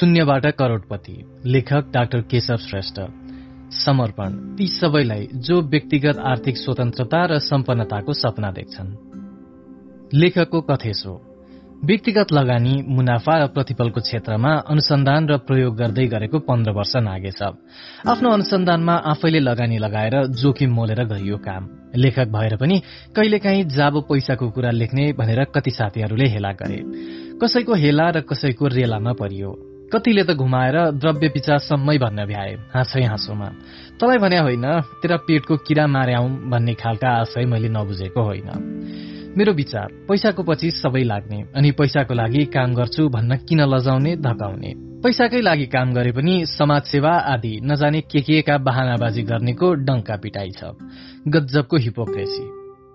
शून्यबाट 0.00 0.46
करोडपति 0.46 1.24
लेखक 1.44 1.84
डाक्टर 1.92 2.20
केशव 2.20 2.56
श्रेष्ठ। 2.56 3.00
समर्पण। 3.70 4.56
ती 4.56 4.66
सबैलाई 4.66 5.28
जो 5.34 5.60
व्यक्तिगत 5.62 6.18
आर्थिक 6.18 6.56
स्वतन्त्रता 6.56 7.26
र 7.26 7.38
सम्पन्नताको 7.38 8.12
सपना 8.12 8.50
देख्छन्। 8.50 8.96
लेखकको 10.14 10.60
कथेस 10.60 11.02
व्यक्तिगत 11.84 12.32
लगानी 12.32 12.82
मुनाफा 12.88 13.44
र 13.44 13.46
प्रतिफलको 13.46 14.00
क्षेत्रमा 14.00 14.52
अनुसन्धान 14.54 15.28
र 15.28 15.36
प्रयोग 15.36 15.76
गर्दै 15.76 16.06
गरेको 16.06 16.38
पन्ध्र 16.38 16.72
वर्ष 16.72 16.96
नागेछ 16.96 17.42
आफ्नो 18.08 18.30
अनुसन्धानमा 18.30 18.94
आफैले 18.94 19.40
लगानी 19.40 19.78
लगाएर 19.78 20.26
जोखिम 20.26 20.70
मोलेर 20.72 21.04
गरियो 21.04 21.36
काम। 21.36 21.68
लेखक 21.96 22.28
भएर 22.28 22.56
पनि 22.56 22.82
कहिलेकाहीँ 23.16 23.64
जाबो 23.64 24.00
पैसाको 24.00 24.50
कुरा 24.50 24.70
लेख्ने 24.70 25.12
भनेर 25.12 25.44
कति 25.44 25.70
साथीहरूले 25.70 26.28
हेला 26.28 26.52
गरे। 26.52 26.82
कसैको 27.36 27.74
हेला 27.74 28.10
र 28.10 28.20
कसैको 28.20 28.66
रेलामा 28.66 29.12
परियो। 29.12 29.69
कतिले 29.92 30.22
त 30.22 30.30
घुमाएर 30.38 30.76
द्रव्य 31.02 31.28
पिचासम्मै 31.28 31.98
भन्न 31.98 32.24
भ्याए 32.26 32.54
हाँसै 32.74 33.02
हाँसोमा। 33.02 33.48
तँलाई 33.98 34.18
भने 34.18 34.38
होइन 34.38 34.66
तेरा 35.02 35.16
पेटको 35.26 35.56
किरा 35.66 35.86
मार्याउ 35.86 36.26
भन्ने 36.46 36.74
खालका 36.74 37.08
आशय 37.20 37.44
मैले 37.44 37.68
नबुझेको 37.68 38.20
होइन। 38.22 38.50
मेरो 39.36 39.52
विचार 39.52 39.88
पैसाको 40.08 40.42
पछि 40.42 40.70
सबै 40.70 41.02
लाग्ने 41.02 41.38
अनि 41.56 41.70
पैसाको 41.70 42.14
लागि 42.14 42.44
काम 42.54 42.74
गर्छु 42.74 43.08
भन्न 43.08 43.36
किन 43.46 43.60
लजाउने 43.66 44.16
धकाउने। 44.16 44.70
पैसाकै 45.02 45.40
लागि 45.40 45.66
काम 45.66 45.94
गरे 45.94 46.12
पनि 46.12 46.34
समाजसेवा 46.46 47.12
आदि 47.34 47.60
नजाने 47.62 48.00
के 48.00 48.20
के 48.20 48.42
का 48.42 48.58
बहानाबाजी 48.58 49.22
गर्नेको 49.22 49.74
डंका 49.86 50.16
पिटाइ 50.16 50.50
छ। 50.50 50.70
गज्जबको 51.28 51.76
हिपोक्रेसी। 51.76 52.44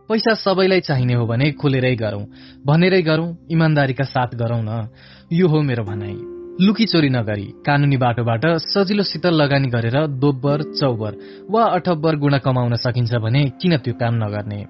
पैसा 0.10 0.34
सबैलाई 0.34 0.80
चाहिने 0.80 1.14
हो 1.14 1.26
भने 1.26 1.52
खुलेरै 1.52 1.96
गरौं 1.96 2.24
भनेरै 2.66 3.02
गरौं 3.02 3.36
इमान्दारीका 3.50 4.04
साथ 4.04 4.36
गरौं 4.36 4.62
न। 4.64 4.88
यो 5.34 5.48
हो 5.48 5.62
मेरो 5.62 5.84
भनाई 5.84 6.35
लुकी 6.62 6.86
चोरी 6.86 7.10
नगरी 7.10 7.46
कानूनी 7.66 7.98
बाटोबाट 7.98 8.46
सजिलोसित 8.64 9.26
लगानी 9.26 9.68
गरेर 9.68 10.08
दोब्बर 10.08 10.62
चौबर 10.80 11.16
वा 11.52 11.64
अठब्बर 11.64 12.16
गुणा 12.16 12.38
कमाउन 12.38 12.76
सकिन्छ 12.76 13.16
भने 13.16 13.44
किन 13.60 13.78
त्यो 13.78 13.94
काम 13.94 14.24
नगर्ने? 14.24 14.64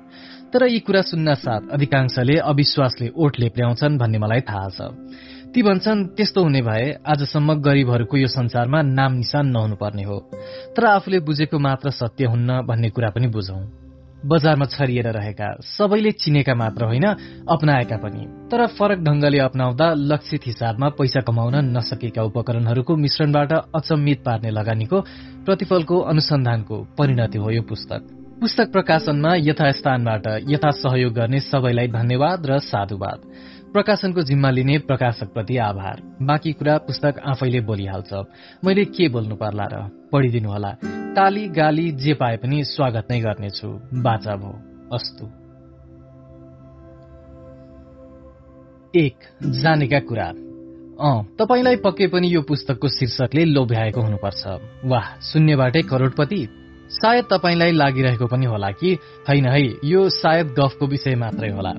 तर 0.50 0.66
यी 0.66 0.80
कुरा 0.80 1.02
सुन्न 1.02 1.34
साथ 1.34 1.70
अधिकांशले 1.72 2.38
अविश्वासले 2.42 3.12
ओठ 3.16 3.40
लेप्र्याउँछन् 3.40 3.98
भन्ने 3.98 4.18
मलाई 4.18 4.42
थाहा 4.42 4.70
छ। 4.70 4.82
ती 5.54 5.62
भन्छन् 5.62 6.06
त्यस्तो 6.18 6.44
हुने 6.44 6.62
भए 6.62 6.86
आजसम्म 7.06 7.54
गरीबहरूको 7.62 8.18
यो 8.18 8.28
संसारमा 8.28 8.82
नाम 8.82 9.14
निशान 9.22 9.46
नहुनुपर्ने 9.48 10.04
हो। 10.04 10.18
तर 10.74 10.86
आफूले 10.86 11.20
बुझेको 11.20 11.60
मात्र 11.60 11.90
सत्य 11.90 12.26
हुन्न 12.26 12.66
भन्ने 12.66 12.90
कुरा 12.90 13.10
पनि 13.10 13.28
बुझौं। 13.28 13.85
बजारमा 14.26 14.66
छरिएर 14.66 15.08
रहेका 15.08 15.48
सबैले 15.62 16.12
चिनेका 16.12 16.56
मात्र 16.56 16.86
होइन 16.86 17.06
अपनाएका 17.50 17.98
पनि। 17.98 18.26
तर 18.52 18.66
फरक 18.68 19.00
ढंगले 19.00 19.40
अपनाउँदा 19.40 19.94
लक्षित 19.94 20.42
हिसाबमा 20.46 20.90
पैसा 20.90 21.22
कमाउन 21.22 21.56
नसकेका 21.78 22.24
उपकरणहरूको 22.24 22.96
मिश्रणबाट 22.96 23.54
अचम्मित 23.54 24.24
पार्ने 24.26 24.50
लगानीको 24.50 25.02
प्रतिफलको 25.46 26.00
अनुसन्धानको 26.00 26.88
परिणति 26.98 27.38
हो 27.38 27.52
यो 27.52 27.62
पुस्तक। 27.62 28.02
पुस्तक 28.40 28.72
प्रकाशनमा 28.72 29.36
यथास्थानबाट 29.36 30.28
यथा 30.50 30.72
सहयोग 30.72 31.14
गर्ने 31.14 31.40
सबैलाई 31.40 31.88
धन्यवाद 31.88 32.46
र 32.46 32.60
साधुवाद। 32.60 33.20
प्रकाशनको 33.74 34.22
जिम्मा 34.22 34.50
लिने 34.50 34.78
प्रकाशकप्रति 34.80 35.58
आभार। 35.58 36.02
बाँकी 36.22 36.52
कुरा 36.54 36.78
पुस्तक 36.78 37.16
आफैले 37.28 37.60
बोलिहाल्छ। 37.60 38.14
मैले 38.66 38.86
के 38.86 39.10
बोल्नु 39.10 39.36
पर्ला 39.36 39.66
र? 39.74 39.76
पढिदिनुहोला 40.16 40.72
ताली 41.16 41.48
गाली 41.48 41.92
जे 41.92 42.14
पाए 42.14 42.38
पनि 42.38 42.64
स्वागत 42.64 43.08
नै 43.12 43.20
गर्नेछु। 43.20 43.68
बाचा 44.02 44.36
भो। 44.36 44.52
अस्तु। 44.96 45.26
एक 49.00 49.16
जानेका 49.44 50.00
कुरा। 50.00 50.28
अँ 51.00 51.36
तपाईँलाई 51.40 51.76
पक्कै 51.76 52.08
पनि 52.08 52.36
यो 52.36 52.42
पुस्तकको 52.42 52.88
शीर्षकले 52.88 53.46
लोभ्याएको 53.46 54.02
हुनुपर्छ। 54.02 54.44
वाह 54.86 55.08
शून्यबाटै 55.22 55.82
करोडपति। 55.82 56.48
सायद 56.90 57.26
तपाईँलाई 57.26 57.72
लागिरहेको 57.72 58.28
पनि 58.28 58.46
होला 58.46 58.72
कि? 58.72 58.94
होइन 59.30 59.46
है 59.46 59.64
यो 59.84 60.10
सायद 60.10 60.48
गफको 60.48 60.88
विषय 60.88 61.16
मात्रै 61.16 61.52
होला। 61.52 61.74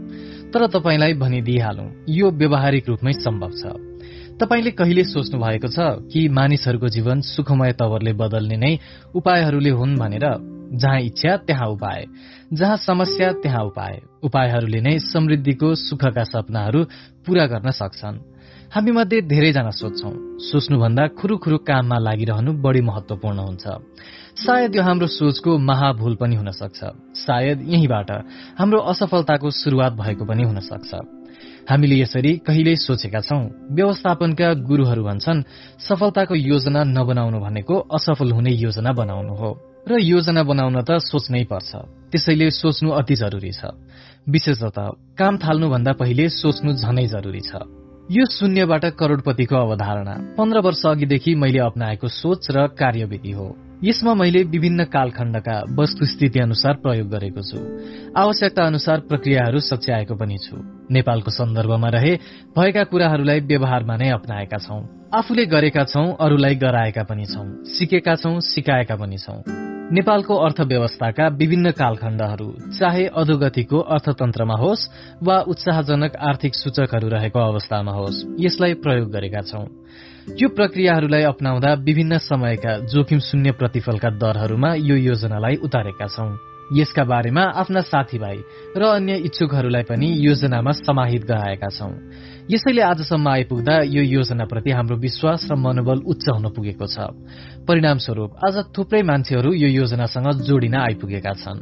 तर 0.53 0.67
तपाईँलाई 0.67 1.15
भनिदिइहालौं 1.15 1.89
यो 2.09 2.31
व्यवहारिक 2.31 2.89
रूपमै 2.89 3.13
सम्भव 3.13 3.51
छ। 3.51 3.96
तपाईँले 4.41 4.71
कहिले 4.71 5.05
सोच्नु 5.05 5.41
भएको 5.41 5.69
छ 5.69 5.79
कि 6.13 6.29
मानिसहरूको 6.29 6.89
जीवन 6.89 7.21
सुखमय 7.21 7.73
तवरले 7.73 8.13
बदल्ने 8.13 8.57
नै 8.57 8.73
उपायहरूले 9.15 9.71
हुन् 9.71 9.97
भनेर? 9.97 10.27
जहाँ 10.77 11.01
इच्छा 11.01 11.37
त्यहाँ 11.37 11.69
उपाय। 11.69 12.05
जहाँ 12.53 12.77
समस्या 12.77 13.33
त्यहाँ 13.33 13.65
उपाय। 13.65 14.01
उपायहरूले 14.23 14.81
नै 14.81 14.99
समृद्धिको 14.99 15.75
सुखका 15.75 16.25
सपनाहरू 16.25 16.85
पूरा 17.25 17.47
गर्न 17.47 17.71
सक्छन्। 17.71 18.17
हामी 18.75 18.91
मध्ये 18.91 19.21
धेरैजना 19.25 19.71
सोध्छौ 19.71 20.11
सोच्नुभन्दा 20.39 21.07
खुरुखुरु 21.17 21.59
काममा 21.59 21.99
लागिरहनु 21.99 22.53
बढी 22.61 22.81
महत्वपूर्ण 22.81 23.39
हुन्छ। 23.39 23.65
सायद 24.37 24.77
यो 24.77 24.83
हाम्रो 24.83 25.07
सोचको 25.07 25.59
महाभूल 25.59 26.15
पनि 26.21 26.37
हुन 26.37 26.51
सक्छ 26.53 26.81
सायद 27.25 27.59
यहीबाट 27.73 28.11
हाम्रो 28.59 28.79
असफलताको 28.93 29.51
शुरूआत 29.51 29.93
भएको 29.93 30.25
पनि 30.25 30.43
हुन 30.43 30.61
सक्छ 30.61 30.93
हामीले 31.71 31.97
यसरी 32.01 32.33
कहिल्यै 32.47 32.77
सोचेका 32.77 33.21
छौं? 33.21 33.43
व्यवस्थापनका 33.71 34.53
गुरूहरू 34.55 35.03
भन्छन् 35.05 35.43
सफलताको 35.89 36.35
योजना 36.35 36.85
नबनाउनु 36.85 37.39
भनेको 37.41 37.75
असफल 37.75 38.33
हुने 38.33 38.51
योजना 38.51 38.93
बनाउनु 38.93 39.35
हो। 39.35 39.51
र 39.91 39.99
योजना 39.99 40.43
बनाउन 40.43 40.83
त 40.83 40.91
सोच्नै 40.99 41.45
पर्छ। 41.45 41.71
त्यसैले 42.11 42.51
सोच्नु 42.51 42.91
अति 42.91 43.15
जरुरी 43.15 43.51
छ। 43.51 43.65
विशेषतः 44.29 44.91
काम 45.19 45.39
थाल्नुभन्दा 45.39 45.93
पहिले 45.93 46.29
सोच्नु 46.29 46.73
झनै 46.73 47.07
जरुरी 47.07 47.41
छ। 47.41 47.55
यो 48.11 48.25
शून्यबाट 48.31 48.85
करोड़पतिको 48.85 49.57
अवधारणा। 49.57 50.15
पन्ध्र 50.39 50.59
वर्ष 50.59 50.87
अघिदेखि 50.87 51.35
मैले 51.35 51.59
अप्नाएको 51.59 52.09
सोच 52.09 52.51
र 52.51 52.67
कार्यविधि 52.67 53.31
हो। 53.31 53.57
यसमा 53.85 54.15
मैले 54.15 54.43
विभिन्न 54.43 54.85
कालखण्डका 54.85 55.65
वस्तुस्थिति 55.79 56.39
अनुसार 56.41 56.75
प्रयोग 56.75 57.09
गरेको 57.11 57.43
छु। 57.43 57.59
आवश्यकता 58.17 58.63
अनुसार 58.63 59.01
प्रक्रियाहरू 59.01 59.59
सच्याएको 59.59 60.15
पनि 60.15 60.39
छु। 60.39 60.76
नेपालको 60.91 61.31
सन्दर्भमा 61.31 61.89
रहे 61.89 62.15
भएका 62.57 62.85
कुराहरूलाई 62.85 63.41
व्यवहारमा 63.41 63.97
नै 63.97 64.09
अप्नाएका 64.11 64.59
छौं। 64.59 64.81
आफूले 65.15 65.47
गरेका 65.47 65.85
छौं 65.85 66.07
अरूलाई 66.21 66.55
गराएका 66.55 67.03
पनि 67.03 67.27
छौं 67.27 67.47
सिकेका 67.75 68.15
छौं 68.15 68.41
सिकाएका 68.41 68.97
पनि 68.97 69.19
छौं। 69.19 69.39
नेपालको 69.93 70.35
अर्थव्यवस्थाका 70.37 71.27
विभिन्न 71.29 71.71
कालखण्डहरू 71.71 72.49
चाहे 72.79 73.07
अधोगतिको 73.17 73.79
अर्थतन्त्रमा 73.79 74.55
होस् 74.55 74.89
वा 75.23 75.39
उत्साहजनक 75.47 76.17
आर्थिक 76.17 76.55
सूचकहरू 76.55 77.09
रहेको 77.09 77.39
अवस्थामा 77.39 77.93
होस् 77.93 78.25
यसलाई 78.41 78.75
प्रयोग 78.83 79.11
गरेका 79.11 79.41
छौं। 79.41 79.65
यो 80.43 80.49
प्रक्रियाहरूलाई 80.49 81.23
अप्नाउँदा 81.23 81.73
विभिन्न 81.87 82.19
समयका 82.19 82.79
जोखिम 82.87 83.19
शून्य 83.19 83.51
प्रतिफलका 83.53 84.11
दरहरूमा 84.19 84.75
यो 84.75 84.97
योजनालाई 84.97 85.57
उतारेका 85.63 86.07
छौं। 86.07 86.56
यसका 86.73 87.05
बारेमा 87.05 87.43
आफ्ना 87.43 87.81
साथीभाइ 87.81 88.39
र 88.77 88.83
अन्य 88.83 89.17
इच्छुकहरूलाई 89.17 89.83
पनि 89.83 90.09
योजनामा 90.19 90.73
समाहित 90.73 91.23
गराएका 91.25 91.69
छौं। 91.69 91.93
यसैले 92.51 92.83
आजसम्म 92.83 93.29
आइपुग्दा 93.29 93.77
यो 93.87 94.03
योजनाप्रति 94.03 94.71
हाम्रो 94.71 94.97
विश्वास 94.97 95.49
र 95.51 95.55
मनोबल 95.55 95.99
उच्च 96.07 96.29
हुन 96.29 96.47
पुगेको 96.51 96.87
छ। 96.87 96.99
परिणामस्वरूप 97.69 98.31
आज 98.47 98.57
थुप्रै 98.79 99.03
मान्छेहरू 99.03 99.53
यो 99.53 99.69
योजनासँग 99.69 100.43
जोडिन 100.43 100.75
आइपुगेका 100.75 101.33
छन्। 101.33 101.59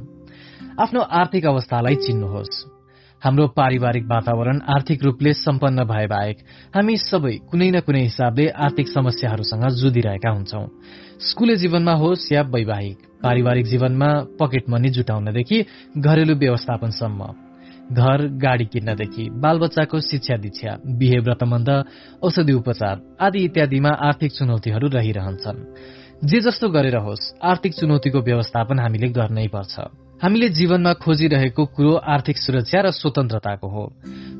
आफ्नो 0.81 1.01
आर्थिक 1.01 1.47
अवस्थालाई 1.47 1.95
चिन्नुहोस्। 1.95 2.74
हाम्रो 3.25 3.47
पारिवारिक 3.49 4.05
वातावरण 4.05 4.59
आर्थिक 4.69 5.05
रूपले 5.05 5.33
सम्पन्न 5.33 5.85
भए 5.85 6.07
बाहेक 6.07 6.39
हामी 6.75 6.97
सबै 6.97 7.33
कुनै 7.51 7.69
न 7.71 7.81
कुनै 7.81 8.03
हिसाबले 8.03 8.49
आर्थिक 8.67 8.89
समस्याहरूसँग 8.89 9.65
जुधिरहेका 9.81 10.31
हुन्छौं। 10.31 10.67
स्कूले 11.29 11.57
जीवनमा 11.57 11.95
होस् 11.95 12.27
या 12.33 12.43
वैवाहिक 12.43 12.99
पारिवारिक 13.23 13.67
जीवनमा 13.67 14.11
पकेट 14.41 14.69
मनी 14.69 14.91
जुटाउनदेखि 14.91 15.63
घरेलु 15.99 16.35
व्यवस्थापनसम्म 16.35 17.21
घर 17.97 18.27
गाडी 18.45 18.65
किन्नदेखि 18.65 19.25
बालबच्चाको 19.41 20.01
शिक्षा 20.11 20.37
दीक्षा 20.37 20.77
बिहे 21.01 21.19
व्रतबन्ध 21.25 21.71
औषधि 22.23 22.53
उपचार 22.53 22.97
आदि 23.21 23.45
इत्यादिमा 23.45 23.93
आर्थिक 24.09 24.33
चुनौतीहरू 24.33 24.89
रहिरहन्छन्। 24.89 25.67
जे 26.29 26.41
जस्तो 26.41 26.69
गरेर 26.69 26.97
होस् 27.01 27.33
आर्थिक 27.43 27.73
चुनौतीको 27.75 28.21
व्यवस्थापन 28.21 28.79
हामीले 28.79 29.09
गर्नै 29.09 29.49
पर्छ। 29.49 30.04
हामीले 30.25 30.49
जीवनमा 30.49 30.93
खोजिरहेको 31.05 31.65
कुरो 31.77 31.93
आर्थिक 32.01 32.39
सुरक्षा 32.39 32.81
र 32.81 32.91
स्वतन्त्रताको 32.91 33.69
हो। 33.69 33.85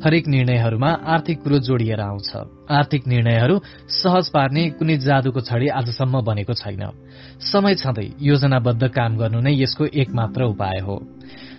हरेक 0.01 0.25
निर्णयहरूमा 0.27 0.91
आर्थिक 1.05 1.43
कुरो 1.45 1.59
जोडिएर 1.59 2.01
आउँछ। 2.01 2.31
आर्थिक 2.73 3.07
निर्णयहरू 3.07 3.61
सहज 3.93 4.31
पार्ने 4.33 4.63
कुनै 4.81 4.97
जादुको 4.97 5.41
छडी 5.45 5.69
आजसम्म 5.69 6.25
बनेको 6.25 6.55
छैन। 6.57 6.89
समय 7.37 7.75
छँदै 7.75 8.17
योजनाबद्ध 8.17 8.89
काम 8.89 9.13
गर्नु 9.21 9.41
नै 9.45 9.53
यसको 9.61 9.85
एकमात्र 9.93 10.43
उपाय 10.57 10.81
हो। 10.81 10.97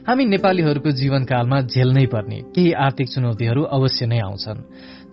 हामी 0.09 0.25
नेपालीहरूको 0.25 0.91
जीवनकालमा 0.91 1.61
झेल्नै 1.61 2.05
पर्ने 2.05 2.37
केही 2.49 2.71
आर्थिक 2.71 3.07
चुनौतीहरू 3.13 3.61
अवश्य 3.77 4.05
नै 4.05 4.19
आउँछन्। 4.19 4.59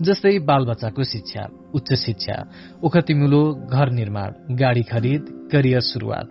जस्तै 0.06 0.38
बालबच्चाको 0.48 1.02
शिक्षा 1.04 1.42
उच्च 1.74 1.90
शिक्षा 1.94 2.36
ओखतिमुलो 2.84 3.42
घर 3.70 3.90
निर्माण 3.90 4.56
गाडी 4.56 4.82
खरिद 4.82 5.22
करियर 5.52 5.82
शुरूआत 5.88 6.28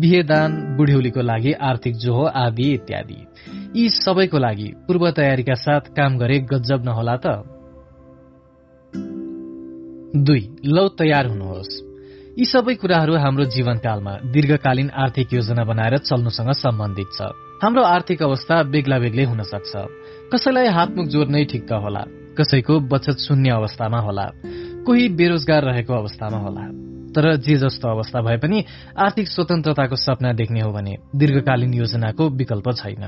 बिहेदान 0.00 0.50
बुढ्यौलीको 0.76 1.22
लागि 1.22 1.52
आर्थिक 1.68 1.94
जोहो 1.96 2.24
आदि 2.42 2.68
इत्यादि। 2.74 3.18
यी 3.76 3.88
सबैको 3.96 4.38
लागि 4.38 4.68
पूर्व 4.86 5.10
तयारीका 5.10 5.54
साथ 5.64 5.90
काम 5.96 6.18
गरे 6.18 6.38
गजब 6.52 6.80
नहोला 6.84 7.16
त। 7.24 7.26
दुई 10.26 10.42
लौ 10.66 10.86
तयार 11.00 11.26
हुनुहोस्। 11.26 11.72
यी 12.38 12.44
सबै 12.44 12.74
कुराहरू 12.80 13.14
हाम्रो 13.16 13.44
जीवनकालमा 13.54 14.14
दीर्घकालीन 14.32 14.90
आर्थिक 15.04 15.34
योजना 15.34 15.64
बनाएर 15.64 15.98
चल्नुसँग 16.08 16.50
सम्बन्धित 16.62 17.10
छ। 17.16 17.28
हाम्रो 17.62 17.82
आर्थिक 17.96 18.22
अवस्था 18.22 18.62
बेग्ला 18.72 18.98
बेग्लै 18.98 19.24
हुन 19.24 19.42
सक्छ 19.52 19.72
कसैलाई 20.32 20.68
हातमुख 20.76 21.06
जोड्नै 21.12 21.44
ठिक्क 21.52 21.72
होला। 21.84 22.04
कसैको 22.38 22.80
बचत 22.80 23.18
शून्य 23.18 23.50
अवस्थामा 23.50 23.98
होला 23.98 24.30
कोही 24.86 25.08
बेरोजगार 25.08 25.64
रहेको 25.64 25.94
अवस्थामा 25.94 26.38
होला। 26.38 26.64
तर 27.12 27.36
जे 27.36 27.56
जस्तो 27.56 27.88
अवस्था 27.88 28.20
भए 28.20 28.36
पनि 28.36 28.64
आर्थिक 28.98 29.28
स्वतन्त्रताको 29.28 29.96
सपना 29.96 30.32
देख्ने 30.32 30.60
हो 30.60 30.72
भने 30.72 30.96
दीर्घकालीन 31.16 31.74
योजनाको 31.74 32.28
विकल्प 32.28 32.70
छैन। 32.70 33.04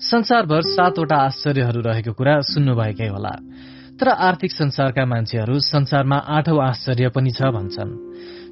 संसारभर 0.00 0.62
सातवटा 0.62 1.16
आश्चर्यहरू 1.16 1.80
रहेको 1.80 2.12
कुरा 2.12 2.40
सुन्नुभएकै 2.40 3.06
होला। 3.06 3.34
तर 4.00 4.08
आर्थिक 4.08 4.52
संसारका 4.52 5.04
मान्छेहरू 5.04 5.58
संसारमा 5.58 6.16
आठौं 6.16 6.62
आश्चर्य 6.62 7.08
पनि 7.08 7.30
छ 7.30 7.42
भन्छन्। 7.42 7.96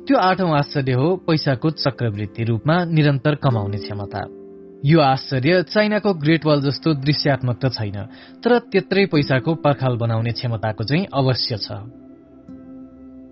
त्यो 0.06 0.16
आठौं 0.18 0.50
आश्चर्य 0.58 0.92
हो 0.92 1.16
पैसाको 1.16 1.70
चक्रवृत्ति 1.70 2.44
रूपमा 2.44 2.84
निरन्तर 2.84 3.34
कमाउने 3.34 3.78
क्षमता। 3.78 4.45
यो 4.86 5.00
आश्चर्य 5.00 5.62
चाइनाको 5.62 6.14
ग्रेट 6.14 6.44
वाल 6.46 6.60
जस्तो 6.62 6.94
दृश्यात्मक 7.02 7.58
त 7.58 7.74
छैन 7.74 7.96
तर 8.38 8.58
त्यत्रै 8.70 9.04
पैसाको 9.06 9.54
पर्खाल 9.58 9.96
बनाउने 9.96 10.32
क्षमताको 10.32 10.84
चाहिँ 10.84 11.06
अवश्य 11.14 11.56
छ। 11.58 11.68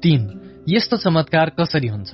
तीन 0.03 0.21
यस्तो 0.69 0.97
चमत्कार 0.97 1.51
कसरी 1.61 1.89
हुन्छ? 1.89 2.13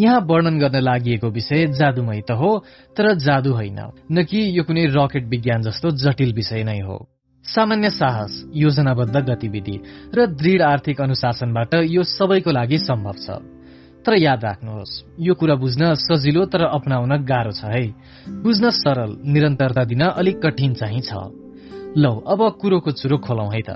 यहाँ 0.00 0.20
वर्णन 0.24 0.58
गर्न 0.58 0.80
लागि 0.80 1.18
विषय 1.24 1.66
जादुमय 1.76 2.20
त 2.24 2.32
हो 2.32 2.50
तर 2.96 3.14
जादु 3.20 3.52
होइन 3.52 3.80
न 4.12 4.24
कि 4.24 4.40
यो 4.58 4.64
कुनै 4.64 4.86
रकेट 4.96 5.24
विज्ञान 5.28 5.62
जस्तो 5.62 5.90
जटिल 6.00 6.32
विषय 6.32 6.64
नै 6.64 6.80
हो। 6.80 6.96
सामान्य 7.44 7.90
साहस 7.90 8.32
योजनाबद्ध 8.54 9.16
गतिविधि 9.28 9.76
र 10.16 10.26
दृढ 10.32 10.62
आर्थिक 10.62 11.00
अनुशासनबाट 11.00 11.74
यो 11.74 12.02
सबैको 12.02 12.50
लागि 12.50 12.78
सम्भव 12.78 13.16
छ। 13.20 13.59
तर 14.06 14.14
याद 14.16 14.44
राख्नुहोस्। 14.44 14.92
यो 15.20 15.34
कुरा 15.34 15.54
बुझ्न 15.54 15.94
सजिलो 15.94 16.44
तर 16.48 16.62
अपनाउन 16.72 17.12
गाह्रो 17.24 17.52
छ 17.52 17.64
है। 17.64 17.84
बुझ्न 18.42 18.70
सरल 18.70 19.10
निरन्तरता 19.24 19.84
दिन 19.84 20.02
अलिक 20.16 20.36
कठिन 20.40 20.74
चाहिँ 20.74 21.00
छ। 21.00 21.12
लौ 21.96 22.14
अब 22.24 22.40
कुरोको 22.60 22.90
चुरो 22.90 23.16
खोलौं 23.18 23.52
है 23.52 23.60
त। 23.60 23.70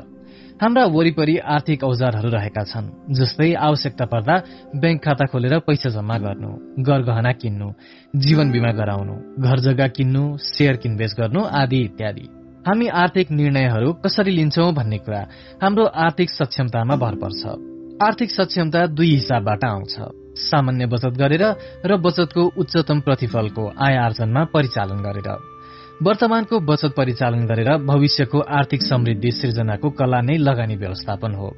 हाम्रा 0.55 0.85
वरिपरि 0.87 1.37
आर्थिक 1.37 1.85
औजारहरू 1.85 2.29
रहेका 2.31 2.63
छन् 2.65 2.89
जस्तै 3.11 3.53
आवश्यकता 3.59 4.05
पर्दा 4.07 4.35
ब्याङ्क 4.79 5.01
खाता 5.03 5.25
खोलेर 5.27 5.59
पैसा 5.67 5.91
जम्मा 5.91 6.17
गर्नु 6.19 6.51
गरगहना 6.79 7.33
किन्नु 7.43 7.69
जीवन 8.17 8.51
बिमा 8.55 8.71
गराउनु 8.73 9.15
घर 9.43 9.59
जग्गा 9.67 9.87
किन्नु 9.99 10.23
सेयर 10.39 10.77
किनबेच 10.79 11.13
गर्नु 11.19 11.41
आदि 11.43 11.79
इत्यादि। 11.85 12.27
हामी 12.67 12.87
आर्थिक 12.87 13.31
निर्णयहरू 13.31 13.93
कसरी 14.07 14.31
लिन्छौं 14.31 14.71
भन्ने 14.75 14.99
कुरा 15.05 15.23
हाम्रो 15.63 15.85
आर्थिक 15.85 16.31
सक्षमतामा 16.31 16.97
भर 16.97 17.15
पर्छ। 17.19 17.74
आर्थिक 18.03 18.31
सक्षमता 18.31 18.87
दुई 18.87 19.11
हिसाबबाट 19.15 19.65
आउँछ। 19.65 19.95
सामान्य 20.37 20.87
बचत 20.87 21.15
गरेर 21.15 21.45
र 21.87 21.97
बचतको 21.97 22.43
उच्चतम 22.59 23.01
प्रतिफलको 23.01 23.67
आय 23.79 23.97
आर्जनमा 23.97 24.45
परिचालन 24.45 24.99
गरेर। 24.99 25.29
वर्तमानको 26.03 26.61
बचत 26.61 26.93
परिचालन 26.97 27.47
गरेर 27.47 27.77
भविष्यको 27.87 28.39
आर्थिक 28.41 28.83
समृद्धि 28.83 29.31
सृजनाको 29.31 29.91
कला 29.91 30.21
नै 30.21 30.37
लगानी 30.39 30.77
व्यवस्थापन 30.77 31.35
हो। 31.35 31.57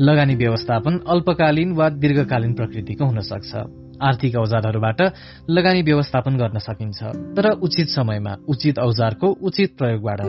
लगानी 0.00 0.34
व्यवस्थापन 0.34 0.98
अल्पकालीन 1.08 1.72
वा 1.72 1.88
दीर्घकालीन 1.88 2.54
प्रकृतिको 2.54 3.04
हुन 3.04 3.20
सक्छ 3.20 3.83
आर्थिक 4.02 4.36
औजारहरूबाट 4.36 5.00
लगानी 5.50 5.82
व्यवस्थापन 5.82 6.36
गर्न 6.36 6.58
सकिन्छ। 6.58 7.02
तर 7.36 7.50
उचित 7.62 7.88
समयमा 7.88 8.34
उचित 8.48 8.78
औजारको 8.78 9.28
उचित 9.42 9.76
प्रयोगबाट 9.78 10.20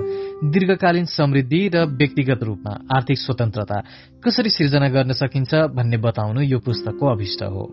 दीर्घकालीन 0.54 1.06
समृद्धि 1.06 1.62
र 1.74 1.86
व्यक्तिगत 1.96 2.44
रूपमा 2.44 2.74
आर्थिक 2.96 3.18
स्वतन्त्रता 3.18 3.80
कसरी 4.24 4.50
सिर्जना 4.50 4.90
गर्न 4.90 5.12
सकिन्छ 5.14 5.54
भन्ने 5.76 5.98
बताउनु 5.98 6.42
यो 6.42 6.60
पुस्तकको 6.60 7.06
अभिष्ट 7.08 7.44
हो। 7.44 7.64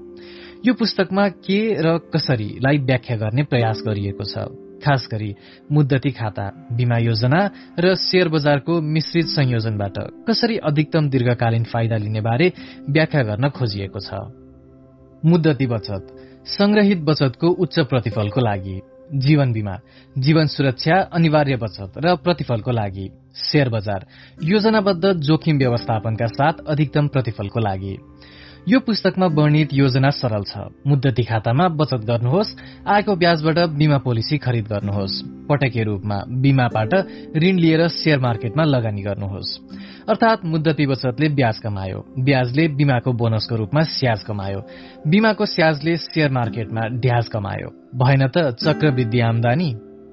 यो 0.66 0.74
पुस्तकमा 0.74 1.28
के 1.42 1.60
र 1.82 1.98
कसरीलाई 2.14 2.78
व्याख्या 2.78 3.16
गर्ने 3.16 3.42
प्रयास 3.42 3.82
गरिएको 3.86 4.24
छ। 4.24 4.48
खास 4.82 5.06
गरी 5.12 5.34
मुद्दती 5.72 6.10
खाता 6.10 6.44
बीमा 6.74 6.98
योजना 6.98 7.40
र 7.78 7.94
शेयर 7.94 8.28
बजारको 8.28 8.80
मिश्रित 8.82 9.26
संयोजनबाट 9.30 10.26
कसरी 10.26 10.56
अधिकतम 10.58 11.08
दीर्घकालीन 11.08 11.64
फाइदा 11.64 11.96
लिने 11.96 12.20
बारे 12.20 12.52
व्याख्या 12.90 13.22
गर्न 13.22 13.48
खोजिएको 13.48 14.00
छ। 14.02 14.41
मुद्दती 15.24 15.66
बचत 15.66 16.06
संग्रहित 16.46 16.98
बचतको 16.98 17.48
उच्च 17.48 17.78
प्रतिफलको 17.80 18.40
लागि। 18.40 18.80
जीवन 19.14 19.52
बीमा 19.52 19.76
जीवन 20.18 20.46
सुरक्षा 20.46 20.96
अनिवार्य 21.12 21.56
बचत 21.56 21.92
र 21.98 22.14
प्रतिफलको 22.16 22.70
लागि। 22.70 23.08
शेयर 23.34 23.68
बजार 23.68 24.06
योजनाबद्ध 24.44 25.12
जोखिम 25.12 25.58
व्यवस्थापनका 25.58 26.26
साथ 26.26 26.64
अधिकतम 26.68 27.08
प्रतिफलको 27.08 27.60
लागि। 27.60 27.96
यो 28.68 28.78
पुस्तकमा 28.78 29.26
वर्णित 29.26 29.72
योजना 29.74 30.10
सरल 30.14 30.42
छ। 30.46 30.70
मुद्दती 30.86 31.22
खातामा 31.26 31.66
बचत 31.74 32.02
गर्नुहोस् 32.06 32.54
आएको 32.86 33.14
ब्याजबाट 33.18 33.58
बीमा 33.74 33.98
पोलिसी 33.98 34.38
खरिद 34.38 34.66
गर्नुहोस्। 34.70 35.14
पटके 35.50 35.82
रूपमा 35.82 36.18
बीमाबाट 36.30 36.94
ऋण 37.42 37.58
लिएर 37.58 37.82
शेयर 37.90 38.18
मार्केटमा 38.22 38.64
लगानी 38.64 39.02
गर्नुहोस्। 39.02 39.50
अर्थात 40.06 40.44
मुद्दती 40.46 40.86
बचतले 40.86 41.28
ब्याज 41.34 41.58
कमायो। 41.58 41.98
ब्याजले 42.22 42.68
बीमाको 42.78 43.12
बोनसको 43.12 43.56
रूपमा 43.56 43.82
स्याज 43.82 44.22
कमायो। 44.22 44.60
बीमाको 45.10 45.46
स्याजले 45.46 45.96
शेयर 45.96 46.30
मार्केटमा 46.30 46.82
ढ्याज 47.02 47.28
कमायो। 47.34 47.68
भएन 47.98 48.26
त 48.30 48.54
चक्रवृद्धि 48.62 49.20
आमदानी 49.20 49.70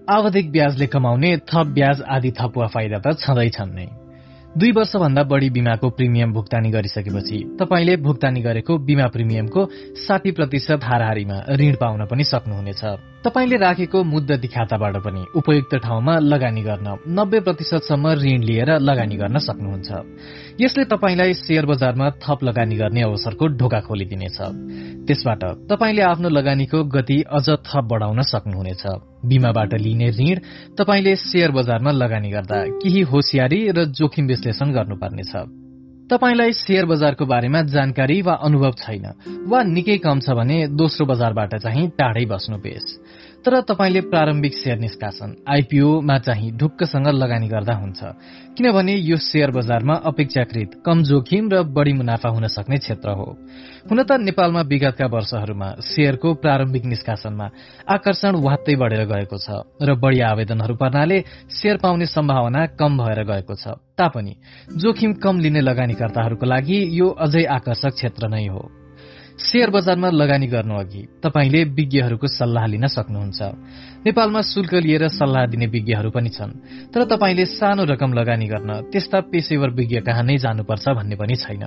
आवधिक 0.10 0.52
ब्याजले 0.52 0.88
कमाउने 0.88 1.38
थप 1.46 1.68
ब्याज 1.70 2.02
आदि 2.02 2.32
थपुवा 2.34 2.68
फाइदा 2.68 2.98
त 2.98 3.14
छँदैछन् 3.22 3.76
नै। 3.78 3.99
दुई 4.58 4.72
वर्षभन्दा 4.72 5.24
बढी 5.24 5.50
बिमाको 5.50 5.90
प्रिमियम 5.90 6.32
भुक्तानी 6.34 6.70
गरिसकेपछि 6.72 7.38
तपाईँले 7.60 7.96
भुक्तानी 8.02 8.42
गरेको 8.42 8.78
बिमा 8.82 9.08
प्रिमियमको 9.08 9.66
साठी 10.08 10.32
प्रतिशत 10.32 10.80
हाराहारीमा 10.84 11.38
ऋण 11.54 11.76
पाउन 11.78 12.06
पनि 12.10 12.24
सक्नुहुनेछ। 12.24 12.82
तपाईँले 13.26 13.58
राखेको 13.58 14.04
मुद्दती 14.04 14.48
खाताबाट 14.48 14.96
पनि 15.06 15.22
उपयुक्त 15.36 15.76
ठाउँमा 15.86 16.14
लगानी 16.34 16.62
गर्न 16.62 16.88
नब्बे 17.14 17.40
प्रतिशतसम्म 17.40 18.08
ऋण 18.18 18.42
लिएर 18.42 18.70
लगानी 18.82 19.16
गर्न 19.16 19.38
सक्नुहुन्छ। 19.38 19.90
यसले 20.60 20.84
तपाईँलाई 20.92 21.34
शेयर 21.34 21.66
बजारमा 21.66 22.10
थप 22.20 22.44
लगानी 22.44 22.76
गर्ने 22.76 23.02
अवसरको 23.02 23.48
ढोका 23.56 23.80
खोलिदिनेछ। 23.80 24.38
त्यसबाट 25.08 25.44
तपाईँले 25.72 26.02
आफ्नो 26.04 26.30
लगानीको 26.30 26.84
गति 26.84 27.18
अझ 27.32 27.48
थप 27.64 27.86
बढाउन 27.88 28.22
सक्नुहुनेछ। 28.22 28.84
बीमाबाट 29.24 29.74
लिने 29.80 30.10
ऋण 30.12 30.36
तपाईँले 30.76 31.16
शेयर 31.16 31.52
बजारमा 31.52 31.92
लगानी 31.92 32.30
गर्दा 32.30 32.58
केही 32.84 33.02
होसियारी 33.08 33.60
र 33.72 33.86
जोखिम 33.96 34.28
विश्लेषण 34.28 34.68
गर्नुपर्नेछ। 34.76 35.34
तपाईँलाई 36.12 36.52
शेयर 36.54 36.86
बजारको 36.86 37.26
बारेमा 37.26 37.62
जानकारी 37.70 38.22
वा 38.22 38.34
अनुभव 38.44 38.74
छैन 38.84 39.06
वा 39.48 39.64
निकै 39.64 39.98
कम 40.04 40.20
छ 40.20 40.36
भने 40.36 40.58
दोस्रो 40.76 41.06
बजारबाट 41.06 41.56
चाहिँ 41.56 41.88
टाढै 41.96 42.26
बस्नु 42.26 42.58
बेस। 42.58 42.86
तर 43.46 43.62
तपाईँले 43.62 44.02
प्रारम्भिक 44.12 44.54
शेयर 44.54 44.78
निष्कासन 44.80 45.36
आइपिओमा 45.48 46.18
चाहिँ 46.20 46.52
ढुक्कसँग 46.58 47.08
लगानी 47.08 47.48
गर्दा 47.48 47.74
हुन्छ। 47.74 48.00
किनभने 48.58 48.96
यो 48.96 49.18
शेयर 49.18 49.52
बजारमा 49.52 49.96
अपेक्षाकृत 50.06 50.72
कम 50.86 51.04
जोखिम 51.04 51.50
र 51.50 51.64
बढ़ी 51.64 51.94
मुनाफा 51.94 52.30
हुन 52.30 52.48
सक्ने 52.48 52.78
क्षेत्र 52.78 53.10
हो। 53.10 53.28
हुन 53.88 54.04
त 54.04 54.20
नेपालमा 54.20 54.62
विगतका 54.62 55.08
वर्षहरूमा 55.08 55.70
शेयरको 55.80 56.34
प्रारम्भिक 56.34 56.86
निष्कासनमा 56.86 57.48
आकर्षण 57.88 58.36
वात्तै 58.44 58.76
बढेर 58.76 59.04
गएको 59.08 59.38
छ 59.40 59.64
र 59.82 59.96
बढ़ी 59.96 60.20
आवेदनहरू 60.20 60.76
पर्नाले 60.76 61.24
शेयर 61.48 61.78
पाउने 61.80 62.06
सम्भावना 62.06 62.66
कम 62.76 62.98
भएर 62.98 63.24
गएको 63.24 63.56
छ। 63.56 63.80
तापनि 63.96 64.36
जोखिम 64.76 65.14
कम 65.24 65.40
लिने 65.40 65.62
लगानीकर्ताहरूको 65.62 66.46
लागि 66.46 66.78
यो 66.92 67.08
अझै 67.08 67.44
आकर्षक 67.48 67.94
क्षेत्र 67.96 68.28
नै 68.28 68.48
हो। 68.48 68.79
शेयर 69.40 69.70
बजारमा 69.72 70.10
लगानी 70.12 70.48
गर्नु 70.48 70.76
अघि 70.76 71.02
तपाईँले 71.24 71.64
विज्ञहरूको 71.72 72.28
सल्लाह 72.28 72.66
लिन 72.66 72.86
सक्नुहुन्छ। 72.88 73.40
नेपालमा 74.04 74.42
शुल्क 74.44 74.74
लिएर 74.84 75.08
सल्लाह 75.08 75.46
दिने 75.48 75.68
विज्ञहरू 75.72 76.10
पनि 76.12 76.30
छन्। 76.30 76.52
तर 76.92 77.08
तपाईँले 77.08 77.46
सानो 77.48 77.84
रकम 77.88 78.14
लगानी 78.20 78.48
गर्न 78.52 78.72
त्यस्ता 78.92 79.20
पेशेवर 79.32 79.70
विज्ञ 79.80 80.00
कहाँ 80.04 80.24
नै 80.24 80.38
जानुपर्छ 80.44 80.86
भन्ने 80.92 81.16
पनि 81.16 81.36
छैन। 81.40 81.64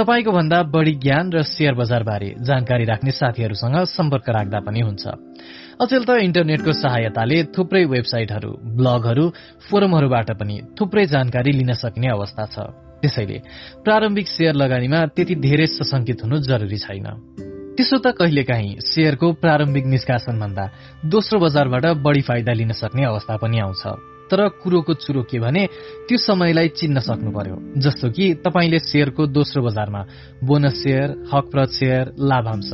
तपाईँको 0.00 0.32
भन्दा 0.32 0.58
बढ़ी 0.72 0.94
ज्ञान 0.96 1.32
र 1.32 1.42
शेयर 1.44 1.74
बजारबारे 1.76 2.28
जानकारी 2.40 2.84
राख्ने 2.84 3.12
साथीहरूसँग 3.12 3.76
सम्पर्क 3.84 4.28
राख्दा 4.28 4.58
पनि 4.64 4.80
हुन्छ। 4.80 5.04
अचेल 5.84 6.02
त 6.08 6.10
इन्टरनेटको 6.24 6.72
सहायताले 6.72 7.36
थुप्रै 7.52 7.84
वेबसाइटहरू 7.84 8.50
ब्लगहरू 8.80 9.24
फोरमहरूबाट 9.68 10.30
पनि 10.40 10.56
थुप्रै 10.72 11.04
जानकारी 11.06 11.52
लिन 11.52 11.72
सकिने 11.76 12.08
अवस्था 12.08 12.44
छ। 12.48 12.56
त्यसैले 13.04 13.38
प्रारम्भिक 13.84 14.26
शेयर 14.28 14.54
लगानीमा 14.56 15.00
त्यति 15.12 15.34
धेरै 15.44 15.66
सशंकित 15.68 16.24
हुनु 16.24 16.36
जरुरी 16.48 16.78
छैन। 16.80 17.06
त्यसो 17.76 17.96
त 18.00 18.16
कहिलेकाहीँ 18.16 18.80
शेयरको 18.80 19.32
प्रारम्भिक 19.44 19.84
निष्कासन 19.84 20.40
भन्दा 20.40 20.64
दोस्रो 21.04 21.38
बजारबाट 21.44 21.84
बढ़ी 22.00 22.22
फाइदा 22.22 22.52
लिन 22.52 22.72
सक्ने 22.72 23.04
अवस्था 23.04 23.36
पनि 23.36 23.58
आउँछ। 23.60 23.84
तर 24.24 24.40
कुरोको 24.62 24.94
चुरो 25.04 25.22
के 25.28 25.38
भने 25.38 25.66
त्यो 26.08 26.16
समयलाई 26.16 26.68
चिन्न 26.80 26.98
सक्नु 27.04 27.30
पर्यो 27.30 27.56
जस्तो 27.76 28.08
कि 28.08 28.24
तपाईँले 28.40 28.78
शेयरको 28.78 29.26
दोस्रो 29.36 29.62
बजारमा 29.62 30.00
बोनस 30.40 30.74
शेयर 30.80 31.08
हकप्रत 31.28 31.70
शेयर 31.76 32.04
लाभांश 32.16 32.70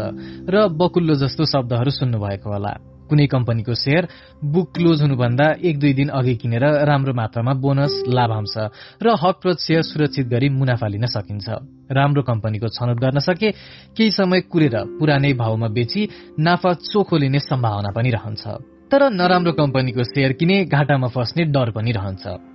र 0.46 0.68
बकुल्लो 0.70 1.14
जस्तो 1.18 1.44
शब्दहरू 1.44 1.90
सुन्नुभएको 1.90 2.48
होला। 2.54 2.72
कुनै 3.10 3.26
कम्पनीको 3.26 3.74
सेयर 3.74 4.08
बुक 4.52 4.68
क्लोज 4.74 5.02
हुनुभन्दा 5.02 5.46
एक 5.68 5.78
दुई 5.78 5.92
दिन 6.00 6.08
अघि 6.18 6.34
किनेर 6.42 6.64
राम्रो 6.88 7.12
मात्रामा 7.12 7.52
बोनस 7.62 7.94
लाभांश 8.08 8.54
र 9.02 9.06
हकप्रद 9.22 9.56
सेयर 9.58 9.82
सुरक्षित 9.82 10.26
गरी 10.28 10.48
मुनाफा 10.50 10.86
लिन 10.88 11.06
सकिन्छ। 11.06 11.46
राम्रो 11.90 12.22
कम्पनीको 12.22 12.68
छनौट 12.70 12.98
गर्न 13.00 13.18
सके 13.20 13.50
केही 13.96 14.10
समय 14.10 14.40
कुरेर 14.52 14.76
पुरानै 14.98 15.32
भावमा 15.34 15.68
बेची 15.76 16.08
नाफा 16.38 16.72
चोखो 16.86 17.16
लिने 17.16 17.40
सम्भावना 17.40 17.90
पनि 17.96 18.10
रहन्छ। 18.10 18.44
तर 18.90 19.02
नराम्रो 19.10 19.52
कम्पनीको 19.52 20.02
सेयर 20.04 20.32
किने 20.38 20.64
घाटामा 20.66 21.08
फस्ने 21.14 21.44
डर 21.54 21.70
पनि 21.70 21.92
रहन्छ। 21.92 22.49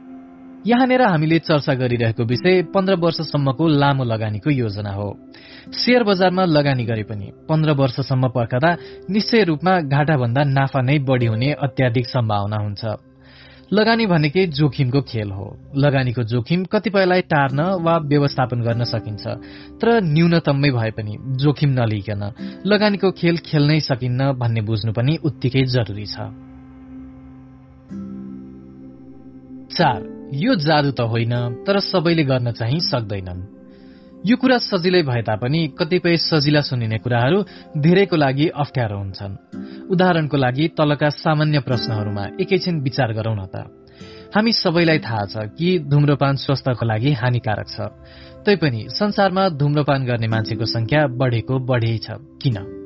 यहाँनिर 0.68 1.02
हामीले 1.02 1.40
चर्चा 1.40 1.74
गरिरहेको 1.74 2.24
विषय 2.24 2.64
पन्ध्र 2.74 2.96
वर्षसम्मको 2.96 3.68
लामो 3.68 4.04
लगानीको 4.04 4.50
योजना 4.50 4.92
हो। 4.92 5.20
शेयर 5.74 6.04
बजारमा 6.04 6.46
लगानी 6.46 6.86
गरे 6.86 7.04
पनि 7.04 7.32
पन्ध्र 7.50 7.72
वर्षसम्म 7.72 8.28
पर्खदा 8.28 8.78
निश्चय 9.10 9.44
रूपमा 9.44 9.82
घाटाभन्दा 9.82 10.44
नाफा 10.44 10.82
नै 10.82 11.00
बढ़ी 11.00 11.26
हुने 11.26 11.54
अत्याधिक 11.54 12.06
सम्भावना 12.06 12.58
हुन्छ। 12.58 12.86
लगानी 13.74 14.06
भनेकै 14.06 14.48
जोखिमको 14.48 15.02
खेल 15.02 15.32
हो। 15.32 15.58
लगानीको 15.76 16.24
जोखिम 16.24 16.66
कतिपयलाई 16.66 17.22
टार्न 17.22 17.60
वा 17.86 17.98
व्यवस्थापन 17.98 18.62
गर्न 18.62 18.84
सकिन्छ 18.84 19.28
तर 19.82 20.02
न्यूनतममै 20.02 20.70
भए 20.70 20.92
पनि 20.98 21.18
जोखिम 21.42 21.70
नलिकन 21.70 22.32
लगानीको 22.66 23.12
खेल 23.12 23.38
खेल्नै 23.38 23.80
सकिन्न 23.80 24.32
भन्ने 24.32 24.62
बुझ्नु 24.62 24.94
पनि 24.94 25.18
उत्तिकै 25.24 25.66
जरुरी 25.66 26.06
छ। 26.06 26.18
यो 30.34 30.56
जादु 30.56 30.92
त 30.92 31.02
होइन 31.02 31.64
तर 31.68 31.80
सबैले 31.80 32.24
गर्न 32.24 32.52
चाहिँ 32.52 32.80
सक्दैनन्। 32.80 33.42
यो 34.26 34.38
कुरा 34.38 34.58
सजिलै 34.58 35.02
भए 35.04 35.22
तापनि 35.22 35.68
कतिपय 35.78 36.18
सजिला 36.18 36.62
सुनिने 36.62 36.98
कुराहरू 36.98 37.44
धेरैको 37.78 38.16
लागि 38.16 38.48
अप्ठ्यारो 38.48 38.98
हुन्छन्। 38.98 39.38
उदाहरणको 39.90 40.38
लागि 40.38 40.68
तलका 40.68 41.10
सामान्य 41.10 41.60
प्रश्नहरूमा 41.60 42.26
एकैछिन 42.42 42.82
विचार 42.82 43.14
गरौं 43.14 43.36
न 43.36 43.46
त। 43.46 43.56
हामी 44.36 44.52
सबैलाई 44.52 45.00
थाहा 45.00 45.26
छ 45.26 45.36
कि 45.38 45.80
धुम्रपान 45.80 46.36
स्वास्थ्यको 46.36 46.86
लागि 46.86 47.12
हानिकारक 47.14 47.68
छ। 47.70 47.78
तैपनि 48.46 48.86
संसारमा 48.90 49.50
धुम्रपान 49.50 50.06
गर्ने 50.06 50.28
मान्छेको 50.28 50.66
संख्या 50.66 51.08
बढ़ेको 51.08 51.60
बढ़ै 51.60 51.98
छ। 51.98 52.12
किन? 52.42 52.85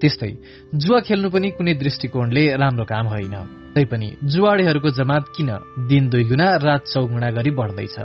त्यस्तै। 0.00 0.32
जुवा 0.74 1.00
खेल्नु 1.00 1.30
पनि 1.30 1.50
कुनै 1.50 1.74
दृष्टिकोणले 1.74 2.56
राम्रो 2.56 2.84
काम 2.84 3.06
होइन। 3.06 3.34
तैपनि 3.74 4.16
जुवाडेहरूको 4.24 4.90
जमात 4.90 5.24
किन 5.36 5.50
दिन 5.88 6.08
दुई 6.08 6.24
गुणा 6.24 6.56
रात 6.56 6.82
चौगुणा 6.86 7.30
गरी 7.30 7.50
बढ्दैछ? 7.50 7.96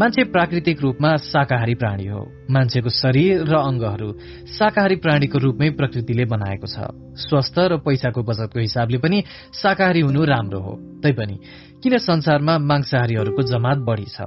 मान्छे 0.00 0.24
प्राकृतिक 0.24 0.80
रूपमा 0.80 1.16
शाकाहारी 1.16 1.74
प्राणी 1.74 2.06
हो। 2.06 2.32
मान्छेको 2.50 2.88
शरीर 2.88 3.44
र 3.44 3.54
अंगहरू 3.54 4.12
शाकाहारी 4.58 4.96
प्राणीको 4.96 5.38
रूपमै 5.38 5.70
प्रकृतिले 5.70 6.24
बनाएको 6.24 6.66
छ। 6.66 6.76
स्वस्थ 7.16 7.58
र 7.58 7.76
पैसाको 7.76 8.22
बचतको 8.22 8.58
हिसाबले 8.60 8.98
पनि 8.98 9.22
शाकाहारी 9.54 10.00
हुनु 10.00 10.24
राम्रो 10.24 10.60
हो। 10.60 11.00
तैपनि 11.02 11.36
किन 11.82 11.98
संसारमा 11.98 12.58
मांसाहारीहरूको 12.58 13.42
जमात 13.42 13.78
बढ़ी 13.78 14.08
छ? 14.08 14.20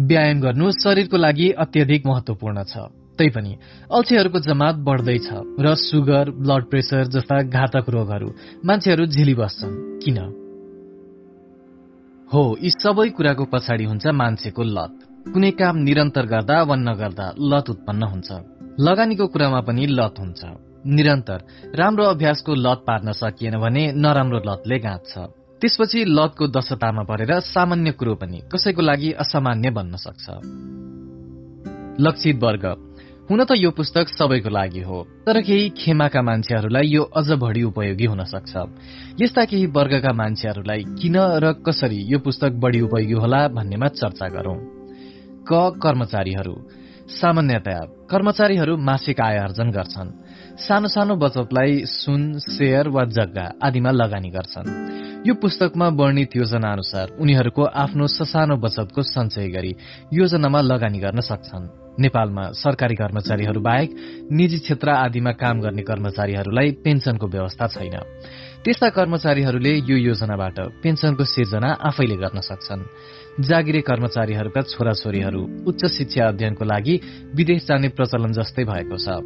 व्यायाम 0.00 0.40
गर्नु 0.40 0.70
शरीरको 0.70 1.16
लागि 1.16 1.50
अत्यधिक 1.50 2.06
महत्वपूर्ण 2.06 2.64
छ। 2.64 3.05
तैपनि 3.18 3.52
अल्छीहरूको 3.92 4.38
जमात 4.38 4.76
बढ़दैछ 4.76 5.28
र 5.60 5.74
सुगर 5.74 6.30
ब्लड 6.30 6.64
प्रेसर 6.64 7.06
जस्ता 7.06 7.42
घातक 7.42 7.88
रोगहरू 7.88 8.28
मान्छेहरू 8.64 9.06
झिली 9.06 9.34
बस्छन्। 9.34 9.74
किन? 10.00 10.18
हो 12.32 12.42
यी 12.62 12.70
सबै 12.70 13.08
कुराको 13.08 13.44
पछाडि 13.44 13.84
हुन्छ 13.84 14.06
मान्छेको 14.06 14.62
लत। 14.62 14.94
कुनै 15.32 15.50
काम 15.50 15.76
निरन्तर 15.76 16.26
गर्दा 16.26 16.62
वा 16.62 16.76
नगर्दा 16.76 17.26
लत 17.40 17.70
उत्पन्न 17.70 18.02
हुन्छ। 18.02 18.30
लगानीको 18.80 19.26
कुरामा 19.26 19.60
पनि 19.60 19.86
लत 19.86 20.14
हुन्छ। 20.18 20.42
निरन्तर 20.86 21.38
राम्रो 21.74 22.04
अभ्यासको 22.04 22.54
लत 22.54 22.84
पार्न 22.86 23.12
सकिएन 23.12 23.58
भने 23.58 23.92
नराम्रो 23.92 24.38
लतले 24.46 24.78
गाँच्छ। 24.78 25.12
त्यसपछि 25.60 26.04
लतको 26.08 26.46
दशतामा 26.46 27.02
परेर 27.02 27.40
सामान्य 27.40 27.90
कुरो 27.90 28.14
पनि 28.14 28.38
कसैको 28.52 28.82
लागि 28.82 29.10
असामान्य 29.12 29.70
बन्न 29.70 29.96
सक्छ। 29.96 30.26
लक्षित 32.00 32.36
वर्ग। 32.42 32.64
हुन 33.26 33.42
त 33.44 33.58
यो 33.58 33.70
पुस्तक 33.74 34.08
सबैको 34.08 34.50
लागि 34.54 34.80
हो 34.86 34.98
तर 35.26 35.40
केही 35.42 35.68
खेमाका 35.74 36.20
मान्छेहरूलाई 36.22 36.86
यो 36.86 37.02
अझ 37.02 37.28
बढी 37.42 37.62
उपयोगी 37.66 38.06
हुन 38.06 38.22
सक्छ। 38.22 38.54
यस्ता 39.18 39.44
केही 39.50 39.66
वर्गका 39.66 40.12
मान्छेहरूलाई 40.14 40.82
किन 40.94 41.16
र 41.42 41.52
कसरी 41.66 41.98
यो 42.06 42.18
पुस्तक 42.22 42.52
बढी 42.62 42.80
उपयोगी 42.86 43.16
होला 43.18 43.40
भन्नेमा 43.50 43.88
चर्चा 43.98 44.26
गरौं। 44.30 44.58
क 45.42 45.50
कर्मचारीहरू 45.82 46.54
सामान्यतया 47.10 47.80
कर्मचारीहरू 48.10 48.76
मासिक 48.78 49.20
आय 49.20 49.36
आर्जन 49.38 49.68
गर्छन्। 49.74 50.08
सानो 50.56 50.88
सानो 50.88 51.14
बचतलाई 51.16 51.84
सुन 51.84 52.38
शेयर 52.40 52.88
वा 52.88 53.04
जग्गा 53.04 53.44
आदिमा 53.62 53.90
लगानी 53.90 54.30
गर्छन्। 54.30 54.68
यो 55.28 55.34
पुस्तकमा 55.34 55.88
वर्णित 55.92 56.36
योजना 56.36 56.72
अनुसार 56.72 57.06
उनीहरूको 57.20 57.62
आफ्नो 57.76 58.06
ससानो 58.06 58.56
बचतको 58.56 59.02
सञ्चय 59.04 59.48
गरी 59.52 59.72
योजनामा 60.12 60.60
लगानी 60.60 60.98
गर्न 60.98 61.20
सक्छन्। 61.20 62.00
नेपालमा 62.00 62.44
सरकारी 62.56 62.94
कर्मचारीहरू 62.94 63.60
बाहेक 63.60 63.90
निजी 64.32 64.58
क्षेत्र 64.58 64.88
आदिमा 64.96 65.32
काम 65.32 65.60
गर्ने 65.60 65.82
कर्मचारीहरूलाई 65.82 66.70
पेन्सनको 66.84 67.26
व्यवस्था 67.26 67.66
छैन। 67.66 67.96
त्यस्ता 68.66 68.88
कर्मचारीहरूले 68.90 69.72
यो 69.86 69.96
योजनाबाट 70.10 70.82
पेन्सनको 70.82 71.24
सिर्जना 71.24 71.70
आफैले 71.86 72.16
गर्न 72.18 72.42
सक्छन्। 72.42 72.82
जागिरे 73.38 73.80
कर्मचारीहरूका 73.86 74.62
छोराछोरीहरू 74.66 75.42
उच्च 75.70 75.82
शिक्षा 75.86 76.22
अध्ययनको 76.28 76.64
लागि 76.66 76.94
विदेश 77.30 77.62
जाने 77.62 77.88
प्रचलन 77.94 78.32
जस्तै 78.34 78.64
भएको 78.66 78.96
छ। 78.98 79.22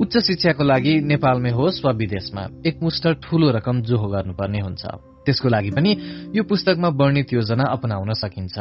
उच्च 0.00 0.14
शिक्षाको 0.24 0.64
लागि 0.64 0.92
नेपालमै 1.04 1.52
होस् 1.52 1.84
वा 1.84 1.92
विदेशमा 1.92 2.42
एकमुष्ट 2.64 3.04
ठूलो 3.20 3.50
रकम 3.52 3.76
जोहो 3.84 4.08
गर्नुपर्ने 4.08 4.60
हुन्छ। 4.64 4.82
त्यसको 5.28 5.48
लागि 5.52 5.70
पनि 5.76 5.90
यो 6.32 6.42
पुस्तकमा 6.48 6.88
वर्णित 6.88 7.28
योजना 7.36 7.64
अपनाउन 7.76 8.10
सकिन्छ। 8.16 8.56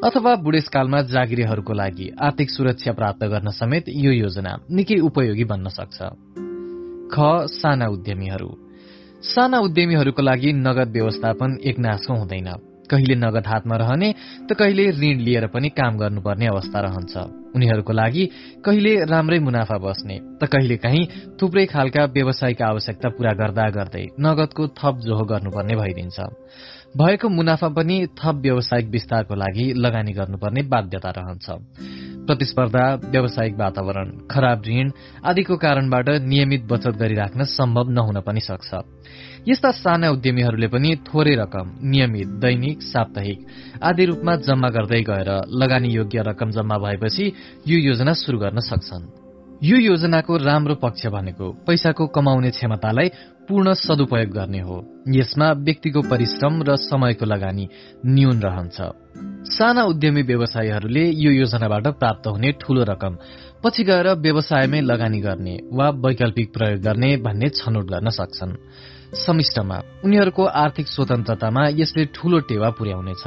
अथवा 0.00 0.32
बुढेसकालमा 0.40 1.00
जागिरेहरूको 1.12 1.72
लागि 1.76 2.06
आर्थिक 2.16 2.48
सुरक्षा 2.48 2.92
प्राप्त 2.96 3.22
गर्न 3.28 3.52
समेत 3.52 3.92
यो 3.92 4.12
योजना 4.24 4.52
निकै 4.72 4.98
उपयोगी 5.04 5.44
बन्न 5.44 5.68
सक्छ। 5.68 5.98
ख 7.12 7.16
साना 7.60 7.86
उद्यमीहरू। 7.92 8.69
साना 9.20 9.58
उद्यमीहरूको 9.60 10.22
लागि 10.22 10.52
नगद 10.52 10.92
व्यवस्थापन 10.92 11.58
एक 11.64 11.78
नासको 11.78 12.14
हुँदैन। 12.14 12.48
कहिले 12.90 13.14
नगद 13.14 13.46
हातमा 13.46 13.76
रहने 13.76 14.08
त 14.48 14.56
कहिले 14.56 14.84
ऋण 14.90 15.18
लिएर 15.20 15.46
पनि 15.46 15.68
काम 15.68 15.98
गर्नुपर्ने 15.98 16.46
अवस्था 16.46 16.80
रहन्छ। 16.80 17.16
उनीहरूको 17.54 17.92
लागि 17.92 18.24
कहिले 18.64 18.92
राम्रै 19.04 19.38
मुनाफा 19.38 19.76
बस्ने 19.76 20.16
त 20.40 20.48
कहिले 20.48 20.76
काहीँ 20.76 21.36
थुप्रै 21.36 21.66
खालका 21.66 22.04
व्यवसायिक 22.16 22.62
आवश्यकता 22.62 23.08
पूरा 23.08 23.32
गर्दा 23.32 23.68
गर्दै 23.70 24.04
नगदको 24.20 24.66
थप 24.72 24.94
जोहो 25.04 25.24
गर्नुपर्ने 25.24 25.74
भइदिन्छ। 25.76 26.18
भएको 26.96 27.28
मुनाफा 27.28 27.68
पनि 27.76 27.96
थप 28.16 28.36
व्यावसायिक 28.40 28.88
विस्तारको 28.88 29.34
लागि 29.34 29.66
लगानी 29.76 30.12
गर्नुपर्ने 30.12 30.62
बाध्यता 30.62 31.10
रहन्छ। 31.10 31.46
प्रतिस्पर्धा 32.26 32.84
व्यावसायिक 33.04 33.54
वातावरण 33.58 34.08
खराब 34.30 34.62
ऋण 34.66 34.90
आदिको 35.24 35.56
कारणबाट 35.56 36.08
नियमित 36.22 36.62
बचत 36.70 36.94
गरिराख्न 37.00 37.44
सम्भव 37.44 37.90
नहुन 37.90 38.20
पनि 38.20 38.40
सक्छ। 38.40 38.70
यस्ता 39.48 39.70
साना 39.70 40.10
उद्यमीहरूले 40.10 40.68
पनि 40.68 40.90
थोरै 41.06 41.34
रकम 41.34 41.66
नियमित 41.82 42.28
दैनिक 42.42 42.82
साप्ताहिक 42.82 43.38
आदि 43.82 44.04
रूपमा 44.04 44.36
जम्मा 44.46 44.68
गर्दै 44.68 45.02
गएर 45.02 45.30
लगानी 45.60 45.88
योग्य 45.88 46.22
रकम 46.22 46.50
जम्मा 46.50 46.76
भएपछि 46.78 47.24
यो 47.68 47.78
योजना 47.88 48.12
शुरू 48.12 48.38
गर्न 48.38 48.60
सक्छन्। 48.60 49.04
यो 49.62 49.76
योजनाको 49.76 50.36
राम्रो 50.36 50.74
पक्ष 50.74 51.06
भनेको 51.06 51.46
पैसाको 51.66 52.06
कमाउने 52.06 52.50
क्षमतालाई 52.50 53.08
पूर्ण 53.50 53.74
सदुपयोग 53.74 54.28
गर्ने 54.28 54.60
हो। 54.60 55.02
यसमा 55.08 55.52
व्यक्तिको 55.52 56.02
परिश्रम 56.02 56.62
र 56.62 56.76
समयको 56.76 57.26
लगानी 57.26 57.68
न्यून 58.06 58.40
रहन्छ। 58.40 58.76
साना 59.50 59.84
उद्यमी 59.84 60.22
व्यवसायीहरूले 60.22 61.10
यो 61.10 61.30
योजनाबाट 61.30 61.86
प्राप्त 61.86 62.26
हुने 62.26 62.52
ठूलो 62.52 62.82
रकम 62.82 63.18
पछि 63.64 63.84
गएर 63.84 64.08
व्यवसायमै 64.08 64.80
लगानी 64.80 65.20
गर्ने 65.20 65.58
वा 65.72 65.90
वैकल्पिक 65.90 66.54
प्रयोग 66.54 66.80
गर्ने 66.80 67.16
भन्ने 67.16 67.48
छनौट 67.48 67.84
गर्न 67.84 68.10
सक्छन्। 68.10 68.56
समिष्टमा 69.14 69.82
उनीहरूको 70.04 70.44
आर्थिक 70.44 70.86
स्वतन्त्रतामा 70.88 71.68
यसले 71.68 72.04
ठूलो 72.04 72.40
टेवा 72.40 72.70
पुर्याउनेछ। 72.70 73.22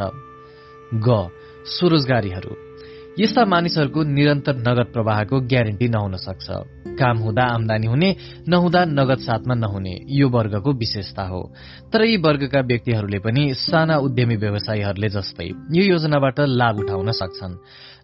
ग. 0.94 1.28
स्वरोजगारीहरू। 1.66 2.73
यस्ता 3.20 3.46
मानिसहरूको 3.46 4.04
निरन्तर 4.04 4.56
नगद 4.58 4.88
प्रवाहको 4.94 5.40
ग्यारेन्टी 5.42 5.88
नहुन 5.88 6.16
सक्छ। 6.18 6.48
काम 6.98 7.18
हुँदा 7.18 7.44
आमदानी 7.46 7.88
हुने 7.88 8.10
नहुँदा 8.50 8.86
नगद 8.86 9.20
साथमा 9.22 9.54
नहुने 9.54 9.94
यो 10.10 10.30
वर्गको 10.30 10.74
विशेषता 10.74 11.24
हो। 11.24 11.42
तर 11.94 12.02
यी 12.04 12.18
वर्गका 12.18 12.60
व्यक्तिहरूले 12.60 13.20
पनि 13.20 13.54
साना 13.54 13.98
उद्यमी 13.98 14.36
व्यवसायीहरूले 14.36 15.10
जस्तै 15.10 15.46
यो 15.46 15.84
योजनाबाट 15.84 16.40
लाभ 16.40 16.76
उठाउन 16.80 17.12
सक्छन्। 17.12 17.54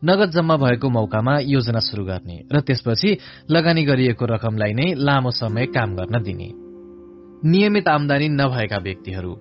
नगद 0.05 0.29
जम्मा 0.29 0.55
भएको 0.55 0.89
मौकामा 0.89 1.33
योजना 1.41 1.79
शुरू 1.79 2.05
गर्ने 2.05 2.37
र 2.53 2.61
त्यसपछि 2.61 3.17
लगानी 3.49 3.83
गरिएको 3.83 4.25
रकमलाई 4.25 4.73
नै 4.73 4.93
लामो 4.93 5.31
समय 5.31 5.65
काम 5.65 5.95
गर्न 5.95 6.21
दिने। 6.21 6.49
नियमित 7.49 7.87
आमदानी 7.87 8.27
नभएका 8.29 8.77
व्यक्तिहरू 8.77 9.31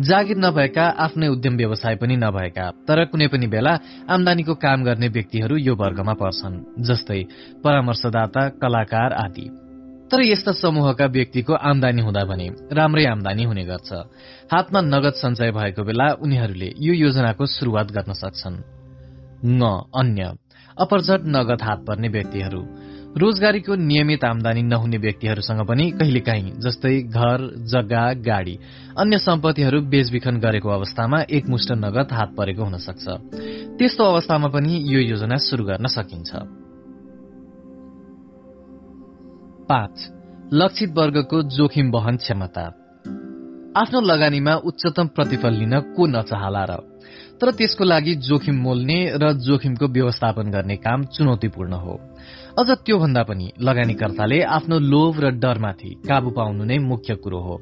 जागिर 0.00 0.36
नभएका 0.36 0.82
आफ्नै 0.82 1.28
उद्यम 1.28 1.56
व्यवसाय 1.56 1.96
पनि 1.96 2.16
नभएका 2.16 2.70
तर 2.70 3.04
कुनै 3.04 3.26
पनि 3.26 3.46
बेला 3.46 3.78
आमदानीको 4.08 4.54
काम 4.54 4.84
गर्ने 4.84 5.08
व्यक्तिहरू 5.08 5.56
यो 5.56 5.74
वर्गमा 5.74 6.12
पर्छन् 6.12 6.82
जस्तै 6.82 7.24
परामर्शदाता 7.64 8.48
कलाकार 8.48 9.12
आदि। 9.12 9.46
तर 10.10 10.22
यस्ता 10.22 10.52
समूहका 10.52 11.06
व्यक्तिको 11.06 11.54
आमदानी 11.54 12.02
हुँदा 12.02 12.24
भने 12.24 12.48
राम्रै 12.72 13.04
आमदानी 13.04 13.44
हुने 13.44 13.64
गर्छ। 13.64 13.92
हातमा 14.52 14.80
नगद 14.80 15.12
सञ्चय 15.12 15.50
भएको 15.50 15.82
बेला 15.82 16.06
उनीहरूले 16.22 16.68
यो 16.78 16.94
योजनाको 16.94 17.46
शुरूआत 17.46 17.88
गर्न 17.90 18.12
सक्छन्। 18.12 18.56
अपरझट 20.78 21.20
नगद 21.26 21.62
हात 21.62 21.78
पर्ने 21.86 22.08
व्यक्तिहरू। 22.08 22.62
रोजगारीको 23.16 23.74
नियमित 23.74 24.24
आमदानी 24.24 24.62
नहुने 24.62 24.98
व्यक्तिहरूसँग 24.98 25.66
पनि 25.66 25.90
कहिलेकाहीँ 25.90 26.50
जस्तै 26.50 27.02
घर 27.02 27.54
जग्गा 27.56 28.12
गाड़ी 28.12 28.58
अन्य 28.98 29.18
सम्पत्तिहरू 29.18 29.80
बेचबिखन 29.80 30.36
गरेको 30.36 30.68
अवस्थामा 30.68 31.20
एकमुष्ट 31.30 31.72
नगद 31.72 32.08
हात 32.12 32.34
परेको 32.36 32.64
हुन 32.64 32.76
सक्छ। 32.76 33.08
त्यस्तो 33.78 34.04
अवस्थामा 34.04 34.48
पनि 34.48 34.84
यो 34.86 35.00
योजना 35.00 35.36
शुरू 35.36 35.64
गर्न 35.64 35.86
सकिन्छ। 35.86 36.30
लक्षित 40.52 40.90
वर्गको 40.90 41.42
जोखिम 41.42 41.90
वहन 41.90 42.16
क्षमता। 42.16 42.62
आफ्नो 43.76 44.00
लगानीमा 44.00 44.54
उच्चतम 44.54 45.06
प्रतिफल 45.06 45.52
लिन 45.52 45.80
को 45.80 46.06
नचाहला 46.06 46.64
र? 46.64 46.72
तर 47.40 47.50
त्यसको 47.50 47.84
लागि 47.84 48.14
जोखिम 48.14 48.56
मोल्ने 48.56 49.12
र 49.14 49.32
जोखिमको 49.32 49.86
व्यवस्थापन 49.86 50.50
गर्ने 50.50 50.76
काम 50.76 51.04
चुनौतीपूर्ण 51.04 51.72
हो। 51.72 52.00
अझ 52.58 52.70
त्योभन्दा 52.70 53.22
पनि 53.22 53.46
लगानीकर्ताले 53.62 54.38
आफ्नो 54.42 54.78
लोभ 54.92 55.14
र 55.22 55.30
डरमाथि 55.38 55.90
काबू 56.08 56.30
पाउनु 56.30 56.64
नै 56.64 56.78
मुख्य 56.82 57.14
कुरो 57.14 57.40
हो। 57.40 57.56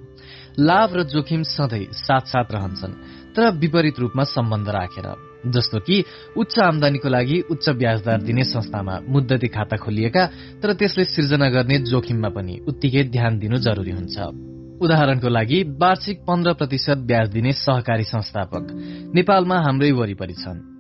लाभ 0.59 0.91
र 0.97 1.03
जोखिम 1.13 1.43
सधैँ 1.43 1.93
साथ 1.93 2.25
साथ 2.33 2.49
रहन्छन् 2.53 2.95
तर 3.37 3.51
विपरीत 3.61 3.99
रूपमा 4.01 4.25
सम्बन्ध 4.25 4.69
राखेर। 4.69 5.09
जस्तो 5.53 5.79
कि 5.79 5.97
उच्च 6.37 6.59
आमदानीको 6.59 7.09
लागि 7.09 7.41
उच्च 7.51 7.69
ब्याजदार 7.69 8.23
दिने 8.23 8.45
संस्थामा 8.45 8.95
मुद्दती 9.09 9.49
खाता 9.49 9.77
खोलिएका 9.77 10.25
तर 10.63 10.73
त्यसले 10.73 11.05
सिर्जना 11.05 11.49
गर्ने 11.49 11.79
जोखिममा 11.85 12.29
पनि 12.29 12.55
उत्तिकै 12.69 13.03
ध्यान 13.13 13.39
दिनु 13.39 13.57
जरुरी 13.57 13.91
हुन्छ। 13.91 14.17
उदाहरणको 14.81 15.29
लागि 15.29 15.59
वार्षिक 15.77 16.25
पन्ध्र 16.25 16.53
प्रतिशत 16.53 17.05
ब्याज 17.05 17.29
दिने 17.31 17.53
सहकारी 17.53 18.05
संस्थापक 18.05 18.65
नेपालमा 19.15 19.57
हाम्रै 19.61 19.93
वरिपरि 19.93 20.37
छन्। 20.41 20.76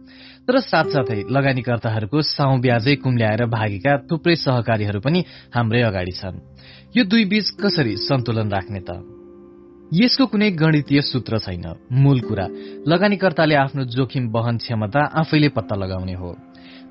तर 0.46 0.60
साथसाथै 0.60 1.26
लगानीकर्ताहरूको 1.26 2.22
साउ 2.22 2.58
ब्याजै 2.62 2.94
कुम्ल्याएर 3.02 3.46
भागेका 3.50 3.92
थुप्रै 4.06 4.36
सहकारीहरू 4.36 5.00
पनि 5.00 5.20
हाम्रै 5.54 5.82
अगाडि 5.82 6.12
छन्। 6.12 6.36
यो 6.96 7.02
दुई 7.04 7.24
बीच 7.24 7.46
कसरी 7.58 7.96
सन्तुलन 8.06 8.48
राख्ने 8.50 8.80
त? 8.80 9.02
यसको 9.94 10.26
कुनै 10.26 10.50
गणितीय 10.50 11.00
सूत्र 11.00 11.38
छैन। 11.38 11.66
मूल 11.92 12.20
कुरा 12.20 12.46
लगानीकर्ताले 12.86 13.54
आफ्नो 13.54 13.82
जोखिम 13.84 14.24
वहन 14.30 14.56
क्षमता 14.62 15.02
आफैले 15.20 15.48
पत्ता 15.48 15.74
लगाउने 15.74 16.14
हो। 16.14 16.30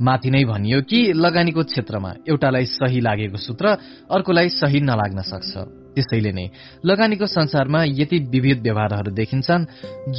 माथि 0.01 0.29
नै 0.29 0.43
भनियो 0.43 0.81
कि 0.81 0.99
लगानीको 1.15 1.63
क्षेत्रमा 1.63 2.11
एउटालाई 2.27 2.65
सही 2.65 2.99
लागेको 2.99 3.37
सूत्र 3.37 3.65
अर्कोलाई 4.11 4.49
सही 4.49 4.79
नलाग्न 4.79 5.21
सक्छ। 5.31 5.84
त्यसैले 5.95 6.31
नै 6.31 6.45
लगानीको 6.85 7.25
संसारमा 7.25 7.83
यति 7.87 8.17
विविध 8.31 8.61
व्यवहारहरू 8.61 9.11
देखिन्छन् 9.11 9.65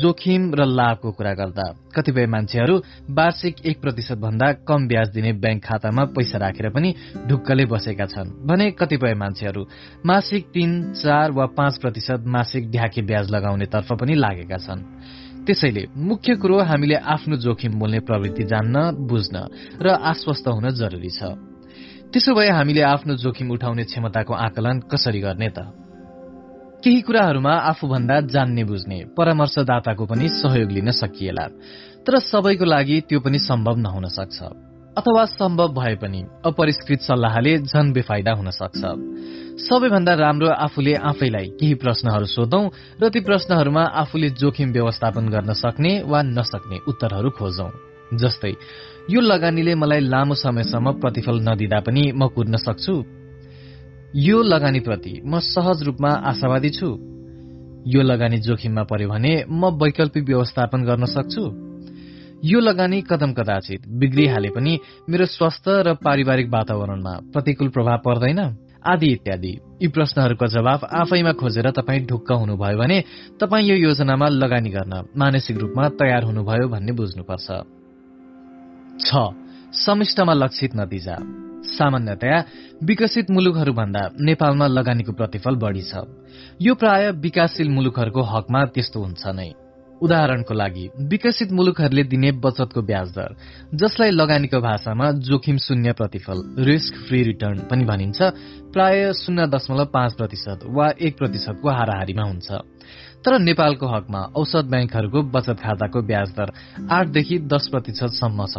जोखिम 0.00 0.42
र 0.54 0.64
लाभको 0.68 1.10
कुरा 1.12 1.32
गर्दा। 1.34 1.66
कतिपय 1.94 2.26
मान्छेहरू 2.26 2.76
वार्षिक 3.10 3.54
एक 3.66 3.80
प्रतिशत 3.80 4.18
भन्दा 4.18 4.52
कम 4.68 4.88
ब्याज 4.88 5.08
दिने 5.12 5.32
ब्याङ्क 5.32 5.62
खातामा 5.64 6.04
पैसा 6.16 6.38
राखेर 6.38 6.68
पनि 6.70 6.94
ढुक्कले 7.28 7.64
बसेका 7.64 8.06
छन् 8.06 8.32
भने 8.48 8.70
कतिपय 8.70 9.14
मान्छेहरू 9.14 9.62
मासिक 10.06 10.42
तीन 10.54 10.70
चार 10.92 11.30
वा 11.30 11.46
पाँच 11.56 11.78
प्रतिशत 11.78 12.24
मासिक 12.26 12.70
ढ्याके 12.70 13.02
ब्याज 13.02 13.30
लगाउने 13.30 13.66
तर्फ 13.66 13.92
पनि 13.92 14.14
लागेका 14.14 14.58
छन्। 14.58 14.80
त्यसैले 15.46 15.86
मुख्य 15.96 16.34
कुरो 16.34 16.58
हामीले 16.58 16.94
आफ्नो 17.06 17.36
जोखिम 17.36 17.72
मोल्ने 17.78 18.00
प्रवृत्ति 18.00 18.44
जान्न 18.44 19.06
बुझ्न 19.06 19.36
र 19.82 19.86
आश्वस्त 19.88 20.48
हुन 20.48 20.66
जरुरी 20.74 21.10
छ। 21.10 21.45
त्यसो 22.16 22.32
भए 22.32 22.48
हामीले 22.48 22.80
आफ्नो 22.80 23.14
जोखिम 23.20 23.50
उठाउने 23.52 23.84
क्षमताको 23.84 24.34
आकलन 24.34 24.88
कसरी 24.88 25.20
गर्ने 25.20 25.48
त? 25.52 25.68
केही 26.80 27.00
कुराहरूमा 27.04 27.52
आफूभन्दा 27.70 28.16
जान्ने 28.32 28.64
बुझ्ने 28.64 28.98
परामर्शदाताको 29.12 30.04
पनि 30.08 30.28
सहयोग 30.40 30.70
लिन 30.72 30.90
सकिएला 30.96 31.44
तर 32.08 32.18
सबैको 32.24 32.64
लागि 32.64 32.96
त्यो 33.08 33.20
पनि 33.20 33.38
सम्भव 33.38 33.76
नहुन 33.84 34.08
सक्छ। 34.08 34.38
अथवा 34.96 35.24
सम्भव 35.36 35.68
भए 35.76 35.94
पनि 36.00 36.20
अपरिष्कृत 36.48 37.00
सल्लाहले 37.04 37.52
झन 37.68 37.92
बेफाइदा 37.92 38.32
हुन 38.32 38.48
सक्छ। 38.60 38.80
सबैभन्दा 39.68 40.14
राम्रो 40.16 40.48
आफूले 40.56 40.94
आफैलाई 41.12 41.46
केही 41.60 41.74
प्रश्नहरू 41.84 42.26
सोधौं 42.32 42.64
र 42.96 43.12
ती 43.12 43.20
प्रश्नहरूमा 43.28 43.84
आफूले 44.02 44.30
जोखिम 44.40 44.72
व्यवस्थापन 44.72 45.28
गर्न 45.28 45.52
सक्ने 45.52 45.92
वा 46.08 46.22
नसक्ने 46.32 46.76
उत्तरहरू 46.88 47.30
खोजौं 47.36 47.70
जस्तै 48.16 48.54
यो 49.10 49.20
लगानीले 49.20 49.74
मलाई 49.74 50.00
लामो 50.00 50.34
समयसम्म 50.34 50.92
प्रतिफल 50.98 51.36
नदिँदा 51.46 51.78
पनि 51.80 52.02
म 52.12 52.26
कुर्न 52.26 52.56
सक्छु। 52.58 52.94
यो 54.18 54.42
लगानीप्रति 54.42 55.22
म 55.24 55.38
सहज 55.38 55.82
रूपमा 55.82 56.10
आशावादी 56.30 56.70
छु। 56.70 56.88
यो 57.86 58.02
लगानी 58.02 58.38
जोखिममा 58.42 58.82
पर्यो 58.82 59.08
भने 59.08 59.32
म 59.46 59.70
वैकल्पिक 59.78 60.24
व्यवस्थापन 60.26 60.84
गर्न 60.84 61.04
सक्छु। 61.06 61.44
यो 62.44 62.58
लगानी 62.60 63.00
कदम 63.06 63.32
कदाचित 63.32 63.86
बिग्रिहाले 63.86 64.50
पनि 64.50 64.72
मेरो 65.08 65.26
स्वास्थ्य 65.26 65.82
र 65.86 65.94
पारिवारिक 66.02 66.50
वातावरणमा 66.50 67.12
प्रतिकूल 67.32 67.68
प्रभाव 67.68 67.98
पर्दैन। 67.98 68.40
आदि 68.86 69.06
इत्यादि। 69.06 69.52
यी 69.82 69.88
प्रश्नहरूको 69.88 70.46
जवाब 70.46 70.80
आफैमा 70.82 71.32
खोजेर 71.38 71.70
तपाईँ 71.70 72.06
ढुक्क 72.10 72.32
हुनुभयो 72.32 72.78
भने 72.78 72.98
तपाईँ 73.40 73.66
यो 73.70 73.76
योजनामा 73.86 74.28
लगानी 74.42 74.70
गर्न 74.70 74.94
मानसिक 75.14 75.56
रूपमा 75.58 75.88
तयार 75.94 76.22
हुनुभयो 76.24 76.68
भन्ने 76.68 76.92
बुझ्नुपर्छ। 76.92 77.75
छ। 79.00 79.08
समिष्टमा 79.72 80.32
लक्षित 80.32 80.76
नतिजा। 80.76 81.16
सामान्यतया 81.66 82.38
विकसित 82.82 83.30
मुलुकहरूभन्दा 83.30 84.02
नेपालमा 84.20 84.66
लगानीको 84.66 85.12
प्रतिफल 85.12 85.54
बढ़ी 85.56 85.82
छ। 85.82 85.94
यो 86.60 86.74
प्राय 86.74 87.10
विकासशील 87.10 87.68
मुलुकहरूको 87.68 88.22
हकमा 88.22 88.64
त्यस्तो 88.64 89.00
हुन्छ 89.00 89.26
नै। 89.26 89.50
उदाहरणको 90.02 90.54
लागि 90.54 90.84
विकसित 91.08 91.52
मुलुकहरूले 91.52 92.04
दिने 92.04 92.30
बचतको 92.44 92.80
ब्याज 92.82 93.08
दर 93.16 93.30
जसलाई 93.74 94.10
लगानीको 94.10 94.60
भाषामा 94.60 95.10
जोखिम 95.24 95.56
शून्य 95.56 95.92
प्रतिफल 95.92 96.38
रिस्क 96.58 96.94
फ्री 97.08 97.22
रिटर्न 97.22 97.58
पनि 97.70 97.84
भनिन्छ 97.84 98.18
प्राय 98.72 99.12
शून्य 99.12 99.46
दशमलव 99.46 99.84
पाँच 99.84 100.12
प्रतिशत 100.14 100.68
वा 100.68 100.86
एक 101.00 101.18
प्रतिशतको 101.18 101.68
हाराहारीमा 101.68 102.22
हुन्छ। 102.22 102.48
तर 103.26 103.38
नेपालको 103.42 103.86
हकमा 103.86 104.20
औसत 104.38 104.70
ब्याङ्कहरूको 104.70 105.22
बचत 105.34 105.58
खाताको 105.58 106.02
ब्याज 106.06 106.28
दर 106.30 106.48
आठदेखि 106.90 107.38
दस 107.50 107.64
प्रतिशतसम्म 107.72 108.46
छ। 108.46 108.54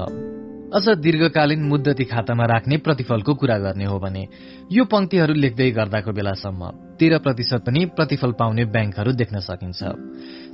अझ 0.68 0.86
दीर्घकालीन 1.00 1.62
मुद्दती 1.64 2.04
खातामा 2.04 2.46
राख्ने 2.46 2.78
प्रतिफलको 2.84 3.34
कुरा 3.40 3.58
गर्ने 3.58 3.86
हो 3.88 4.00
भने 4.00 4.24
यो 4.72 4.84
पंक्तिहरू 4.84 5.34
लेख्दै 5.34 5.70
गर्दाको 5.72 6.12
बेलासम्म 6.12 6.62
तेह्र 7.00 7.18
प्रतिशत 7.24 7.64
पनि 7.64 7.86
प्रतिफल 7.96 8.32
पाउने 8.36 8.66
ब्याङ्कहरू 8.76 9.12
देख्न 9.16 9.40
सकिन्छ। 9.40 9.80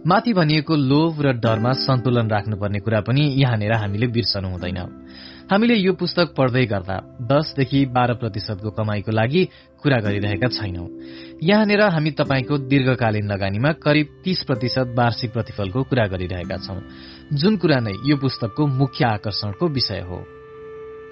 माथि 0.06 0.34
भनिएको 0.34 0.74
लोभ 0.76 1.14
र 1.26 1.28
डरमा 1.42 1.74
सन्तुलन 1.82 2.30
राख्नुपर्ने 2.30 2.80
कुरा 2.86 3.00
पनि 3.10 3.24
यहाँनिर 3.42 3.74
हामीले 3.74 4.08
बिर्सनु 4.14 4.48
हुँदैन। 4.54 4.80
हामीले 5.50 5.76
यो 5.76 5.94
पुस्तक 5.94 6.28
पढ्दै 6.38 6.66
गर्दा 6.66 6.98
दसदेखि 7.32 7.86
बाह्र 7.90 8.14
प्रतिशतको 8.14 8.70
कमाईको 8.70 9.12
लागि 9.12 9.42
कुरा 9.82 9.98
गरिरहेका 9.98 10.48
छैनौं। 10.48 10.88
यहाँनिर 11.44 11.82
हामी 11.82 12.12
तपाईँको 12.12 12.58
दीर्घकालीन 12.58 13.28
लगानीमा 13.28 13.72
करिब 13.84 14.08
तीस 14.24 14.44
प्रतिशत 14.44 14.94
वार्षिक 14.96 15.32
प्रतिफलको 15.34 15.84
कुरा 15.84 16.06
गरिरहेका 16.08 16.58
छौं। 16.58 16.80
जुन 17.36 17.58
कुरा 17.58 17.80
नै 17.80 17.92
यो 18.06 18.16
पुस्तकको 18.18 18.68
मुख्य 18.68 19.06
आकर्षणको 19.06 19.68
विषय 19.68 20.00
हो। 20.00 20.20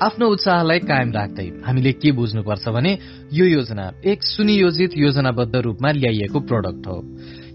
आफ्नो 0.01 0.27
उत्साहलाई 0.27 0.79
कायम 0.79 1.11
राख्दै 1.11 1.47
हामीले 1.65 1.91
के 1.91 2.11
बुझ्नुपर्छ 2.11 2.67
भने 2.69 2.97
यो 3.33 3.45
योजना 3.45 3.91
एक 4.05 4.23
सुनियोजित 4.23 4.91
योजनाबद्ध 4.97 5.55
रूपमा 5.55 5.91
ल्याइएको 5.91 6.39
प्रोडक्ट 6.39 6.87
हो। 6.87 6.97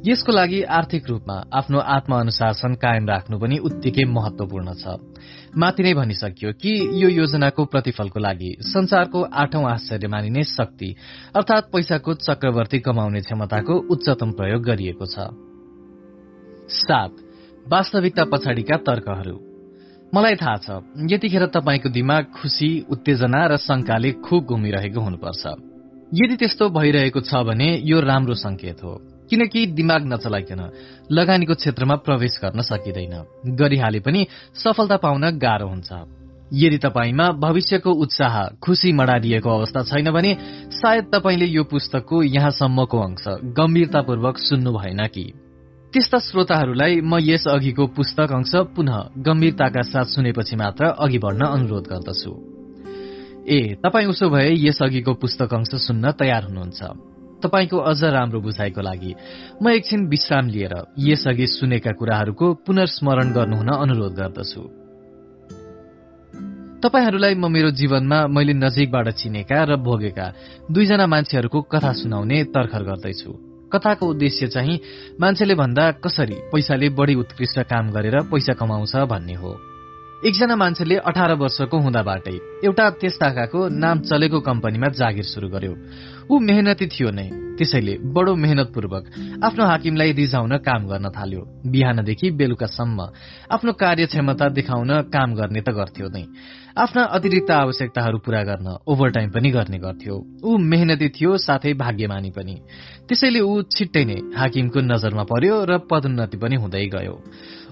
यसको 0.05 0.33
लागि 0.33 0.63
आर्थिक 0.63 1.09
रूपमा 1.09 1.37
आफ्नो 1.53 1.79
आत्मअनुशासन 1.79 2.75
कायम 2.75 3.07
राख्नु 3.09 3.39
पनि 3.39 3.57
उत्तिकै 3.59 4.05
महत्वपूर्ण 4.05 4.75
छ। 4.75 5.01
माथि 5.57 5.83
नै 5.83 5.95
भनिसकियो 5.95 6.53
कि 6.53 6.73
यो 7.03 7.09
योजनाको 7.09 7.65
प्रतिफलको 7.65 8.21
लागि 8.21 8.51
संसारको 8.61 9.23
आठौं 9.23 9.65
आश्चर्य 9.65 10.09
मानिने 10.09 10.43
शक्ति 10.45 10.95
अर्थात 11.35 11.65
पैसाको 11.73 12.15
चक्रवर्ती 12.15 12.79
कमाउने 12.79 13.21
क्षमताको 13.21 13.75
उच्चतम 13.91 14.31
प्रयोग 14.33 14.63
गरिएको 14.63 15.07
छ। 15.07 15.17
सात 16.77 17.13
वास्तविकता 17.67 18.25
पछाडिका 18.25 18.77
तर्कहरू। 18.87 19.37
मलाई 20.15 20.35
थाहा 20.37 20.57
छ 20.57 20.69
यतिखेर 21.11 21.47
तपाईँको 21.51 21.89
दिमाग 21.89 22.25
खुशी 22.37 22.71
उत्तेजना 22.91 23.41
र 23.47 23.57
शंकाले 23.59 24.13
खुब 24.23 24.45
घुमिरहेको 24.47 25.01
हुनुपर्छ। 25.01 25.43
यदि 26.15 26.37
त्यस्तो 26.37 26.69
भइरहेको 26.71 27.21
छ 27.21 27.43
भने 27.43 27.69
यो 27.83 28.01
राम्रो 28.01 28.35
संकेत 28.35 28.83
हो। 28.85 28.95
किनकि 29.31 29.67
दिमाग 29.67 30.07
नचलाइकन 30.07 30.61
लगानीको 31.11 31.55
क्षेत्रमा 31.55 31.95
प्रवेश 31.95 32.39
गर्न 32.45 32.61
सकिँदैन। 32.63 33.15
गरिहाले 33.57 34.01
पनि 34.01 34.27
सफलता 34.55 34.97
पाउन 34.97 35.39
गाह्रो 35.39 35.69
हुन्छ। 35.69 35.93
यदि 36.53 36.79
तपाईँमा 36.79 37.31
भविष्यको 37.31 37.91
उत्साह 37.91 38.47
खुशी 38.63 38.93
मडारिएको 38.93 39.51
अवस्था 39.51 39.83
छैन 39.83 40.11
भने 40.11 40.37
सायद 40.71 41.05
तपाईँले 41.15 41.47
यो 41.47 41.65
पुस्तकको 41.65 42.23
यहाँसम्मको 42.23 42.99
अंश 42.99 43.25
गम्भीरतापूर्वक 43.59 44.39
सुन्नु 44.39 44.73
भएन 44.73 45.07
कि। 45.07 45.33
त्यस्ता 45.93 46.19
श्रोताहरूलाई 46.19 47.01
म 47.01 47.19
यस 47.21 47.49
अघिको 47.49 47.87
पुस्तक 47.87 48.33
अंश 48.33 48.53
पुनः 48.55 48.97
गम्भीरताका 49.19 49.83
साथ 49.83 50.05
सुनेपछि 50.05 50.57
मात्र 50.57 50.85
अघि 50.85 51.19
बढ्न 51.19 51.47
अनुरोध 51.47 51.85
गर्दछु। 51.87 52.33
ए 53.49 53.75
तपाईँ 53.83 54.07
उसो 54.07 54.31
भए 54.31 54.55
यसअघिको 54.55 55.15
पुस्तक 55.15 55.55
अंश 55.55 55.75
सुन्न 55.75 56.13
तयार 56.13 56.45
हुनुहुन्छ। 56.45 57.16
तपाईँको 57.43 57.79
अझ 57.79 58.05
राम्रो 58.05 58.41
बुझाइको 58.41 58.81
लागि 58.81 59.15
म 59.63 59.69
एकछिन 59.69 60.07
विश्राम 60.07 60.47
लिएर 60.49 60.75
यसअघि 60.99 61.47
सुनेका 61.47 61.93
कुराहरूको 61.93 62.55
पुनर्स्मरण 62.67 63.33
गर्नुहुन 63.33 63.69
अनुरोध 63.69 64.15
गर्दछु। 64.15 64.63
तपाईँहरूलाई 66.83 67.35
म 67.35 67.51
मेरो 67.53 67.71
जीवनमा 67.71 68.27
मैले 68.27 68.53
नजिकबाट 68.53 69.09
चिनेका 69.09 69.65
र 69.65 69.77
भोगेका 69.77 70.27
दुईजना 70.71 71.07
मान्छेहरूको 71.07 71.61
कथा 71.63 71.93
सुनाउने 71.93 72.45
तर्खर 72.45 72.83
गर्दैछु। 72.83 73.33
कथाको 73.73 74.07
उद्देश्य 74.07 74.47
चाहिँ 74.47 74.81
मान्छेले 75.21 75.55
भन्दा 75.55 75.91
कसरी 76.05 76.37
पैसाले 76.53 76.89
बढी 76.89 77.15
उत्कृष्ट 77.15 77.59
काम 77.61 77.91
गरेर 77.91 78.21
पैसा 78.23 78.53
कमाउँछ 78.53 78.97
भन्ने 78.97 79.35
हो। 79.35 79.76
एकजना 80.25 80.57
मान्छेले 80.57 80.97
अठार 81.05 81.33
वर्षको 81.37 81.77
हुँदाबाटै 81.77 82.37
एउटा 82.65 82.85
त्यस 83.01 83.17
ताकाको 83.21 83.69
नाम 83.69 84.01
चलेको 84.09 84.41
कम्पनीमा 84.41 84.89
जागिर 84.97 85.25
शुरू 85.29 85.49
गर्यो। 85.49 85.73
ऊ 86.33 86.39
मेहनती 86.41 86.87
थियो 86.89 87.11
नै 87.13 87.29
त्यसैले 87.61 87.95
बडो 88.17 88.35
मेहनतपूर्वक 88.35 89.05
आफ्नो 89.45 89.65
हाकिमलाई 89.65 90.13
रिझाउन 90.17 90.57
काम 90.65 90.89
गर्न 90.89 91.07
थाल्यो। 91.13 91.43
बिहानदेखि 91.69 92.31
बेलुकासम्म 92.33 92.99
आफ्नो 93.53 93.73
कार्यक्षमता 93.77 94.49
देखाउन 94.57 94.91
काम 95.13 95.35
गर्ने 95.37 95.61
त 95.61 95.69
गर्थ्यो 95.77 96.09
नै। 96.09 96.25
आफ्ना 96.81 97.03
अतिरिक्त 97.17 97.51
आवश्यकताहरू 97.51 98.19
पूरा 98.25 98.43
गर्न 98.49 98.69
ओभरटाइम 98.89 99.31
पनि 99.37 99.51
गर्ने 99.53 99.79
गर्थ्यो। 99.85 100.15
ऊ 100.45 100.57
मेहनती 100.57 101.09
थियो 101.13 101.37
साथै 101.37 101.73
भाग्यमानी 101.77 102.31
पनि। 102.33 102.57
त्यसैले 103.09 103.41
ऊ 103.41 103.69
छिट्टै 103.69 104.05
नै 104.09 104.19
हाकिमको 104.41 104.81
नजरमा 104.81 105.25
पर्यो 105.29 105.65
र 105.69 105.85
पदोन्नति 105.91 106.37
पनि 106.41 106.57
हुँदै 106.57 106.87
गयो। 106.89 107.17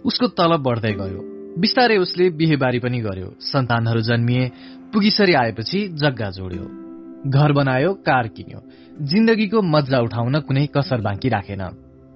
उसको 0.04 0.26
तलब 0.36 0.60
बढ्दै 0.60 0.92
गयो। 1.00 1.33
बिस्तारै 1.58 1.96
उसले 1.96 2.30
बिहेबारी 2.30 2.78
पनि 2.78 2.98
गर्यो। 2.98 3.34
सन्तानहरू 3.40 4.00
जन्मिए 4.00 4.50
पुगिसरी 4.92 5.32
आएपछि 5.32 5.88
जग्गा 5.88 6.30
जोड्यो। 6.30 6.66
घर 7.30 7.52
बनायो 7.52 7.92
कार 7.94 8.28
किन्यो। 8.28 8.60
जिन्दगीको 9.00 9.62
मजा 9.62 9.98
उठाउन 9.98 10.40
कुनै 10.40 10.66
कसर 10.66 11.00
बाँकी 11.00 11.28
राखेन। 11.28 11.62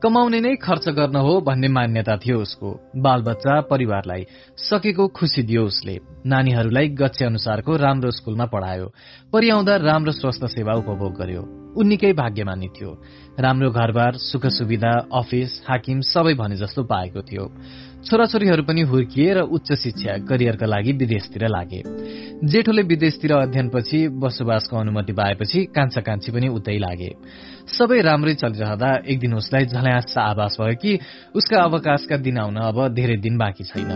कमाउने 0.02 0.40
नै 0.40 0.56
खर्च 0.56 0.88
गर्न 0.88 1.16
हो 1.16 1.40
भन्ने 1.40 1.68
मान्यता 1.68 2.16
थियो 2.16 2.38
उसको। 2.38 2.90
बालबच्चा 2.96 3.60
परिवारलाई 3.60 4.26
सकेको 4.56 5.06
खुसी 5.08 5.42
दियो 5.42 5.64
उसले। 5.64 5.98
नानीहरूलाई 6.26 6.88
गच्छे 6.88 7.24
अनुसारको 7.24 7.76
राम्रो 7.76 8.10
स्कूलमा 8.10 8.46
पढायो। 8.46 8.92
परिआउँदा 9.32 9.76
राम्रो 9.76 10.12
स्वास्थ्य 10.12 10.48
सेवा 10.48 10.74
उपभोग 10.74 11.14
गर्यो। 11.18 11.42
उन्निकै 11.76 12.12
भाग्यमानी 12.12 12.68
थियो। 12.68 13.02
राम्रो 13.40 13.70
घरबार 13.70 14.12
सुख 14.16 14.46
सुविधा 14.46 14.92
अफिस 15.14 15.62
हाकिम 15.70 16.00
सबै 16.00 16.34
भने 16.34 16.56
जस्तो 16.56 16.82
पाएको 16.84 17.22
थियो। 17.22 17.44
छोराछोरीहरू 17.98 18.62
पनि 18.62 18.80
हुर्किए 18.80 19.34
र 19.34 19.40
उच्च 19.50 19.72
शिक्षा 19.72 20.12
करियरका 20.30 20.66
लागि 20.66 20.92
विदेशतिर 20.92 21.48
लागे। 21.48 21.82
जेठोले 22.46 22.82
विदेशतिर 22.82 23.32
अध्ययनपछि 23.32 23.98
बसोबासको 24.22 24.76
अनुमति 24.76 25.12
पाएपछि 25.12 25.64
कान्छा 25.74 26.00
कान्छी 26.00 26.32
पनि 26.32 26.48
उतै 26.48 26.78
लागे। 26.78 27.10
सबै 27.68 28.00
राम्रै 28.00 28.34
चलिरहँदा 28.34 28.90
एक 29.02 29.18
दिन 29.18 29.34
उसलाई 29.34 29.64
झल्यास 29.66 30.14
आभास 30.18 30.56
भयो 30.60 30.74
कि 30.78 30.98
उसका 31.34 31.62
अवकाशका 31.62 32.16
दिन 32.16 32.38
आउन 32.38 32.56
अब 32.56 32.78
धेरै 32.94 33.16
दिन 33.16 33.38
बाँकी 33.38 33.64
छैन। 33.64 33.90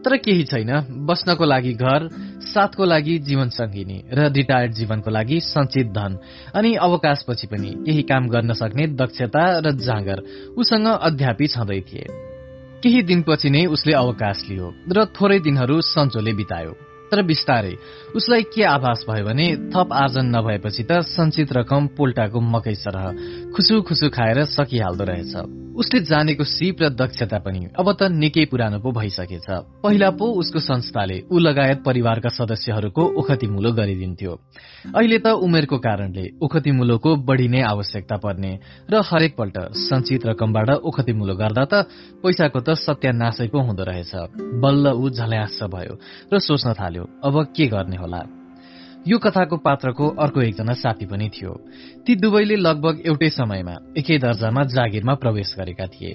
तर 0.00 0.16
केही 0.16 0.44
छैन 0.44 0.72
बस्नको 1.04 1.44
लागि 1.44 1.72
घर 1.76 2.08
साथको 2.40 2.84
लागि 2.84 3.18
जीवन 3.18 3.48
सङ्गिनी 3.52 3.98
र 4.12 4.32
रिटायर्ड 4.32 4.72
जीवनको 4.72 5.10
लागि 5.10 5.40
सञ्चित 5.44 5.92
धन 5.92 6.16
अनि 6.56 6.74
अवकाशपछि 6.74 7.46
पनि 7.46 7.70
केही 7.84 8.02
काम 8.08 8.28
गर्न 8.28 8.52
सक्ने 8.56 8.86
दक्षता 8.96 9.44
र 9.60 9.76
जाँगर 9.76 10.24
उसँग 10.56 10.86
अध्यापी 10.88 11.46
छँदै 11.46 11.80
थिए। 11.80 12.29
केही 12.82 13.00
दिनपछि 13.02 13.48
नै 13.50 13.64
उसले 13.74 13.92
अवकाश 13.92 14.38
लियो 14.48 14.68
र 14.96 14.98
थोरै 15.16 15.38
दिनहरू 15.46 15.76
सन्चोले 15.94 16.32
बितायो। 16.32 16.72
तर 17.10 17.22
बिस्तारै 17.22 17.74
उसलाई 18.16 18.42
के 18.54 18.62
आभास 18.64 19.04
भयो 19.08 19.24
भने 19.24 19.46
थप 19.70 19.92
आर्जन 19.92 20.26
नभएपछि 20.36 20.82
त 20.82 21.00
सञ्चित 21.06 21.52
रकम 21.52 21.86
पोल्टाको 21.96 22.40
मकै 22.42 22.74
सरह 22.74 23.06
खुसु 23.54 23.80
खुसु 23.86 24.08
खाएर 24.10 24.44
सकिहाल्दो 24.50 25.04
रहेछ। 25.04 25.34
उसले 25.70 26.00
जानेको 26.00 26.44
सिप 26.44 26.82
र 26.82 26.88
दक्षता 26.90 27.38
पनि 27.38 27.60
अब 27.78 27.86
त 27.92 28.10
निकै 28.12 28.44
पुरानो 28.50 28.78
पो 28.82 28.90
भइसकेछ। 28.92 29.46
पहिला 29.86 30.10
पो 30.18 30.26
उसको 30.42 30.58
संस्थाले 30.58 31.16
ऊ 31.30 31.38
लगायत 31.38 31.82
परिवारका 31.86 32.28
सदस्यहरूको 32.28 33.02
मुलो 33.54 33.72
गरिदिन्थ्यो। 33.72 34.32
अहिले 34.96 35.18
त 35.18 35.26
उमेरको 35.46 35.78
कारणले 35.78 36.24
मुलोको 36.72 37.10
बढ़ी 37.22 37.48
नै 37.48 37.62
आवश्यकता 37.62 38.16
पर्ने 38.16 38.52
र 38.90 39.02
हरेकपल्ट 39.06 39.56
संचित 39.86 40.26
रकमबाट 40.26 40.70
मुलो 41.14 41.34
गर्दा 41.38 41.64
त 41.64 41.86
पैसाको 42.22 42.60
त 42.60 42.74
सत्यानाशै 42.74 43.48
पो 43.54 43.58
हुँदो 43.62 43.84
रहेछ। 43.86 44.12
बल्ल 44.60 44.98
ऊ 44.98 45.08
झल्यास 45.08 45.58
भयो 45.70 45.94
र 46.34 46.38
सोच्न 46.38 46.74
थाल्यो 46.74 47.04
अब 47.24 47.34
के 47.56 47.66
गर्ने 47.70 47.96
होला। 48.00 48.22
यो 49.08 49.18
कथाको 49.18 49.56
पात्रको 49.56 50.08
अर्को 50.08 50.40
एकजना 50.42 50.72
साथी 50.72 51.06
पनि 51.06 51.28
थियो। 51.28 51.52
ती 52.06 52.14
दुवैले 52.14 52.56
लगभग 52.56 53.02
एउटै 53.06 53.30
समयमा 53.30 53.76
एकै 53.96 54.18
दर्जामा 54.18 54.64
जागिरमा 54.64 55.14
प्रवेश 55.14 55.54
गरेका 55.58 55.86
थिए। 55.86 56.12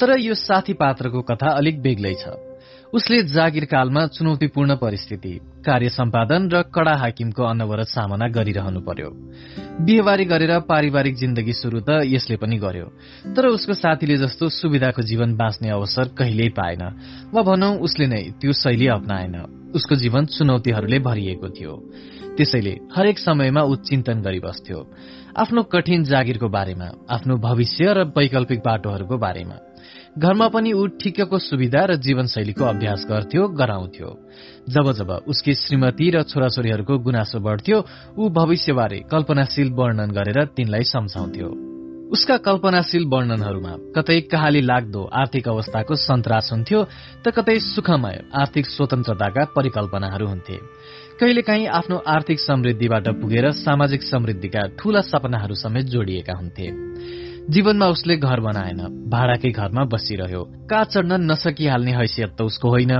तर 0.00 0.18
यो 0.18 0.34
साथी 0.34 0.72
पात्रको 0.72 1.22
कथा 1.22 1.48
अलिक 1.50 1.82
बेग्लै 1.82 2.14
छ। 2.14 2.28
उसले 2.94 3.22
जागिरकालमा 3.22 4.06
चुनौतीपूर्ण 4.06 4.76
परिस्थिति 4.76 5.32
कार्य 5.66 5.88
सम्पादन 5.88 6.48
र 6.48 6.62
कड़ा 6.62 6.94
हाकिमको 6.96 7.42
अनवरत 7.42 7.88
सामना 7.88 8.28
गरिरहनु 8.28 8.80
पर्यो। 8.80 9.10
बिहेबारी 9.84 10.24
गरेर 10.24 10.60
पारिवारिक 10.60 11.14
जिन्दगी 11.16 11.52
शुरू 11.52 11.80
त 11.80 12.00
यसले 12.04 12.36
पनि 12.36 12.56
गर्यो। 12.56 12.86
तर 13.36 13.46
उसको 13.46 13.74
साथीले 13.74 14.16
जस्तो 14.16 14.48
सुविधाको 14.48 15.02
जीवन 15.02 15.36
बाँच्ने 15.36 15.68
अवसर 15.70 16.04
कहिल्यै 16.08 16.48
पाएन। 16.48 16.82
वा 17.34 17.42
भनौं 17.42 17.78
उसले 17.78 18.06
नै 18.06 18.22
त्यो 18.40 18.52
शैली 18.52 18.86
अप्नाएन। 18.86 19.55
उसको 19.76 19.94
जीवन 19.94 20.24
चुनौतीहरूले 20.26 20.98
भरिएको 20.98 21.48
थियो। 21.48 21.74
त्यसैले 22.36 22.74
हरेक 22.96 23.18
समयमा 23.18 23.62
ऊ 23.62 23.74
चिन्तन 23.84 24.20
गरिबस्थ्यो। 24.20 24.78
आफ्नो 25.36 25.62
कठिन 25.62 26.04
जागिरको 26.04 26.48
बारेमा 26.48 26.88
आफ्नो 27.10 27.36
भविष्य 27.36 27.92
र 27.92 28.04
वैकल्पिक 28.16 28.60
बाटोहरूको 28.60 29.16
बारेमा। 29.18 29.56
घरमा 30.18 30.48
पनि 30.48 30.72
ऊ 30.72 30.86
ठिक्कको 30.96 31.38
सुविधा 31.38 31.84
र 31.84 31.96
जीवनशैलीको 31.96 32.64
अभ्यास 32.64 33.04
गर्थ्यो 33.08 33.48
गराउँथ्यो। 33.48 34.10
जब 34.68 34.92
जब 34.92 35.10
उसकी 35.28 35.54
श्रीमती 35.54 36.10
र 36.10 36.22
छोराछोरीहरूको 36.22 36.98
गुनासो 36.98 37.38
बढ्थ्यो 37.40 37.84
ऊ 38.18 38.28
भविष्यबारे 38.32 38.98
कल्पनाशील 39.12 39.72
वर्णन 39.72 40.10
गरेर 40.10 40.44
तिनलाई 40.56 40.84
सम्झाउँथ्यो। 40.88 41.75
उसका 42.06 42.36
कल्पनाशील 42.36 43.04
वर्णनहरूमा 43.12 43.72
कतै 43.96 44.18
कहाली 44.30 44.60
लाग्दो 44.62 45.02
आर्थिक 45.12 45.48
अवस्थाको 45.48 45.94
सन्तास 45.98 46.48
हुन्थ्यो 46.52 46.80
त 47.24 47.34
कतै 47.36 47.58
सुखमय 47.58 48.16
आर्थिक 48.32 48.66
स्वतन्त्रताका 48.66 49.44
परिकल्पनाहरू 49.56 50.26
हुन्थे। 50.26 50.56
कहिलेकाहीँ 51.20 51.66
आफ्नो 51.78 51.96
आर्थिक 52.06 52.38
समृद्धिबाट 52.40 53.06
पुगेर 53.20 53.50
सामाजिक 53.58 54.02
समृद्धिका 54.02 54.62
ठूला 54.78 55.00
सपनाहरू 55.10 55.54
समेत 55.54 55.86
जोडिएका 55.94 56.34
हुन्थे। 56.36 56.66
जीवनमा 57.50 57.86
उसले 57.86 58.16
घर 58.16 58.40
बनाएन 58.40 58.80
भाडाकै 59.10 59.50
घरमा 59.50 59.84
बसिरह्यो। 59.90 60.42
काठ 60.70 60.86
चढ्न 60.94 61.12
नसकिहाल्ने 61.30 61.92
हैसियत 61.98 62.30
त 62.38 62.42
उसको 62.42 62.68
होइन 62.70 62.94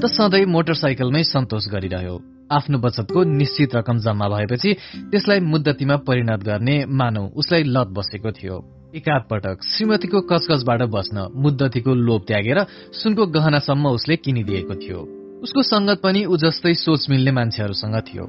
त 0.00 0.02
सधैँ 0.16 0.44
मोटरसाइकलमै 0.46 1.22
सन्तोष 1.24 1.68
गरिरह्यो। 1.68 2.35
आफ्नो 2.52 2.78
बचतको 2.78 3.24
निश्चित 3.24 3.74
रकम 3.74 3.98
जम्मा 3.98 4.26
भएपछि 4.28 4.72
त्यसलाई 5.10 5.40
मुद्दतीमा 5.40 5.96
परिणत 5.96 6.40
गर्ने 6.44 6.84
मानौ 6.86 7.24
उसलाई 7.36 7.62
लत 7.66 7.88
बसेको 7.90 8.30
थियो। 8.32 8.56
एकाध 8.94 9.22
पटक 9.30 9.64
श्रीमतीको 9.66 10.20
कचकचबाट 10.20 10.82
बस्न 10.82 11.26
मुद्दतीको 11.34 11.94
लोभ 11.94 12.22
त्यागेर 12.28 12.58
सुनको 12.92 13.26
गहनासम्म 13.26 13.86
उसले 13.88 14.16
किनिदिएको 14.16 14.74
थियो। 14.74 15.00
उसको 15.42 15.62
संगत 15.62 16.00
पनि 16.02 16.24
ऊ 16.24 16.36
जस्तै 16.36 16.74
सोच 16.74 17.10
मिल्ने 17.10 17.32
मान्छेहरूसँग 17.32 17.96
थियो। 18.08 18.24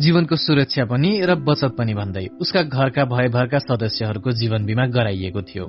जीवनको 0.00 0.36
सुरक्षा 0.36 0.84
पनि 0.84 1.10
र 1.22 1.34
बचत 1.34 1.72
पनि 1.78 1.94
भन्दै 1.94 2.26
उसका 2.40 2.62
घरका 2.62 3.04
भयभरका 3.04 3.58
सदस्यहरूको 3.58 4.30
जीवन 4.32 4.64
बिमा 4.64 4.86
गराइएको 4.86 5.42
थियो। 5.42 5.66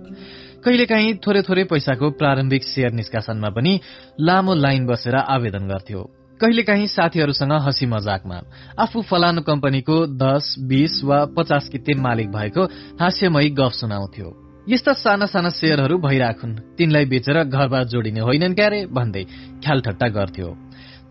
कहिलेकाहीँ 0.66 1.14
थोरै 1.24 1.42
थोरै 1.42 1.64
पैसाको 1.64 2.10
प्रारम्भिक 2.10 2.64
शेयर 2.64 2.92
निष्कासनमा 2.92 3.50
पनि 3.50 3.80
लामो 4.20 4.54
लाइन 4.56 4.86
बसेर 4.86 5.16
आवेदन 5.16 5.68
गर्थ्यो। 5.68 6.23
कहिलेकाहीँ 6.42 6.88
साथीहरूसँग 6.88 7.52
हँसी 7.62 7.86
मजाकमा। 7.86 8.38
आफू 8.80 9.02
फलानु 9.02 9.42
कम्पनीको 9.42 9.96
दस 10.18 10.56
बीस 10.60 11.02
वा 11.04 11.20
पचास 11.38 11.70
किते 11.70 11.94
मालिक 11.96 12.32
भएको 12.32 12.64
हास्यमयी 13.00 13.50
गफ 13.50 13.72
सुनाउँथ्यो। 13.74 14.30
यस्ता 14.68 14.94
साना 14.94 15.26
साना 15.26 15.50
शेयरहरू 15.50 15.98
भइराखुन्। 16.00 16.58
तिनलाई 16.78 17.06
बेचेर 17.06 17.44
घरबार 17.44 17.84
जोडिने 17.84 18.20
होइनन् 18.20 18.56
क्यारे 18.56 18.86
भन्दै 18.88 19.24
ख्यालठट्टा 19.64 20.08
गर्थ्यो। 20.08 20.50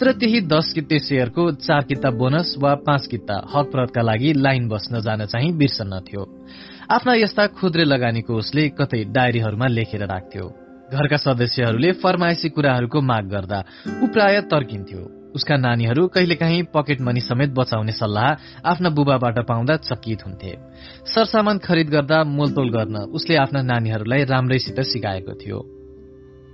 तर 0.00 0.12
त्यही 0.12 0.40
दस 0.48 0.72
कित्ते 0.72 0.98
शेयरको 0.98 1.50
चार 1.60 1.82
किता 1.84 2.10
बोनस 2.10 2.54
वा 2.58 2.74
पाँच 2.86 3.06
किता 3.06 3.36
हक 3.54 3.66
प्रदका 3.72 4.02
लागि 4.02 4.32
लाइन 4.36 4.68
बस्न 4.68 5.00
जान 5.00 5.24
चाहिँ 5.26 5.52
बिर्सन्न 5.52 6.00
थियो 6.00 6.22
आफ्ना 6.90 7.14
यस्ता 7.14 7.46
खुद्रे 7.56 7.84
लगानीको 7.84 8.34
उसले 8.34 8.68
कतै 8.68 9.04
डायरीहरूमा 9.14 9.66
लेखेर 9.68 10.04
राख्थ्यो। 10.04 10.61
घरका 10.92 11.16
सदस्यहरूले 11.16 11.90
फरमाइसी 12.02 12.48
कुराहरूको 12.48 13.00
माग 13.00 13.24
गर्दा 13.28 13.58
ऊ 14.02 14.06
प्राय 14.12 14.40
तर्किन्थ्यो। 14.52 15.02
उसका 15.34 15.56
नानीहरू 15.56 16.06
कहिलेकाहीँ 16.14 16.62
पकेट 16.74 17.00
मनी 17.00 17.20
समेत 17.20 17.50
बचाउने 17.56 17.92
सल्लाह 17.92 18.28
आफ्ना 18.70 18.88
बुबाबाट 18.90 19.38
पाउँदा 19.48 19.76
चकित 19.88 20.26
हुन्थे। 20.26 20.52
सरसामान 21.08 21.58
खरिद 21.58 21.88
गर्दा 21.88 22.22
मोलतोल 22.28 22.70
गर्न 22.70 22.96
उसले 23.16 23.36
आफ्ना 23.36 23.62
नानीहरूलाई 23.62 24.24
राम्रैसित 24.24 24.80
सिकाएको 24.84 25.34
थियो। 25.34 25.60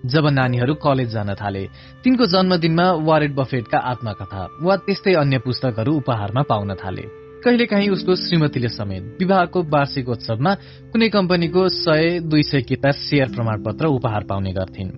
जब 0.07 0.27
नानीहरू 0.31 0.75
कलेज 0.79 1.11
जान 1.11 1.35
थाले 1.35 1.67
तिनको 2.05 2.27
जन्मदिनमा 2.27 2.87
वारेड 3.03 3.35
बफेटका 3.35 3.79
आत्मकथा 3.93 4.43
वा 4.63 4.77
त्यस्तै 4.87 5.15
अन्य 5.15 5.39
पुस्तकहरू 5.39 5.93
उपहारमा 5.97 6.43
पाउन 6.43 6.75
थाले। 6.79 7.18
कहिलेकाहीँ 7.45 7.89
उसको 7.89 8.15
श्रीमतीले 8.17 8.69
समेत 8.69 9.03
विवाहको 9.19 9.63
वार्षिकोत्सवमा 9.63 10.55
कुनै 10.93 11.09
कम्पनीको 11.09 11.69
सय 11.69 12.21
दुई 12.21 12.43
सय 12.43 12.63
किता 12.63 12.91
सेयर 12.91 13.29
प्रमाणपत्र 13.29 13.87
उपहार 13.87 14.25
पाउने 14.25 14.53
गर्थिन्। 14.53 14.91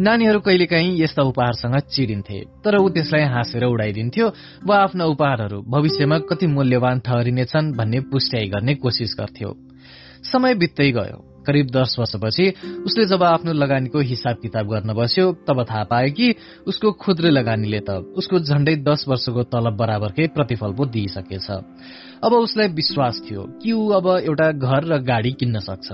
नानीहरू 0.00 0.40
कहिलेकाहीँ 0.40 1.00
यस्ता 1.02 1.22
उपहारसँग 1.22 1.76
चिडिन्थे 1.92 2.40
तर 2.64 2.76
ऊ 2.76 2.88
त्यसलाई 2.88 3.24
हाँसेर 3.28 3.64
उडाइदिन्थ्यो 3.64 4.26
वा 4.66 4.76
आफ्ना 4.76 5.04
उपहारहरू 5.04 5.62
भविष्यमा 5.68 6.18
कति 6.18 6.46
मूल्यवान 6.46 7.00
ठहरिनेछन् 7.00 7.72
भन्ने 7.72 8.00
पुष्ट्याइ 8.00 8.46
गर्ने 8.48 8.74
कोसिस 8.74 9.16
गर्थ्यो। 9.20 9.56
समय 10.32 10.54
बित्दै 10.54 10.90
गयो। 10.92 11.31
करिब 11.46 11.70
दस 11.70 11.96
वर्षपछि 11.98 12.46
उसले 12.86 13.04
जब 13.06 13.22
आफ्नो 13.22 13.52
लगानीको 13.52 14.00
हिसाब 14.00 14.36
किताब 14.42 14.68
गर्न 14.68 14.92
बस्यो 14.94 15.26
तब 15.48 15.62
थाहा 15.70 15.84
पायो 15.84 16.10
कि 16.12 16.34
उसको 16.66 16.92
खुद्रे 17.02 17.30
लगानीले 17.30 17.80
त 17.80 17.90
उसको 18.16 18.38
झण्डै 18.40 18.76
दस 18.86 19.04
वर्षको 19.08 19.42
तलब 19.52 19.76
बराबरकै 19.76 20.26
प्रतिफल 20.34 20.72
पो 20.72 20.84
दिइसकेछ। 20.86 21.50
अब 22.24 22.32
उसलाई 22.32 22.68
विश्वास 22.72 23.22
थियो 23.26 23.42
कि 23.62 23.72
ऊ 23.72 23.88
अब 23.90 24.06
एउटा 24.24 24.50
घर 24.52 24.82
र 24.84 24.98
गाडी 25.02 25.32
किन्न 25.40 25.58
सक्छ। 25.58 25.88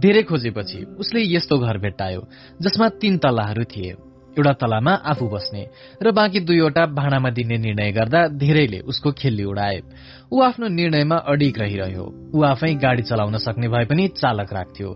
धेरै 0.00 0.22
खोजेपछि 0.22 0.84
उसले 0.98 1.20
यस्तो 1.26 1.58
घर 1.58 1.78
भेट्टायो 1.78 2.20
जसमा 2.62 2.88
तीन 3.00 3.18
तलाहरू 3.18 3.64
थिए। 3.64 3.96
एउटा 4.30 4.52
तलामा 4.62 4.92
आफू 5.10 5.26
बस्ने 5.28 5.62
र 6.02 6.10
बाँकी 6.14 6.40
दुईवटा 6.40 6.86
भाँडामा 6.94 7.30
दिने 7.30 7.56
निर्णय 7.58 7.90
गर्दा 7.92 8.20
धेरैले 8.38 8.78
उसको 8.86 9.12
खेल्ली 9.12 9.44
उडाए। 9.44 9.80
ऊ 10.32 10.40
आफ्नो 10.40 10.68
निर्णयमा 10.68 11.16
अडिक 11.26 11.58
रहिरह्यो। 11.58 12.04
ऊ 12.34 12.42
आफै 12.42 12.74
गाडी 12.74 13.02
चलाउन 13.02 13.36
सक्ने 13.36 13.68
भए 13.68 13.84
पनि 13.84 14.06
चालक 14.14 14.52
राख्थ्यो। 14.52 14.90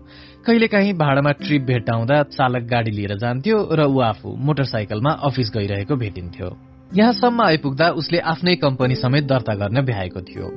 कहिलेकाहीँ 0.47 0.93
भाडामा 0.93 1.31
ट्रिप 1.43 1.61
भेट्टाउँदा 1.61 2.21
चालक 2.23 2.63
गाडी 2.63 2.91
लिएर 2.91 3.13
जान्थ्यो 3.19 3.57
र 3.71 3.79
ऊ 3.83 3.99
आफू 3.99 4.35
मोटरसाइकलमा 4.39 5.11
अफिस 5.27 5.51
गइरहेको 5.51 5.95
भेटिन्थ्यो। 5.95 6.49
यहाँसम्म 6.95 7.41
आइपुग्दा 7.41 7.89
उसले 7.99 8.19
आफ्नै 8.31 8.55
कम्पनी 8.55 8.95
समेत 8.95 9.23
दर्ता 9.27 9.53
गर्न 9.55 9.81
भ्याएको 9.81 10.21
थियो। 10.21 10.47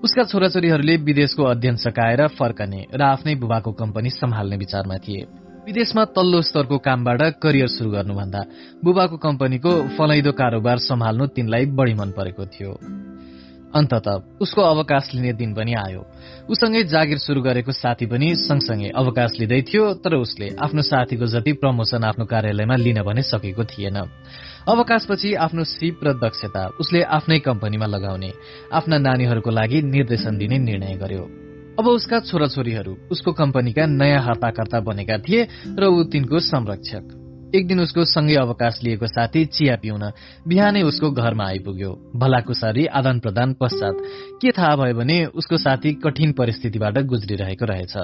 उसका 0.00 0.24
छोराछोरीहरूले 0.24 0.96
विदेशको 0.96 1.42
अध्ययन 1.44 1.76
सकाएर 1.76 2.26
फर्कने 2.32 2.86
र 2.94 3.02
आफ्नै 3.02 3.34
बुबाको 3.36 3.72
कम्पनी 3.72 4.10
सम्हाल्ने 4.16 4.56
विचारमा 4.56 4.96
थिए। 4.96 5.28
विदेशमा 5.68 6.04
तल्लो 6.16 6.40
स्तरको 6.42 6.78
कामबाट 6.78 7.22
करियर 7.42 7.68
शुरू 7.68 7.90
गर्नुभन्दा 7.90 8.40
बुबाको 8.84 9.16
कम्पनीको 9.16 9.72
फलाइदो 9.96 10.32
कारोबार 10.32 10.78
सम्हाल्नु 10.88 11.26
तिनलाई 11.26 11.66
बढी 11.76 11.94
मन 11.94 12.10
परेको 12.16 12.46
थियो। 12.46 12.72
अन्तत 13.74 14.38
उसको 14.40 14.60
अवकाश 14.62 15.10
लिने 15.14 15.32
दिन 15.32 15.54
पनि 15.54 15.72
आयो। 15.74 16.02
उसँगै 16.50 16.82
जागिर 16.84 17.18
शुरू 17.18 17.40
गरेको 17.42 17.72
साथी 17.72 18.06
पनि 18.06 18.34
सँगसँगै 18.36 18.90
अवकाश 18.92 19.32
लिँदै 19.40 19.60
थियो 19.62 19.84
तर 20.04 20.14
उसले 20.14 20.48
आफ्नो 20.60 20.82
साथीको 20.82 21.26
जति 21.26 21.52
प्रमोसन 21.52 22.04
आफ्नो 22.04 22.24
कार्यालयमा 22.24 22.76
लिन 22.76 23.02
भने 23.02 23.22
सकेको 23.22 23.64
थिएन। 23.64 23.96
अवकाशपछि 24.68 25.34
आफ्नो 25.34 25.64
सिप 25.64 26.04
र 26.04 26.12
दक्षता 26.18 26.66
उसले 26.80 27.02
आफ्नै 27.02 27.38
कम्पनीमा 27.38 27.86
लगाउने 27.86 28.30
आफ्ना 28.72 28.98
नानीहरूको 28.98 29.50
लागि 29.50 29.82
निर्देशन 29.82 30.36
दिने 30.38 30.58
निर्णय 30.58 30.94
गर्यो। 30.96 31.24
अब 31.78 31.86
उसका 31.88 32.20
छोराछोरीहरू 32.20 32.96
उसको 33.10 33.32
कम्पनीका 33.32 33.86
नयाँ 33.86 34.22
हर्ताकर्ता 34.22 34.80
बनेका 34.80 35.18
थिए 35.18 35.48
र 35.80 35.82
ऊ 35.88 36.04
तिनको 36.04 36.38
संरक्षक। 36.38 37.21
एक 37.54 37.66
दिन 37.68 37.80
उसको 37.80 38.04
सँगै 38.04 38.34
अवकाश 38.34 38.78
लिएको 38.82 39.06
साथी 39.06 39.44
चिया 39.44 39.76
पिउन 39.76 40.02
बिहानै 40.48 40.82
उसको 40.82 41.10
घरमा 41.10 41.44
आइपुग्यो। 41.44 41.90
भलाकुसारी 42.16 42.86
आदान 42.86 43.20
प्रदान 43.20 43.52
पश्चात 43.52 43.96
के 44.42 44.50
थाहा 44.50 44.76
भयो 44.76 44.94
भने 44.94 45.24
उसको 45.26 45.56
साथी 45.56 45.92
कठिन 45.92 46.32
परिस्थितिबाट 46.32 46.98
गुज्रिरहेको 46.98 47.64
रहेछ। 47.64 47.94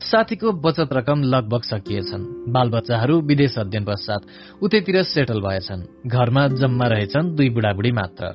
साथीको 0.00 0.52
बचत 0.52 0.92
रकम 0.92 1.22
लगभग 1.22 1.62
सकिएछन्। 1.62 2.52
बालबच्चाहरू 2.52 3.20
विदेश 3.20 3.58
अध्ययन 3.58 3.84
पश्चात 3.84 4.20
उतैतिर 4.62 5.02
सेटल 5.02 5.40
भएछन्। 5.40 5.86
घरमा 6.06 6.46
जम्मा 6.48 6.86
रहेछन् 6.86 7.34
दुई 7.36 7.48
बुढाबुढी 7.48 7.92
मात्र। 7.92 8.32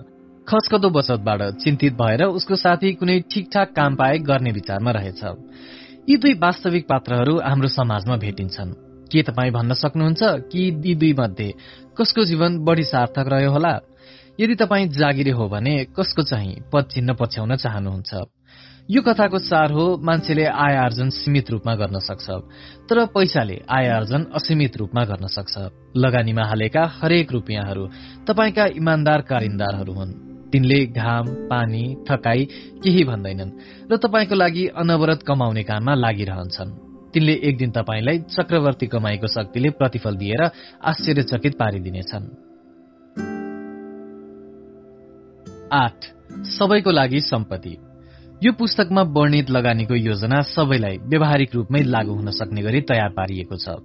खसकदो 0.48 0.90
बचतबाट 0.90 1.42
चिन्तित 1.62 1.94
भएर 1.94 2.24
उसको 2.24 2.56
साथी 2.56 2.94
कुनै 2.94 3.20
ठिकठाक 3.20 3.76
काम 3.76 3.96
पाए 3.96 4.18
गर्ने 4.20 4.52
विचारमा 4.52 4.92
रहेछ। 4.92 5.24
यी 6.10 6.18
दुई 6.18 6.34
वास्तविक 6.34 6.88
पात्रहरू 6.88 7.40
हाम्रो 7.40 7.68
समाजमा 7.68 8.18
भेटिन्छन्। 8.18 8.87
के 9.08 9.22
तपाईँ 9.24 9.52
भन्न 9.52 9.74
सक्नुहुन्छ 9.74 10.20
कि 10.52 10.82
यी 10.86 10.96
दुई 10.96 11.14
मध्ये 11.14 11.54
कसको 11.98 12.26
जीवन 12.26 12.60
बढ़ी 12.60 12.84
सार्थक 12.84 13.26
रह्यो 13.28 13.52
होला? 13.52 13.80
यदि 14.40 14.56
तपाईँ 14.56 14.88
जागिरे 14.88 15.32
हो 15.32 15.50
भने 15.50 15.86
कसको 15.98 16.22
चाहिँ 16.22 16.56
पद 16.74 16.84
चिन्ह 16.84 17.14
पछ्याउन 17.14 17.56
चाहनुहुन्छ? 17.56 18.14
यो 18.90 19.02
कथाको 19.02 19.40
सार 19.40 19.72
हो 19.72 19.86
मान्छेले 20.00 20.46
आय 20.46 20.76
आर्जन 20.76 21.10
सीमित 21.10 21.50
रूपमा 21.52 21.76
गर्न 21.76 22.00
सक्छ 22.00 22.30
तर 22.88 23.06
पैसाले 23.06 23.60
आय 23.70 23.88
आर्जन 23.88 24.26
असीमित 24.36 24.78
रूपमा 24.78 25.04
गर्न 25.04 25.28
सक्छ। 25.28 25.58
लगानीमा 25.98 26.44
हालेका 26.48 26.84
हरेक 27.02 27.32
रुपियाँहरू 27.32 27.84
तपाईँका 28.28 28.66
इमान्दार 28.80 29.22
कारिन्दारहरू 29.22 29.94
हुन्। 29.94 30.12
तिनले 30.52 30.86
घाम 30.96 31.26
पानी 31.52 31.84
थकाई 32.08 32.46
केही 32.84 33.04
भन्दैनन् 33.04 33.52
र 33.92 33.98
तपाईँको 33.98 34.36
लागि 34.36 34.68
अनवरत 34.80 35.24
कमाउने 35.28 35.64
काममा 35.64 35.94
लागिरहन्छन्। 35.94 36.87
तिनले 37.18 37.34
एक 37.34 37.58
दिन 37.58 37.72
तपाईँलाई 37.72 38.18
चक्रवर्ती 38.30 38.88
कमाईको 38.88 39.28
शक्तिले 39.28 39.70
प्रतिफल 39.70 40.16
दिएर 40.16 40.42
आश्चर्यचकित 40.86 41.54
पारिदिनेछन्। 41.54 42.26
आठ 45.74 46.06
सबैको 46.46 46.92
लागि 46.92 47.20
सम्पत्ति। 47.20 47.78
यो 48.44 48.52
पुस्तकमा 48.54 49.02
वर्णित 49.02 49.50
लगानीको 49.50 49.96
योजना 49.96 50.42
सबैलाई 50.42 50.98
व्यावहारिक 50.98 51.56
रूपमै 51.56 51.82
लागू 51.84 52.14
हुन 52.14 52.30
सक्ने 52.32 52.62
गरी 52.62 52.82
तयार 52.82 53.10
पारिएको 53.10 53.58
छ। 53.58 53.82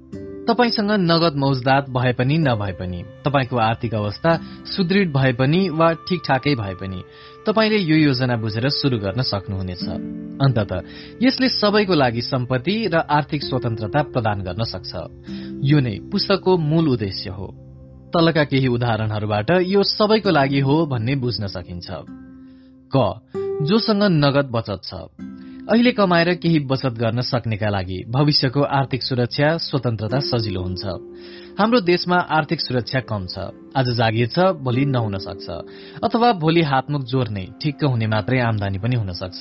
तपाईँसँग 0.48 0.90
नगद 1.00 1.36
मौजदात 1.36 1.90
भए 1.90 2.12
पनि 2.12 2.38
नभए 2.38 2.72
पनि 2.72 3.02
तपाईँको 3.24 3.56
आर्थिक 3.56 3.94
अवस्था 3.94 4.30
सुदृढ 4.76 5.08
भए 5.08 5.32
पनि 5.32 5.68
वा 5.68 5.92
ठिकठाकै 5.92 6.54
भए 6.54 6.74
पनि 6.74 7.00
तपाईँले 7.46 7.78
यो 7.78 7.96
योजना 7.96 8.36
बुझेर 8.36 8.68
शुरू 8.68 8.98
गर्न 8.98 9.22
सक्नुहुनेछ। 9.22 9.84
अन्तत 10.42 10.72
यसले 11.22 11.48
सबैको 11.48 11.94
लागि 11.94 12.22
सम्पत्ति 12.22 12.74
र 12.86 12.96
आर्थिक 12.96 13.42
स्वतन्त्रता 13.42 14.02
प्रदान 14.02 14.38
गर्न 14.42 14.62
सक्छ। 14.64 14.92
यो 15.64 15.80
नै 15.80 15.98
पुस्तकको 16.12 16.56
मूल 16.56 16.88
उद्देश्य 16.88 17.30
हो। 17.30 17.46
तलका 18.14 18.44
केही 18.44 18.66
उदाहरणहरूबाट 18.66 19.50
यो 19.66 19.82
सबैको 19.82 20.30
लागि 20.30 20.60
हो 20.60 20.86
भन्ने 20.86 21.14
बुझ्न 21.16 21.46
सकिन्छ। 21.46 21.88
क 22.94 22.96
जोसँग 23.62 24.02
नगद 24.02 24.46
बचत 24.50 24.80
छ। 24.84 24.94
अहिले 25.70 25.92
कमाएर 25.92 26.34
केही 26.34 26.58
बचत 26.58 26.94
गर्न 26.98 27.20
सक्नेका 27.20 27.68
लागि 27.68 28.04
भविष्यको 28.10 28.62
आर्थिक 28.62 29.02
सुरक्षा 29.02 29.56
स्वतन्त्रता 29.56 30.18
सजिलो 30.20 30.62
हुन्छ। 30.62 30.84
हाम्रो 31.52 31.80
देशमा 31.80 32.16
आर्थिक 32.32 32.60
सुरक्षा 32.60 33.00
कम 33.04 33.26
छ। 33.28 33.52
आज 33.76 33.88
जागिर 33.92 34.26
छ 34.26 34.56
भोलि 34.64 34.84
नहुन 34.88 35.18
सक्छ। 35.20 35.48
अथवा 36.00 36.32
भोलि 36.40 36.62
हातमुख 36.64 37.02
जोर्ने 37.04 37.44
ठिक्क 37.60 37.84
हुने 37.84 38.06
मात्रै 38.08 38.38
आमदानी 38.40 38.78
पनि 38.80 38.96
हुन 38.96 39.12
सक्छ। 39.12 39.40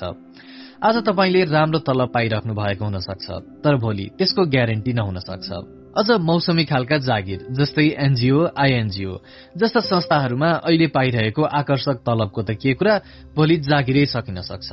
आज 0.83 0.95
तपाईँले 1.07 1.43
राम्रो 1.47 1.79
तलब 1.79 2.11
पाइराख्नु 2.11 2.53
भएको 2.53 2.83
हुन 2.83 2.99
सक्छ 2.99 3.63
तर 3.63 3.75
भोलि 3.79 4.05
त्यसको 4.19 4.43
ग्यारेन्टी 4.43 4.93
नहुन 4.93 5.19
सक्छ। 5.23 5.49
अझ 5.95 6.19
मौसमी 6.19 6.65
खालका 6.67 6.97
जागिर 6.99 7.47
जस्तै 7.55 7.87
एनजिओ 7.95 8.59
आइएनजिओ 8.59 9.11
जस्ता 9.55 9.79
संस्थाहरूमा 9.79 10.51
अहिले 10.67 10.87
पाइरहेको 10.91 11.41
आकर्षक 11.41 12.03
तलबको 12.03 12.41
त 12.43 12.59
के 12.59 12.73
कुरा 12.75 12.99
भोलि 13.35 13.55
जागिरै 13.63 14.05
सकिन 14.11 14.41
सक्छ। 14.43 14.69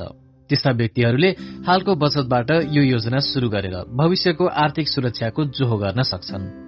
त्यस्ता 0.51 0.70
व्यक्तिहरूले 0.74 1.31
हालको 1.66 1.94
बचतबाट 1.94 2.51
यो 2.74 2.83
योजना 2.83 3.18
शुरू 3.22 3.48
गरेर 3.48 3.77
भविष्यको 3.94 4.44
आर्थिक 4.64 4.87
सुरक्षाको 4.88 5.44
जोहो 5.55 5.77
गर्न 5.79 6.03
सक्छन्। 6.03 6.67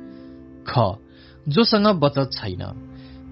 ख 0.67 0.73
जोसँग 1.49 1.87
बचत 2.03 2.31
छैन। 2.33 2.63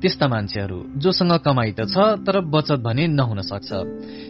त्यस्ता 0.00 0.26
मान्छेहरू 0.28 0.78
जोसँग 1.02 1.32
कमाई 1.42 1.72
त 1.74 1.90
छ 1.90 2.22
तर 2.22 2.40
बचत 2.46 2.78
भने 2.86 3.06
नहुन 3.10 3.40
सक्छ। 3.42 3.70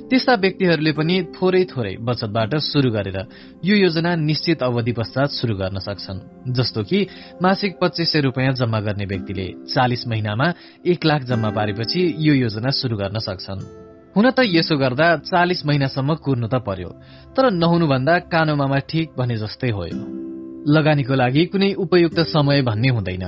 त्यस्ता 0.08 0.34
व्यक्तिहरूले 0.34 0.92
पनि 0.92 1.16
थोरै 1.36 1.64
थोरै 1.64 1.94
बचतबाट 2.00 2.52
शुरू 2.64 2.90
गरेर 2.90 3.18
यो 3.64 3.74
योजना 3.76 4.14
निश्चित 4.16 4.62
अवधि 4.62 4.92
पश्चात 4.92 5.28
शुरू 5.28 5.54
गर्न 5.60 5.78
सक्छन्। 5.78 6.52
जस्तो 6.56 6.82
कि 6.82 6.98
मासिक 7.42 7.76
पच्चिस 7.82 8.12
सय 8.12 8.20
रुपियाँ 8.20 8.52
जम्मा 8.52 8.80
गर्ने 8.80 9.04
व्यक्तिले 9.04 9.46
चालिस 9.68 10.08
महिनामा 10.08 10.46
एक 10.86 11.04
लाख 11.04 11.22
जम्मा 11.22 11.50
पारेपछि 11.50 12.00
यो 12.18 12.34
योजना 12.34 12.70
शुरू 12.70 12.96
गर्न 12.96 13.18
सक्छन्। 13.20 13.60
हुन 14.16 14.30
त 14.30 14.48
यसो 14.48 14.76
गर्दा 14.76 15.16
चालिस 15.28 15.66
महिनासम्म 15.66 16.14
कुर्नु 16.24 16.48
त 16.48 16.64
पर्यो 16.64 16.90
तर 17.36 17.52
नहुनुभन्दा 17.52 18.18
कानोमामा 18.32 18.78
ठिक 18.88 19.08
भने 19.18 19.36
जस्तै 19.36 19.70
हो 19.70 19.84
लगानीको 20.68 21.14
लागि 21.14 21.44
कुनै 21.52 21.72
उपयुक्त 21.74 22.18
समय 22.28 22.62
भन्ने 22.62 22.88
हुँदैन। 22.88 23.24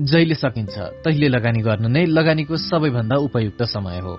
जहिले 0.00 0.34
सकिन्छ 0.34 0.74
तहिले 1.04 1.28
लगानी 1.28 1.60
गर्नु 1.62 1.88
नै 1.88 2.04
लगानीको 2.06 2.56
सबैभन्दा 2.56 3.16
उपयुक्त 3.16 3.62
समय 3.62 3.98
हो। 4.00 4.14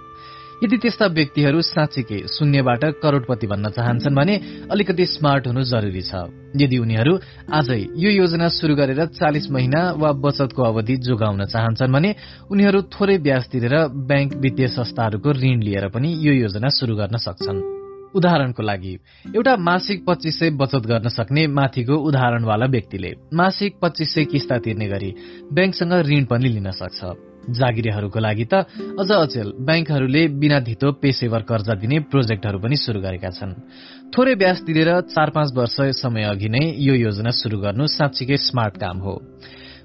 यदि 0.64 0.78
त्यस्ता 0.78 1.06
व्यक्तिहरू 1.12 1.62
साँच्चीकै 1.62 2.20
शून्यबाट 2.32 2.84
करोड़पति 3.04 3.48
भन्न 3.48 3.70
चाहन्छन् 3.76 4.16
भने 4.16 4.36
अलिकति 4.72 5.06
स्मार्ट 5.06 5.48
हुनु 5.48 5.62
जरुरी 5.68 6.02
छ। 6.02 6.32
यदि 6.56 6.78
उनीहरू 6.80 7.14
आजै 7.52 7.82
यो 8.00 8.10
योजना 8.24 8.48
शुरू 8.50 8.76
गरेर 8.76 9.06
चालिस 9.20 9.52
महिना 9.52 9.82
वा 10.00 10.12
बचतको 10.16 10.64
अवधि 10.64 10.96
जोगाउन 11.04 11.46
चाहन्छन् 11.52 11.92
भने 11.92 12.16
उनीहरू 12.52 12.82
थोरै 12.88 13.18
ब्याज 13.20 13.44
तिरेर 13.52 13.76
ब्याङ्क 14.08 14.40
वित्तीय 14.40 14.68
संस्थाहरूको 14.80 15.30
ऋण 15.32 15.60
लिएर 15.60 15.88
पनि 15.92 16.10
यो 16.24 16.34
योजना 16.48 16.70
शुरू 16.72 16.96
गर्न 16.96 17.20
सक्छन्। 17.20 17.75
उदाहरणको 18.16 18.64
लागि 18.64 18.94
एउटा 19.36 19.56
मासिक 19.68 20.04
पच्चिस 20.08 20.40
सय 20.40 20.50
बचत 20.62 20.84
गर्न 20.88 21.08
सक्ने 21.10 21.48
माथिको 21.48 21.96
उदाहरणवाला 22.08 22.66
व्यक्तिले 22.66 23.12
मासिक 23.34 23.80
पच्चिस 23.82 24.14
सय 24.14 24.24
किस्ता 24.32 24.58
तिर्ने 24.66 24.88
गरी 24.88 25.12
ब्याङ्कसँग 25.54 25.94
ऋण 26.10 26.24
पनि 26.26 26.50
लिन 26.50 26.72
सक्छ। 26.72 27.00
जागिरेहरूको 27.46 28.20
लागि 28.20 28.46
त 28.52 28.66
अझ 28.98 29.10
अचेल 29.12 29.50
ब्याङ्कहरूले 29.62 30.22
बिना 30.42 30.60
धितो 30.66 30.92
पेसेवर 30.98 31.42
कर्जा 31.46 31.74
दिने 31.78 32.00
प्रोजेक्टहरू 32.10 32.58
पनि 32.60 32.76
शुरू 32.76 33.00
गरेका 33.06 33.30
छन्। 33.38 33.54
थोरै 34.10 34.34
ब्याज 34.42 34.58
तिरेर 34.66 34.90
चार 35.14 35.30
पाँच 35.30 35.50
वर्ष 35.54 35.78
समय 36.02 36.24
अघि 36.26 36.50
नै 36.50 36.64
यो 36.82 36.94
योजना 37.06 37.32
शुरू 37.42 37.58
गर्नु 37.62 37.86
साँच्चीकै 37.88 38.38
स्मार्ट 38.50 38.76
काम 38.82 38.98
हो। 38.98 39.14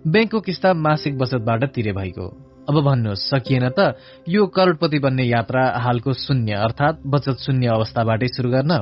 ब्याङ्कको 0.07 0.41
किस्ता 0.41 0.73
मासिक 0.73 1.19
बचतबाट 1.19 1.65
तिरे 1.77 1.93
भएको 1.93 2.50
अब 2.69 2.77
भन्नुहोस् 2.85 3.29
सकिएन 3.29 3.69
त 3.79 3.97
यो 4.29 4.47
करोड़पति 4.47 4.99
बन्ने 4.99 5.25
यात्रा 5.25 5.63
हालको 5.81 6.13
शून्य 6.13 6.53
अर्थात 6.53 7.03
बचत 7.07 7.37
शून्य 7.47 7.67
अवस्थाबाटै 7.67 8.29
शुरू 8.29 8.51
गर्न। 8.51 8.73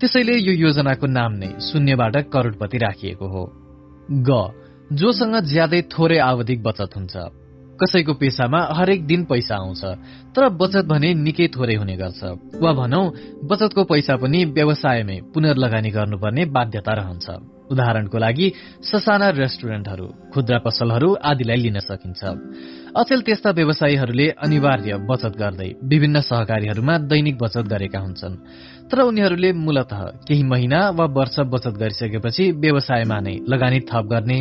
त्यसैले 0.00 0.34
यो 0.38 0.52
योजनाको 0.52 1.06
नाम 1.06 1.32
नै 1.32 1.50
शून्यबाट 1.60 2.16
करोड़पति 2.32 2.78
राखिएको 2.78 3.26
हो। 3.28 3.42
ग 4.28 4.30
जोसँग 4.92 5.34
ज्यादै 5.44 5.82
थोरै 5.92 6.18
आवधिक 6.18 6.62
बचत 6.62 6.90
हुन्छ। 6.96 7.16
कसैको 7.80 8.12
पेसामा 8.14 8.60
हरेक 8.76 9.06
दिन 9.06 9.24
पैसा 9.24 9.54
आउँछ 9.56 9.82
तर 10.34 10.48
बचत 10.60 10.84
भने 10.84 11.14
निकै 11.14 11.46
थोरै 11.54 11.76
हुने 11.80 11.96
गर्छ। 11.96 12.20
वा 12.62 12.72
भनौ 12.72 13.02
बचतको 13.50 13.84
पैसा 13.84 14.16
पनि 14.16 14.44
व्यवसायमै 14.56 15.18
पुनर्लगानी 15.34 15.90
गर्नुपर्ने 15.90 16.44
बाध्यता 16.56 16.92
रहन्छ। 16.92 17.26
उदाहरणको 17.70 18.18
लागि 18.18 18.46
ससाना 18.82 19.28
रेस्टुरेन्टहरू 19.30 20.06
खुद्रा 20.32 20.58
पसलहरू 20.58 21.08
आदिलाई 21.20 21.56
लिन 21.56 21.78
सकिन्छ। 21.84 22.22
अचेल 22.96 23.20
त्यस्ता 23.22 23.50
व्यवसायीहरूले 23.50 24.26
अनिवार्य 24.44 24.92
बचत 25.10 25.34
गर्दै 25.36 25.70
विभिन्न 25.84 26.20
सहकारीहरूमा 26.20 26.94
दैनिक 27.10 27.36
बचत 27.38 27.64
गरेका 27.68 27.98
हुन्छन्। 28.00 28.34
तर 28.90 29.00
उनीहरूले 29.00 29.52
मूलत 29.52 29.88
केही 30.28 30.42
महिना 30.42 30.78
वा 30.90 31.04
वर्ष 31.04 31.36
बचत 31.52 31.74
गरिसकेपछि 31.76 32.44
व्यवसायमा 32.52 33.18
नै 33.20 33.34
लगानी 33.48 33.80
थप 33.80 34.04
गर्ने 34.08 34.38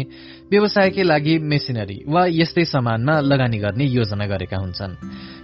व्यवसायकै 0.52 1.04
लागि 1.04 1.38
मेसिनरी 1.52 1.98
वा 2.08 2.22
यस्तै 2.32 2.66
सामानमा 2.66 3.20
लगानी 3.22 3.58
गर्ने 3.58 3.86
योजना 3.86 4.26
गरेका 4.26 4.58
हुन्छन्। 4.58 4.94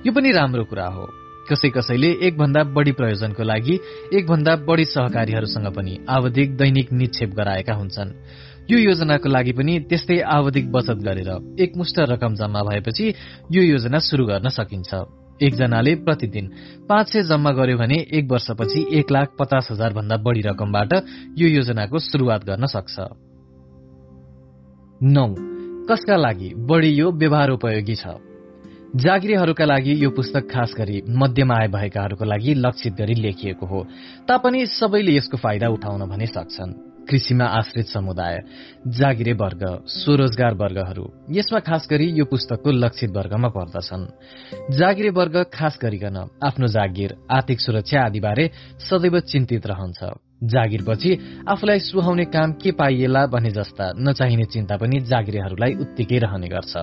यो 0.08 0.12
पनि 0.16 0.32
राम्रो 0.32 0.64
कुरा 0.64 0.88
हो। 0.88 1.06
कसै 1.50 1.70
कसैले 1.70 2.10
एकभन्दा 2.28 2.64
बढ़ी 2.76 2.92
प्रयोजनको 2.92 3.44
लागि 3.44 3.76
एकभन्दा 4.14 4.56
बढ़ी 4.68 4.86
सहकारीहरूसँग 4.86 5.68
पनि 5.76 5.94
आवधिक 6.10 6.56
दैनिक 6.58 6.92
निक्षेप 6.92 7.30
गराएका 7.36 7.74
हुन्छन्। 7.74 8.16
यो 8.72 8.78
योजनाको 8.80 9.30
लागि 9.30 9.52
पनि 9.52 9.74
त्यस्तै 9.90 10.20
आवधिक 10.20 10.72
बचत 10.72 11.04
गरेर 11.04 11.30
एकमुष्ट 11.60 12.00
रकम 12.00 12.36
जम्मा 12.36 12.62
भएपछि 12.64 13.06
यो 13.52 13.62
योजना 13.64 14.00
शुरू 14.00 14.26
गर्न 14.26 14.48
सकिन्छ। 14.50 15.23
एकजनाले 15.44 15.96
प्रतिदिन 15.96 16.50
पाँच 16.90 17.08
सय 17.08 17.24
जम्मा 17.24 17.52
गर्यो 17.52 17.78
भने 17.78 17.98
एक 18.12 18.32
वर्षपछि 18.32 18.86
एक 19.00 19.12
लाख 19.12 19.36
पचास 19.40 19.68
हजार 19.72 19.94
भन्दा 19.94 20.18
बढ़ी 20.18 20.42
रकमबाट 20.42 20.94
यो 21.38 21.48
योजनाको 21.48 22.00
शुरूआत 22.00 22.44
गर्न 22.44 22.66
सक्छ। 22.66 23.00
नौ। 25.04 25.28
कसका 25.90 26.16
लागि 26.16 26.54
बढ़ी 26.56 26.90
यो 26.90 27.12
व्यवहार 27.12 27.50
उपयोगी 27.50 27.96
छ? 27.96 28.08
जागिरीहरूका 28.96 29.66
लागि 29.66 29.94
यो 30.04 30.10
पुस्तक 30.10 30.48
खास 30.52 30.74
गरी 30.78 31.02
मध्यम 31.10 31.52
आय 31.52 31.68
भएकाहरूको 31.68 32.26
लागि 32.26 32.54
लक्षित 32.54 32.94
गरी 32.94 33.14
लेखिएको 33.14 33.66
हो 33.66 33.84
तापनि 34.28 34.66
सबैले 34.66 35.18
यसको 35.18 35.38
फाइदा 35.38 35.68
उठाउन 35.68 36.10
भने 36.10 36.28
सक्छन्। 36.28 36.93
कृषिमा 37.10 37.46
आश्रित 37.46 37.86
समुदाय 37.86 38.40
जागिरे 38.88 39.34
वर्ग 39.34 39.64
स्वरोजगार 39.88 40.54
वर्गहरू 40.54 41.06
यसमा 41.32 41.60
खास 41.60 41.88
गरी 41.92 42.08
यो 42.20 42.26
पुस्तकको 42.26 42.72
लक्षित 42.72 43.10
वर्गमा 43.10 43.48
पर्दछन्। 43.48 44.04
जागिरे 44.78 45.10
वर्ग 45.10 45.36
खास 45.54 45.80
गरिकन 45.82 46.18
आफ्नो 46.44 46.68
जागिर 46.68 47.16
आर्थिक 47.32 47.60
सुरक्षा 47.60 48.06
आदिबारे 48.06 48.50
सदैव 48.90 49.20
चिन्तित 49.20 49.68
रहन्छ। 49.68 50.00
जागिरपछि 50.44 51.12
आफूलाई 51.48 51.80
सुहाउने 51.80 52.26
काम 52.26 52.52
के 52.54 52.72
पाइएला 52.72 53.26
भने 53.26 53.52
जस्ता 53.52 53.86
नचाहिने 54.00 54.46
चिन्ता 54.46 54.76
पनि 54.78 55.00
जागिरेहरूलाई 55.00 55.74
उत्तिकै 55.74 56.18
रहने 56.20 56.48
गर्छ। 56.48 56.74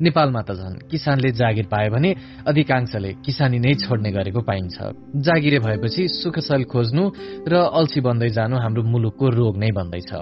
नेपालमा 0.00 0.42
त 0.42 0.50
झन् 0.58 0.76
किसानले 0.90 1.30
जागिर 1.32 1.66
पाए 1.70 1.88
भने 1.90 2.10
अधिकांशले 2.46 3.10
किसानी 3.24 3.58
नै 3.58 3.74
छोड्ने 3.82 4.10
गरेको 4.10 4.40
पाइन्छ। 4.40 4.76
जागिरे 5.22 5.58
भएपछि 5.58 6.02
सुखसल 6.08 6.64
खोज्नु 6.64 7.02
र 7.46 7.54
अल्छी 7.78 8.00
बन्दै 8.00 8.30
जानु 8.34 8.56
हाम्रो 8.58 8.82
मुलुकको 8.82 9.26
रोग 9.28 9.54
नै 9.58 9.70
बन्दैछ। 9.70 10.12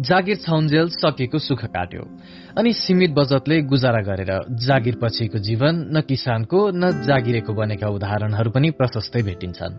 जागिर 0.00 0.36
छाउन्जेल 0.40 0.88
सकेको 0.96 1.38
सुख 1.38 1.64
काट्यो। 1.76 2.02
अनि 2.56 2.72
सीमित 2.72 3.10
बचतले 3.12 3.56
गुजारा 3.68 4.00
गरेर 4.00 4.32
जागिर 4.56 4.96
पछिको 4.96 5.38
जीवन 5.38 5.74
न 5.92 6.00
किसानको 6.00 6.58
न 6.72 7.04
जागिरेको 7.04 7.52
बनेका 7.52 7.88
उदाहरणहरू 7.88 8.50
पनि 8.50 8.70
प्रशस्तै 8.70 9.22
भेटिन्छन्। 9.22 9.74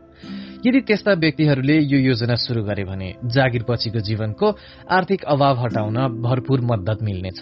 यदि 0.62 0.80
त्यस्ता 0.86 1.12
व्यक्तिहरूले 1.18 1.78
यो 1.90 1.98
योजना 1.98 2.36
शुरू 2.38 2.62
गरे 2.64 2.84
भने 2.86 3.10
जागिर 3.34 3.64
पछिको 3.66 4.00
जीवनको 4.00 4.48
आर्थिक 4.90 5.22
अभाव 5.26 5.56
हटाउन 5.58 5.98
भरपूर 6.22 6.60
मद्दत 6.62 7.00
मिल्नेछ। 7.02 7.42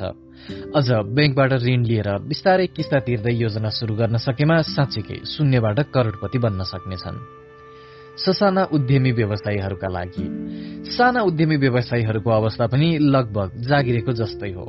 अझ 0.76 0.92
ब्याङ्कबाट 0.92 1.54
ऋण 1.54 1.84
लिएर 1.84 2.18
बिस्तारै 2.18 2.68
किस्ता 2.68 3.00
तिर्दै 3.00 3.34
योजना 3.34 3.70
शुरू 3.70 3.96
गर्न 3.96 4.18
सकेमा 4.18 4.62
साँच्चीकै 4.62 5.20
शून्यबाट 5.26 5.80
करोड़पति 5.80 6.38
बन्न 6.38 6.64
सक्नेछन्। 6.64 7.18
ससाना 8.18 8.64
उद्यमी 8.64 9.12
व्यवसायीहरूका 9.12 9.88
लागि। 9.88 10.26
साना 10.92 11.22
उद्यमी 11.22 11.56
व्यवसायीहरूको 11.56 12.30
अवस्था 12.30 12.68
पनि 12.68 12.98
लगभग 13.02 13.50
जागिरेको 13.58 14.12
जस्तै 14.12 14.52
हो। 14.52 14.66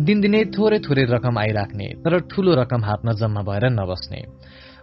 दिनदिनै 0.00 0.44
थोरै 0.44 0.78
थोरै 0.78 1.04
रकम 1.04 1.38
आइराख्ने 1.38 1.88
तर 2.04 2.18
ठूलो 2.20 2.54
रकम 2.54 2.84
हातमा 2.84 3.12
जम्मा 3.12 3.42
भएर 3.42 3.64
नबस्ने। 3.70 4.22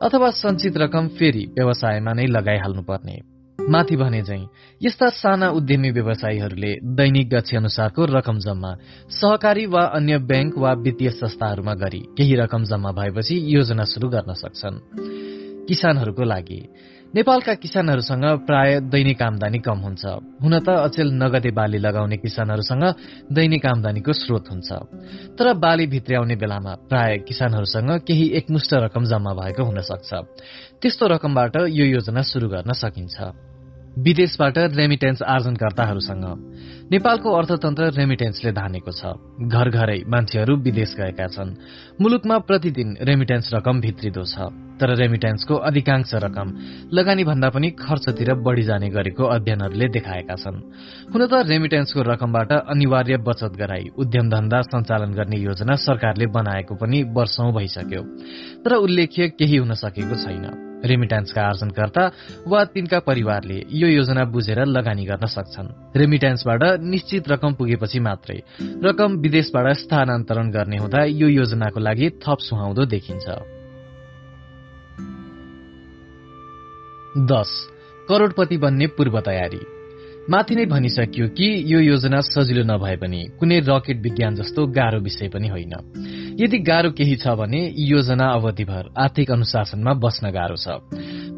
अथवा 0.01 0.29
सञ्चित 0.29 0.77
रकम 0.77 1.07
फेरि 1.07 1.45
व्यवसायमा 1.57 2.13
नै 2.13 2.25
लगाइहाल्नुपर्ने। 2.27 3.36
माथि 3.59 3.95
भने 3.95 4.21
झै 4.21 4.39
यस्ता 4.81 5.09
साना 5.09 5.49
उद्यमी 5.49 5.89
व्यवसायीहरूले 5.91 6.71
दैनिक 6.97 7.29
गछि 7.29 7.57
अनुसारको 7.57 8.05
रकम 8.05 8.37
जम्मा 8.39 8.71
सहकारी 9.09 9.65
वा 9.65 9.83
अन्य 9.97 10.17
ब्याङ्क 10.29 10.57
वा 10.57 10.71
वित्तीय 10.73 11.09
संस्थाहरूमा 11.09 11.73
गरी 11.73 11.99
केही 12.17 12.35
रकम 12.35 12.63
जम्मा 12.63 12.91
भएपछि 12.91 13.35
योजना 13.55 13.83
शुरू 13.83 14.09
गर्न 14.09 14.33
सक्छन्। 14.33 14.77
किसानहरूको 15.67 16.23
लागि 16.23 16.61
नेपालका 17.15 17.53
किसानहरूसँग 17.53 18.25
प्राय 18.45 18.79
दैनिक 18.93 19.21
आमदानी 19.21 19.59
कम 19.59 19.79
हुन्छ। 19.79 20.05
हुन 20.43 20.59
त 20.59 20.69
अचेल 20.69 21.11
नगदे 21.17 21.51
बाली 21.51 21.77
लगाउने 21.77 22.17
किसानहरूसँग 22.17 22.83
दैनिक 23.31 23.65
आमदानीको 23.65 24.13
स्रोत 24.13 24.45
हुन्छ। 24.51 24.69
तर 25.33 25.53
बाली 25.53 25.87
भित्र्याउने 25.87 26.35
बेलामा 26.35 26.73
प्राय 26.89 27.17
किसानहरूसँग 27.17 27.89
केही 28.07 28.25
एकमुष्ट 28.37 28.73
रकम 28.73 29.03
जम्मा 29.05 29.33
भएको 29.33 29.63
हुन 29.63 29.79
सक्छ। 29.81 30.13
त्यस्तो 30.81 31.07
रकमबाट 31.07 31.55
यो 31.55 31.85
योजना 31.85 32.21
शुरू 32.21 32.47
गर्न 32.49 32.71
सकिन्छ। 32.75 33.46
विदेशबाट 33.97 34.57
रेमिटेन्स 34.57 35.21
आर्जनकर्ताहरूसँग। 35.21 36.25
नेपालको 36.91 37.29
अर्थतन्त्र 37.33 37.83
रेमिटेन्सले 37.97 38.51
धानेको 38.51 38.91
छ। 38.93 39.17
घर 39.41 39.69
घरै 39.69 39.99
मान्छेहरू 40.05 40.55
विदेश 40.55 40.93
गएका 40.93 41.27
छन्। 41.27 41.49
मुलुकमा 42.01 42.37
प्रतिदिन 42.37 42.97
रेमिटेन्स 43.01 43.49
रकम 43.53 43.81
भित्रिदो 43.81 44.23
छ। 44.23 44.53
तर 44.77 44.93
रेमिटेन्सको 44.93 45.55
अधिकांश 45.55 46.13
रकम 46.13 46.47
लगानी 46.93 47.23
भन्दा 47.23 47.49
पनि 47.49 47.69
खर्चतिर 47.73 48.33
बढ़ी 48.45 48.63
जाने 48.63 48.89
गरेको 48.89 49.23
अध्ययनहरूले 49.25 49.87
देखाएका 49.89 50.35
छन्। 50.35 50.61
हुन 51.09 51.21
त 51.25 51.33
रेमिटेन्सको 51.49 52.01
रकमबाट 52.01 52.51
अनिवार्य 52.53 53.17
बचत 53.17 53.57
गराई 53.57 53.89
उद्यम 53.97 54.29
धन्दा 54.29 54.61
सञ्चालन 54.61 55.11
गर्ने 55.17 55.37
योजना 55.41 55.75
सरकारले 55.75 56.25
बनाएको 56.29 56.75
पनि 56.75 57.03
वर्षौं 57.17 57.49
भइसक्यो। 57.49 58.01
तर 58.61 58.73
उल्लेख्य 58.77 59.27
केही 59.33 59.57
हुन 59.57 59.73
सकेको 59.73 60.15
छैन। 60.15 60.66
रेमिट्यान्सका 60.85 61.41
आर्जनकर्ता 61.41 62.11
वा 62.47 62.63
तिनका 62.63 62.99
परिवारले 62.99 63.65
यो 63.71 63.87
योजना 63.87 64.23
बुझेर 64.25 64.65
लगानी 64.65 65.05
गर्न 65.05 65.25
सक्छन्। 65.25 65.97
रेमिट्यान्सबाट 65.97 66.63
निश्चित 66.81 67.29
रकम 67.29 67.53
पुगेपछि 67.53 67.99
मात्रै 67.99 68.37
रकम 68.83 69.17
विदेशबाट 69.17 69.67
स्थानान्तरण 69.77 70.51
गर्ने 70.51 70.77
हुँदा 70.77 71.03
यो 71.03 71.27
योजनाको 71.27 71.79
लागि 71.79 72.09
थप 72.09 72.37
सुहाउँदो 72.39 72.85
देखिन्छ। 72.85 73.27
दश 77.17 77.51
करोड़पति 78.09 78.57
बन्ने 78.57 78.87
पूर्व 78.87 79.19
तयारी 79.21 79.76
माथि 80.29 80.55
नै 80.55 80.65
भनिसकियो 80.65 81.27
कि 81.27 81.47
यो 81.71 81.79
योजना 81.79 82.19
सजिलो 82.19 82.63
नभए 82.67 82.95
पनि 82.95 83.19
कुनै 83.39 83.59
रकेट 83.63 83.97
विज्ञान 84.03 84.35
जस्तो 84.35 84.67
गाह्रो 84.67 84.99
विषय 84.99 85.27
पनि 85.31 85.47
होइन। 85.47 85.73
यदि 86.35 86.57
गाह्रो 86.59 86.91
केही 86.91 87.15
छ 87.15 87.31
भने 87.31 87.61
योजना 87.79 88.27
अवधिभर 88.27 88.91
आर्थिक 88.97 89.31
अनुशासनमा 89.31 89.93
बस्न 89.93 90.31
गाह्रो 90.31 90.57
छ। 90.59 90.67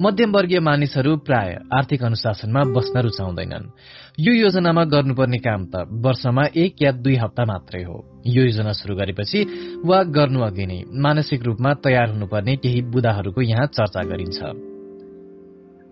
मध्यमवर्गीय 0.02 0.60
मानिसहरू 0.60 1.18
प्राय 1.18 1.50
आर्थिक 1.74 2.04
अनुशासनमा 2.04 2.64
बस्न 2.74 3.02
रुचाउँदैनन्। 3.02 3.70
यो 4.20 4.34
योजनामा 4.34 4.84
गर्नुपर्ने 4.84 5.38
काम 5.38 5.62
त 5.70 5.86
वर्षमा 5.86 6.44
एक 6.56 6.82
या 6.82 6.92
दुई 6.92 7.16
हप्ता 7.16 7.46
मात्रै 7.46 7.84
हो। 7.84 7.98
यो 8.26 8.42
योजना 8.44 8.74
शुरू 8.74 8.96
गरेपछि 8.96 9.40
वा 9.86 10.04
गर्नु 10.18 10.40
अघि 10.42 10.66
नै 10.66 10.80
मानसिक 10.90 11.44
रूपमा 11.44 11.74
तयार 11.86 12.10
हुनुपर्ने 12.10 12.56
केही 12.56 12.82
बुदाहरूको 12.90 13.42
यहाँ 13.42 13.66
चर्चा 13.70 14.02
गरिन्छ। 14.02 14.40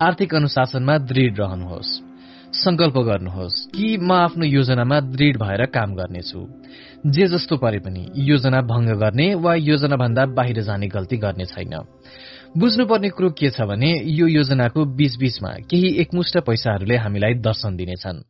आर्थिक 0.02 0.36
अनुशासनमा 0.36 0.98
दृढ 0.98 1.34
रहनुहोस्। 1.40 2.07
संकल्प 2.58 2.98
गर्नुहोस् 2.98 3.56
कि 3.76 3.98
म 4.02 4.12
आफ्नो 4.12 4.46
योजनामा 4.46 5.00
दृढ 5.14 5.38
भएर 5.38 5.66
काम 5.70 5.94
गर्नेछु। 5.96 6.40
जे 7.06 7.28
जस्तो 7.28 7.58
परे 7.58 7.80
पनि 7.80 8.04
योजना 8.26 8.62
भंग 8.62 8.90
गर्ने 8.98 9.28
वा 9.36 9.54
योजना 9.56 9.96
भन्दा 9.96 10.26
बाहिर 10.34 10.62
जाने 10.62 10.88
गल्ती 10.88 11.18
गर्ने 11.18 11.46
छैन। 11.46 11.76
बुझ्नुपर्ने 12.58 13.10
कुरो 13.10 13.30
के 13.30 13.50
छ 13.54 13.62
भने 13.62 13.92
यो 14.10 14.28
योजनाको 14.28 14.86
बीचबीचमा 14.98 15.52
केही 15.70 15.90
एकमुष्ट 16.02 16.38
पैसाहरूले 16.50 16.98
हामीलाई 16.98 17.34
दर्शन 17.46 17.78
दिनेछन्। 17.78 18.26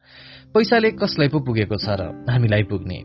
पैसाले 0.53 0.91
कसलाई 0.91 1.27
पो 1.31 1.39
पुगेको 1.39 1.77
छ 1.79 1.95
र 1.95 2.11
हामीलाई 2.27 2.63
पुग्ने। 2.67 2.99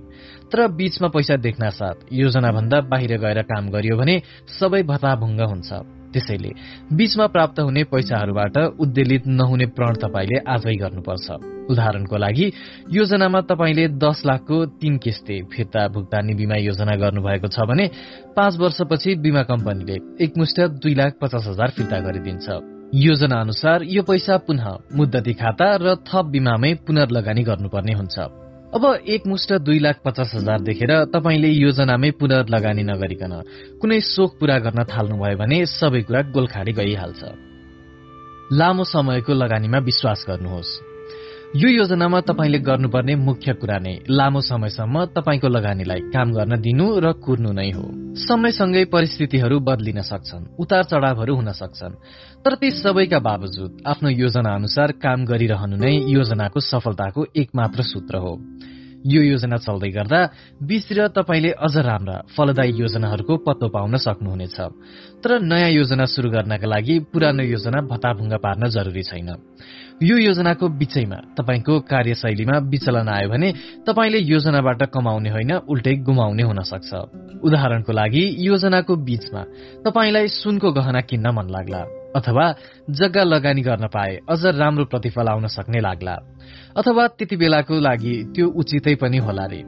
तर 0.50 0.66
बीचमा 0.74 1.08
पैसा 1.08 1.36
देख्न 1.38 1.70
साथ 1.70 2.10
योजनाभन्दा 2.12 2.80
बाहिर 2.90 3.18
गएर 3.22 3.42
काम 3.46 3.70
गरियो 3.70 3.96
भने 3.96 4.22
सबै 4.58 4.82
भताभुङ्ग 4.82 5.40
हुन्छ। 5.40 6.01
त्यसैले 6.12 6.50
बीचमा 6.96 7.26
प्राप्त 7.26 7.60
हुने 7.60 7.82
पैसाहरूबाट 7.92 8.56
उद्वेलित 8.80 9.26
नहुने 9.28 9.66
प्रण 9.76 9.94
तपाईँले 10.04 10.38
आजै 10.54 10.74
गर्नुपर्छ। 10.82 11.26
उदाहरणको 11.70 12.16
लागि 12.16 12.46
योजनामा 12.90 13.40
तपाईँले 13.50 13.86
दस 13.96 14.22
लाखको 14.26 14.56
तीन 14.80 14.96
किस्ते 14.98 15.40
फिर्ता 15.52 15.86
भुक्तानी 15.94 16.34
बिमा 16.34 16.56
योजना 16.58 16.94
गर्नुभएको 16.96 17.48
छ 17.48 17.66
भने 17.70 17.86
पाँच 18.36 18.56
वर्षपछि 18.58 19.14
बिमा 19.24 19.42
कम्पनीले 19.50 19.96
एकमुष्ट 20.24 20.60
दुई 20.82 20.94
लाख 20.94 21.12
पचास 21.22 21.46
हजार 21.48 21.70
फिर्ता 21.76 21.98
गरिदिन्छ। 22.00 22.46
योजना 22.94 23.40
अनुसार 23.40 23.82
यो 23.88 24.02
पैसा 24.02 24.36
पुनः 24.46 24.66
मुद्दती 24.96 25.34
खाता 25.34 25.66
र 25.80 25.94
थप 26.04 26.24
बिमामै 26.34 26.74
पुनर्लगानी 26.86 27.42
गर्नुपर्ने 27.42 27.92
हुन्छ। 27.92 28.41
अब 28.74 28.84
एक 29.08 29.26
मुष्ट 29.26 29.52
दुई 29.52 29.78
लाख 29.78 30.00
पचास 30.04 30.32
हजार 30.34 30.60
देखेर 30.60 31.04
तपाईँले 31.04 31.48
योजनामै 31.48 32.10
पुनर्लगानी 32.10 32.82
नगरिकन 32.82 33.32
कुनै 33.80 34.00
सोख 34.00 34.38
पूरा 34.40 34.58
गर्न 34.58 34.84
थाल्नुभयो 34.84 35.36
भने 35.36 35.58
सबै 35.66 36.02
कुरा 36.02 36.22
गोलखाडी 36.32 36.72
गइहाल्छ। 36.72 37.20
लामो 38.52 38.84
समयको 38.84 39.32
लगानीमा 39.34 39.78
विश्वास 39.78 40.24
गर्नुहोस्। 40.28 40.91
यो 41.52 41.68
योजनामा 41.68 42.20
तपाईँले 42.20 42.58
गर्नुपर्ने 42.64 43.14
मुख्य 43.14 43.52
कुरा 43.60 43.76
नै 43.84 44.08
लामो 44.08 44.40
समयसम्म 44.40 45.04
तपाईँको 45.12 45.48
लगानीलाई 45.48 46.00
काम 46.08 46.32
गर्न 46.32 46.56
दिनु 46.64 46.86
र 46.96 47.12
कुर्नु 47.20 47.52
नै 47.52 47.68
हो। 47.76 47.84
समयसँगै 48.16 48.84
परिस्थितिहरू 48.88 49.60
बदलिन 49.60 50.00
सक्छन् 50.00 50.48
उतार 50.56 50.84
चढ़ावहरू 50.88 51.32
हुन 51.36 51.52
सक्छन्। 51.52 52.00
तर 52.40 52.52
ती 52.56 52.70
सबैका 52.72 53.18
बावजुद 53.18 53.84
आफ्नो 53.84 54.08
योजना 54.16 54.50
अनुसार 54.54 54.96
काम 54.96 55.28
गरिरहनु 55.28 55.76
नै 55.76 55.94
योजनाको 56.08 56.60
सफलताको 56.60 57.20
एकमात्र 57.36 57.80
सूत्र 57.84 58.16
हो। 58.16 58.32
यो 59.04 59.22
योजना 59.22 59.56
चल्दै 59.56 59.90
गर्दा 59.90 60.20
बीचतिर 60.62 60.98
तपाईँले 61.12 61.50
अझ 61.58 61.76
राम्रा 61.76 62.16
फलदायी 62.32 62.72
योजनाहरूको 62.80 63.34
पत्तो 63.36 63.68
पाउन 63.68 63.96
सक्नुहुनेछ। 63.96 64.56
तर 65.20 65.30
नयाँ 65.42 65.70
योजना 65.70 66.04
शुरू 66.06 66.30
गर्नका 66.30 66.66
लागि 66.66 66.98
पुरानो 67.12 67.42
योजना 67.44 67.78
भताभुङ्ग 67.92 68.34
पार्न 68.40 68.62
जरुरी 68.70 69.02
छैन। 69.02 69.30
यो 70.02 70.16
योजनाको 70.18 70.68
बीचैमा 70.80 71.16
तपाईँको 71.38 71.74
कार्यशैलीमा 71.86 72.56
विचलन 72.66 73.08
आयो 73.08 73.28
भने 73.30 73.48
तपाईँले 73.86 74.18
योजनाबाट 74.18 74.82
कमाउने 74.90 75.30
होइन 75.30 75.52
उल्टै 75.62 75.94
गुमाउने 76.02 76.42
हुन 76.42 76.60
सक्छ। 76.66 76.90
उदाहरणको 77.38 77.92
लागि 77.92 78.24
योजनाको 78.42 78.96
बीचमा 79.06 79.42
तपाईँलाई 79.86 80.26
सुनको 80.26 80.72
गहना 80.72 81.00
किन्न 81.06 81.26
मन 81.30 81.46
लाग्ला 81.54 81.80
अथवा 82.18 82.46
जग्गा 82.90 83.22
लगानी 83.22 83.62
गर्न 83.62 83.86
पाए 83.94 84.18
अझ 84.26 84.42
राम्रो 84.58 84.84
प्रतिफल 84.90 85.28
आउन 85.28 85.46
सक्ने 85.46 85.80
लाग्ला 85.80 86.14
अथवा 86.76 87.06
त्यति 87.06 87.36
बेलाको 87.36 87.74
लागि 87.78 88.14
त्यो 88.34 88.46
उचितै 88.58 88.94
पनि 88.98 89.18
होला 89.18 89.46
रे। 89.46 89.62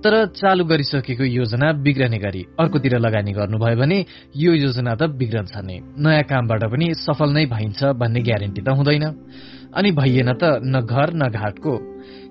तर 0.00 0.14
चालु 0.32 0.64
गरिसकेको 0.64 1.24
योजना 1.24 1.72
बिग्रने 1.84 2.18
गरी 2.18 2.42
अर्कोतिर 2.60 2.98
लगानी 2.98 3.32
गर्नुभयो 3.32 3.76
भने 3.76 3.98
यो 4.36 4.52
योजना 4.54 4.94
त 4.96 5.02
बिग्रन्छ 5.20 5.56
नै। 5.60 5.76
नयाँ 6.00 6.24
कामबाट 6.24 6.62
पनि 6.72 6.86
सफल 6.96 7.30
नै 7.36 7.44
भइन्छ 7.52 7.80
भन्ने 8.00 8.20
ग्यारेन्टी 8.20 8.60
त 8.64 8.68
हुँदैन। 8.68 9.04
अनि 9.76 9.90
भइएन 9.90 10.32
त 10.32 10.60
न 10.64 10.80
घर 10.80 11.12
न 11.14 11.28
घाटको। 11.28 11.74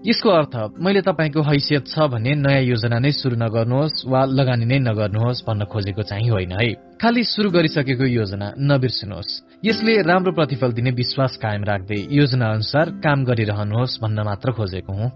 यसको 0.07 0.29
अर्थ 0.29 0.55
मैले 0.79 1.01
तपाईँको 1.01 1.41
हैसियत 1.41 1.87
छ 1.87 1.99
भने 1.99 2.35
नयाँ 2.35 2.61
योजना 2.61 2.99
नै 2.99 3.11
शुरू 3.11 3.35
नगर्नुहोस् 3.35 4.07
वा 4.07 4.25
लगानी 4.25 4.65
नै 4.65 4.79
नगर्नुहोस् 4.79 5.43
भन्न 5.47 5.65
खोजेको 5.65 6.03
चाहिँ 6.03 6.29
होइन 6.29 6.51
है। 6.51 6.73
खालि 7.01 7.23
शुरू 7.23 7.49
गरिसकेको 7.49 8.05
योजना 8.05 8.53
नबिर्सिनुहोस्। 8.59 9.31
यसले 9.65 10.01
राम्रो 10.01 10.31
प्रतिफल 10.31 10.71
दिने 10.71 10.91
विश्वास 10.91 11.37
कायम 11.37 11.63
राख्दै 11.63 12.07
योजना 12.11 12.45
अनुसार 12.49 12.89
काम 12.89 13.23
गरिरहनुहोस् 13.23 13.99
भन्न 14.01 14.19
मात्र 14.23 14.51
खोजेको 14.51 14.93
हुँ। 14.93 15.11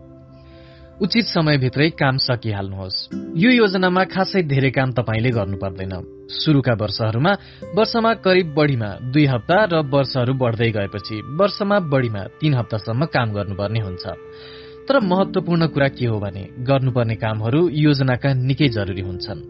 उचित 1.01 1.25
समयभित्रै 1.25 1.89
काम 1.89 2.17
सकिहाल्नुहोस्। 2.17 2.97
यो 3.37 3.49
योजनामा 3.51 4.03
खासै 4.03 4.43
धेरै 4.43 4.69
काम 4.69 4.91
तपाईँले 4.91 5.29
गर्नु 5.29 5.57
पर्दैन। 5.57 6.12
शुरूका 6.31 6.73
वर्षहरूमा 6.73 7.33
वर्षमा 7.75 8.13
करिब 8.13 8.53
बढ़ीमा 8.53 8.89
दुई 9.11 9.25
हप्ता 9.25 9.57
र 9.65 9.75
वर्षहरू 9.85 10.33
बढ्दै 10.33 10.71
गएपछि 10.71 11.21
वर्षमा 11.39 11.79
बढ़ीमा 11.79 12.23
तीन 12.39 12.53
हप्तासम्म 12.53 13.05
काम 13.05 13.33
गर्नुपर्ने 13.33 13.79
हुन्छ। 13.79 14.05
तर 14.87 14.99
महत्वपूर्ण 14.99 15.67
कुरा 15.67 15.87
के 15.87 16.05
हो 16.05 16.19
भने 16.19 16.43
गर्नुपर्ने 16.59 17.15
कामहरू 17.15 17.69
योजनाका 17.69 18.33
निकै 18.33 18.67
जरुरी 18.67 19.01
हुन्छन् 19.01 19.41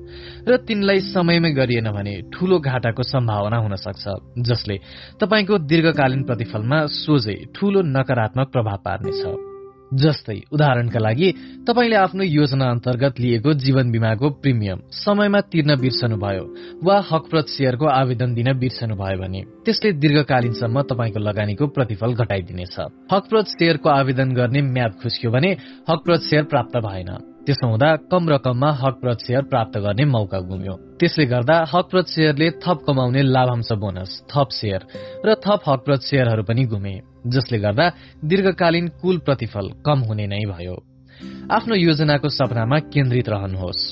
र 0.50 0.58
तिनलाई 0.58 1.00
समयमै 1.00 1.52
गरिएन 1.52 1.90
भने 1.92 2.14
ठूलो 2.34 2.60
घाटाको 2.60 3.04
सम्भावना 3.04 3.58
हुन 3.58 3.76
सक्छ 3.76 4.04
जसले 4.38 4.78
तपाईँको 5.22 5.58
दीर्घकालीन 5.58 6.24
प्रतिफलमा 6.24 6.86
सोझै 6.86 7.38
ठूलो 7.56 7.82
नकारात्मक 7.82 8.48
प्रभाव 8.52 8.78
पार्नेछ। 8.78 9.53
जस्तै 10.02 10.40
उदाहरणका 10.54 11.00
लागि 11.00 11.30
तपाईँले 11.68 11.96
आफ्नो 11.96 12.24
योजना 12.24 12.66
अन्तर्गत 12.70 13.20
लिएको 13.20 13.54
जीवन 13.64 13.92
बिमाको 13.92 14.30
प्रिमियम 14.42 14.80
समयमा 15.04 15.40
तिर्न 15.52 15.76
बिर्सनुभयो 15.82 16.46
वा 16.84 16.96
हकप्रत 17.12 17.46
सेयरको 17.56 17.86
आवेदन 17.86 18.34
दिन 18.34 18.50
बिर्सनुभयो 18.60 19.18
भने 19.22 19.42
त्यसले 19.66 19.92
दीर्घकालीनसम्म 20.04 20.82
तपाईँको 20.90 21.20
लगानीको 21.20 21.68
प्रतिफल 21.68 22.14
घटाइदिनेछ। 22.14 22.76
हकप्रत 23.12 23.46
सेयरको 23.58 23.90
आवेदन 23.90 24.34
गर्ने 24.34 24.62
म्याद 24.62 24.92
खुस्क्यो 25.02 25.32
भने 25.32 25.52
हकप्रत 25.90 26.20
सेयर 26.30 26.44
प्राप्त 26.44 26.78
भएन। 26.78 27.33
त्यसो 27.46 27.68
हुँदा 27.68 27.90
कम 28.12 28.24
रकममा 28.30 28.70
हकप्रत 28.82 29.20
सेयर 29.20 29.44
प्राप्त 29.52 29.78
गर्ने 29.78 30.04
मौका 30.06 30.40
गुम्यो। 30.40 30.76
त्यसले 31.00 31.26
गर्दा 31.26 31.56
हकप्रत 31.74 32.06
सेयरले 32.08 32.48
थप 32.64 32.78
कमाउने 32.88 33.22
लाभांश 33.36 33.72
बोनस 33.82 34.12
थप 34.32 34.50
सेयर 34.50 34.82
र 35.26 35.36
थप 35.44 35.62
हकप्रत 35.68 36.02
सेयरहरू 36.02 36.44
पनि 36.44 36.64
गुमे 36.72 36.96
जसले 37.28 37.58
गर्दा 37.60 37.86
दीर्घकालीन 38.24 38.88
कुल 39.02 39.18
प्रतिफल 39.28 39.66
कम 39.86 40.00
हुने 40.08 40.26
नै 40.28 40.44
भयो। 40.52 40.76
आफ्नो 41.52 41.76
योजनाको 41.76 42.30
सपनामा 42.30 42.78
केन्द्रित 42.94 43.28
रहनुहोस्। 43.30 43.84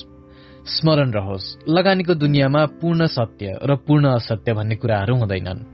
स्मरण 0.64 1.10
रहोस् 1.12 1.46
लगानीको 1.68 2.14
दुनियाँमा 2.14 2.62
पूर्ण 2.80 3.06
सत्य 3.06 3.46
र 3.68 3.76
पूर्ण 3.84 4.04
असत्य 4.16 4.52
भन्ने 4.54 4.76
कुराहरू 4.76 5.14
हुँदैनन्। 5.14 5.64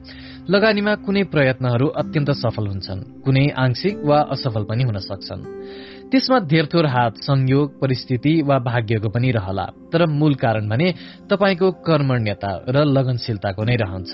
लगानीमा 0.51 0.95
कुनै 1.05 1.23
प्रयत्नहरू 1.29 1.87
अत्यन्त 2.01 2.31
सफल 2.43 2.67
हुन्छन् 2.67 3.23
कुनै 3.25 3.47
आंशिक 3.65 3.97
वा 4.01 4.19
असफल 4.33 4.65
पनि 4.65 4.83
हुन 4.83 4.99
सक्छन्। 4.99 5.43
त्यसमा 6.13 6.39
धेरथोर 6.39 6.87
हात 6.87 7.17
संयोग 7.21 7.81
परिस्थिति 7.81 8.33
वा 8.43 8.59
भाग्यको 8.59 9.09
पनि 9.09 9.31
रहला। 9.31 9.65
तर 9.93 10.07
मूल 10.07 10.35
कारण 10.35 10.69
भने 10.69 10.95
तपाईँको 11.31 11.71
कर्मण्यता 11.87 12.53
र 12.69 12.85
लगनशीलताको 12.85 13.65
नै 13.65 13.77
रहन्छ। 13.77 14.13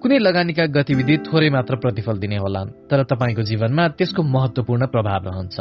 कुनै 0.00 0.18
लगानीका 0.18 0.64
गतिविधि 0.66 1.16
थोरै 1.28 1.50
मात्र 1.50 1.76
प्रतिफल 1.76 2.18
दिने 2.18 2.36
होला 2.36 2.64
तर 2.88 3.02
तपाईँको 3.04 3.42
जीवनमा 3.42 3.88
त्यसको 3.88 4.22
महत्वपूर्ण 4.22 4.86
प्रभाव 4.86 5.28
रहन्छ। 5.28 5.56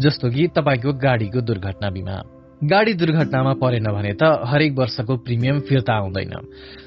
जस्तो 0.00 0.30
कि 0.30 0.46
तपाईँको 0.56 0.92
गाडीको 0.92 1.40
दुर्घटना 1.40 1.90
बिमा। 1.90 2.16
गाडी 2.64 2.92
दुर्घटनामा 2.92 3.52
परेन 3.52 3.86
भने 3.92 4.12
त 4.12 4.22
हरेक 4.50 4.72
वर्षको 4.78 5.16
प्रिमियम 5.16 5.60
फिर्ता 5.60 5.94
आउँदैन। 5.94 6.34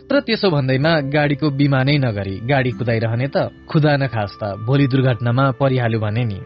तर 0.09 0.19
त्यसो 0.19 0.49
भन्दैमा 0.49 0.91
गाडीको 1.15 1.49
बिमा 1.49 1.83
नै 1.83 1.97
नगरी 1.97 2.35
गाडी 2.49 2.71
कुदाइरहने 2.71 3.27
त 3.35 3.37
खुदा 3.69 3.93
नखास 3.97 4.31
त 4.41 4.43
भोलि 4.67 4.87
दुर्घटनामा 4.87 5.45
परिहाल्यो 5.61 5.99
भने 5.99 6.23
नि। 6.25 6.39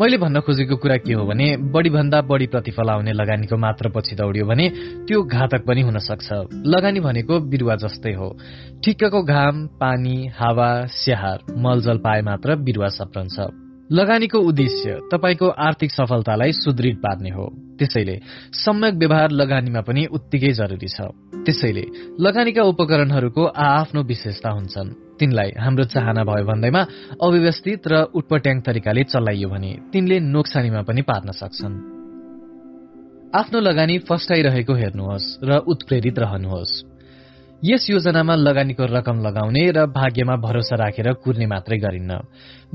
मैले 0.00 0.16
भन्न 0.18 0.40
खोजेको 0.40 0.76
कुरा 0.76 0.96
के 0.96 1.12
हो 1.14 1.24
भने 1.26 1.56
बढ़ी 1.70 1.90
भन्दा 1.90 2.20
बढ़ी 2.20 2.46
प्रतिफल 2.46 2.88
आउने 2.90 3.12
लगानीको 3.12 3.56
मात्र 3.56 3.88
पछि 3.94 4.16
दौडियो 4.16 4.46
भने 4.46 4.68
त्यो 5.06 5.22
घातक 5.22 5.62
पनि 5.66 5.80
हुन 5.80 5.98
सक्छ। 5.98 6.28
लगानी 6.66 7.00
भनेको 7.00 7.38
बिरुवा 7.40 7.74
जस्तै 7.76 8.12
हो। 8.12 8.28
ठिक्कको 8.84 9.22
घाम 9.22 9.66
पानी 9.78 10.16
हावा 10.34 10.70
स्याहार 10.86 11.38
मलजल 11.56 11.98
पाए 11.98 12.22
मात्र 12.22 12.56
बिरुवा 12.56 12.88
सप्रन्छ 12.88 13.38
लगानीको 13.92 14.38
उद्देश्य 14.38 14.98
तपाईँको 15.12 15.48
आर्थिक 15.48 15.90
सफलतालाई 15.90 16.52
सुदृढ 16.52 16.96
पार्ने 16.96 17.30
हो। 17.30 17.46
त्यसैले 17.78 18.18
सम्यक 18.50 18.94
व्यवहार 18.94 19.30
लगानीमा 19.30 19.80
पनि 19.80 20.06
उत्तिकै 20.06 20.52
जरुरी 20.52 20.90
छ। 20.90 21.06
त्यसैले 21.46 21.86
लगानीका 22.20 22.62
उपकरणहरूको 22.62 23.44
आआफ्नो 23.44 24.02
विशेषता 24.02 24.50
हुन्छन्। 24.50 25.03
तिनलाई 25.20 25.50
हाम्रो 25.58 25.84
चाहना 25.84 26.22
भयो 26.24 26.44
भन्दैमा 26.44 26.82
अव्यवस्थित 27.22 27.82
र 27.86 27.94
उटपट्याङ 28.14 28.60
तरिकाले 28.60 29.02
चलाइयो 29.04 29.48
भने 29.48 29.70
तिनले 29.92 30.16
नोक्सानीमा 30.20 30.82
पनि 30.82 31.02
पार्न 31.02 31.30
सक्छन्। 31.32 31.74
आफ्नो 33.34 33.58
लगानी 33.60 33.98
फस्टाइरहेको 33.98 34.74
हेर्नुहोस् 34.74 35.28
र 35.42 35.50
उत्प्रेरित 35.66 36.18
रहनुहोस्। 36.18 36.74
यस 37.64 37.90
योजनामा 37.90 38.34
लगानीको 38.34 38.84
रकम 38.84 39.16
लगाउने 39.24 39.62
र 39.70 39.86
भाग्यमा 39.86 40.36
भरोसा 40.36 40.76
राखेर 40.76 41.12
कुर्ने 41.24 41.46
मात्रै 41.46 41.78
गरिन्न। 41.78 42.12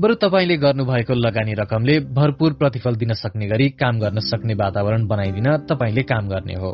बरु 0.00 0.14
तपाईँले 0.14 0.56
गर्नुभएको 0.56 1.14
लगानी 1.14 1.54
रकमले 1.54 1.94
भरपूर 2.10 2.52
प्रतिफल 2.52 2.94
दिन 2.96 3.12
सक्ने 3.14 3.46
गरी 3.46 3.68
काम 3.78 4.00
गर्न 4.00 4.18
सक्ने 4.20 4.54
वातावरण 4.54 5.06
बनाइदिन 5.06 5.48
तपाईँले 5.70 6.02
काम 6.02 6.28
गर्ने 6.28 6.54
हो। 6.54 6.72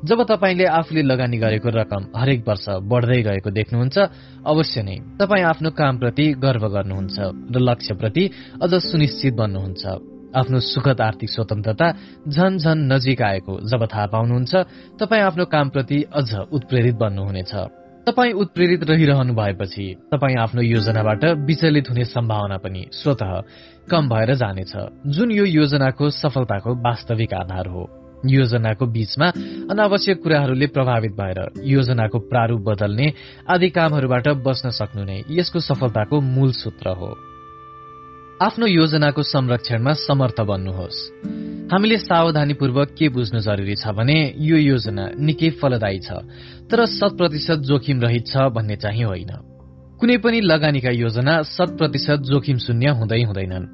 जब 0.00 0.22
तपाईँले 0.24 0.64
आफूले 0.64 1.02
लगानी 1.02 1.38
गरेको 1.38 1.68
रकम 1.68 2.02
हरेक 2.16 2.40
वर्ष 2.48 2.66
बढ्दै 2.88 3.20
गएको 3.22 3.50
देख्नुहुन्छ 3.52 3.98
अवश्य 4.48 4.82
नै 4.82 4.96
तपाईँ 5.20 5.44
आफ्नो 5.44 5.70
कामप्रति 5.76 6.26
गर्व 6.40 6.64
गर्नुहुन्छ 6.68 7.18
र 7.52 7.56
लक्ष्यप्रति 7.60 8.24
अझ 8.64 8.72
सुनिश्चित 8.80 9.34
बन्नुहुन्छ। 9.36 9.84
आफ्नो 10.30 10.58
सुखद 10.62 11.00
आर्थिक 11.00 11.30
स्वतन्त्रता 11.30 11.86
झन 12.28 12.56
झन 12.56 12.78
नजिक 12.92 13.22
आएको 13.22 13.54
जब 13.68 13.84
थाहा 13.92 14.06
पाउनुहुन्छ 14.06 14.52
तपाईँ 14.96 15.22
आफ्नो 15.22 15.44
कामप्रति 15.44 15.98
अझ 16.16 16.48
उत्प्रेरित 16.48 16.96
बन्नुहुनेछ। 16.96 17.52
तपाईँ 18.08 18.32
उत्प्रेरित 18.32 18.82
रहिरहनु 18.90 19.34
भएपछि 19.34 19.86
तपाईँ 20.12 20.36
आफ्नो 20.40 20.62
योजनाबाट 20.64 21.24
विचलित 21.44 21.90
हुने 21.90 22.04
सम्भावना 22.04 22.56
पनि 22.56 22.88
स्वत 22.92 23.22
कम 23.90 24.08
भएर 24.08 24.34
जानेछ। 24.34 24.72
जुन 25.12 25.30
यो 25.30 25.44
योजनाको 25.44 26.10
सफलताको 26.10 26.70
वास्तविक 26.80 27.34
आधार 27.34 27.66
हो। 27.68 27.99
योजनाको 28.26 28.86
बीचमा 28.86 29.26
अनावश्यक 29.70 30.22
कुराहरूले 30.22 30.66
प्रभावित 30.66 31.12
भएर 31.12 31.38
योजनाको 31.64 32.18
प्रारूप 32.18 32.60
बदल्ने 32.60 33.12
आदि 33.48 33.68
कामहरूबाट 33.70 34.28
बस्न 34.44 34.70
सक्नु 34.70 35.04
नै 35.04 35.22
यसको 35.30 35.60
सफलताको 35.60 36.20
मूल 36.20 36.52
सूत्र 36.52 36.88
हो। 36.90 37.10
आफ्नो 38.42 38.66
योजनाको 38.66 39.22
संरक्षणमा 39.22 39.92
समर्थ 39.92 40.40
बन्नुहोस्। 40.40 40.98
हामीले 41.72 41.96
सावधानीपूर्वक 41.98 42.88
के 42.98 43.08
बुझ्नु 43.08 43.40
जरुरी 43.40 43.74
छ 43.76 43.94
भने 43.94 44.34
यो 44.36 44.56
योजना 44.56 45.04
निकै 45.18 45.50
फलदायी 45.60 45.98
छ 46.00 46.10
तर 46.70 46.86
शत 46.86 47.12
प्रतिशत 47.16 47.58
जोखिम 47.62 48.00
रहित 48.00 48.26
छ 48.26 48.48
भन्ने 48.50 48.76
चाहिँ 48.76 49.04
होइन। 49.04 49.32
कुनै 50.00 50.16
पनि 50.16 50.40
लगानीका 50.40 50.90
योजना 50.90 51.42
शत 51.42 51.76
प्रतिशत 51.78 52.20
जोखिम 52.24 52.58
शून्य 52.58 52.88
हुँदै 52.90 53.22
हुँदैनन्। 53.22 53.66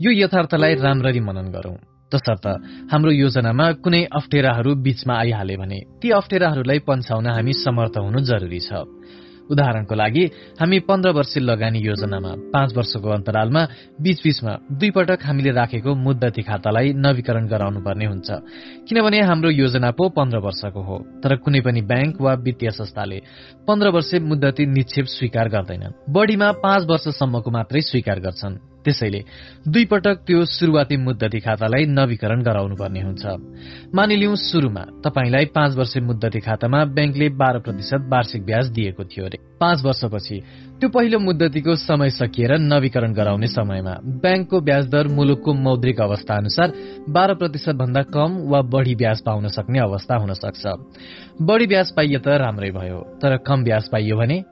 यो 0.00 0.10
यथार्थलाई 0.10 0.74
राम्ररी 0.74 1.20
मनन 1.20 1.50
गरौं। 1.50 1.91
तसर्थ 2.12 2.46
हाम्रो 2.92 3.10
योजनामा 3.24 3.66
कुनै 3.84 4.02
अप्ठ्याराहरू 4.12 4.70
बीचमा 4.84 5.14
आइहाले 5.18 5.56
भने 5.56 5.78
ती 6.00 6.08
अप्ठ्याराहरूलाई 6.20 6.78
पन्छाउन 6.88 7.26
हामी 7.26 7.52
समर्थ 7.64 7.94
हुनु 7.98 8.20
जरुरी 8.30 8.60
छ। 8.68 8.70
उदाहरणको 9.50 9.94
लागि 9.94 10.24
हामी 10.60 10.78
पन्ध्र 10.88 11.10
वर्ष 11.12 11.32
लगानी 11.42 11.78
योजनामा 11.82 12.32
पाँच 12.54 12.70
वर्षको 12.76 13.08
अन्तरालमा 13.10 13.62
बीचबीचमा 14.00 14.52
दुई 14.78 14.90
पटक 14.96 15.20
हामीले 15.26 15.50
राखेको 15.50 15.90
मुद्दती 15.92 16.42
खातालाई 16.48 16.92
नवीकरण 16.94 17.44
गराउनु 17.52 17.80
पर्ने 17.82 18.06
हुन्छ। 18.06 18.28
किनभने 18.88 19.20
हाम्रो 19.28 19.50
योजना 19.50 19.90
पो 19.98 20.08
पन्ध्र 20.16 20.38
वर्षको 20.46 20.80
हो 20.80 20.96
तर 21.20 21.36
कुनै 21.42 21.60
पनि 21.60 21.80
ब्याङ्क 21.90 22.20
वा 22.22 22.32
वित्तीय 22.38 22.70
संस्थाले 22.70 23.18
पन्ध्र 23.66 23.88
वर्ष 23.90 24.10
मुद्दती 24.30 24.66
निक्षेप 24.66 25.06
स्वीकार 25.18 25.48
गर्दैनन्। 25.48 25.96
बढ़ीमा 26.08 26.48
पाँच 26.64 26.82
वर्षसम्मको 26.88 27.50
मात्रै 27.50 27.80
स्वीकार 27.82 28.20
गर्छन्। 28.20 28.71
त्यसैले 28.84 29.20
दुई 29.68 29.84
पटक 29.84 30.16
त्यो 30.26 30.44
शुरूआती 30.44 30.96
मुद्दती 30.96 31.40
खातालाई 31.40 31.84
नवीकरण 31.88 32.42
गराउनु 32.42 32.76
पर्ने 32.76 33.00
हुन्छ। 33.02 33.24
मानिलिउ 33.94 34.34
शुरूमा 34.36 34.82
तपाईँलाई 35.04 35.44
पाँच 35.54 35.76
वर्ष 35.76 35.96
मुद्दती 36.02 36.40
खातामा 36.40 36.84
ब्याङ्कले 36.96 37.28
बाह्र 37.40 37.58
प्रतिशत 37.64 38.02
वार्षिक 38.12 38.42
ब्याज 38.44 38.66
दिएको 38.76 39.04
थियो 39.04 39.24
अरे। 39.26 39.38
पाँच 39.60 39.78
वर्षपछि 39.84 40.36
त्यो 40.80 40.88
पहिलो 40.88 41.18
मुद्दतीको 41.18 41.74
समय 41.78 42.10
सकिएर 42.10 42.58
नवीकरण 42.58 43.12
गराउने 43.14 43.46
समयमा 43.46 43.94
ब्याङ्कको 44.22 44.60
ब्याज 44.60 44.84
दर 44.90 45.08
मुलुकको 45.08 45.52
मौद्रिक 45.54 46.00
अवस्था 46.00 46.34
अनुसार 46.34 46.72
बाह्र 47.08 47.34
प्रतिशत 47.34 47.74
भन्दा 47.78 48.02
कम 48.10 48.30
वा 48.50 48.60
बढ़ी 48.62 48.94
ब्याज 48.94 49.22
पाउन 49.22 49.48
सक्ने 49.48 49.78
अवस्था 49.78 50.16
हुन 50.16 50.32
सक्छ। 50.34 50.64
बढ़ी 51.42 51.66
ब्याज 51.66 51.88
पाइए 51.94 52.18
त 52.18 52.28
राम्रै 52.42 52.70
भयो 52.70 52.98
तर 53.22 53.36
कम 53.46 53.64
ब्याज 53.64 53.88
पाइयो 53.88 54.16
भने 54.16 54.42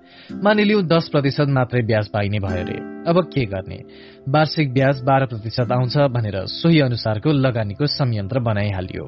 मानिलिउ 0.44 0.82
दस 0.82 1.08
प्रतिशत 1.08 1.48
मात्रै 1.48 1.82
ब्याज 1.82 2.08
पाइने 2.08 2.38
भयो 2.38 2.64
रे। 2.66 2.78
अब 3.10 3.16
के 3.32 3.44
गर्ने? 3.44 3.78
वार्षिक 4.28 4.72
ब्याज 4.72 5.02
बाह्र 5.02 5.26
प्रतिशत 5.26 5.72
आउँछ 5.72 5.96
भनेर 5.96 6.36
सोही 6.46 6.80
अनुसारको 6.80 7.32
लगानीको 7.32 7.86
संयन्त्र 7.86 8.38
बनाइहालियो। 8.38 9.04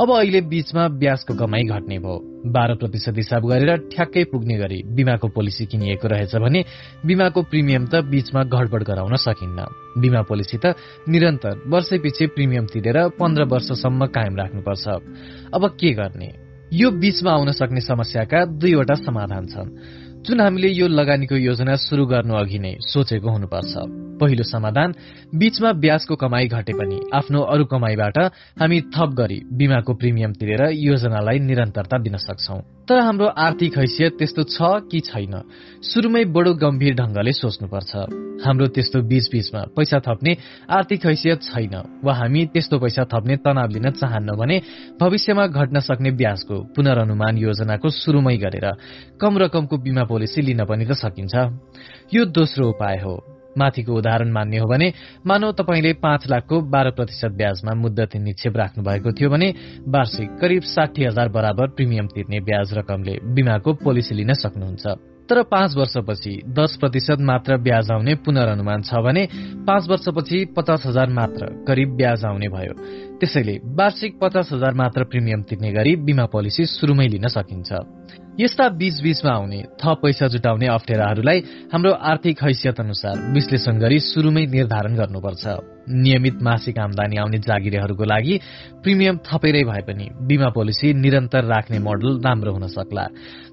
अब 0.00 0.10
अहिले 0.10 0.40
बीचमा 0.40 0.88
ब्याजको 0.88 1.34
कमाई 1.34 1.62
घट्ने 1.62 1.98
भयो। 1.98 2.16
बाह्र 2.48 2.74
प्रतिशत 2.74 3.14
हिसाब 3.16 3.42
गरेर 3.46 3.76
ठ्याक्कै 3.92 4.24
पुग्ने 4.24 4.56
गरी 4.58 4.82
बिमाको 4.88 5.28
पोलिसी 5.28 5.66
किनिएको 5.66 6.08
रहेछ 6.08 6.34
भने 6.36 6.64
बिमाको 7.06 7.42
प्रिमियम 7.42 7.86
त 7.86 8.00
बीचमा 8.08 8.42
घटबड 8.42 8.82
गराउन 8.82 9.14
सकिन्न। 9.16 9.60
बिमा 10.00 10.22
पोलिसी 10.22 10.58
त 10.58 10.74
निरन्तर 11.08 11.68
वर्षैपछि 11.68 12.26
प्रिमियम 12.26 12.66
तिरेर 12.66 12.98
पन्ध्र 13.20 13.44
वर्षसम्म 13.44 14.06
कायम 14.06 14.34
राख्नुपर्छ। 14.36 14.86
अब 15.54 15.62
के 15.76 15.92
गर्ने? 15.92 16.30
यो 16.72 16.90
बीचमा 16.90 17.30
आउन 17.32 17.52
सक्ने 17.52 17.80
समस्याका 17.80 18.44
दुईवटा 18.56 18.94
समाधान 18.94 19.44
छन्। 19.46 19.68
जुन 20.22 20.40
हामीले 20.40 20.68
यो 20.68 20.86
लगानीको 20.88 21.36
योजना 21.36 21.74
शुरू 21.76 22.06
गर्नु 22.06 22.34
अघि 22.34 22.58
नै 22.58 22.72
सोचेको 22.86 23.28
हुनुपर्छ। 23.30 23.74
पहिलो 24.22 24.44
समाधान 24.46 24.94
बीचमा 25.34 25.70
ब्याजको 25.82 26.14
कमाई 26.14 26.46
घटे 26.46 26.72
पनि। 26.78 26.98
आफ्नो 27.10 27.40
अरू 27.42 27.64
कमाईबाट 27.66 28.16
हामी 28.62 28.78
थप 28.94 29.10
गरी 29.18 29.38
बिमाको 29.50 29.92
प्रिमियम 29.98 30.32
तिरेर 30.38 30.62
योजनालाई 30.70 31.38
निरन्तरता 31.42 31.98
दिन 31.98 32.16
सक्छौ। 32.22 32.58
तर 32.86 32.98
हाम्रो 32.98 33.26
आर्थिक 33.26 33.78
हैसियत 33.78 34.12
त्यस्तो 34.18 34.42
छ 34.44 34.58
कि 34.90 35.00
छैन? 35.00 35.34
सुरुमै 35.82 36.24
बडो 36.30 36.52
गम्भीर 36.54 36.94
ढंगले 36.94 37.32
सोच्नुपर्छ। 37.32 37.92
हाम्रो 38.42 38.66
त्यस्तो 38.74 38.98
बीच 39.06 39.24
बीचमा 39.32 39.60
पैसा 39.76 39.98
थप्ने 40.02 40.32
आर्थिक 40.68 41.06
हैसियत 41.06 41.42
छैन 41.42 41.74
वा 42.04 42.12
हामी 42.14 42.40
त्यस्तो 42.52 42.78
पैसा 42.78 43.02
थप्ने 43.06 43.36
तनाव 43.46 43.68
लिन 43.70 43.90
चाहन्न 43.90 44.34
भने 44.34 44.56
भविष्यमा 45.00 45.46
घट्न 45.46 45.80
सक्ने 45.80 46.10
ब्याजको 46.10 46.56
पुनर्नुमान 46.74 47.38
योजनाको 47.38 47.88
शुरूमै 47.88 48.36
गरेर 48.36 48.66
कम 49.20 49.38
रकमको 49.38 49.76
बिमा 49.78 50.04
पोलिसी 50.10 50.42
लिन 50.42 50.64
पनि 50.66 50.84
त 50.86 50.92
सकिन्छ। 50.98 51.34
यो 52.14 52.24
दोस्रो 52.28 52.68
उपाय 52.68 52.98
हो। 52.98 53.31
माथिको 53.58 53.92
उदाहरण 53.94 54.32
मान्ने 54.32 54.58
हो 54.58 54.66
भने 54.66 54.92
मानव 55.26 55.52
तपाईँले 55.52 55.92
पाँच 56.02 56.26
लाखको 56.30 56.60
बाह्र 56.72 56.90
प्रतिशत 56.90 57.32
ब्याजमा 57.36 57.74
मुद्दती 57.74 58.18
निक्षेप 58.18 58.56
राख्नु 58.56 58.84
भएको 58.84 59.12
थियो 59.12 59.30
भने 59.30 59.48
वार्षिक 59.88 60.36
करिब 60.40 60.62
साठी 60.62 61.04
हजार 61.04 61.28
बराबर 61.28 61.68
प्रिमियम 61.76 62.06
तिर्ने 62.06 62.40
ब्याज 62.40 62.74
रकमले 62.78 63.18
बिमाको 63.34 63.72
पोलिसी 63.84 64.14
लिन 64.14 64.32
सक्नुहुन्छ। 64.34 64.86
तर 65.28 65.42
पाँच 65.42 65.76
वर्षपछि 65.76 66.32
दस 66.48 66.76
प्रतिशत 66.80 67.20
मात्र 67.20 67.56
ब्याज 67.56 67.90
आउने 67.90 68.14
पुनर्नुमान 68.24 68.82
छ 68.82 69.00
भने 69.04 69.22
पाँच 69.66 69.88
वर्षपछि 69.88 70.44
पचास 70.56 70.82
हजार 70.86 71.08
मात्र 71.08 71.46
करिब 71.68 71.94
ब्याज 71.96 72.24
आउने 72.24 72.48
भयो। 72.48 72.74
त्यसैले 73.20 73.54
वार्षिक 73.78 74.18
पचास 74.20 74.52
हजार 74.52 74.74
मात्र 74.74 75.04
प्रिमियम 75.04 75.42
तिर्ने 75.42 75.72
गरी 75.72 75.96
बिमा 75.96 76.26
पोलिसी 76.26 76.66
शुरूमै 76.66 77.06
लिन 77.08 77.28
सकिन्छ। 77.28 77.70
यस्ता 78.40 78.68
बीचबीचमा 78.80 79.32
आउने 79.32 79.60
थप 79.76 79.98
पैसा 80.02 80.26
जुटाउने 80.32 80.66
अप्ठ्याराहरूलाई 80.66 81.38
हाम्रो 81.72 81.90
आर्थिक 81.92 82.38
हैसियत 82.44 82.80
अनुसार 82.80 83.16
विश्लेषण 83.36 83.78
गरी 83.78 83.98
शुरूमै 84.00 84.44
निर्धारण 84.48 84.96
गर्नुपर्छ। 84.96 85.44
नियमित 85.92 86.40
मासिक 86.40 86.78
आमदानी 86.78 87.16
आउने 87.20 87.38
जागिरेहरूको 87.44 88.04
लागि 88.04 88.34
प्रिमियम 88.82 89.16
थपेरै 89.28 89.62
भए 89.68 89.82
पनि 89.84 90.08
बिमा 90.24 90.48
पोलिसी 90.48 90.92
निरन्तर 90.94 91.44
राख्ने 91.44 91.78
मोडल 91.78 92.24
राम्रो 92.24 92.52
हुन 92.56 92.66
सक्ला। 92.72 93.04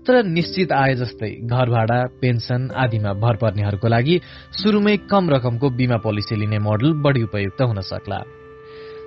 तर 0.08 0.24
निश्चित 0.24 0.72
आय 0.72 0.96
जस्तै 0.96 1.32
घर 1.44 1.68
भाडा 1.76 2.00
पेन्सन 2.22 2.72
आदिमा 2.72 3.12
भर 3.20 3.36
पर्नेहरूको 3.36 3.88
लागि 3.88 4.16
शुरूमै 4.64 4.98
कम 5.12 5.30
रकमको 5.30 5.70
बिमा 5.76 5.98
पोलिसी 6.00 6.40
लिने 6.40 6.60
मोडल 6.60 6.94
बढ़ी 7.04 7.24
उपयुक्त 7.28 7.62
हुन 7.62 7.82
सक्ला। 7.84 8.39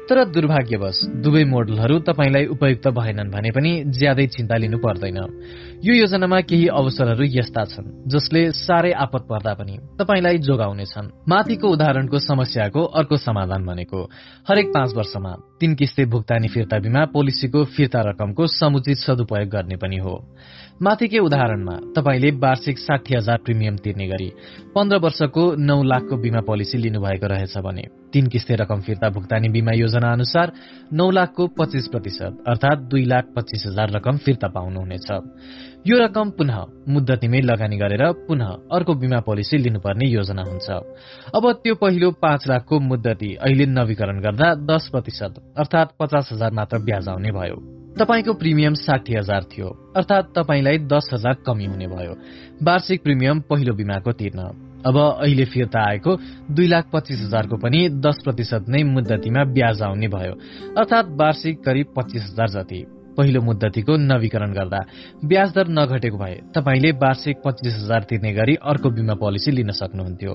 तर 0.02 0.18
दुर्भाग्यवश 0.34 0.98
दुवै 1.22 1.44
मोडलहरू 1.44 1.98
तपाईँलाई 2.02 2.46
उपयुक्त 2.50 2.86
भएनन् 2.90 3.30
भने 3.30 3.50
पनि 3.54 3.72
ज्यादै 3.86 4.26
चिन्ता 4.34 4.56
लिनु 4.56 4.78
पर्दैन। 4.78 5.18
यो 5.86 5.92
योजनामा 5.94 6.40
केही 6.40 6.66
अवसरहरू 6.74 7.24
यस्ता 7.24 7.62
छन् 7.64 8.10
जसले 8.10 8.42
साह्रै 8.50 8.92
आपत 8.92 9.22
पर्दा 9.30 9.52
पनि 9.54 9.74
तपाईँलाई 9.98 10.38
जोगाउनेछन्। 10.38 11.12
माथिको 11.28 11.66
उदाहरणको 11.68 12.18
समस्याको 12.18 12.82
अर्को 12.98 13.16
समाधान 13.16 13.62
भनेको 13.62 14.00
हरेक 14.48 14.68
पाँच 14.74 14.90
वर्षमा 14.98 15.32
तीन 15.60 15.74
किस्ते 15.74 16.04
भुक्तानी 16.04 16.48
फिर्ता 16.48 16.78
बिमा 16.78 17.02
पोलिसीको 17.14 17.64
फिर्ता 17.64 18.00
रकमको 18.10 18.46
समुचित 18.58 18.98
सदुपयोग 18.98 19.48
गर्ने 19.48 19.76
पनि 19.76 19.98
हो। 20.02 20.14
माथिकै 20.82 21.18
उदाहरणमा 21.18 21.74
तपाईँले 21.96 22.30
वार्षिक 22.42 22.78
साठी 22.78 23.14
हजार 23.14 23.38
प्रिमियम 23.46 23.76
तिर्ने 23.84 24.06
गरी 24.08 24.28
पन्ध्र 24.74 24.96
वर्षको 24.98 25.42
नौ 25.62 25.76
लाखको 25.82 26.16
बिमा 26.18 26.40
पोलिसी 26.42 26.78
लिनुभएको 26.78 27.26
रहेछ 27.32 27.54
भने 27.66 27.84
तीन 28.12 28.26
किस्ते 28.26 28.54
रकम 28.58 28.80
फिर्ता 28.86 29.08
भुक्तानी 29.14 29.48
बिमा 29.48 29.72
योजना 29.72 30.12
अनुसार 30.12 30.52
नौ 30.92 31.10
लाखको 31.10 31.46
पच्चीस 31.58 31.86
प्रतिशत 31.92 32.42
अर्थात 32.48 32.78
दुई 32.90 33.04
लाख 33.04 33.24
पच्चीस 33.36 33.62
हजार 33.66 33.90
रकम 33.90 34.16
फिर्ता 34.24 34.48
पाउनुहुनेछ। 34.48 35.08
यो 35.86 35.98
रकम 36.04 36.30
पुनः 36.38 36.58
मुद्दतीमै 36.88 37.40
लगानी 37.40 37.76
गरेर 37.78 38.04
पुनः 38.26 38.50
अर्को 38.74 38.94
बिमा 38.94 39.20
पोलिसी 39.20 39.58
लिनुपर्ने 39.58 40.08
योजना 40.08 40.42
हुन्छ। 40.42 40.68
अब 41.36 41.44
त्यो 41.62 41.74
पहिलो 41.74 42.10
पाँच 42.22 42.48
लाखको 42.48 42.80
मुद्दती 42.80 43.34
अहिले 43.36 43.66
नवीकरण 43.78 44.18
गर्दा 44.20 44.54
दस 44.66 44.88
प्रतिशत 44.92 45.38
अर्थात 45.58 45.94
पचास 46.00 46.28
हजार 46.32 46.50
मात्र 46.52 46.78
ब्याज 46.78 47.08
आउने 47.08 47.32
भयो। 47.38 47.81
तपाईँको 47.92 48.32
प्रिमियम 48.34 48.74
साठी 48.74 49.14
हजार 49.14 49.42
थियो 49.52 49.68
अर्थात 49.96 50.32
तपाईँलाई 50.36 50.78
दस 50.88 51.10
हजार 51.12 51.34
कमी 51.46 51.64
हुने 51.66 51.86
भयो। 51.86 52.14
वार्षिक 52.62 53.02
प्रिमियम 53.02 53.40
पहिलो 53.50 53.74
बिमाको 53.74 54.12
तिर्न। 54.12 54.40
अब 54.86 54.96
अहिले 54.98 55.44
फिर्ता 55.44 55.80
आएको 55.88 56.16
दुई 56.50 56.66
लाख 56.66 56.88
पच्चिस 56.92 57.20
हजारको 57.20 57.56
पनि 57.56 57.88
दस 58.00 58.22
प्रतिशत 58.24 58.64
नै 58.68 58.82
मुद्दतीमा 58.82 59.44
ब्याज 59.52 59.82
आउने 59.82 60.08
भयो 60.08 60.32
अर्थात 60.78 61.06
वार्षिक 61.20 61.60
करिब 61.64 61.92
पच्चिस 61.96 62.22
हजार 62.22 62.48
जति। 62.50 62.80
पहिलो 63.16 63.40
मुद्दतीको 63.40 63.96
नवीकरण 64.02 64.52
गर्दा 64.52 64.80
ब्याज 65.24 65.50
दर 65.52 65.68
नघटेको 65.68 66.18
भए 66.18 66.36
तपाईँले 66.54 66.90
वार्षिक 66.96 67.36
पच्चिस 67.44 67.74
हजार 67.74 68.02
तिर्ने 68.10 68.32
गरी 68.32 68.54
अर्को 68.64 68.90
बिमा 68.90 69.14
पोलिसी 69.14 69.50
लिन 69.52 69.70
सक्नुहुन्थ्यो। 69.70 70.34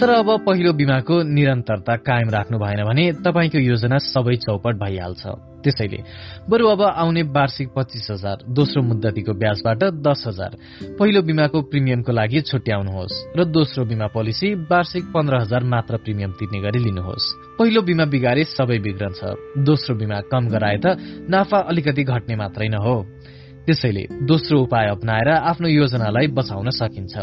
तर 0.00 0.10
अब 0.10 0.28
पहिलो 0.46 0.72
बिमाको 0.72 1.22
निरन्तरता 1.22 1.96
कायम 2.08 2.30
राख्नु 2.30 2.58
भएन 2.58 2.84
भने 2.88 3.04
तपाईँको 3.20 3.58
योजना 3.60 3.98
सबै 4.00 4.36
चौपट 4.36 4.74
भइहाल्छ। 4.80 5.22
त्यसैले 5.66 6.00
बरु 6.46 6.64
अब 6.68 6.82
आउने 6.94 7.22
वार्षिक 7.34 7.68
पच्चिस 7.76 8.06
हजार 8.10 8.46
दोस्रो 8.48 8.82
मुद्दतीको 8.82 9.32
ब्याजबाट 9.34 9.80
दस 10.06 10.24
हजार। 10.26 10.52
पहिलो 10.98 11.20
बिमाको 11.22 11.58
प्रिमियमको 11.70 12.12
लागि 12.12 12.40
छुट्याउनुहोस् 12.46 13.16
र 13.36 13.44
दोस्रो 13.50 13.84
बिमा 13.84 14.06
पोलिसी 14.14 14.48
वार्षिक 14.70 15.04
पन्ध्र 15.10 15.34
हजार 15.42 15.62
मात्र 15.66 15.96
प्रिमियम 16.04 16.30
तिर्ने 16.38 16.60
गरी 16.62 16.80
लिनुहोस्। 16.86 17.26
पहिलो 17.58 17.80
बिमा 17.82 18.04
बिगारे 18.06 18.44
सबै 18.46 18.78
बिग्रन्छ 18.78 19.20
दोस्रो 19.66 19.94
बिमा 19.98 20.20
कम 20.30 20.42
गराए 20.54 20.78
त 20.78 20.86
नाफा 21.26 21.58
अलिकति 21.66 22.02
घट्ने 22.04 22.34
मात्रै 22.36 22.68
न 22.70 22.78
त्यसैले 23.66 24.04
दोस्रो 24.22 24.56
उपाय 24.62 24.86
अप्नाएर 24.94 25.28
आफ्नो 25.50 25.68
योजनालाई 25.68 26.26
बचाउन 26.30 26.70
सकिन्छ। 26.70 27.14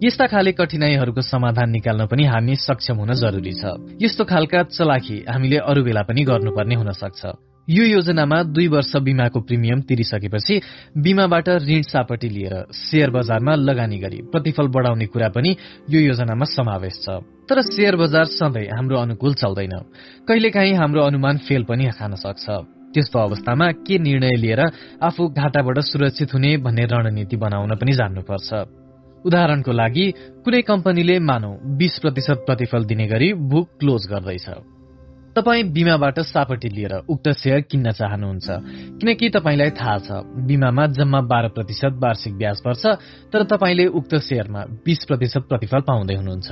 यस्ता 0.00 0.26
खाले 0.32 0.52
कठिनाईहरूको 0.54 1.20
समाधान 1.20 1.68
निकाल्न 1.70 2.06
पनि 2.06 2.24
हामी 2.24 2.54
सक्षम 2.56 2.96
हुन 3.02 3.12
जरुरी 3.18 3.52
छ। 3.52 3.64
यस्तो 4.00 4.24
खालका 4.24 4.62
चलाखी 4.70 5.16
हामीले 5.28 5.58
अरू 5.60 5.82
बेला 5.82 6.02
पनि 6.08 6.22
गर्नुपर्ने 6.24 6.74
हुन 6.74 6.90
सक्छ 6.94 7.49
यो 7.70 7.84
योजनामा 7.84 8.42
दुई 8.50 8.66
वर्ष 8.68 8.96
बिमाको 8.98 9.40
प्रिमियम 9.40 9.80
तिरिसकेपछि 9.80 10.54
बिमाबाट 10.98 11.48
ऋण 11.48 11.82
सापटी 11.86 12.28
लिएर 12.28 12.54
शेयर 12.74 13.10
बजारमा 13.10 13.54
लगानी 13.54 13.98
गरी 13.98 14.18
प्रतिफल 14.32 14.68
बढाउने 14.68 15.06
कुरा 15.06 15.28
पनि 15.28 15.54
यो 15.90 16.00
योजनामा 16.00 16.44
समावेश 16.50 16.96
छ। 17.04 17.22
तर 17.46 17.62
शेयर 17.62 17.96
बजार 17.96 18.24
सधैँ 18.24 18.66
हाम्रो 18.74 18.96
अनुकूल 18.98 19.34
चल्दैन। 19.34 19.74
कहिलेकाहीँ 20.26 20.74
हाम्रो 20.74 21.02
अनुमान 21.02 21.38
फेल 21.46 21.62
पनि 21.62 21.86
खान 21.94 22.14
सक्छ। 22.14 22.46
त्यस्तो 22.90 23.18
अवस्थामा 23.18 23.70
के 23.86 23.98
निर्णय 23.98 24.34
लिएर 24.36 24.60
आफू 25.02 25.28
घाटाबाट 25.30 25.78
सुरक्षित 25.78 26.34
हुने 26.34 26.56
भन्ने 26.56 26.84
रणनीति 26.90 27.36
बनाउन 27.36 27.74
पनि 27.78 27.92
जान्नुपर्छ। 27.92 28.50
उदाहरणको 29.26 29.72
लागि 29.72 30.06
कुनै 30.42 30.62
कम्पनीले 30.62 31.18
मानौ 31.22 31.52
बीस 31.78 31.98
प्रतिशत 32.02 32.42
प्रतिफल 32.46 32.84
दिने 32.84 33.06
गरी 33.06 33.32
बुक 33.32 33.68
क्लोज 33.78 34.02
गर्दैछ। 34.10 34.79
तपाईँ 35.36 35.62
बिमाबाट 35.72 36.18
सापटी 36.20 36.68
लिएर 36.68 36.94
उक्त 37.08 37.28
सेयर 37.38 37.60
किन्न 37.70 37.90
चाहनुहुन्छ। 37.90 38.48
किनकि 38.98 39.28
तपाईँलाई 39.30 39.70
थाहा 39.78 39.98
छ 39.98 40.08
बिमामा 40.48 40.86
जम्मा 40.98 41.20
बाह्र 41.30 41.48
प्रतिशत 41.54 41.98
वार्षिक 42.02 42.34
ब्याज 42.34 42.60
पर्छ 42.60 42.84
तर 43.32 43.42
तपाईँले 43.46 43.86
उक्त 43.86 44.14
सेयरमा 44.18 44.64
बीस 44.84 45.04
प्रतिशत 45.08 45.46
प्रतिफल 45.48 45.80
पाउँदै 45.86 46.14
हुनुहुन्छ। 46.14 46.50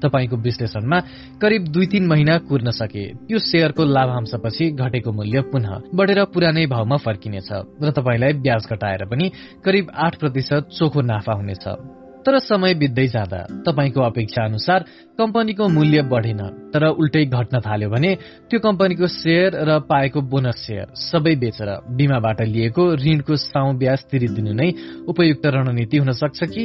तपाईँको 0.00 0.36
विश्लेषणमा 0.36 0.98
करिब 1.42 1.62
दुई 1.68 1.86
तीन 1.86 2.06
महिना 2.06 2.38
कुर्न 2.48 2.70
सके 2.70 3.04
त्यो 3.28 3.38
सेयरको 3.38 3.84
लाभांशपछि 3.84 4.70
घटेको 4.72 5.12
मूल्य 5.12 5.40
पुनः 5.52 5.92
बढेर 5.92 6.24
पुरानै 6.32 6.66
भावमा 6.66 6.96
फर्किनेछ 6.96 7.50
र 7.82 7.90
तपाईँलाई 7.90 8.32
ब्याज 8.40 8.62
घटाएर 8.72 9.04
पनि 9.04 9.26
करिब 9.64 9.90
आठ 9.92 10.16
प्रतिशत 10.16 10.72
चोखो 10.72 11.00
नाफा 11.02 11.32
हुनेछ। 11.36 11.99
तर 12.26 12.38
समय 12.38 12.74
बित्दै 12.74 13.06
जाँदा 13.06 13.40
तपाईँको 13.66 14.00
अपेक्षा 14.00 14.44
अनुसार 14.44 14.84
कम्पनीको 15.18 15.68
मूल्य 15.68 16.02
बढेन 16.02 16.42
तर 16.72 16.84
उल्टै 16.92 17.24
घट्न 17.24 17.60
थाल्यो 17.60 17.88
भने 17.90 18.14
त्यो 18.50 18.60
कम्पनीको 18.60 19.06
सेयर 19.06 19.56
र 19.68 19.78
पाएको 19.88 20.20
बोनस 20.20 20.56
सेयर 20.66 20.86
सबै 21.00 21.34
बेचेर 21.36 21.70
बिमाबाट 21.96 22.40
लिएको 22.42 22.84
ऋणको 22.94 23.36
साउ 23.36 23.72
ब्याज 23.72 24.04
तिरिदिनु 24.10 24.52
नै 24.52 24.68
उपयुक्त 25.08 25.46
रणनीति 25.46 25.96
हुन 25.96 26.12
सक्छ 26.12 26.44
कि? 26.44 26.64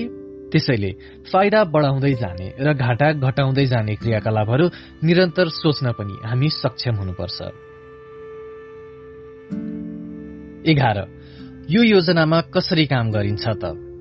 त्यसैले 0.51 0.91
फाइदा 1.31 1.63
बढाउँदै 1.73 2.13
जाने 2.13 2.47
र 2.59 2.73
घाटा 2.73 3.11
घटाउँदै 3.23 3.65
जाने 3.65 3.95
क्रियाकलापहरू 3.95 4.65
निरन्तर 5.03 5.47
सोच्न 5.55 5.91
पनि 5.97 6.15
हामी 6.27 6.49
सक्षम 6.49 6.95
हुनुपर्छ। 6.95 7.39
एघार 10.67 10.97
यो 11.69 11.81
योजनामा 11.83 12.41
कसरी 12.53 12.85
काम 12.85 13.11
गरिन्छ 13.11 13.45
त? 13.63 13.94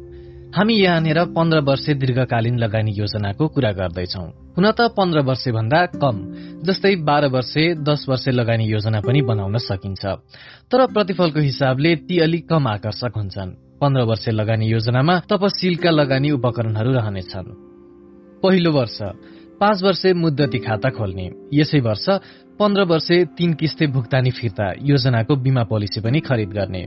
हामी 0.55 0.75
यहाँनिर 0.75 1.19
पन्ध्र 1.25 1.59
वर्षे 1.61 1.95
दीर्घकालीन 1.95 2.59
लगानी 2.59 2.93
योजनाको 2.95 3.49
कुरा 3.49 3.73
गर्दैछौ। 3.73 4.23
हुन 4.55 4.71
त 4.71 4.81
पन्ध्र 4.81 5.21
वर्षे 5.21 5.53
भन्दा 5.53 5.87
कम 5.99 6.17
जस्तै 6.63 6.95
बाह्र 6.97 7.27
वर्षे 7.27 7.65
दस 7.75 8.07
वर्षे 8.09 8.31
लगानी 8.31 8.65
योजना 8.65 9.01
पनि 9.01 9.23
बनाउन 9.23 9.59
सकिन्छ। 9.59 10.07
तर 10.71 10.87
प्रतिफलको 10.87 11.41
हिसाबले 11.41 11.97
ती 12.07 12.19
अलिक 12.19 12.49
कम 12.49 12.67
आकर्षक 12.67 13.13
हुन्छन्। 13.17 13.51
पन्ध्र 13.83 14.03
वर्षे 14.03 14.31
लगानी 14.31 14.67
योजनामा 14.71 15.19
तपसिलका 15.19 15.91
लगानी 15.91 16.31
उपकरणहरू 16.31 16.91
रहनेछन्। 16.93 17.51
पहिलो 18.43 18.73
वर्ष 18.73 18.99
पाँच 19.61 19.83
वर्षे 19.83 20.13
मुद्दती 20.13 20.59
खाता 20.59 20.91
खोल्ने 20.91 21.31
यसै 21.55 21.81
वर्ष 21.81 22.07
पन्ध्र 22.59 22.83
वर्षे 22.87 23.17
तीन 23.37 23.53
किस्ते 23.59 23.87
भुक्तानी 23.87 24.31
फिर्ता 24.31 24.67
योजनाको 24.83 25.37
बिमा 25.37 25.63
पोलिसी 25.67 26.01
पनि 26.01 26.21
खरिद 26.21 26.51
गर्ने। 26.55 26.83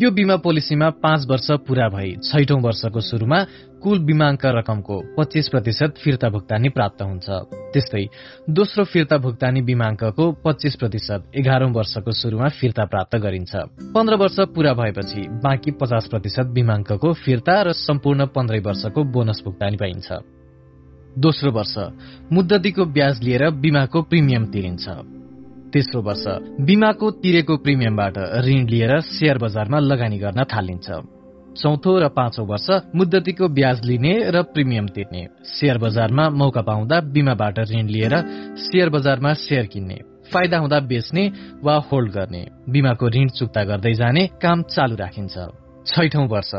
यो 0.00 0.10
बिमा 0.10 0.36
पोलिसीमा 0.36 0.88
पाँच 1.04 1.26
वर्ष 1.28 1.48
पूरा 1.68 1.88
भई 1.88 2.16
छैटौं 2.24 2.60
वर्षको 2.62 3.00
शुरूमा 3.00 3.38
कुल 3.82 3.98
बिमाङ्क 4.08 4.44
रकमको 4.56 4.96
पच्चीस 5.18 5.48
प्रतिशत 5.48 6.00
फिर्ता 6.04 6.28
भुक्तानी 6.28 6.68
प्राप्त 6.68 7.02
हुन्छ। 7.02 7.28
त्यस्तै 7.72 8.04
दोस्रो 8.48 8.84
फिर्ता 8.84 9.16
भुक्तानी 9.18 9.62
बिमाङ्कको 9.62 10.32
पच्चीस 10.44 10.76
प्रतिशत 10.80 11.20
एघारौं 11.36 11.72
वर्षको 11.72 12.12
शुरूमा 12.12 12.48
फिर्ता 12.48 12.84
प्राप्त 12.84 13.16
गरिन्छ। 13.16 13.52
पन्ध्र 13.92 14.14
वर्ष 14.16 14.36
पूरा 14.54 14.72
भएपछि 14.72 15.28
बाँकी 15.44 15.70
पचास 15.80 16.08
प्रतिशत 16.08 16.46
बिमाङ्कको 16.56 17.12
फिर्ता 17.12 17.62
र 17.62 17.72
सम्पूर्ण 17.76 18.26
पन्ध्रै 18.32 18.60
वर्षको 18.60 19.04
बोनस 19.04 19.42
भुक्तानी 19.44 19.76
पाइन्छ। 19.76 20.41
दोस्रो 21.18 21.50
वर्ष 21.52 21.74
मुद्दतीको 22.32 22.84
ब्याज 22.84 23.22
लिएर 23.22 23.50
बिमाको 23.60 24.02
प्रिमियम 24.02 24.44
तिरिन्छ। 24.46 24.88
तेस्रो 25.72 26.00
वर्ष 26.02 26.24
बिमाको 26.60 27.10
तिरेको 27.20 27.56
प्रिमियमबाट 27.56 28.18
ऋण 28.46 28.66
लिएर 28.68 29.00
शेयर 29.00 29.38
बजारमा 29.38 29.78
लगानी 29.78 30.18
गर्न 30.18 30.44
थालिन्छ। 30.44 30.88
चौथो 31.52 31.92
र 31.98 32.08
पाँचौं 32.08 32.46
वर्ष 32.46 32.68
मुद्दतीको 32.96 33.48
ब्याज 33.48 33.84
लिने 33.84 34.12
र 34.30 34.42
प्रिमियम 34.42 34.86
तिर्ने। 34.88 35.22
शेयर 35.44 35.78
बजारमा 35.78 36.28
मौका 36.30 36.62
पाउँदा 36.62 37.00
बिमाबाट 37.12 37.58
ऋण 37.70 37.86
लिएर 37.86 38.14
शेयर 38.56 38.88
बजारमा 38.88 39.32
शेयर 39.36 39.66
किन्ने। 39.66 39.98
फाइदा 40.32 40.58
हुँदा 40.58 40.78
बेच्ने 40.80 41.24
वा 41.62 41.74
होल्ड 41.92 42.12
गर्ने। 42.12 42.46
बिमाको 42.68 43.08
ऋण 43.08 43.28
चुक्ता 43.28 43.64
गर्दै 43.64 43.92
जाने 43.94 44.26
काम 44.42 44.62
चालू 44.62 44.96
राखिन्छ। 44.96 45.36
छैठौं 45.86 46.26
वर्ष 46.28 46.50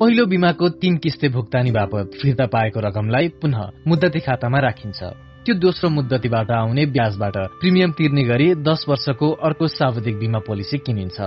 पहिलो 0.00 0.26
बिमाको 0.26 0.68
तीन 0.80 0.96
किस्ते 0.98 1.28
भुक्तानी 1.28 1.70
बापत 1.70 2.18
फिर्ता 2.22 2.46
पाएको 2.46 2.80
रकमलाई 2.80 3.28
पुनः 3.40 3.70
मुद्दती 3.86 4.20
खातामा 4.20 4.58
राखिन्छ। 4.58 5.00
त्यो 5.46 5.54
दोस्रो 5.54 5.88
मुद्दतीबाट 5.90 6.50
आउने 6.50 6.84
ब्याजबाट 6.90 7.36
प्रिमियम 7.60 7.90
तिर्ने 7.94 8.22
गरी 8.26 8.46
दस 8.66 8.84
वर्षको 8.88 9.30
अर्को 9.46 9.66
सावधिक 9.68 10.16
बिमा 10.18 10.38
पोलिसी 10.42 10.78
किनिन्छ। 10.78 11.18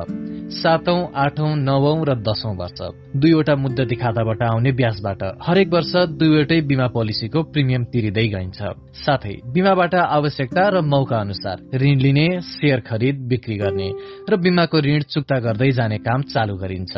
सातौं 0.53 0.99
आठौं 1.15 1.51
नवौं 1.55 1.97
र 2.03 2.15
दशौं 2.19 2.55
वर्ष। 2.59 2.79
दुईवटा 3.15 3.55
मुद्दती 3.55 3.95
खाताबाट 3.95 4.41
आउने 4.43 4.71
ब्याजबाट 4.75 5.23
हरेक 5.39 5.69
वर्ष 5.73 5.93
दुईवटै 6.19 6.59
बिमा 6.67 6.87
पोलिसीको 6.91 7.43
प्रिमियम 7.53 7.83
तिरिँदै 7.95 8.27
गइन्छ। 8.27 8.59
साथै 8.99 9.35
बिमाबाट 9.55 9.95
आवश्यकता 9.95 10.63
र 10.69 10.81
मौका 10.83 11.17
अनुसार 11.19 11.57
ऋण 11.79 11.95
लिने 12.03 12.27
शेयर 12.43 12.79
खरिद 12.83 13.15
बिक्री 13.31 13.57
गर्ने 13.63 13.89
र 14.29 14.35
बिमाको 14.35 14.77
ऋण 14.83 15.01
चुक्ता 15.07 15.39
गर्दै 15.39 15.71
जाने 15.79 15.97
काम 16.03 16.21
चालू 16.27 16.55
गरिन्छ। 16.59 16.93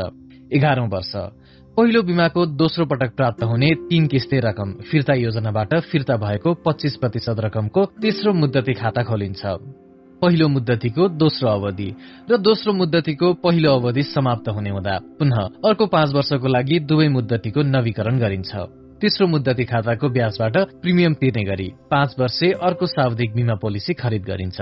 एघारौं 0.51 0.87
वर्ष। 0.89 1.11
पहिलो 1.77 2.01
बिमाको 2.03 2.45
दोस्रो 2.45 2.85
पटक 2.85 3.15
प्राप्त 3.15 3.43
हुने 3.43 3.69
तीन 3.89 4.07
किस्ते 4.07 4.39
रकम 4.39 4.73
फिर्ता 4.91 5.13
योजनाबाट 5.13 5.75
फिर्ता 5.91 6.15
भएको 6.17 6.53
पच्चीस 6.65 6.95
प्रतिशत 6.95 7.39
रकमको 7.39 7.85
तेस्रो 8.01 8.33
मुद्दती 8.33 8.73
खाता 8.73 9.03
खोलिन्छ। 9.03 9.41
पहिलो 10.21 10.47
मुद्दतीको 10.47 11.07
दोस्रो 11.17 11.49
अवधि 11.49 11.89
र 12.31 12.37
दोस्रो 12.37 12.73
मुद्दतीको 12.73 13.33
पहिलो 13.33 13.71
अवधि 13.71 14.03
समाप्त 14.03 14.49
हुने 14.49 14.69
हुँदा 14.69 14.97
पुनः 15.19 15.39
अर्को 15.65 15.85
पाँच 15.87 16.13
वर्षको 16.13 16.47
लागि 16.47 16.79
दुवै 16.79 17.07
मुद्दतीको 17.07 17.61
नवीकरण 17.65 18.19
गरिन्छ। 18.19 18.51
तेस्रो 19.01 19.27
मुद्दती 19.27 19.65
खाताको 19.65 20.09
ब्याजबाट 20.09 20.57
प्रिमियम 20.81 21.13
तिर्ने 21.13 21.43
गरी 21.43 21.67
पाँच 21.91 22.15
वर्षे 22.19 22.51
अर्को 22.61 22.85
सावधिक 22.85 23.33
बिमा 23.35 23.55
पोलिसी 23.55 23.93
खरिद 23.93 24.23
गरिन्छ। 24.23 24.59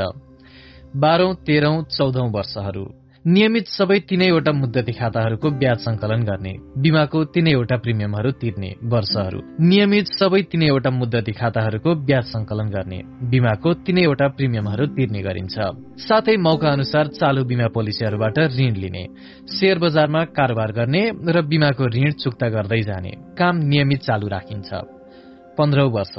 बाह्रौं 0.95 1.33
तेह्रौं 1.45 1.83
चौधौं 1.91 2.31
वर्षहरू। 2.31 2.85
नियमित 3.27 3.67
सबै 3.67 3.97
तीनैवटा 3.99 4.51
मुद्दती 4.51 4.91
खाताहरूको 4.91 5.49
ब्याज 5.51 5.77
संकलन 5.77 6.21
गर्ने 6.23 6.53
बिमाको 6.77 7.23
तीनैवटा 7.35 7.77
प्रिमियमहरू 7.77 8.31
तिर्ने 8.31 8.69
वर्षहरू 8.83 9.39
नियमित 9.61 10.07
सबै 10.19 10.41
तीनैवटा 10.41 10.89
मुद्दती 10.89 11.31
खाताहरूको 11.31 11.95
ब्याज 12.07 12.25
संकलन 12.25 12.69
गर्ने 12.69 12.99
बिमाको 13.29 13.73
तीनैवटा 13.83 14.27
प्रिमियमहरू 14.27 14.85
तिर्ने 14.95 15.21
गरिन्छ। 15.21 15.55
साथै 15.99 16.37
मौका 16.37 16.69
अनुसार 16.71 17.07
चालू 17.19 17.43
बिमा 17.43 17.67
पोलिसीहरूबाट 17.75 18.39
ऋण 18.55 18.73
लिने 18.75 19.03
शेयर 19.51 19.77
बजारमा 19.79 20.23
कारोबार 20.37 20.71
गर्ने 20.71 21.03
र 21.27 21.41
बिमाको 21.43 21.83
ऋण 21.95 22.11
चुक्ता 22.23 22.47
गर्दै 22.49 22.81
जाने 22.81 23.11
काम 23.35 23.55
नियमित 23.67 23.99
चालू 23.99 24.27
राखिन्छ। 24.27 24.69
पन्ध्रौं 25.57 25.89
वर्ष। 25.91 26.15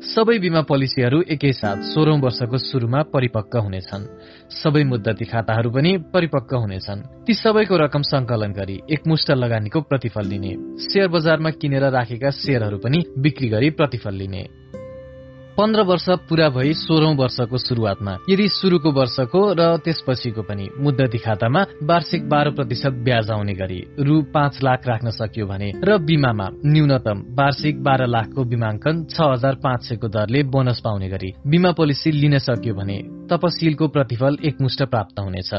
सबै 0.00 0.38
बिमा 0.38 0.60
पोलिसीहरू 0.60 1.22
एकैसाथ 1.22 1.76
सोह्रौं 1.76 2.20
वर्षको 2.20 2.58
शुरूमा 2.58 3.02
परिपक्व 3.02 3.58
हुनेछन्। 3.58 4.04
सबै 4.48 4.84
मुद्दती 4.84 5.24
खाताहरू 5.24 5.70
पनि 5.70 5.92
परिपक्व 6.14 6.56
हुनेछन्। 6.56 7.24
ती 7.26 7.34
सबैको 7.34 7.76
रकम 7.76 8.02
संकलन 8.02 8.52
गरी 8.52 8.80
एकमुष्ट 8.90 9.30
लगानीको 9.30 9.80
प्रतिफल 9.80 10.26
लिने। 10.26 10.52
शेयर 10.80 11.08
बजारमा 11.08 11.50
किनेर 11.50 11.84
राखेका 11.92 12.30
शेयरहरू 12.30 12.78
पनि 12.78 13.04
बिक्री 13.18 13.48
गरी 13.48 13.70
प्रतिफल 13.70 14.14
लिने। 14.14 14.59
पन्ध्र 15.56 15.82
वर्ष 15.82 16.04
पूरा 16.28 16.48
भई 16.48 16.72
सोह्रौं 16.72 17.14
वर्षको 17.16 17.58
शुरूआतमा 17.58 18.12
यदि 18.30 18.46
शुरूको 18.48 18.90
वर्षको 18.92 19.40
र 19.58 19.62
त्यसपछिको 19.84 20.42
पनि 20.42 20.68
मुद्दती 20.78 21.18
खातामा 21.18 21.62
वार्षिक 21.90 22.28
बाह्र 22.28 22.50
प्रतिशत 22.56 22.94
ब्याज 23.06 23.30
आउने 23.30 23.54
गरी 23.54 23.80
रु 24.00 24.20
पाँच 24.34 24.62
लाख 24.62 24.86
राख्न 24.88 25.10
सकियो 25.10 25.46
भने 25.46 25.70
र 25.84 25.98
बिमामा 26.08 26.48
न्यूनतम 26.66 27.18
वार्षिक 27.40 27.82
बाह्र 27.82 28.06
लाखको 28.06 28.44
बिमाङ्कन 28.52 29.04
छ 29.10 29.20
हजार 29.32 29.54
पाँच 29.64 29.80
सयको 29.88 30.08
दरले 30.08 30.42
बोनस 30.54 30.80
पाउने 30.84 31.08
गरी 31.08 31.30
बिमा 31.46 31.72
पोलिसी 31.72 32.10
लिन 32.12 32.38
सकियो 32.38 32.74
भने 32.74 32.98
तपसिलको 33.30 33.88
प्रतिफल 33.88 34.38
एकमुष्ट 34.44 34.82
प्राप्त 34.86 35.20
हुनेछ। 35.20 35.52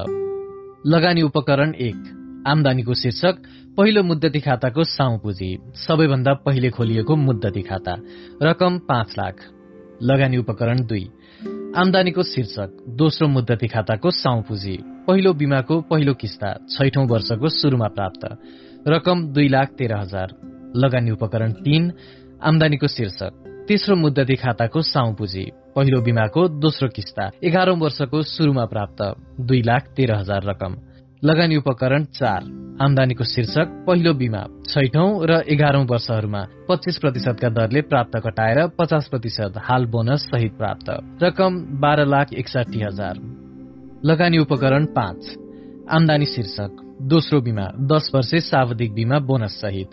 लगानी 0.87 1.21
उपकरण 1.21 1.73
एक 1.87 1.99
आमदानीको 2.47 2.93
शीर्षक 2.97 3.35
पहिलो 3.77 4.03
मुद्दती 4.03 4.39
खाताको 4.39 4.83
साउ 4.89 5.17
पुँजी 5.23 5.49
सबैभन्दा 5.77 6.33
पहिले 6.45 6.69
खोलिएको 6.75 7.15
मुद्दती 7.15 7.61
खाता 7.61 7.95
रकम 8.43 8.77
पाँच 8.89 9.15
लाख। 9.19 9.35
लगानी 10.01 10.37
उपकरण 10.37 10.85
दुई। 10.85 11.09
आमदानीको 11.77 12.23
शीर्षक 12.23 12.77
दोस्रो 12.89 13.27
मुद्दती 13.27 13.67
खाताको 13.67 14.11
साउ 14.11 14.41
पुँजी। 14.41 14.77
पहिलो 15.07 15.33
बिमाको 15.33 15.81
पहिलो 15.81 16.13
किस्ता 16.13 16.53
छैठौं 16.69 17.07
वर्षको 17.07 17.49
शुरूमा 17.49 17.87
प्राप्त। 17.87 18.37
रकम 18.87 19.27
दुई 19.27 19.47
लाख 19.47 19.69
तेह्र 19.77 19.95
हजार। 19.95 20.33
लगानी 20.75 21.11
उपकरण 21.11 21.51
तीन 21.51 21.91
आमदानीको 22.43 22.87
शीर्षक 22.87 23.65
तेस्रो 23.67 23.95
मुद्दती 23.95 24.35
खाताको 24.35 24.81
साउ 24.81 25.13
पुँजी। 25.13 25.51
पहिलो 25.75 26.01
बिमाको 26.01 26.47
दोस्रो 26.47 26.89
किस्ता 26.89 27.31
एघारौं 27.43 27.79
वर्षको 27.79 28.21
शुरूमा 28.21 28.65
प्राप्त। 28.65 29.15
दुई 29.41 29.61
लाख 29.61 29.93
तेह्र 29.95 30.15
हजार 30.15 30.43
रकम। 30.43 30.75
लगानी 31.25 31.55
उपकरण 31.55 32.03
चार। 32.03 32.43
आमदानीको 32.81 33.23
शीर्षक 33.23 33.83
पहिलो 33.87 34.13
बिमा। 34.13 34.45
छैठौं 34.69 35.25
र 35.25 35.31
एघारौं 35.49 35.85
वर्षहरूमा 35.85 36.47
पच्चीस 36.69 36.97
प्रतिशतका 36.97 37.49
दरले 37.49 37.81
प्राप्त 37.81 38.17
घटाएर 38.17 38.67
पचास 38.67 39.07
प्रतिशत 39.07 39.53
हाल 39.57 39.85
बोनस 39.85 40.19
सहित 40.19 40.53
प्राप्त। 40.57 40.89
रकम 41.23 41.59
बाह्र 41.81 42.05
लाख 42.05 42.33
एकसाठी 42.33 42.81
हजार। 42.81 43.19
लगानी 44.05 44.37
उपकरण 44.37 44.85
पाँच। 44.85 45.37
आमदानी 45.91 46.25
शीर्षक 46.25 46.97
दोस्रो 47.01 47.41
बिमा 47.41 47.67
दस 47.79 48.11
वर्षे 48.15 48.39
सावधिक 48.39 48.93
बिमा 48.93 49.19
बोनस 49.19 49.61
सहित। 49.61 49.89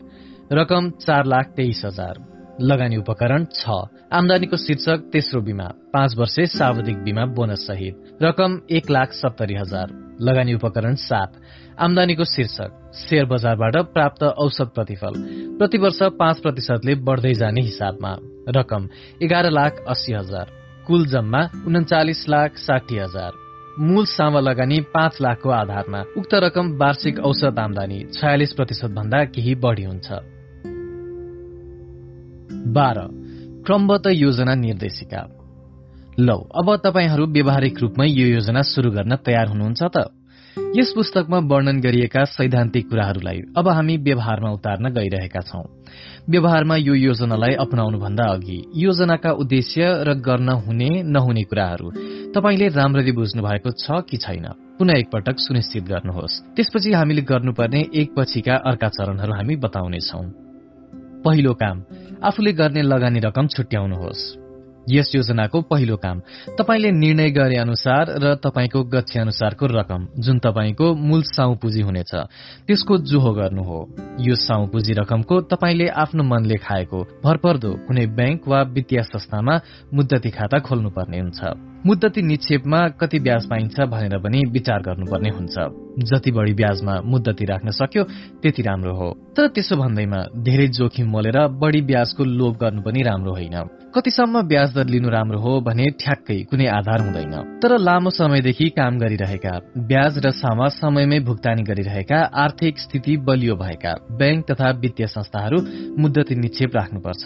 रकम 0.53 0.91
चार 0.91 1.27
लाख 1.27 1.53
तेइस 1.57 1.83
हजार। 1.85 2.38
लगानी 2.61 2.97
उपकरण 2.97 3.45
छ। 3.45 3.69
आमदानीको 4.13 4.57
शीर्षक 4.57 5.11
तेस्रो 5.13 5.41
बिमा। 5.41 5.65
पाँच 5.65 6.17
वर्षे 6.17 6.47
सावधिक 6.47 6.99
बिमा 6.99 7.27
बोनस 7.27 7.59
सहित। 7.59 8.19
रकम 8.23 8.61
एक 8.71 8.91
लाख 8.91 9.13
सत्तरी 9.13 9.55
हजार। 9.55 10.17
लगानी 10.21 10.55
उपकरण 10.55 10.95
सात। 10.95 11.33
आमदानीको 11.79 12.25
शीर्षक 12.25 12.91
शेयर 12.95 13.25
बजारबाट 13.25 13.77
प्राप्त 13.77 14.23
औसत 14.23 14.73
प्रतिफल। 14.75 15.13
प्रति 15.59 15.79
वर्ष 15.79 15.99
पाँच 16.03 16.39
प्रतिशतले 16.39 16.95
बढ्दै 16.95 17.35
जाने 17.35 17.61
हिसाबमा। 17.61 18.17
रकम 18.49 18.89
एघार 19.23 19.51
लाख 19.51 19.85
अस्सी 19.89 20.13
हजार। 20.13 20.47
कुल 20.87 21.07
जम्मा 21.07 21.51
उन्चालिस 21.67 22.29
लाख 22.29 22.57
साठी 22.57 22.99
हजार। 22.99 23.33
मूल 23.79 24.05
सामा 24.05 24.41
लगानी 24.41 24.81
पाँच 24.81 25.19
लाखको 25.23 25.51
आधारमा। 25.51 26.05
उक्त 26.17 26.35
रकम 26.35 26.77
वार्षिक 26.77 27.19
औसत 27.19 27.59
आमदानी 27.59 28.05
छयालिस 28.05 28.53
प्रतिशत 28.53 28.91
भन्दा 28.91 29.25
केही 29.25 29.55
बढ़ी 29.55 29.85
हुन्छ। 29.85 30.13
बाह्र 32.67 33.01
क्रमबद्ध 33.67 34.07
योजना 34.07 34.55
निर्देशिका। 34.55 35.29
लौ 36.21 36.37
अब 36.37 36.77
तपाईँहरू 36.77 37.27
व्यावहारिक 37.27 37.81
रूपमै 37.81 38.07
यो 38.07 38.27
योजना 38.27 38.63
शुरू 38.63 38.91
गर्न 38.91 39.17
तयार 39.17 39.49
हुनुहुन्छ 39.49 39.83
त? 39.83 39.97
यस 40.77 40.93
पुस्तकमा 40.97 41.39
वर्णन 41.39 41.81
गरिएका 41.81 42.25
सैद्धान्तिक 42.25 42.89
कुराहरूलाई 42.91 43.41
अब 43.57 43.69
हामी 43.69 43.97
व्यवहारमा 43.97 44.51
उतार्न 44.51 44.89
गइरहेका 44.89 45.41
छौं। 45.41 45.63
व्यवहारमा 46.31 46.77
यो 46.77 46.95
योजनालाई 46.95 47.55
अपनाउनुभन्दा 47.55 48.25
अघि 48.25 48.65
योजनाका 48.77 49.31
उद्देश्य 49.33 50.03
र 50.03 50.15
गर्न 50.15 50.49
हुने 50.49 51.03
नहुने 51.03 51.43
कुराहरू 51.43 51.91
तपाईँले 52.35 52.69
राम्ररी 52.69 53.13
बुझ्नु 53.13 53.43
भएको 53.43 53.71
छ 53.71 54.03
कि 54.11 54.17
छैन? 54.17 54.47
पुनः 54.79 54.99
एकपटक 54.99 55.39
सुनिश्चित 55.39 55.85
गर्नुहोस्। 55.85 56.43
त्यसपछि 56.57 56.93
हामीले 56.93 57.23
गर्नुपर्ने 57.23 57.81
एक 57.95 58.15
पछिका 58.17 58.55
अर्का 58.55 58.89
चरणहरू 58.89 59.33
हामी 59.33 59.57
बताउनेछौं। 59.57 60.48
पहिलो 61.25 61.55
काम 61.55 61.83
आफूले 62.25 62.53
गर्ने 62.53 62.83
लगानी 62.83 63.21
रकम 63.21 63.47
छुट्याउनुहोस्। 63.47 64.48
यस 64.89 65.13
योजनाको 65.15 65.61
पहिलो 65.63 65.97
काम। 65.97 66.21
तपाईँले 66.59 66.91
निर्णय 66.91 67.31
गरे 67.31 67.57
अनुसार 67.57 68.05
र 68.19 68.35
तपाईँको 68.35 68.83
गच्छे 68.85 69.21
अनुसारको 69.21 69.67
रकम 69.67 70.07
जुन 70.19 70.39
तपाईँको 70.39 70.95
मूल 70.95 71.23
साउ 71.23 71.55
पुँजी 71.55 71.83
हुनेछ 71.83 72.13
त्यसको 72.67 72.99
जुहो 72.99 73.33
गर्नु 73.33 73.63
हो। 73.63 73.79
यो 74.21 74.35
साउ 74.35 74.67
पुँजी 74.67 74.93
रकमको 74.93 75.41
तपाईँले 75.53 75.89
आफ्नो 75.89 76.23
मनले 76.25 76.57
खाएको 76.57 77.03
भरपर्दो 77.25 77.73
कुनै 77.87 78.07
ब्याङ्क 78.07 78.49
वा 78.49 78.63
वित्तीय 78.75 79.03
संस्थामा 79.03 79.61
मुद्दती 79.95 80.31
खाता 80.31 80.59
खोल्नुपर्ने 80.59 81.21
हुन्छ। 81.21 81.41
मुद्दती 81.87 82.23
निक्षेपमा 82.23 82.81
कति 83.01 83.19
ब्याज 83.19 83.47
पाइन्छ 83.49 83.81
भनेर 83.81 84.19
पनि 84.19 84.43
विचार 84.51 84.83
गर्नुपर्ने 84.83 85.31
हुन्छ। 85.31 85.57
जति 86.11 86.31
बढी 86.31 86.55
ब्याजमा 86.55 87.01
मुद्दती 87.05 87.45
राख्न 87.45 87.71
सक्यो 87.71 88.05
त्यति 88.43 88.63
राम्रो 88.63 88.95
हो। 88.95 89.09
तर 89.37 89.47
त्यसो 89.49 89.77
भन्दैमा 89.77 90.21
धेरै 90.43 90.67
जोखिम 90.69 91.07
मोलेर 91.09 91.39
बढी 91.47 91.81
ब्याजको 91.83 92.25
लोभ 92.25 92.57
गर्नु 92.57 92.83
पनि 92.83 93.03
राम्रो 93.03 93.33
होइन। 93.33 93.78
कतिसम्म 93.95 94.41
ब्याज 94.49 94.75
दर 94.75 94.87
लिनु 94.87 95.09
राम्रो 95.09 95.39
हो 95.41 95.53
भने 95.67 95.85
ठ्याक्कै 96.01 96.37
कुनै 96.51 96.67
आधार 96.69 97.01
हुँदैन। 97.01 97.35
तर 97.63 97.73
लामो 97.79 98.11
समयदेखि 98.11 98.69
काम 98.77 98.99
गरिरहेका 98.99 99.55
ब्याज 99.89 100.19
र 100.25 100.31
सामा 100.31 100.69
समयमै 100.77 101.19
भुक्तानी 101.25 101.63
गरिरहेका 101.63 102.19
आर्थिक 102.45 102.79
स्थिति 102.79 103.17
बलियो 103.27 103.57
भएका 103.57 103.93
ब्याङ्क 104.19 104.45
तथा 104.51 104.69
वित्तीय 104.83 105.07
संस्थाहरू 105.09 105.59
मुद्दती 105.99 106.35
निक्षेप 106.35 106.77
राख्नुपर्छ। 106.77 107.25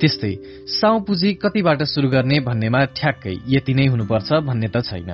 त्यस्तै 0.00 0.32
साउ 0.80 0.98
पुँजी 1.06 1.30
कतिबाट 1.42 1.82
शुरू 1.84 2.08
गर्ने 2.08 2.38
भन्नेमा 2.40 2.80
ठ्याक्कै 2.96 3.34
यति 3.54 3.72
नै 3.74 3.86
हुनुपर्छ 3.86 4.32
भन्ने 4.48 4.68
त 4.74 4.80
छैन। 4.88 5.10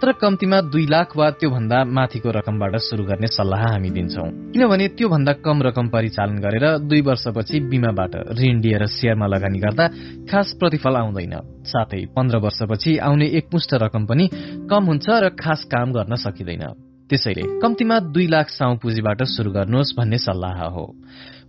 तर 0.00 0.12
कम्तीमा 0.12 0.60
दुई 0.72 0.86
लाख 0.86 1.12
वा 1.16 1.28
त्योभन्दा 1.30 1.78
माथिको 1.84 2.30
रकमबाट 2.32 2.76
शुरू 2.80 3.04
गर्ने 3.04 3.28
सल्लाह 3.28 3.62
हामी 3.68 3.90
दिन्छौ। 3.90 4.24
किनभने 4.52 4.86
त्योभन्दा 4.96 5.32
कम 5.44 5.62
रकम 5.62 5.88
परिचालन 5.88 6.36
गरेर 6.40 6.64
दुई 6.88 7.00
वर्षपछि 7.00 7.60
बिमाबाट 7.68 8.12
ऋण 8.32 8.60
लिएर 8.64 8.86
शेयरमा 8.96 9.26
लगानी 9.26 9.58
गर्दा 9.60 9.86
खास 10.24 10.56
प्रतिफल 10.60 10.96
आउँदैन। 10.96 11.34
साथै 11.68 12.00
पन्ध्र 12.16 12.36
वर्षपछि 12.40 12.96
आउने 12.96 13.26
एकमुष्ट 13.38 13.74
रकम 13.74 14.06
पनि 14.06 14.28
कम 14.70 14.82
हुन्छ 14.88 15.06
र 15.10 15.28
खास 15.36 15.64
काम 15.68 15.92
गर्न 15.92 16.16
सकिँदैन। 16.16 16.64
त्यसैले 17.10 17.60
कम्तीमा 17.60 17.96
दुई 18.14 18.26
लाख 18.26 18.48
साउ 18.48 18.76
पुँजीबाट 18.80 19.22
शुरू 19.36 19.50
गर्नुहोस् 19.52 19.96
भन्ने 19.98 20.18
सल्लाह 20.18 20.58
हो। 20.72 20.86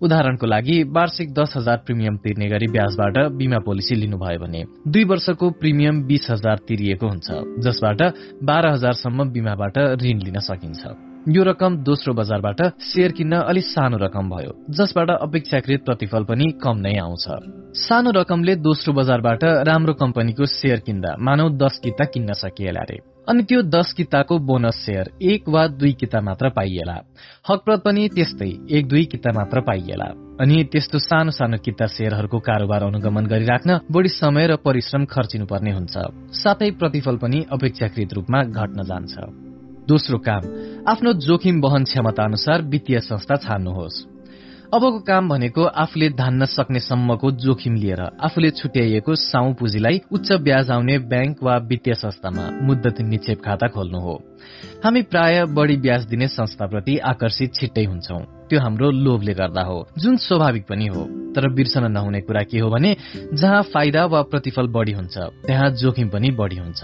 उदाहरणको 0.01 0.45
लागि 0.47 0.83
वार्षिक 0.83 1.33
दस 1.33 1.53
हजार 1.57 1.77
प्रिमियम 1.85 2.17
तिर्ने 2.17 2.47
गरी 2.49 2.67
ब्याजबाट 2.67 3.17
बीमा 3.37 3.59
पोलिसी 3.65 3.95
लिनुभयो 3.95 4.39
भने 4.39 4.63
दुई 4.87 5.03
वर्षको 5.03 5.49
प्रिमियम 5.61 6.03
बीस 6.03 6.27
हजार 6.31 6.57
तिरिएको 6.67 7.07
हुन्छ 7.07 7.27
जसबाट 7.65 8.01
बाह्र 8.43 8.73
हजारसम्म 8.73 9.29
बीमाबाट 9.29 9.77
ऋण 9.77 10.17
लिन 10.25 10.39
सकिन्छ। 10.49 11.10
यो 11.29 11.43
रकम 11.43 11.75
दोस्रो 11.77 12.13
बजारबाट 12.13 12.61
सेयर 12.81 13.11
किन्न 13.11 13.37
अलिक 13.45 13.63
सानो 13.63 13.97
रकम 13.97 14.29
भयो 14.29 14.53
जसबाट 14.69 15.09
अपेक्षाकृत 15.11 15.83
प्रतिफल 15.85 16.23
पनि 16.23 16.45
कम 16.57 16.77
नै 16.77 16.97
आउँछ। 16.97 17.25
सानो 17.77 18.11
रकमले 18.11 18.55
दोस्रो 18.55 18.93
बजारबाट 18.93 19.43
राम्रो 19.69 19.93
कम्पनीको 19.93 20.45
सेयर 20.45 20.79
किन्दा 20.79 21.15
मानव 21.19 21.49
दस 21.57 21.79
किता 21.83 22.05
किन्न 22.05 22.33
सकिएला 22.33 22.81
रे। 22.89 22.97
अनि 23.29 23.43
त्यो 23.43 23.61
दस 23.61 23.93
किताको 23.93 24.37
बोनस 24.39 24.75
सेयर 24.85 25.11
एक 25.21 25.49
वा 25.49 25.67
दुई 25.67 25.93
किता 25.93 26.21
मात्र 26.21 26.49
पाइएला। 26.49 26.97
हकप्रत 27.49 27.81
पनि 27.85 28.07
त्यस्तै 28.09 28.49
एक 28.71 28.87
दुई 28.87 29.05
किता 29.05 29.31
मात्र 29.31 29.61
पाइएला। 29.61 30.09
अनि 30.41 30.63
त्यस्तो 30.63 30.99
सानो 30.99 31.31
सानो 31.31 31.57
किता 31.57 31.85
सेयरहरूको 31.85 32.39
कारोबार 32.39 32.83
अनुगमन 32.83 33.25
गरिराख्न 33.25 33.79
बढी 33.91 34.09
समय 34.09 34.47
र 34.47 34.55
परिश्रम 34.65 35.05
खर्चिनुपर्ने 35.05 35.71
हुन्छ। 35.71 35.95
साथै 36.33 36.71
प्रतिफल 36.81 37.15
पनि 37.17 37.45
अपेक्षाकृत 37.51 38.13
रूपमा 38.13 38.43
घट्न 38.43 38.89
जान्छ। 38.89 39.50
दोस्रो 39.87 40.17
काम। 40.17 40.41
आफ्नो 40.87 41.13
जोखिम 41.13 41.61
वहन 41.61 41.83
क्षमता 41.83 42.23
अनुसार 42.23 42.61
वित्तीय 42.61 42.99
संस्था 42.99 43.35
छान्नुहोस्। 43.35 44.05
अबको 44.73 44.99
काम 44.99 45.27
भनेको 45.29 45.63
आफूले 45.83 46.07
धान्न 46.09 46.45
सक्ने 46.45 46.79
सम्मको 46.79 47.31
जोखिम 47.43 47.75
लिएर 47.75 48.01
आफूले 48.23 48.49
छुट्याइएको 48.51 49.15
साउ 49.15 49.53
पुँजीलाई 49.53 49.99
उच्च 50.11 50.31
ब्याज 50.31 50.71
आउने 50.71 50.97
ब्याङ्क 51.11 51.43
वा 51.43 51.55
वित्तीय 51.67 51.93
संस्थामा 51.93 52.45
मुद्दत 52.63 53.01
निक्षेप 53.03 53.41
खाता 53.45 53.67
खोल्नु 53.67 53.99
हो। 53.99 54.13
हामी 54.83 55.01
प्राय 55.01 55.45
बढ़ी 55.51 55.75
ब्याज 55.77 56.05
दिने 56.07 56.27
संस्थाप्रति 56.27 56.97
आकर्षित 57.03 57.53
छिट्टै 57.55 57.83
हुन्छौ। 57.83 58.19
त्यो 58.49 58.59
हाम्रो 58.59 58.91
लोभले 58.91 59.33
गर्दा 59.33 59.61
हो। 59.61 59.87
जुन 59.97 60.17
स्वाभाविक 60.17 60.65
पनि 60.67 60.87
हो 60.87 61.03
तर 61.35 61.49
बिर्सन 61.51 61.91
नहुने 61.91 62.21
कुरा 62.21 62.43
के 62.43 62.59
हो 62.59 62.69
भने 62.69 62.95
जहाँ 63.33 63.61
फाइदा 63.73 64.05
वा 64.05 64.21
प्रतिफल 64.31 64.67
बढ़ी 64.67 64.91
हुन्छ 64.91 65.17
त्यहाँ 65.47 65.69
जोखिम 65.83 66.09
पनि 66.09 66.31
बढ़ी 66.31 66.57
हुन्छ। 66.57 66.81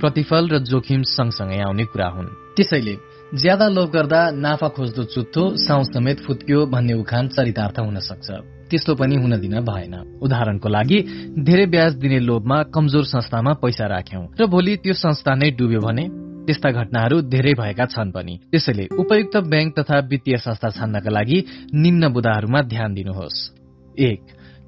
प्रतिफल 0.00 0.48
र 0.48 0.58
जोखिम 0.62 1.02
सँगसँगै 1.02 1.60
आउने 1.62 1.84
कुरा 1.90 2.08
हुन्। 2.08 2.34
त्यसैले 2.56 2.96
ज्यादा 3.34 3.66
लोभ 3.68 3.90
गर्दा 3.90 4.18
नाफा 4.30 4.68
खोज्दो 4.68 5.04
चुत्थो 5.04 5.42
साउ 5.58 5.82
समेत 5.82 6.20
फुत्क्यो 6.22 6.66
भन्ने 6.66 6.94
उखान 6.94 7.28
चरितार्थ 7.28 7.78
हुन 7.78 7.98
सक्छ। 7.98 8.30
त्यस्तो 8.70 8.94
पनि 8.94 9.16
हुन 9.18 9.40
दिन 9.40 9.58
भएन। 9.66 9.94
उदाहरणको 10.22 10.68
लागि 10.68 10.98
धेरै 11.42 11.66
ब्याज 11.66 11.94
दिने 11.94 12.18
लोभमा 12.22 12.62
कमजोर 12.70 13.04
संस्थामा 13.04 13.52
पैसा 13.52 13.86
राख्यौं 13.86 14.22
र 14.38 14.46
भोलि 14.46 14.76
त्यो 14.76 14.94
संस्था 14.94 15.34
नै 15.34 15.50
डुब्यो 15.58 15.80
भने 15.80 16.06
त्यस्ता 16.46 16.70
घटनाहरू 16.70 17.20
धेरै 17.26 17.54
भएका 17.58 17.86
छन् 17.90 18.14
पनि। 18.14 18.34
त्यसैले 18.50 18.86
उपयुक्त 18.94 19.36
ब्याङ्क 19.36 19.74
तथा 19.78 19.96
वित्तीय 20.06 20.36
संस्था 20.36 20.68
छान्नका 20.70 21.10
लागि 21.10 21.38
निम्न 21.74 22.08
बुदाहरूमा 22.14 22.60
ध्यान 22.62 22.94
दिनुहोस्। 22.94 23.38
एक 23.98 24.20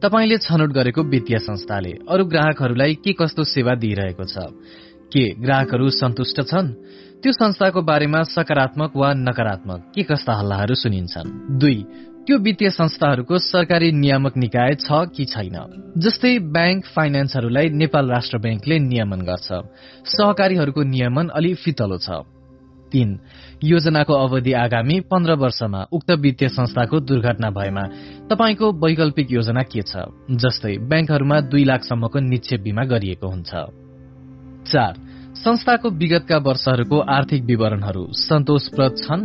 तपाईँले 0.02 0.36
छनौट 0.38 0.70
गरेको 0.74 1.02
वित्तीय 1.02 1.38
संस्थाले 1.38 1.92
अरू 2.10 2.24
ग्राहकहरूलाई 2.26 2.94
के 3.06 3.12
कस्तो 3.14 3.44
सेवा 3.44 3.74
दिइरहेको 3.74 4.24
छ? 4.24 4.50
के 5.14 5.22
ग्राहकहरू 5.38 5.90
सन्तुष्ट 5.90 6.42
छन्? 6.42 6.74
त्यो 7.22 7.32
संस्थाको 7.32 7.82
बारेमा 7.82 8.22
सकारात्मक 8.22 8.92
वा 8.96 9.12
नकारात्मक 9.12 9.92
के 9.94 10.02
कस्ता 10.02 10.32
हल्लाहरू 10.32 10.74
सुनिन्छन्? 10.74 11.58
दुई 11.58 11.78
त्यो 12.26 12.38
वित्तीय 12.38 12.70
संस्थाहरूको 12.70 13.38
सरकारी 13.38 13.92
नियामक 13.92 14.36
निकाय 14.36 14.74
छ 14.74 14.86
कि 14.90 15.24
छैन? 15.24 15.56
जस्तै 15.98 16.38
ब्याङ्क 16.38 16.84
फाइनेन्सहरूलाई 16.86 17.68
नेपाल 17.68 18.10
राष्ट्र 18.10 18.38
ब्याङ्कले 18.38 18.78
नियमन 18.78 19.20
गर्छ। 19.20 19.48
सहकारीहरूको 20.06 20.82
नियमन 20.82 21.28
अलि 21.28 21.54
फितलो 21.54 21.98
छ। 21.98 22.22
तीन 22.92 23.18
योजनाको 23.64 24.14
अवधि 24.14 24.52
आगामी 24.52 25.00
पन्ध्र 25.00 25.34
वर्षमा 25.34 25.82
उक्त 25.92 26.10
वित्तीय 26.10 26.48
संस्थाको 26.48 27.00
दुर्घटना 27.00 27.50
भएमा 27.50 27.84
तपाईँको 28.30 28.72
वैकल्पिक 28.72 29.32
योजना 29.32 29.62
के 29.62 29.82
छ? 29.82 30.06
जस्तै 30.30 30.76
ब्याङ्कहरूमा 30.78 31.40
दुई 31.40 31.64
लाखसम्मको 31.64 32.18
निक्षेप 32.20 32.60
बिमा 32.60 32.84
गरिएको 32.84 33.26
हुन्छ। 33.26 33.52
चार 34.70 35.07
संस्थाको 35.48 35.90
विगतका 35.90 36.36
वर्षहरूको 36.36 36.96
आर्थिक 37.08 37.44
विवरणहरू 37.44 38.02
सन्तोषप्रद 38.12 38.96
छन् 38.96 39.22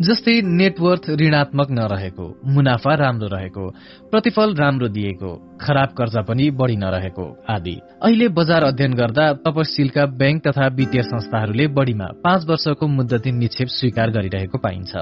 जस्तै 0.00 0.34
नेटवर्थ 0.60 1.04
ऋणात्मक 1.20 1.70
नरहेको 1.70 2.26
मुनाफा 2.46 2.94
राम्रो 2.94 3.28
रहेको 3.28 3.64
प्रतिफल 4.10 4.54
राम्रो 4.54 4.88
दिएको 4.88 5.30
खराब 5.60 5.88
कर्जा 5.88 6.22
पनि 6.28 6.50
बढ़ी 6.50 6.76
नरहेको 6.76 7.26
आदि। 7.48 7.76
अहिले 8.02 8.28
बजार 8.28 8.64
अध्ययन 8.64 8.94
गर्दा 8.94 9.32
तपशीलका 9.32 10.06
बैंक 10.20 10.46
तथा 10.46 10.66
वित्तीय 10.76 11.02
संस्थाहरूले 11.02 11.66
बढ़ीमा 11.66 12.08
पाँच 12.24 12.44
वर्षको 12.44 12.86
मुद्दती 12.86 13.32
निक्षेप 13.32 13.68
स्वीकार 13.68 14.10
गरिरहेको 14.10 14.58
पाइन्छ। 14.58 14.92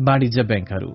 वाणिज्य 0.00 0.42
ब्याङ्कहरू। 0.42 0.90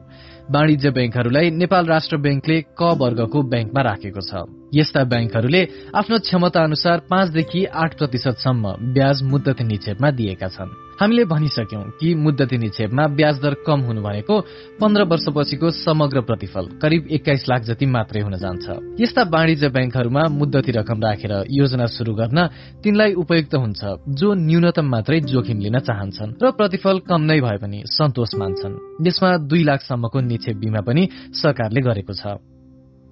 वाणिज्य 0.54 0.89
ब्याङ्कहरूलाई 0.89 1.50
नेपाल 1.52 1.86
राष्ट्र 1.86 2.18
ब्याङ्कले 2.18 2.58
क 2.78 2.82
वर्गको 3.02 3.39
ब्याङ्कमा 3.52 3.82
राखेको 3.82 4.22
छ। 4.30 4.46
यस्ता 4.78 5.04
ब्याङ्कहरूले 5.10 5.62
आफ्नो 5.98 6.18
क्षमता 6.22 6.64
अनुसार 6.64 6.98
पाँचदेखि 7.10 7.66
आठ 7.74 7.91
प्रतिशतसम्म 7.98 8.93
ब्याज 8.93 9.18
मुद्दती 9.32 9.64
निक्षेपमा 9.64 10.10
दिएका 10.18 10.48
छन्। 10.54 10.85
हामीले 10.96 11.24
भनिसक्यौं 11.28 11.84
कि 12.00 12.14
मुद्दती 12.16 12.58
निक्षेपमा 12.58 13.06
ब्याज 13.20 13.39
दर 13.43 13.54
कम 13.68 13.80
हुनु 13.84 14.02
भनेको 14.02 14.36
पन्ध्र 14.80 15.04
वर्षपछिको 15.12 15.70
समग्र 15.84 16.22
प्रतिफल 16.22 16.66
करिब 16.82 17.08
एक्काइस 17.12 17.43
लाख 17.50 17.62
जति 17.68 17.86
मात्रै 17.86 18.22
हुन 18.22 18.36
जान्छ। 18.39 18.66
यस्ता 19.04 19.24
वाणिज्य 19.28 19.70
ब्याङ्कहरूमा 19.76 20.24
मुद्दती 20.39 20.72
रकम 20.72 20.98
राखेर 21.04 21.34
योजना 21.52 21.86
शुरू 21.91 22.14
गर्न 22.16 22.39
तिनलाई 22.84 23.14
उपयुक्त 23.14 23.56
हुन्छ 23.56 23.82
जो 24.16 24.34
न्यूनतम 24.39 24.88
मात्रै 24.88 25.20
जोखिम 25.28 25.60
लिन 25.60 25.80
चाहन्छन् 25.84 26.36
र 26.39 26.52
प्रतिफल 26.56 27.00
कम 27.04 27.22
नै 27.28 27.39
भए 27.43 27.58
पनि 27.60 27.84
सन्तोष 27.91 28.32
मान्छन्। 28.39 28.80
यसमा 29.04 29.30
दुई 29.52 29.64
लाखसम्मको 29.68 30.20
निक्षेप 30.32 30.56
बिमा 30.64 30.82
पनि 30.88 31.04
सरकारले 31.36 31.82
गरेको 31.84 32.14
छ। 32.16 32.39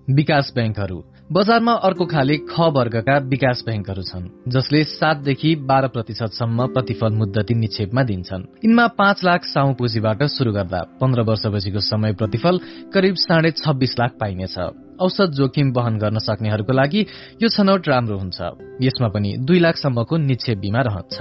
विकास 0.07 0.51
ब्याङ्कहरू 0.55 0.97
बजारमा 1.32 1.74
अर्को 1.74 2.05
खाले 2.05 2.36
ख 2.38 2.59
वर्गका 2.76 3.15
विकास 3.32 3.63
ब्याङ्कहरू 3.65 4.01
छन् 4.03 4.26
जसले 4.47 4.84
सातदेखि 4.84 5.55
बाह्र 5.63 5.88
प्रतिशतसम्म 5.88 6.65
प्रतिफल 6.67 7.11
मुद्दती 7.13 7.53
निक्षेपमा 7.53 8.03
दिन्छन्। 8.03 8.43
यिनमा 8.65 8.88
पाँच 8.99 9.24
लाख 9.24 9.45
साउ 9.45 9.74
पुँजीबाट 9.74 10.24
शुरू 10.28 10.51
गर्दा 10.51 10.82
पन्ध्र 10.99 11.21
वर्षपछिको 11.21 11.80
समय 11.80 12.13
प्रतिफल 12.13 12.59
करिब 12.93 13.15
साढे 13.15 13.51
छब्बीस 13.51 13.95
लाख 13.99 14.11
पाइनेछ। 14.19 14.57
औसत 14.99 15.30
जोखिम 15.39 15.71
वहन 15.71 15.97
गर्न 15.97 16.17
सक्नेहरूको 16.19 16.74
लागि 16.74 17.01
यो 17.39 17.49
छनौट 17.49 17.88
राम्रो 17.88 18.17
हुन्छ। 18.19 18.39
यसमा 18.84 19.07
पनि 19.07 19.38
दुई 19.47 19.59
लाखसम्मको 19.59 20.17
निक्षेप 20.17 20.57
बिमा 20.59 20.82
रहन्छ। 20.82 21.17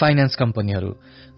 फाइनेन्स 0.00 0.36
कम्पनीहरू 0.36 0.90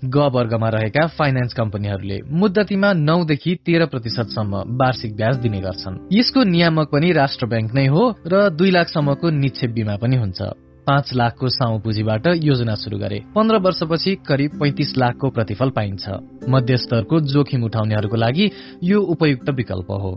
ग 0.05 0.17
वर्गमा 0.17 0.69
रहेका 0.69 1.07
फाइनेन्स 1.07 1.53
कम्पनीहरूले 1.55 2.19
मुद्दतीमा 2.31 2.93
नौदेखि 2.93 3.55
तेह्र 3.67 3.87
प्रतिशतसम्म 3.87 4.55
वार्षिक 4.81 5.17
ब्याज 5.17 5.37
दिने 5.37 5.61
गर्छन्। 5.61 5.99
यसको 6.13 6.45
नियामक 6.45 6.89
पनि 6.93 7.13
राष्ट्र 7.13 7.47
ब्याङ्क 7.47 7.75
नै 7.75 7.87
हो 7.87 8.03
र 8.27 8.51
दुई 8.51 8.71
लाखसम्मको 8.71 9.31
निक्षेप 9.31 9.71
बिमा 9.71 9.97
पनि 9.97 10.17
हुन्छ। 10.17 10.43
पाँच 10.87 11.15
लाखको 11.15 11.49
साउ 11.49 11.79
पुँजीबाट 11.79 12.27
योजना 12.27 12.75
शुरू 12.75 12.99
गरे। 12.99 13.19
पन्ध्र 13.35 13.57
वर्षपछि 13.57 14.15
करिब 14.29 14.51
पैंतिस 14.61 14.97
लाखको 14.99 15.31
प्रतिफल 15.31 15.71
पाइन्छ। 15.71 16.05
मध्यस्तरको 16.49 17.21
जोखिम 17.21 17.65
उठाउनेहरूको 17.65 18.17
लागि 18.17 18.51
यो 18.83 19.01
उपयुक्त 19.01 19.51
विकल्प 19.51 19.91
हो। 19.91 20.13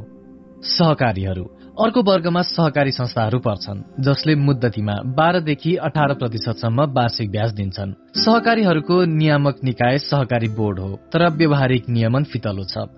सहकारीहरू 0.63 1.45
अर्को 1.78 2.01
वर्गमा 2.01 2.41
सहकारी 2.41 2.91
संस्थाहरू 2.91 3.39
पर्छन् 3.39 3.82
जसले 4.01 4.36
मुद्दतीमा 4.36 4.93
बाह्रदेखि 5.13 5.75
अठार 5.78 6.13
प्रतिशतसम्म 6.13 6.86
वार्षिक 6.89 7.30
ब्याज 7.32 7.53
दिन्छन्। 7.53 7.93
सहकारीहरूको 8.17 8.97
नियामक 9.05 9.59
निकाय 9.63 9.97
सहकारी 10.01 10.47
बोर्ड 10.49 10.80
हो 10.80 10.89
तर 11.13 11.28
व्यावहारिक 11.30 11.89
नियमन 11.89 12.23
फितलो 12.23 12.63
छ। 12.63 12.89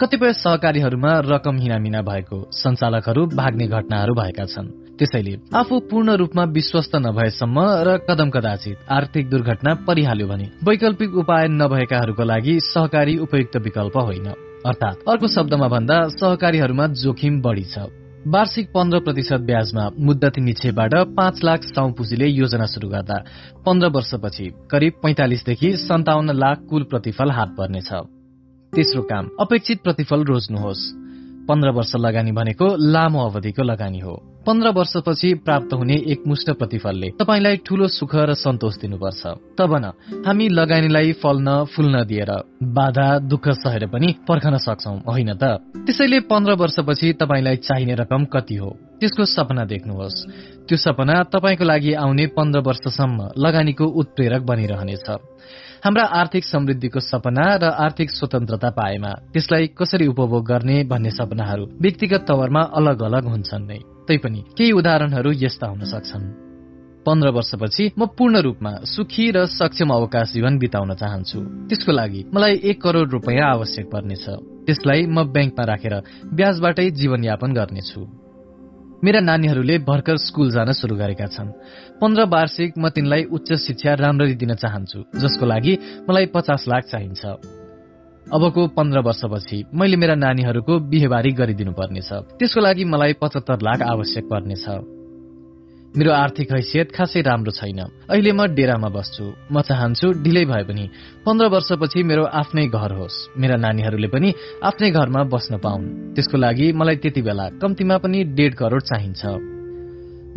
कतिपय 0.00 0.32
सहकारीहरूमा 0.32 1.12
रकम 1.28 1.58
हिनामिना 1.58 2.02
भएको 2.02 2.40
संचालकहरू 2.54 3.26
भाग्ने 3.36 3.66
घटनाहरू 3.68 4.14
भएका 4.14 4.44
छन्। 4.46 4.72
त्यसैले 4.96 5.36
आफू 5.52 5.80
पूर्ण 5.92 6.16
रूपमा 6.16 6.44
विश्वस्त 6.56 6.96
नभएसम्म 6.96 7.68
र 7.84 7.96
कदम 8.08 8.30
कदाचित 8.30 8.76
आर्थिक 8.90 9.30
दुर्घटना 9.30 9.74
परिहाल्यो 9.86 10.26
भने 10.28 10.50
वैकल्पिक 10.64 11.16
उपाय 11.20 11.48
नभएकाहरूको 11.52 12.24
लागि 12.24 12.60
सहकारी 12.64 13.18
उपयुक्त 13.18 13.56
विकल्प 13.56 13.96
होइन। 13.98 14.28
अर्थात 14.66 15.08
अर्को 15.08 15.26
शब्दमा 15.28 15.68
भन्दा 15.68 16.06
सहकारीहरूमा 16.16 16.86
जोखिम 16.86 17.42
बढ़ी 17.42 17.64
छ। 17.64 17.92
वार्षिक 18.26 18.68
पन्ध्र 18.72 18.98
प्रतिशत 19.00 19.40
ब्याजमा 19.40 19.90
मुद्दती 19.98 20.40
निक्षेपबाट 20.40 20.94
पाँच 20.94 21.40
लाख 21.44 21.62
साउपुजीले 21.62 22.26
योजना 22.26 22.66
शुरू 22.66 22.88
गर्दा 22.88 23.16
पन्ध्र 23.66 23.88
वर्षपछि 23.88 24.46
करिब 24.70 24.92
पैंतालिसदेखि 25.02 25.72
सन्ताउन्न 25.76 26.30
लाख 26.30 26.58
कुल 26.70 26.82
प्रतिफल 26.82 27.30
हात 27.30 27.54
पर्नेछ। 27.58 27.88
तेस्रो 28.72 29.02
काम 29.02 29.30
अपेक्षित 29.40 29.82
प्रतिफल 29.82 30.24
रोज्नुहोस्। 30.24 30.82
पन्ध्र 31.48 31.70
वर्ष 31.70 31.92
लगानी 31.96 32.32
भनेको 32.32 32.76
लामो 32.78 33.26
अवधिको 33.26 33.62
लगानी 33.62 33.98
हो। 33.98 34.31
पन्ध्र 34.46 34.68
वर्षपछि 34.68 35.28
प्राप्त 35.34 35.72
हुने 35.72 35.94
एकमुष्ट 36.12 36.50
प्रतिफलले 36.50 37.08
तपाईँलाई 37.18 37.56
ठूलो 37.56 37.86
सुख 37.86 38.14
र 38.14 38.34
सन्तोष 38.34 38.74
दिनुपर्छ। 38.76 39.22
तब 39.54 39.72
न 39.78 39.92
हामी 40.26 40.48
लगानीलाई 40.48 41.12
फल्न 41.12 41.64
फुल्न 41.70 42.02
दिएर 42.04 42.30
बाधा 42.74 43.06
दुःख 43.22 43.48
सहेर 43.54 43.86
पनि 43.86 44.08
पर्खन 44.28 44.56
सक्छौ 44.58 44.94
होइन 45.06 45.30
त? 45.38 45.62
त्यसैले 45.86 46.20
पन्ध्र 46.26 46.52
वर्षपछि 46.58 47.12
तपाईँलाई 47.12 47.56
चाहिने 47.56 47.94
रकम 47.94 48.24
कति 48.24 48.56
हो? 48.56 48.70
त्यसको 48.98 49.24
सपना 49.24 49.64
देख्नुहोस्। 49.64 50.26
त्यो 50.66 50.76
सपना 50.76 51.22
तपाईँको 51.30 51.64
लागि 51.64 51.92
आउने 51.94 52.26
पन्ध्र 52.34 52.60
वर्षसम्म 52.66 53.30
लगानीको 53.38 53.84
उत्प्रेरक 53.86 54.42
बनिरहनेछ। 54.42 55.06
हाम्रा 55.86 56.04
आर्थिक 56.18 56.44
समृद्धिको 56.44 57.00
सपना 57.00 57.46
र 57.62 57.64
आर्थिक 57.78 58.10
स्वतन्त्रता 58.10 58.70
पाएमा 58.70 59.12
त्यसलाई 59.32 59.66
कसरी 59.78 60.06
उपभोग 60.06 60.42
गर्ने 60.46 60.82
भन्ने 60.84 61.10
सपनाहरू 61.10 61.64
व्यक्तिगत 61.78 62.26
तवरमा 62.28 62.62
अलग 62.74 63.02
अलग 63.02 63.24
हुन्छन् 63.24 63.66
नै। 63.66 63.91
तैपनि 64.08 64.40
केही 64.58 64.72
उदाहरणहरू 64.72 65.30
यस्ता 65.32 65.66
हुन 65.66 65.84
सक्छन्। 65.84 66.24
पन्ध्र 67.06 67.28
वर्षपछि 67.28 67.84
म 67.98 68.06
पूर्ण 68.18 68.36
रूपमा 68.46 68.72
सुखी 68.84 69.30
र 69.30 69.46
सक्षम 69.46 69.90
अवकाश 69.90 70.32
जीवन 70.32 70.58
बिताउन 70.58 70.94
चाहन्छु। 70.94 71.38
त्यसको 71.68 71.92
लागि 71.92 72.20
मलाई 72.34 72.54
एक 72.70 72.82
करोड़ 72.82 73.08
रुपियाँ 73.08 73.46
आवश्यक 73.50 73.86
पर्नेछ। 73.90 74.26
त्यसलाई 74.66 75.06
म 75.06 75.24
ब्याङ्कमा 75.34 75.64
राखेर 75.64 75.94
ब्याजबाटै 76.34 76.90
जीवनयापन 76.90 77.50
गर्नेछु। 77.52 78.00
मेरा 79.04 79.20
नानीहरूले 79.20 79.78
भर्खर 79.82 80.16
स्कूल 80.16 80.50
जान 80.50 80.72
शुरू 80.78 80.94
गरेका 80.96 81.26
छन्। 81.26 81.50
पन्ध्र 82.00 82.22
वार्षिक 82.34 82.78
म 82.78 82.88
तिनलाई 82.94 83.22
उच्च 83.34 83.52
शिक्षा 83.66 83.94
राम्ररी 83.94 84.34
दिन 84.34 84.54
चाहन्छु 84.54 84.98
जसको 85.18 85.44
लागि 85.46 85.72
मलाई 86.08 86.26
पचास 86.34 86.64
लाख 86.68 86.82
चाहिन्छ। 86.86 87.61
अबको 88.32 88.66
पन्ध्र 88.76 88.98
वर्षपछि 88.98 89.56
मैले 89.76 89.96
मेरा 89.96 90.14
नानीहरूको 90.14 90.78
बिहेबारी 90.88 91.32
गरिदिनु 91.36 91.72
पर्नेछ 91.72 92.10
त्यसको 92.40 92.60
लागि 92.60 92.84
मलाई 92.84 93.12
पचहत्तर 93.20 93.58
लाख 93.60 93.82
आवश्यक 93.84 94.24
पर्नेछ। 94.24 94.64
मेरो 95.96 96.12
आर्थिक 96.12 96.52
हैसियत 96.52 96.88
खासै 96.96 97.20
राम्रो 97.28 97.52
छैन। 97.52 97.80
अहिले 98.08 98.32
म 98.32 98.48
डेरामा 98.56 98.88
बस्छु। 98.88 99.24
म 99.52 99.60
चाहन्छु 99.60 100.24
ढिलै 100.24 100.44
भए 100.48 100.64
पनि 100.64 100.84
पन्ध्र 101.28 101.46
वर्षपछि 101.52 102.02
मेरो 102.08 102.24
आफ्नै 102.40 102.66
घर 102.72 102.92
होस्। 102.96 103.16
मेरा 103.36 103.56
नानीहरूले 103.60 104.08
पनि 104.08 104.28
आफ्नै 104.64 104.90
घरमा 104.96 105.22
बस्न 105.28 105.60
पाउन्। 105.60 105.84
त्यसको 106.16 106.36
लागि 106.40 106.72
मलाई 106.72 106.96
त्यति 107.04 107.22
बेला 107.28 107.46
कम्तीमा 107.60 107.96
पनि 108.00 108.18
डेढ 108.32 108.52
करोड़ 108.54 108.80
चाहिन्छ। 108.80 109.61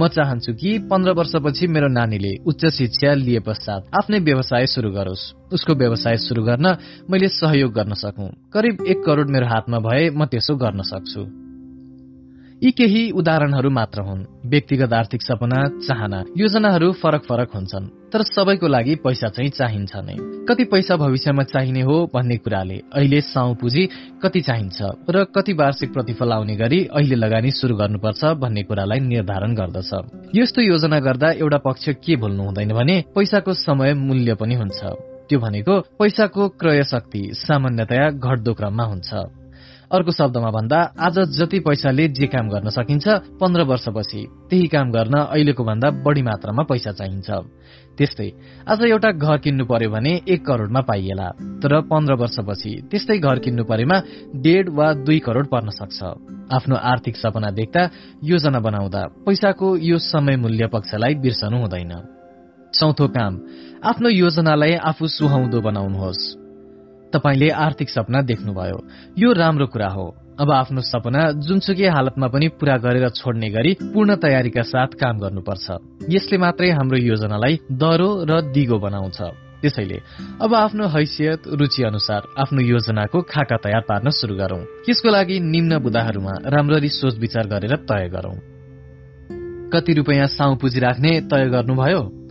म 0.01 0.07
चाहन्छु 0.07 0.53
कि 0.53 0.79
पन्ध्र 0.79 1.11
वर्षपछि 1.11 1.67
मेरो 1.67 1.87
नानीले 1.87 2.33
उच्च 2.45 2.65
शिक्षा 2.65 3.13
लिए 3.13 3.39
पश्चात 3.39 3.95
आफ्नै 3.95 4.19
व्यवसाय 4.19 4.65
शुरू 4.65 4.91
गरोस्। 4.91 5.23
उसको 5.53 5.73
व्यवसाय 5.73 6.17
शुरू 6.17 6.43
गर्न 6.43 6.75
मैले 7.09 7.27
सहयोग 7.27 7.71
गर्न 7.73 7.93
सकौं। 7.93 8.29
करिब 8.53 8.85
एक 8.87 9.03
करोड़ 9.05 9.27
मेरो 9.27 9.45
हातमा 9.45 9.79
भए 9.79 10.09
म 10.09 10.25
त्यसो 10.25 10.55
गर्न 10.55 10.81
सक्छु। 10.83 11.44
यी 12.63 12.71
केही 12.71 13.11
उदाहरणहरू 13.11 13.69
मात्र 13.69 14.01
हुन्। 14.01 14.23
व्यक्तिगत 14.45 14.93
आर्थिक 14.93 15.21
सपना 15.21 15.59
चाहना 15.87 16.23
योजनाहरू 16.37 16.91
फरक 16.91 17.23
फरक 17.27 17.49
हुन्छन् 17.55 17.87
तर 18.13 18.21
सबैको 18.23 18.67
लागि 18.67 18.95
पैसा 19.03 19.29
चाहिँ 19.29 19.49
चाहिन्छ 19.49 19.95
नै। 19.95 20.15
कति 20.47 20.63
पैसा 20.63 20.95
भविष्यमा 20.95 21.43
चाहिने 21.43 21.81
हो 21.81 21.95
भन्ने 22.13 22.37
कुराले 22.37 22.77
अहिले 22.93 23.21
साउ 23.21 23.53
पुँजी 23.53 23.83
कति 24.23 24.41
चाहिन्छ 24.41 24.79
र 25.09 25.23
कति 25.35 25.53
वार्षिक 25.53 25.93
प्रतिफल 25.93 26.31
आउने 26.31 26.55
गरी 26.55 26.79
अहिले 26.95 27.15
लगानी 27.15 27.51
शुरू 27.51 27.75
गर्नुपर्छ 27.75 28.23
भन्ने 28.39 28.63
कुरालाई 28.63 28.99
निर्धारण 28.99 29.55
गर्दछ। 29.55 29.91
यस्तो 30.35 30.61
योजना 30.61 30.99
गर्दा 30.99 31.31
एउटा 31.31 31.57
पक्ष 31.57 31.89
के 32.05 32.15
भुल्नु 32.15 32.43
हुँदैन 32.43 32.73
भने 32.73 33.03
पैसाको 33.15 33.53
समय 33.53 33.93
मूल्य 33.93 34.35
पनि 34.35 34.55
हुन्छ। 34.55 34.79
त्यो 35.29 35.39
भनेको 35.39 35.81
पैसाको 35.99 36.49
क्रय 36.49 36.83
शक्ति 36.83 37.29
सामान्यतया 37.33 38.09
घट्दो 38.09 38.53
क्रममा 38.53 38.83
हुन्छ। 38.83 39.11
अर्को 39.91 40.11
शब्दमा 40.11 40.49
भन्दा 40.49 40.79
आज 40.97 41.17
जति 41.37 41.59
पैसाले 41.59 42.07
जे 42.07 42.27
काम 42.27 42.49
गर्न 42.49 42.69
सकिन्छ 42.69 43.07
पन्ध्र 43.41 43.61
वर्षपछि 43.63 44.21
त्यही 44.49 44.67
काम 44.67 44.91
गर्न 44.91 45.13
अहिलेको 45.13 45.63
भन्दा 45.63 45.89
बढ़ी 46.01 46.21
मात्रामा 46.21 46.63
पैसा 46.63 46.91
चाहिन्छ। 46.91 47.29
त्यस्तै 47.97 48.29
आज 48.67 48.81
एउटा 48.83 49.11
घर 49.13 49.37
किन्नु 49.37 49.65
पर्यो 49.65 49.89
भने 49.89 50.13
एक 50.27 50.45
करोड़मा 50.45 50.81
पाइएला 50.81 51.27
तर 51.61 51.73
पन्ध्र 51.91 52.13
वर्षपछि 52.13 52.71
त्यस्तै 52.91 53.17
घर 53.17 53.39
किन्नु 53.39 53.63
परेमा 53.63 53.97
डेढ 54.41 54.69
वा 54.69 54.87
दुई 55.05 55.19
करोड़ 55.19 55.47
पर्न 55.47 55.69
सक्छ। 55.69 55.99
आफ्नो 56.49 56.75
आर्थिक 56.75 57.15
सपना 57.17 57.49
देख्दा 57.51 57.89
योजना 58.23 58.59
बनाउँदा 58.59 59.01
पैसाको 59.25 59.67
यो 59.81 59.97
समय 59.97 60.35
मूल्य 60.37 60.67
पक्षलाई 60.67 61.13
बिर्सनु 61.23 61.57
हुँदैन। 61.57 61.93
चौथो 62.73 63.07
काम 63.07 63.33
आफ्नो 63.83 64.09
योजनालाई 64.09 64.73
आफू 64.81 65.07
सुहाउँदो 65.07 65.61
बनाउनुहोस्। 65.61 66.44
तपाईँले 67.15 67.49
आर्थिक 67.49 67.89
सपना 67.89 68.21
देख्नुभयो। 68.21 68.77
यो 69.17 69.33
राम्रो 69.33 69.67
कुरा 69.67 69.87
हो। 69.87 70.05
अब 70.39 70.51
आफ्नो 70.51 70.81
सपना 70.81 71.31
जुनसुकै 71.31 71.87
हालतमा 71.87 72.27
पनि 72.27 72.47
पूरा 72.47 72.77
गरेर 72.77 73.09
छोड्ने 73.09 73.49
गरी 73.49 73.73
पूर्ण 73.83 74.15
तयारीका 74.15 74.61
साथ 74.61 74.99
काम 74.99 75.19
गर्नुपर्छ। 75.19 75.67
यसले 76.09 76.37
मात्रै 76.37 76.69
हाम्रो 76.69 76.97
योजनालाई 76.97 77.59
दह्रो 77.71 78.09
र 78.23 78.41
दिगो 78.51 78.79
बनाउँछ। 78.79 79.21
त्यसैले 79.61 79.99
अब 80.41 80.53
आफ्नो 80.53 80.87
हैसियत 80.87 81.47
रुचि 81.47 81.83
अनुसार 81.83 82.21
आफ्नो 82.37 82.61
योजनाको 82.61 83.21
खाका 83.21 83.57
तयार 83.57 83.81
पार्न 83.81 84.09
शुरू 84.09 84.35
गरौं। 84.35 84.61
यसको 84.89 85.09
लागि 85.09 85.39
निम्न 85.39 85.79
बुदाहरूमा 85.79 86.33
राम्ररी 86.45 86.89
सोच 86.89 87.15
विचार 87.17 87.47
गरेर 87.47 87.75
तय 87.75 88.09
गरौं। 88.09 88.35
कति 89.71 89.93
रुपियाँ 89.93 90.27
साउ 90.27 90.55
पुँजी 90.55 90.79
राख्ने 90.79 91.21
तय 91.21 91.49
गर्नुभयो? 91.49 92.24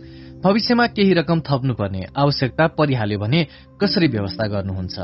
भविष्यमा 0.45 0.85
केही 0.87 1.13
रकम 1.13 1.39
थप्नुपर्ने 1.39 2.01
आवश्यकता 2.17 2.67
परिहाल्यो 2.67 3.19
भने 3.19 3.47
कसरी 3.81 4.07
व्यवस्था 4.07 4.45
गर्नुहुन्छ? 4.47 4.97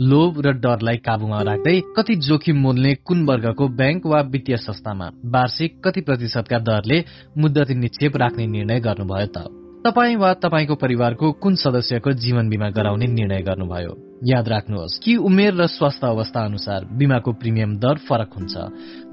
लोभ 0.00 0.40
र 0.46 0.52
डरलाई 0.52 0.96
काबुमा 0.96 1.40
राख्दै 1.42 1.80
कति 1.96 2.14
जोखिम 2.14 2.56
मोल्ने 2.56 2.94
कुन 2.94 3.24
वर्गको 3.24 3.68
ब्याङ्क 3.68 4.06
वा 4.06 4.20
वित्तीय 4.20 4.56
संस्थामा 4.56 5.06
वार्षिक 5.24 5.80
कति 5.84 6.00
प्रतिशतका 6.00 6.58
दरले 6.58 6.98
मुद्दती 7.38 7.74
निक्षेप 7.74 8.16
राख्ने 8.16 8.46
निर्णय 8.46 8.80
गर्नुभयो 8.80 9.26
त? 9.26 9.38
तपाईँ 9.86 10.16
वा 10.16 10.34
तपाईँको 10.34 10.74
परिवारको 10.74 11.32
कुन 11.32 11.54
सदस्यको 11.54 12.12
जीवन 12.12 12.48
बिमा 12.48 12.70
गराउने 12.70 13.06
निर्णय 13.06 13.42
गर्नुभयो? 13.42 13.92
याद 14.24 14.48
राख्नुहोस् 14.48 15.00
कि 15.04 15.16
उमेर 15.16 15.54
र 15.54 15.66
स्वास्थ्य 15.66 16.06
अवस्था 16.06 16.44
अनुसार 16.44 16.84
बिमाको 16.92 17.32
प्रिमियम 17.32 17.76
दर 17.76 17.96
फरक 17.96 18.30
हुन्छ 18.36 18.54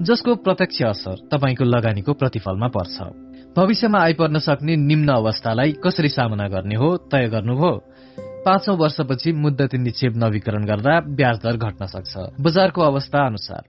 जसको 0.02 0.34
प्रत्यक्ष 0.34 0.82
असर 0.82 1.16
तपाईँको 1.32 1.64
लगानीको 1.64 2.12
प्रतिफलमा 2.12 2.68
पर्छ। 2.68 3.29
भविष्यमा 3.56 3.98
आइपर्न 3.98 4.38
सक्ने 4.38 4.76
निम्न 4.76 5.08
अवस्थालाई 5.08 5.72
कसरी 5.72 6.08
सामना 6.08 6.48
गर्ने 6.48 6.74
हो 6.74 6.96
तय 6.96 7.28
गर्नुभयो। 7.28 7.70
पाँचौं 8.18 8.76
वर्षपछि 8.76 9.32
मुद्दती 9.32 9.78
निक्षेप 9.78 10.12
नवीकरण 10.16 10.64
गर्दा 10.64 11.00
ब्याज 11.00 11.36
दर 11.36 11.56
घट्न 11.56 11.86
सक्छ। 11.86 12.16
बजारको 12.40 12.82
अवस्था 12.82 13.26
अनुसार। 13.26 13.62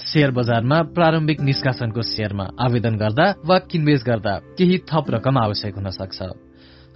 शेयर 0.00 0.30
बजारमा 0.30 0.82
प्रारम्भिक 0.82 1.40
निष्कासनको 1.40 2.02
शेयरमा 2.02 2.48
आवेदन 2.60 2.96
गर्दा 2.96 3.34
वा 3.46 3.58
किनबेच 3.58 4.02
गर्दा 4.02 4.34
केही 4.58 4.78
थप 4.78 5.04
रकम 5.10 5.38
आवश्यक 5.38 5.74
हुन 5.74 5.90
सक्छ। 5.90 6.22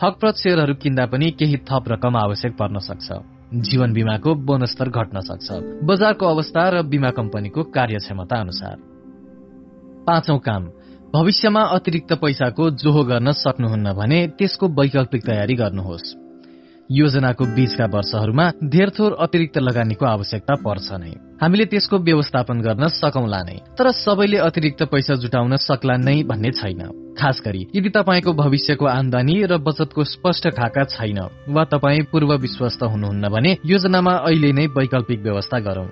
हकप्रत 0.03 0.35
शेयरहरू 0.35 0.75
किन्दा 0.75 1.07
पनि 1.07 1.31
केही 1.31 1.57
थप 1.57 1.85
रकम 1.89 2.17
आवश्यक 2.17 2.57
पर्न 2.57 2.79
सक्छ। 2.79 3.13
जीवन 3.55 3.93
बिमाको 3.93 4.35
बोनस्तर 4.35 4.89
घट्न 4.89 5.21
सक्छ। 5.21 5.49
बजारको 5.85 6.27
अवस्था 6.27 6.69
र 6.69 6.83
बिमा 6.83 7.11
कम्पनीको 7.11 7.63
कार्यक्षमता 7.63 8.41
अनुसार। 8.41 8.77
पाँचौं 10.07 10.39
काम। 10.39 10.71
भविष्यमा 11.15 11.61
अतिरिक्त 11.61 12.13
पैसाको 12.13 12.71
जोहो 12.71 13.03
गर्न 13.05 13.33
सक्नुहुन्न 13.33 13.93
भने 13.93 14.27
त्यसको 14.29 14.69
वैकल्पिक 14.69 15.23
तयारी 15.27 15.55
गर्नुहोस्। 15.55 16.15
योजनाको 16.91 17.45
बीचका 17.45 17.87
वर्षहरूमा 17.87 18.47
धेरथोर 18.65 19.13
अतिरिक्त 19.21 19.59
लगानीको 19.59 20.07
आवश्यकता 20.07 20.55
पर्छ 20.55 20.89
नै। 20.93 21.15
हामीले 21.45 21.65
त्यसको 21.65 21.97
व्यवस्थापन 21.99 22.61
गर्न 22.61 22.89
सकौंला 22.89 23.41
नै। 23.45 23.57
तर 23.77 23.91
सबैले 23.93 24.37
अतिरिक्त 24.41 24.83
पैसा 24.89 25.15
जुटाउन 25.21 25.57
सक्ला 25.61 25.97
नै 26.01 26.23
भन्ने 26.25 26.51
छैन। 26.51 26.81
खास 27.21 27.41
गरी 27.45 27.61
यदि 27.77 27.89
तपाईँको 27.89 28.33
भविष्यको 28.33 28.85
आमदानी 28.89 29.35
र 29.45 29.59
बचतको 29.61 30.05
स्पष्ट 30.05 30.49
खाका 30.57 30.85
छैन 30.85 31.21
वा 31.49 31.65
तपाईँ 31.65 32.09
पूर्व 32.13 32.31
विश्वस्त 32.37 32.83
हुनुहुन्न 32.83 33.29
भने 33.29 33.53
योजनामा 33.67 34.15
अहिले 34.25 34.53
नै 34.53 34.67
वैकल्पिक 34.73 35.21
व्यवस्था 35.21 35.59
गरौं। 35.59 35.87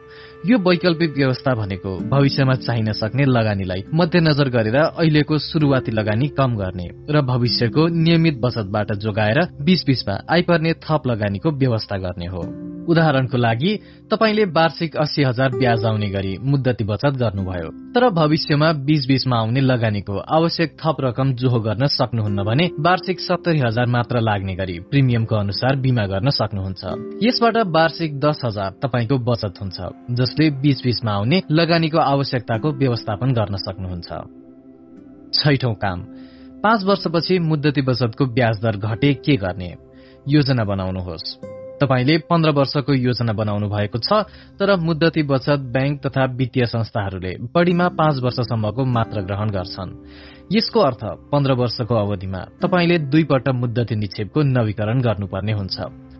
यो 0.49 0.59
वैकल्पिक 0.59 1.11
व्यवस्था 1.17 1.55
भनेको 1.55 1.91
भविष्यमा 2.09 2.55
चाहिन 2.55 2.93
सक्ने 2.93 3.25
लगानीलाई 3.29 3.85
मध्यनजर 3.95 4.49
गरेर 4.49 4.77
अहिलेको 4.77 5.39
शुरूआती 5.39 5.93
लगानी 5.93 6.29
कम 6.33 6.57
गर्ने 6.57 6.89
र 7.13 7.21
भविष्यको 7.23 7.89
नियमित 8.03 8.41
बचतबाट 8.41 8.93
जोगाएर 9.05 9.39
बीच 9.61 9.81
बीचमा 9.87 10.15
आइपर्ने 10.33 10.73
थप 10.85 11.03
लगानीको 11.07 11.49
व्यवस्था 11.51 11.97
गर्ने 11.97 12.27
हो। 12.27 12.43
उदाहरणको 12.83 13.39
लागि 13.39 13.73
तपाईँले 14.11 14.45
वार्षिक 14.45 14.97
अस्सी 14.97 15.23
हजार 15.23 15.42
ब्याज 15.49 15.85
आउने 15.85 16.09
गरी 16.09 16.39
मुद्दती 16.39 16.85
बचत 16.85 17.15
गर्नुभयो। 17.17 17.69
तर 17.93 18.09
भविष्यमा 18.09 18.73
बीच 18.73 19.07
बीचमा 19.07 19.37
आउने 19.37 19.61
लगानीको 19.61 20.19
आवश्यक 20.19 20.77
थप 20.85 20.97
रकम 21.01 21.33
जोहो 21.33 21.61
गर्न 21.61 21.87
सक्नुहुन्न 21.87 22.43
भने 22.43 22.71
वार्षिक 22.81 23.21
सत्तरी 23.21 23.59
हजार 23.59 23.87
मात्र 23.87 24.21
लाग्ने 24.21 24.55
गरी 24.55 24.79
प्रिमियमको 24.81 25.37
अनुसार 25.37 25.77
बिमा 25.77 26.07
गर्न 26.07 26.31
सक्नुहुन्छ। 26.31 26.85
यसबाट 27.23 27.57
वार्षिक 27.57 28.21
दस 28.21 28.41
हजार 28.45 28.71
तपाईँको 28.83 29.19
बचत 29.19 29.55
हुन्छ 29.61 29.81
जसले 30.11 30.51
बीच 30.51 30.83
बीचमा 30.83 31.13
आउने 31.13 31.43
लगानीको 31.51 31.99
आवश्यकताको 31.99 32.73
व्यवस्थापन 32.73 33.33
गर्न 33.33 33.57
सक्नुहुन्छ। 33.57 34.09
छैठौं 35.35 35.75
काम। 35.75 36.01
पाँच 36.63 36.85
वर्षपछि 36.85 37.39
मुद्दती 37.39 37.83
बचतको 37.83 38.27
ब्याज 38.27 38.61
दर 38.63 38.77
घटे 38.77 39.15
के 39.15 39.37
गर्ने? 39.37 39.75
योजना 40.29 40.65
बनाउनुहोस्। 40.65 41.52
तपाईँले 41.83 42.17
पन्ध्र 42.31 42.51
वर्षको 42.55 42.93
योजना 42.95 43.33
बनाउनु 43.35 43.67
भएको 43.69 43.99
छ 43.99 44.23
तर 44.59 44.77
मुद्दती 44.79 45.23
बचत 45.27 45.61
ब्याङ्क 45.75 46.07
तथा 46.07 46.25
वित्तीय 46.39 46.65
संस्थाहरूले 46.67 47.33
बढ़ीमा 47.55 47.89
पाँच 47.99 48.23
वर्षसम्मको 48.23 48.85
मात्र 48.87 49.27
ग्रहण 49.27 49.51
गर्छन्। 49.51 49.91
यसको 50.55 50.81
अर्थ 50.81 51.03
पन्ध्र 51.33 51.53
वर्षको 51.59 51.95
अवधिमा 51.95 52.41
तपाईँले 52.63 52.99
दुईपल्ट 53.11 53.49
मुद्दती 53.63 53.95
निक्षेपको 53.99 54.43
नवीकरण 54.55 55.01
गर्नुपर्ने 55.03 55.53
हुन्छ। 55.53 55.77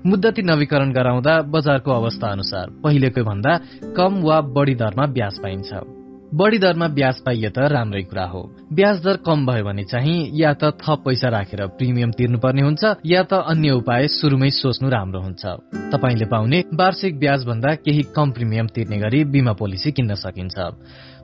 मुद्दती 0.07 0.43
नवीकरण 0.43 0.93
गराउँदा 0.93 1.41
बजारको 1.55 1.91
अवस्था 1.93 2.27
अनुसार 2.33 2.71
पहिलेको 2.83 3.23
भन्दा 3.25 3.53
कम 3.97 4.23
वा 4.27 4.41
बढ़ी 4.51 4.75
दरमा 4.75 5.07
ब्याज 5.07 5.39
पाइन्छ। 5.39 6.02
बढ़ी 6.33 6.59
दरमा 6.59 6.87
ब्याज 6.89 7.19
पाइए 7.25 7.49
त 7.53 7.69
राम्रै 7.69 8.03
कुरा 8.09 8.25
हो। 8.25 8.41
ब्याज 8.73 9.01
दर 9.05 9.17
कम 9.21 9.45
भयो 9.47 9.65
भने 9.65 9.85
चाहिँ 9.85 10.33
या 10.33 10.53
त 10.57 10.73
थप 10.81 11.05
पैसा 11.05 11.29
राखेर 11.29 11.61
प्रिमियम 11.77 12.11
तिर्नुपर्ने 12.17 12.63
हुन्छ 12.63 13.05
या 13.05 13.23
त 13.29 13.45
अन्य 13.53 13.71
उपाय 13.77 14.09
शुरूमै 14.09 14.49
सोच्नु 14.51 14.89
राम्रो 14.89 15.21
हुन्छ। 15.21 15.45
तपाईँले 15.93 16.27
पाउने 16.33 16.59
वार्षिक 16.73 17.19
ब्याज 17.21 17.45
भन्दा 17.45 17.75
केही 17.85 18.03
कम 18.17 18.31
प्रिमियम 18.33 18.67
तिर्ने 18.73 18.99
गरी 18.99 19.25
बिमा 19.29 19.53
पोलिसी 19.61 19.93
किन्न 19.93 20.15
सकिन्छ। 20.17 20.57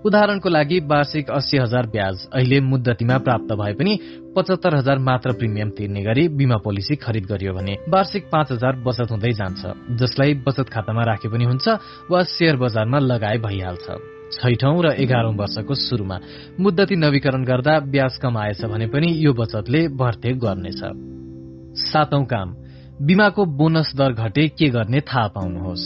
उदाहरणको 0.04 0.48
लागि 0.48 0.78
वार्षिक 0.84 1.30
अस्सी 1.30 1.56
हजार 1.56 1.86
ब्याज 1.88 2.28
अहिले 2.28 2.61
मुद्दतीमा 2.68 3.16
प्राप्त 3.24 3.50
भए 3.56 3.72
पनि 3.80 3.92
पचहत्तर 4.36 4.76
हजार 4.76 4.98
मात्र 5.09 5.32
प्रिमियम 5.40 5.70
तिर्ने 5.72 6.02
गरी 6.04 6.28
बिमा 6.36 6.61
पोलिसी 6.61 6.96
खरिद 7.00 7.24
गरियो 7.32 7.52
भने 7.56 7.78
वार्षिक 7.88 8.28
पाँच 8.28 8.52
हजार 8.52 8.76
बचत 8.84 9.09
हुँदै 9.11 9.32
जान्छ 9.40 9.72
जसलाई 9.96 10.34
बचत 10.44 10.68
खातामा 10.68 11.02
राखे 11.09 11.28
पनि 11.32 11.44
हुन्छ 11.48 11.66
वा 12.12 12.22
शेयर 12.36 12.56
बजारमा 12.61 12.98
लगाए 13.09 13.38
भइहाल्छ। 13.48 14.17
छैठौं 14.33 14.76
र 14.85 14.87
एघारौं 15.01 15.35
वर्षको 15.37 15.74
शुरूमा 15.74 16.16
मुद्दती 16.61 16.97
नवीकरण 16.97 17.45
गर्दा 17.45 17.74
ब्याज 17.81 18.16
कम 18.16 18.37
आएछ 18.37 18.64
भने 18.64 18.87
पनि 18.87 19.09
यो 19.24 19.33
बचतले 19.33 19.81
भर्ते 19.89 20.33
गर्नेछ। 20.33 20.81
सातौं 21.83 22.24
काम 22.24 22.49
बिमाको 23.07 23.45
बोनस 23.45 23.93
दर 23.97 24.12
घटे 24.12 24.49
के 24.49 24.68
गर्ने 24.68 25.01
थाहा 25.01 25.26
पाउनुहोस्। 25.29 25.85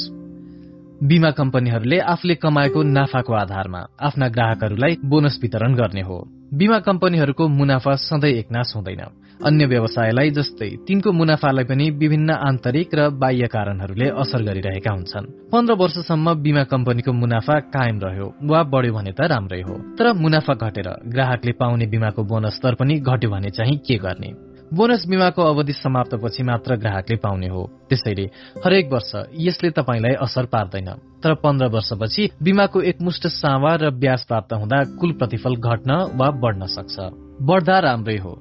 बिमा 1.02 1.30
कम्पनीहरूले 1.30 1.98
आफूले 1.98 2.34
कमाएको 2.34 2.82
नाफाको 2.82 3.32
आधारमा 3.34 3.80
आफ्ना 4.00 4.28
ग्राहकहरूलाई 4.28 4.96
बोनस 5.04 5.38
वितरण 5.42 5.74
गर्ने 5.74 6.02
हो। 6.02 6.18
बिमा 6.54 6.78
कम्पनीहरूको 6.78 7.48
मुनाफा 7.48 7.94
सधैँ 7.94 8.32
एकनाश 8.32 8.72
हुँदैन। 8.76 9.02
अन्य 9.44 9.66
व्यवसायलाई 9.66 10.30
जस्तै 10.30 10.68
तिनको 10.88 11.12
मुनाफालाई 11.12 11.64
पनि 11.64 11.90
विभिन्न 11.90 12.30
आन्तरिक 12.30 12.88
र 12.94 13.08
बाह्य 13.08 13.46
कारणहरूले 13.46 14.08
असर 14.08 14.42
गरिरहेका 14.42 14.92
हुन्छन्। 14.92 15.26
पन्ध्र 15.52 15.74
वर्षसम्म 15.74 16.34
बिमा 16.34 16.64
कम्पनीको 16.64 17.12
मुनाफा 17.12 17.58
कायम 17.74 17.98
रह्यो 18.00 18.26
वा 18.42 18.62
बढ्यो 18.62 18.92
भने 18.94 19.12
त 19.12 19.20
राम्रै 19.20 19.62
हो। 19.62 19.74
तर 19.98 20.12
मुनाफा 20.12 20.54
घटेर 20.54 20.88
ग्राहकले 21.08 21.52
पाउने 21.52 21.86
बिमाको 21.86 22.22
बोनस 22.24 22.60
दर 22.62 22.74
पनि 22.74 22.94
घट्यो 23.00 23.30
भने 23.30 23.50
चाहिँ 23.50 23.76
के 23.78 23.96
गर्ने? 23.96 24.52
बोनस 24.74 25.04
बिमाको 25.08 25.42
अवधि 25.42 25.72
समाप्तपछि 25.72 26.42
मात्र 26.42 26.76
ग्राहकले 26.76 27.16
पाउने 27.16 27.48
हो। 27.48 27.70
त्यसैले 27.88 28.30
हरेक 28.64 28.92
वर्ष 28.92 29.12
यसले 29.36 29.70
तपाईँलाई 29.70 30.14
असर 30.14 30.44
पार्दैन। 30.46 30.88
तर 31.22 31.34
पन्ध्र 31.34 31.66
वर्षपछि 31.66 32.30
बिमाको 32.42 32.80
एकमुष्ट 32.80 33.26
सावा 33.26 33.74
र 33.74 33.90
ब्याज 33.90 34.24
प्राप्त 34.24 34.52
हुँदा 34.52 34.78
कुल 35.00 35.12
प्रतिफल 35.12 35.56
घट्न 35.56 35.90
वा 36.16 36.30
बढ्न 36.30 36.66
सक्छ। 36.66 36.96
बढ्दा 37.42 37.78
राम्रै 37.78 38.16
हो। 38.16 38.32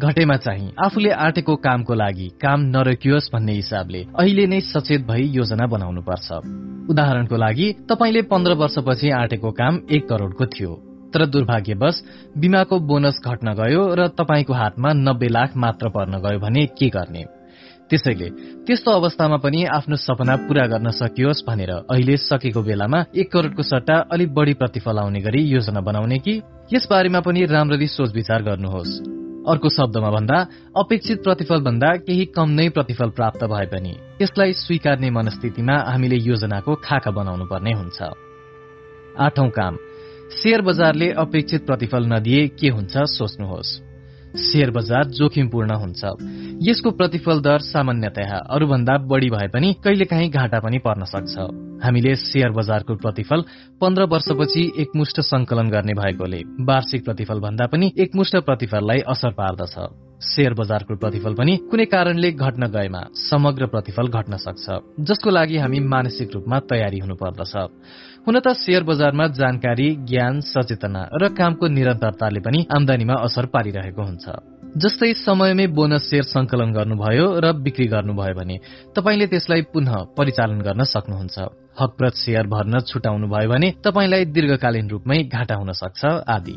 घटेमा 0.00 0.36
चाहिँ 0.36 0.72
आफूले 0.84 1.10
आँटेको 1.10 1.56
कामको 1.56 1.94
लागि 1.94 2.28
काम 2.42 2.60
नरोकियोस् 2.74 3.32
भन्ने 3.32 3.52
हिसाबले 3.52 4.00
अहिले 4.18 4.46
नै 4.46 4.60
सचेत 4.60 5.06
भई 5.06 5.24
योजना 5.32 5.66
बनाउनु 5.66 6.02
पर्छ 6.02 6.28
उदाहरणको 6.90 7.36
लागि 7.36 7.66
तपाईँले 7.90 8.22
पन्ध्र 8.22 8.52
वर्षपछि 8.52 9.10
आँटेको 9.10 9.50
काम 9.50 9.80
एक 9.90 10.08
करोड़को 10.08 10.46
थियो 10.46 10.72
तर 11.14 11.26
दुर्भाग्यवश 11.26 12.02
बिमाको 12.38 12.78
बोनस 12.80 13.20
घट्न 13.24 13.54
गयो 13.54 13.82
र 13.94 14.08
तपाईँको 14.08 14.52
हातमा 14.52 14.92
नब्बे 14.92 15.28
लाख 15.28 15.56
मात्र 15.56 15.88
पर्न 15.88 16.18
गयो 16.18 16.38
भने 16.38 16.66
के 16.78 16.88
गर्ने? 16.88 17.24
त्यसैले 17.90 18.28
त्यस्तो 18.66 18.90
अवस्थामा 18.90 19.36
पनि 19.36 19.64
आफ्नो 19.64 19.96
सपना 19.96 20.36
पूरा 20.36 20.66
गर्न 20.66 20.90
सकियोस् 20.90 21.46
भनेर 21.46 21.70
अहिले 21.70 22.16
सकेको 22.16 22.62
बेलामा 22.62 23.04
एक 23.16 23.32
करोड़को 23.32 23.62
सट्टा 23.62 23.96
अलिक 24.12 24.34
बढ़ी 24.34 24.54
प्रतिफल 24.54 24.98
आउने 24.98 25.20
गरी 25.20 25.42
योजना 25.42 25.80
बनाउने 25.80 26.18
कि? 26.18 26.42
यस 26.74 26.86
बारेमा 26.90 27.20
पनि 27.20 27.44
राम्ररी 27.44 27.86
सोच 27.86 28.14
विचार 28.14 28.42
गर्नुहोस्। 28.42 29.00
अर्को 29.48 29.68
शब्दमा 29.68 30.10
भन्दा 30.10 30.38
अपेक्षित 30.76 31.22
प्रतिफल 31.22 31.60
भन्दा 31.60 31.96
केही 31.96 32.24
कम 32.24 32.48
नै 32.50 32.68
प्रतिफल 32.68 33.10
प्राप्त 33.10 33.44
भए 33.44 33.66
पनि 33.66 33.92
यसलाई 34.22 34.52
स्वीकार्ने 34.52 35.10
मनस्थितिमा 35.10 35.76
हामीले 35.88 36.16
योजनाको 36.16 36.74
खाका 36.74 37.10
बनाउनु 37.10 37.44
पर्ने 37.44 37.72
हुन्छ। 37.72 38.02
आठौं 39.18 39.48
काम। 39.48 39.76
शेयर 40.42 40.60
बजारले 40.62 41.10
अपेक्षित 41.10 41.66
प्रतिफल 41.66 42.06
नदिए 42.06 42.48
के 42.48 42.68
हुन्छ 42.68 42.94
सोच्नुहोस्। 42.96 43.89
शेयर 44.36 44.70
बजार 44.70 45.04
जोखिमपूर्ण 45.04 45.70
हुन्छ। 45.74 46.02
यसको 46.62 46.90
प्रतिफल 46.90 47.40
दर 47.40 47.58
सामान्यतया 47.58 48.36
अरूभन्दा 48.50 48.96
बढ़ी 48.96 49.30
भए 49.30 49.48
पनि 49.48 49.74
कहिलेकाहीँ 49.84 50.30
घाटा 50.30 50.58
पनि 50.60 50.78
पर्न 50.78 51.04
सक्छ। 51.04 51.34
हामीले 51.84 52.14
शेयर 52.16 52.50
बजारको 52.50 52.94
प्रतिफल 52.94 53.44
पन्ध्र 53.80 54.02
वर्षपछि 54.04 54.72
एकमुष्ट 54.78 55.20
संकलन 55.20 55.68
गर्ने 55.70 55.94
भएकोले 55.94 56.40
वार्षिक 56.60 57.04
प्रतिफल 57.04 57.40
भन्दा 57.40 57.66
पनि 57.66 57.92
एकमुष्ट 57.98 58.36
प्रतिफललाई 58.36 59.00
असर 59.08 59.30
पार्दछ। 59.30 59.74
शेयर 60.20 60.54
बजारको 60.54 60.96
प्रतिफल 60.96 61.34
पनि 61.34 61.56
कुनै 61.70 61.84
कारणले 61.84 62.32
घट्न 62.32 62.66
गएमा 62.66 63.02
समग्र 63.14 63.66
प्रतिफल 63.66 64.08
घट्न 64.08 64.36
सक्छ। 64.36 64.66
जसको 65.00 65.30
लागि 65.30 65.56
हामी 65.56 65.80
मानसिक 65.80 66.28
रूपमा 66.34 66.58
तयारी 66.60 66.98
हुनुपर्दछ। 66.98 67.54
हुन 68.26 68.38
त 68.40 68.48
शेयर 68.52 68.82
बजारमा 68.82 69.26
जानकारी 69.26 69.96
ज्ञान 69.96 70.40
सचेतना 70.40 71.08
र 71.14 71.28
कामको 71.28 71.66
निरन्तरताले 71.66 72.40
पनि 72.40 72.66
आमदानीमा 72.76 73.14
असर 73.14 73.46
पारिरहेको 73.46 74.02
हुन्छ। 74.02 74.24
जस्तै 74.76 75.12
समयमै 75.24 75.66
बोनस 75.66 76.10
शेयर 76.10 76.22
संकलन 76.22 76.72
गर्नुभयो 76.72 77.26
र 77.40 77.52
बिक्री 77.52 77.86
गर्नुभयो 77.86 78.34
भने 78.34 78.56
तपाईँले 78.96 79.26
त्यसलाई 79.26 79.62
पुनः 79.72 79.94
परिचालन 80.16 80.60
गर्न 80.60 80.82
सक्नुहुन्छ। 80.84 81.38
हकप्रत 81.80 82.14
शेयर 82.14 82.46
भर्न 82.46 82.80
छुटाउनु 82.80 83.26
भयो 83.26 83.48
भने 83.48 83.68
तपाईँलाई 83.84 84.24
दीर्घकालीन 84.24 84.90
रूपमै 84.90 85.18
घाटा 85.24 85.54
हुन 85.54 85.72
सक्छ 85.72 86.04
आदि। 86.28 86.56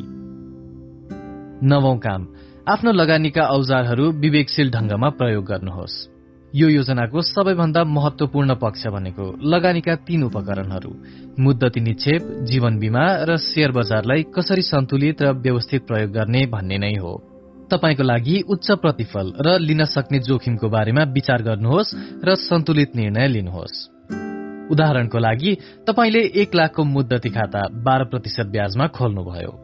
नवौं 1.63 1.97
काम। 1.97 2.21
आफ्नो 2.67 2.91
लगानीका 2.91 3.43
औजारहरू 3.47 4.11
विवेकशील 4.11 4.71
ढंगमा 4.71 5.09
प्रयोग 5.09 5.45
गर्नुहोस्। 5.45 6.12
यो 6.55 6.67
योजनाको 6.69 7.21
सबैभन्दा 7.21 7.83
महत्वपूर्ण 7.83 8.55
पक्ष 8.55 8.87
भनेको 8.87 9.23
लगानीका 9.41 9.95
तीन 9.95 10.23
उपकरणहरू। 10.23 10.91
मुद्दती 11.39 11.81
निक्षेप 11.81 12.21
जीवन 12.43 12.77
बीमा 12.79 13.05
र 13.25 13.37
शेयर 13.37 13.71
बजारलाई 13.71 14.23
कसरी 14.23 14.61
सन्तुलित 14.61 15.21
र 15.21 15.31
व्यवस्थित 15.31 15.87
प्रयोग 15.87 16.11
गर्ने 16.11 16.45
भन्ने 16.45 16.77
नै 16.77 16.93
हो। 16.93 17.13
तपाईँको 17.71 18.03
लागि 18.03 18.41
उच्च 18.49 18.71
प्रतिफल 18.71 19.33
र 19.41 19.57
लिन 19.59 19.85
सक्ने 19.85 20.19
जोखिमको 20.19 20.69
बारेमा 20.69 21.03
विचार 21.03 21.41
गर्नुहोस् 21.41 21.95
र 22.23 22.35
सन्तुलित 22.35 22.95
निर्णय 22.95 23.27
लिनुहोस्। 23.27 23.75
उदाहरणको 24.71 25.19
लागि 25.19 25.57
तपाईँले 25.87 26.21
एक 26.21 26.55
लाखको 26.55 26.83
मुद्दती 26.83 27.29
खाता 27.29 27.67
बाह्र 27.73 28.03
प्रतिशत 28.03 28.45
ब्याजमा 28.45 28.87
खोल्नुभयो। 28.87 29.62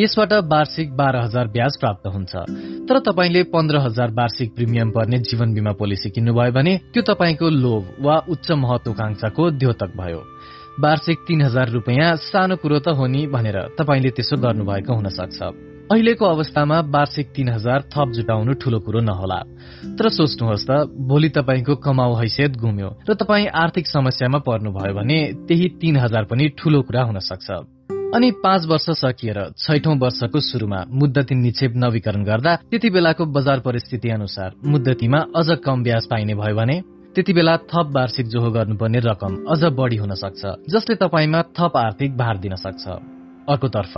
यसबाट 0.00 0.32
वार्षिक 0.48 0.96
बाह्र 0.96 1.16
हजार 1.16 1.48
ब्याज 1.48 1.76
प्राप्त 1.76 2.06
हुन्छ। 2.06 2.32
तर 2.88 2.98
तपाईँले 3.04 3.42
पन्ध्र 3.52 3.78
हजार 3.78 4.10
वार्षिक 4.10 4.54
प्रिमियम 4.54 4.90
पर्ने 4.90 5.18
जीवन 5.28 5.52
बीमा 5.54 5.72
पोलिसी 5.76 6.10
किन्नुभयो 6.10 6.52
भने 6.52 6.72
त्यो 6.92 7.02
तपाईँको 7.04 7.48
लोभ 7.64 7.84
वा 8.00 8.16
उच्च 8.28 8.50
महत्वाकांक्षाको 8.50 9.50
द्योतक 9.60 9.90
भयो। 9.96 10.20
वार्षिक 10.80 11.18
तीन 11.28 11.42
हजार 11.42 11.68
रुपियाँ 11.68 12.14
सानो 12.16 12.56
कुरो 12.56 12.78
त 12.80 12.96
हो 12.96 13.06
नि 13.06 13.26
भनेर 13.26 13.58
तपाईँले 13.76 14.10
त्यसो 14.16 14.36
गर्नुभएको 14.40 14.92
हुन 14.94 15.08
सक्छ 15.12 15.38
अहिलेको 15.92 16.24
अवस्थामा 16.24 16.78
वार्षिक 16.88 17.26
तीन 17.36 17.48
हजार 17.48 17.82
थप 17.92 18.08
जुटाउनु 18.16 18.52
ठूलो 18.62 18.78
कुरो 18.80 19.00
नहोला। 19.00 19.40
तर 19.98 20.08
सोच्नुहोस् 20.08 20.64
त 20.64 20.70
भोलि 21.10 21.28
तपाईँको 21.28 21.76
कमाउ 21.76 22.14
हैसियत 22.14 22.56
गुम्यो 22.56 22.88
र 23.04 23.14
तपाईँ 23.20 23.52
आर्थिक 23.54 23.86
समस्यामा 23.86 24.38
पर्नुभयो 24.48 24.94
भने 24.94 25.18
त्यही 25.48 25.68
तीन 25.80 25.96
हजार 25.96 26.24
पनि 26.24 26.48
ठूलो 26.56 26.82
कुरा 26.88 27.02
हुन 27.02 27.18
सक्छ 27.20 27.48
अनि 28.14 28.30
पाँच 28.30 28.64
वर्ष 28.66 28.86
सकिएर 28.90 29.38
छैठौं 29.58 29.98
वर्षको 29.98 30.40
शुरूमा 30.40 30.84
मुद्दती 30.92 31.34
निक्षेप 31.34 31.72
नवीकरण 31.76 32.24
गर्दा 32.24 32.54
त्यति 32.70 32.90
बेलाको 32.90 33.24
बजार 33.26 33.60
परिस्थिति 33.60 34.10
अनुसार 34.10 34.54
मुद्दतीमा 34.64 35.18
अझ 35.36 35.46
कम 35.64 35.82
ब्याज 35.82 36.06
पाइने 36.06 36.34
भयो 36.34 36.56
भने 36.56 36.80
त्यति 37.14 37.32
बेला 37.32 37.56
थप 37.70 37.92
वार्षिक 37.96 38.26
जोहो 38.26 38.50
गर्नुपर्ने 38.50 38.98
रकम 38.98 39.36
अझ 39.50 39.62
बढ़ी 39.64 39.96
हुन 39.96 40.14
सक्छ 40.14 40.42
जसले 40.70 40.94
तपाईँमा 40.96 41.42
थप 41.42 41.76
आर्थिक 41.76 42.16
भार 42.16 42.38
दिन 42.38 42.54
सक्छ। 42.56 43.19
अर्कोतर्फ 43.48 43.94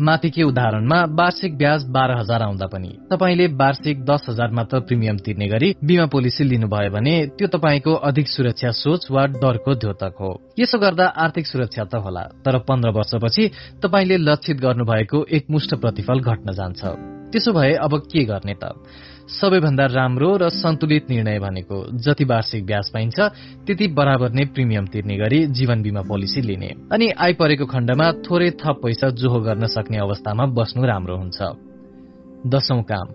माथिकै 0.00 0.42
उदाहरणमा 0.42 0.98
वार्षिक 1.04 1.56
ब्याज 1.58 1.84
बाह्र 1.84 2.12
हजार 2.12 2.42
आउँदा 2.42 2.66
पनि। 2.66 2.90
तपाईँले 3.10 3.46
वार्षिक 3.46 4.04
दस 4.04 4.26
हजार 4.28 4.50
मात्र 4.50 4.80
प्रिमियम 4.80 5.16
तिर्ने 5.16 5.46
गरी 5.48 5.74
बीमा 5.84 6.06
पोलिसी 6.06 6.44
लिनुभयो 6.44 6.90
भने 6.90 7.14
त्यो 7.38 7.48
तपाईँको 7.48 7.94
अधिक 7.94 8.28
सुरक्षा 8.28 8.70
सोच 8.70 9.10
वा 9.10 9.26
डरको 9.26 9.74
द्योतक 9.74 10.14
हो। 10.20 10.30
यसो 10.58 10.78
गर्दा 10.78 11.06
आर्थिक 11.06 11.46
सुरक्षा 11.46 11.84
त 11.84 11.94
होला 11.94 12.22
तर 12.44 12.58
पन्ध्र 12.58 12.90
वर्षपछि 12.90 13.50
तपाईँले 13.82 14.16
लक्षित 14.16 14.56
गर्नुभएको 14.56 15.24
एकमुष्ट 15.30 15.74
प्रतिफल 15.74 16.20
घट्न 16.20 16.52
जान्छ। 16.52 16.80
त्यसो 17.32 17.52
भए 17.52 17.72
अब 17.74 17.98
के 17.98 18.24
गर्ने 18.24 18.54
त? 18.54 18.64
सबैभन्दा 19.28 19.86
राम्रो 19.86 20.36
र 20.36 20.48
सन्तुलित 20.48 21.10
निर्णय 21.10 21.38
भनेको 21.38 21.98
जति 21.98 22.24
वार्षिक 22.24 22.66
ब्याज 22.66 22.90
पाइन्छ 22.90 23.20
त्यति 23.66 23.88
बराबर 23.88 24.32
नै 24.32 24.44
प्रिमियम 24.44 24.86
तिर्ने 24.86 25.16
गरी 25.16 25.46
जीवन 25.46 25.82
बीमा 25.82 26.02
पोलिसी 26.02 26.40
लिने। 26.40 26.70
अनि 26.92 27.10
आइपरेको 27.10 27.66
खण्डमा 27.66 28.12
थोरै 28.12 28.50
थप 28.50 28.80
पैसा 28.82 29.08
जोहो 29.10 29.40
गर्न 29.40 29.66
सक्ने 29.66 29.98
अवस्थामा 29.98 30.46
बस्नु 30.46 30.84
राम्रो 30.84 31.16
हुन्छ। 31.16 31.42
दशौं 32.46 32.82
काम। 32.82 33.08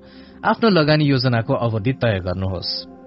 आफ्नो 0.46 0.70
लगानी 0.70 1.06
योजनाको 1.06 1.54
अवधि 1.54 1.94
तय 1.94 2.20
गर्नुहोस्। 2.20 2.99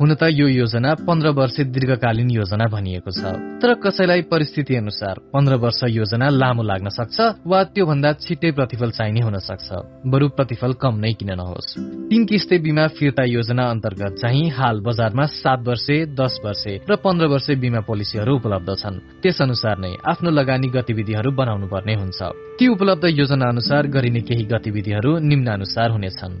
हुन 0.00 0.14
त 0.14 0.28
यो 0.28 0.46
योजना 0.48 0.94
पन्ध्र 1.08 1.28
वर्ष 1.28 1.56
दीर्घकालीन 1.72 2.30
योजना 2.30 2.64
भनिएको 2.68 3.10
छ। 3.10 3.32
तर 3.62 3.74
कसैलाई 3.80 4.22
परिस्थिति 4.28 4.76
अनुसार 4.76 5.14
पन्ध्र 5.32 5.54
वर्ष 5.56 5.80
योजना 5.88 6.28
लामो 6.28 6.62
लाग्न 6.62 6.88
सक्छ 6.88 7.16
वा 7.46 7.62
त्योभन्दा 7.64 8.12
छिट्टै 8.12 8.50
प्रतिफल 8.50 8.90
चाहिने 8.90 9.20
हुन 9.20 9.38
सक्छ। 9.40 9.68
बरु 10.06 10.28
प्रतिफल 10.28 10.72
कम 10.72 11.00
नै 11.00 11.12
किन 11.12 11.32
नहोस्। 11.40 11.80
तीन 12.12 12.24
किस्ते 12.26 12.58
बिमा 12.58 12.86
फिर्ता 12.86 13.24
योजना 13.24 13.64
अन्तर्गत 13.70 14.12
चाहिँ 14.20 14.50
हाल 14.50 14.80
बजारमा 14.80 15.24
सात 15.32 15.60
वर्षे 15.64 15.96
दस 16.12 16.40
वर्षे 16.44 16.74
र 16.90 16.96
पन्ध्र 16.96 17.26
वर्षे 17.26 17.56
बिमा 17.56 17.80
पोलिसीहरू 17.80 18.36
उपलब्ध 18.36 18.68
छन्। 18.76 19.00
त्यस 19.22 19.42
अनुसार 19.42 19.78
नै 19.78 19.96
आफ्नो 20.04 20.30
लगानी 20.30 20.68
गतिविधिहरू 20.68 21.30
बनाउनु 21.32 21.66
पर्ने 21.72 21.94
हुन्छ। 21.94 22.20
ती 22.60 22.68
उपलब्ध 22.68 23.04
योजना 23.16 23.48
अनुसार 23.48 23.86
गरिने 23.86 24.20
केही 24.20 24.44
गतिविधिहरू 24.44 25.18
निम्नानुसार 25.18 25.90
हुनेछन्। 25.90 26.34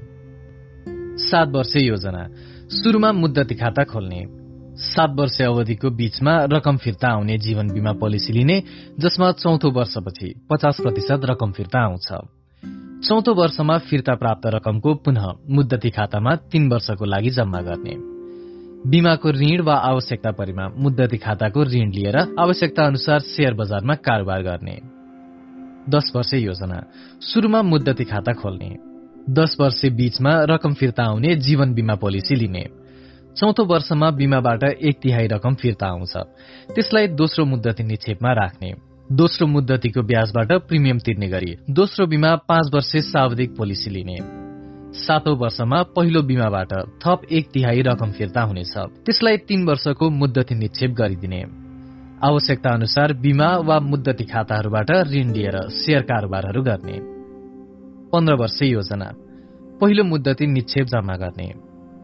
सात 1.16 1.48
वर्षे 1.48 1.80
योजना। 1.80 2.22
सुरुमा 2.70 3.12
मुद्दती 3.12 3.54
खाता 3.54 3.84
खोल्ने 3.84 4.24
सात 4.76 5.10
वर्ष 5.14 5.42
अवधिको 5.42 5.90
बीचमा 5.90 6.44
रकम 6.44 6.76
फिर्ता 6.76 7.08
आउने 7.08 7.38
जीवन 7.38 7.68
बीमा 7.68 7.92
पोलिसी 7.92 8.32
लिने 8.32 8.62
जसमा 8.98 9.32
चौथो 9.32 9.70
वर्षपछि 9.70 10.34
पचास 10.50 10.76
प्रतिशत 10.80 11.20
रकम 11.24 11.52
फिर्ता 11.52 11.80
आउँछ। 11.80 12.08
चौथो 13.08 13.34
वर्षमा 13.34 13.78
फिर्ता 13.78 14.14
प्राप्त 14.14 14.46
रकमको 14.46 14.94
पुनः 14.94 15.32
मुद्दती 15.50 15.90
खातामा 15.90 16.36
तीन 16.36 16.72
वर्षको 16.72 17.04
लागि 17.04 17.30
जम्मा 17.30 17.60
गर्ने। 17.60 17.94
बीमाको 18.90 19.30
ऋण 19.30 19.60
वा 19.60 19.74
आवश्यकता 19.74 20.30
परेमा 20.30 20.68
मुद्दती 20.76 21.16
खाताको 21.16 21.64
ऋण 21.64 21.92
लिएर 21.92 22.34
आवश्यकता 22.38 22.82
अनुसार 22.82 23.20
शेयर 23.20 23.54
बजारमा 23.54 23.94
कारोबार 23.94 24.42
गर्ने। 24.42 24.80
दश 25.88 26.12
वर्ष 26.16 26.34
योजना। 26.34 26.84
सुरुमा 27.20 27.62
मुद्दती 27.62 28.04
खाता 28.04 28.32
खोल्ने। 28.32 28.95
दश 29.30 29.56
वर्ष 29.60 29.84
बीचमा 29.84 30.44
रकम 30.44 30.74
फिर्ता 30.74 31.04
आउने 31.04 31.34
जीवन 31.34 31.74
बीमा 31.74 31.94
पोलिसी 31.94 32.34
लिने। 32.34 32.64
चौथो 33.36 33.64
वर्षमा 33.64 34.10
बीमाबाट 34.10 34.64
एक 34.64 34.98
तिहाई 35.02 35.26
रकम 35.26 35.54
फिर्ता 35.54 35.86
आउँछ। 35.86 36.16
त्यसलाई 36.74 37.06
दोस्रो 37.06 37.44
मुद्दती 37.44 37.82
निक्षेपमा 37.82 38.32
राख्ने। 38.32 38.74
दोस्रो 39.12 39.46
मुद्दतीको 39.46 40.02
ब्याजबाट 40.02 40.52
प्रिमियम 40.52 40.98
तिर्ने 40.98 41.28
गरी 41.28 41.56
दोस्रो 41.70 42.06
बीमा 42.06 42.36
पाँच 42.36 42.70
वर्ष 42.74 42.96
सावधिक 42.96 43.56
पोलिसी 43.56 43.90
लिने। 43.90 44.16
सातौं 44.98 45.36
वर्षमा 45.36 45.82
पहिलो 45.82 46.22
बीमाबाट 46.22 46.72
थप 46.72 47.22
एक 47.32 47.50
तिहाई 47.50 47.82
रकम 47.82 48.10
फिर्ता 48.10 48.42
हुनेछ। 48.42 48.78
त्यसलाई 48.78 49.36
तीन 49.36 49.66
वर्षको 49.66 50.10
मुद्दती 50.10 50.54
निक्षेप 50.54 50.90
गरिदिने। 50.90 51.44
आवश्यकता 52.22 52.70
अनुसार 52.70 53.12
बीमा 53.12 53.56
वा 53.56 53.80
मुद्दती 53.80 54.24
खाताहरूबाट 54.24 54.90
ऋण 54.90 55.32
लिएर 55.32 55.68
शेयर 55.68 56.02
कारोबारहरू 56.02 56.62
गर्ने। 56.62 57.15
पन्ध्र 58.16 58.34
वर्ष 58.34 58.62
योजना। 58.62 59.12
पहिलो 59.80 60.04
मुद्दती 60.04 60.46
निक्षेप 60.46 60.86
जम्मा 60.86 61.16
गर्ने। 61.16 61.52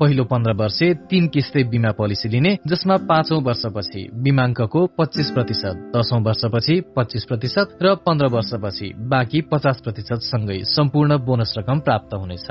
पहिलो 0.01 0.25
पन्ध्र 0.25 0.53
वर्षे 0.53 0.95
तीन 0.95 1.29
किस्ते 1.29 1.65
बिमा 1.65 1.91
पोलिसी 1.91 2.29
लिने 2.29 2.59
जसमा 2.67 2.97
पाँचौं 2.97 3.43
वर्षपछि 3.43 4.11
बिमाङ्कको 4.15 4.87
पच्चिस 4.87 5.31
प्रतिशत 5.31 5.93
दशौं 5.97 6.23
वर्षपछि 6.23 6.81
पच्चिस 6.97 7.25
प्रतिशत 7.25 7.79
र 7.83 7.95
पन्ध्र 7.95 8.27
वर्षपछि 8.27 8.93
बाँकी 8.99 9.41
पचास 9.41 9.81
प्रतिशत 9.81 10.21
सँगै 10.23 10.59
सम्पूर्ण 10.65 11.19
बोनस 11.19 11.55
रकम 11.59 11.81
प्राप्त 11.81 12.15
हुनेछ। 12.15 12.49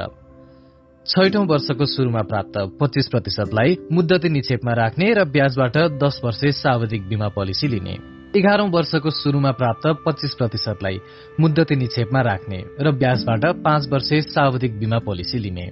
छैठौं 1.06 1.46
वर्षको 1.48 1.86
शुरूमा 1.86 2.22
प्राप्त 2.22 2.58
पच्चिस 2.82 3.08
प्रतिशतलाई 3.08 3.78
मुद्दती 3.92 4.30
निक्षेपमा 4.30 4.74
राख्ने 4.74 5.14
र 5.14 5.26
ब्याजबाट 5.26 5.78
दश 5.78 6.22
वर्षे 6.24 6.52
सावधिक 6.52 7.08
बिमा 7.08 7.28
पोलिसी 7.28 7.68
लिने। 7.68 8.21
एघारौं 8.36 8.70
वर्षको 8.72 9.10
शुरूमा 9.10 9.52
प्राप्त 9.52 9.88
पच्चिस 10.06 10.34
प्रतिशतलाई 10.34 11.00
मुद्दती 11.40 11.76
निक्षेपमा 11.76 12.22
राख्ने 12.22 12.64
र 12.80 12.92
ब्याजबाट 12.92 13.46
पाँच 13.46 13.90
वर्षे 13.92 14.22
सावधिक 14.22 14.80
बीमा 14.80 15.00
पोलिसी 15.00 15.38
लिने। 15.38 15.68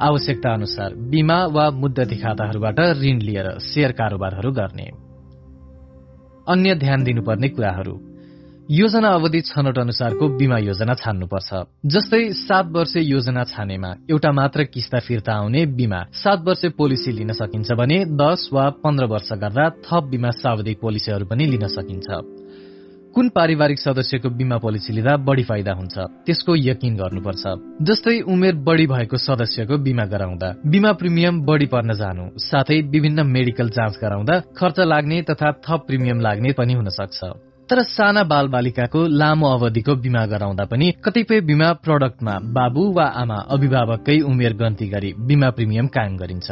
आवश्यकता 0.00 0.52
अनुसार 0.54 0.94
बीमा 0.94 1.46
वा 1.46 1.70
मुद्दती 1.70 2.16
खाताहरूबाट 2.16 2.80
ऋण 2.80 3.18
लिएर 3.18 3.58
शेयर 3.58 3.92
कारोबारहरू 3.92 4.52
गर्ने। 4.52 4.86
अन्य 6.48 6.74
ध्यान 6.74 7.04
दिनुपर्ने 7.04 7.48
कुराहरू। 7.48 8.13
योजना 8.70 9.08
अवधि 9.08 9.40
छनौट 9.40 9.78
अनुसारको 9.78 10.28
बीमा 10.36 10.58
योजना 10.58 10.94
छान्नुपर्छ। 10.94 11.48
जस्तै 11.84 12.32
सात 12.32 12.66
वर्ष 12.72 12.96
योजना 12.96 13.44
छानेमा 13.44 13.90
एउटा 14.10 14.30
मात्र 14.32 14.64
किस्ता 14.64 14.98
फिर्ता 14.98 15.32
आउने 15.34 15.64
बीमा 15.76 16.00
सात 16.12 16.40
वर्ष 16.40 16.64
पोलिसी 16.72 17.12
लिन 17.12 17.32
सकिन्छ 17.32 17.72
भने 17.72 17.98
दस 18.16 18.48
वा 18.52 18.68
पन्ध्र 18.80 19.04
वर्ष 19.04 19.32
गर्दा 19.36 19.68
थप 19.84 20.08
बीमा 20.10 20.30
सावधिक 20.40 20.80
पोलिसीहरू 20.80 21.24
पनि 21.26 21.46
लिन 21.46 21.66
सकिन्छ। 21.68 22.08
कुन 23.14 23.28
पारिवारिक 23.28 23.78
सदस्यको 23.78 24.28
बिमा 24.32 24.56
पोलिसी 24.58 24.92
लिँदा 24.92 25.16
बढी 25.28 25.42
फाइदा 25.44 25.72
हुन्छ 25.72 25.96
त्यसको 26.24 26.56
यकिन 26.56 26.96
गर्नुपर्छ। 26.96 27.44
जस्तै 27.84 28.20
उमेर 28.32 28.54
बढी 28.64 28.86
भएको 28.86 29.16
सदस्यको 29.20 29.76
बिमा 29.78 30.04
गराउँदा 30.08 30.54
बिमा 30.66 30.92
प्रिमियम 30.92 31.44
बढी 31.44 31.66
पर्न 31.66 31.92
जानु 31.94 32.30
साथै 32.40 32.80
विभिन्न 32.88 33.26
मेडिकल 33.28 33.68
जाँच 33.70 33.98
गराउँदा 34.02 34.40
खर्च 34.56 34.80
लाग्ने 34.88 35.22
तथा 35.30 35.52
थप 35.64 35.84
प्रिमियम 35.86 36.20
लाग्ने 36.20 36.52
पनि 36.52 36.72
हुन 36.72 36.88
सक्छ 36.90 37.20
तर 37.70 37.82
साना 37.82 38.22
बाल 38.24 38.48
बालिकाको 38.48 39.06
लामो 39.10 39.46
अवधिको 39.48 39.94
बिमा 39.96 40.24
गराउँदा 40.26 40.64
पनि 40.64 40.90
कतिपय 41.04 41.40
बिमा 41.40 41.72
प्रडक्टमा 41.84 42.34
बाबु 42.56 42.82
वा 42.92 43.06
आमा 43.20 43.38
अभिभावककै 43.54 44.18
उमेर 44.20 44.52
गन्ती 44.52 44.88
गरी 44.88 45.12
बिमा 45.18 45.48
प्रिमियम 45.50 45.86
कायम 45.86 46.16
गरिन्छ। 46.16 46.50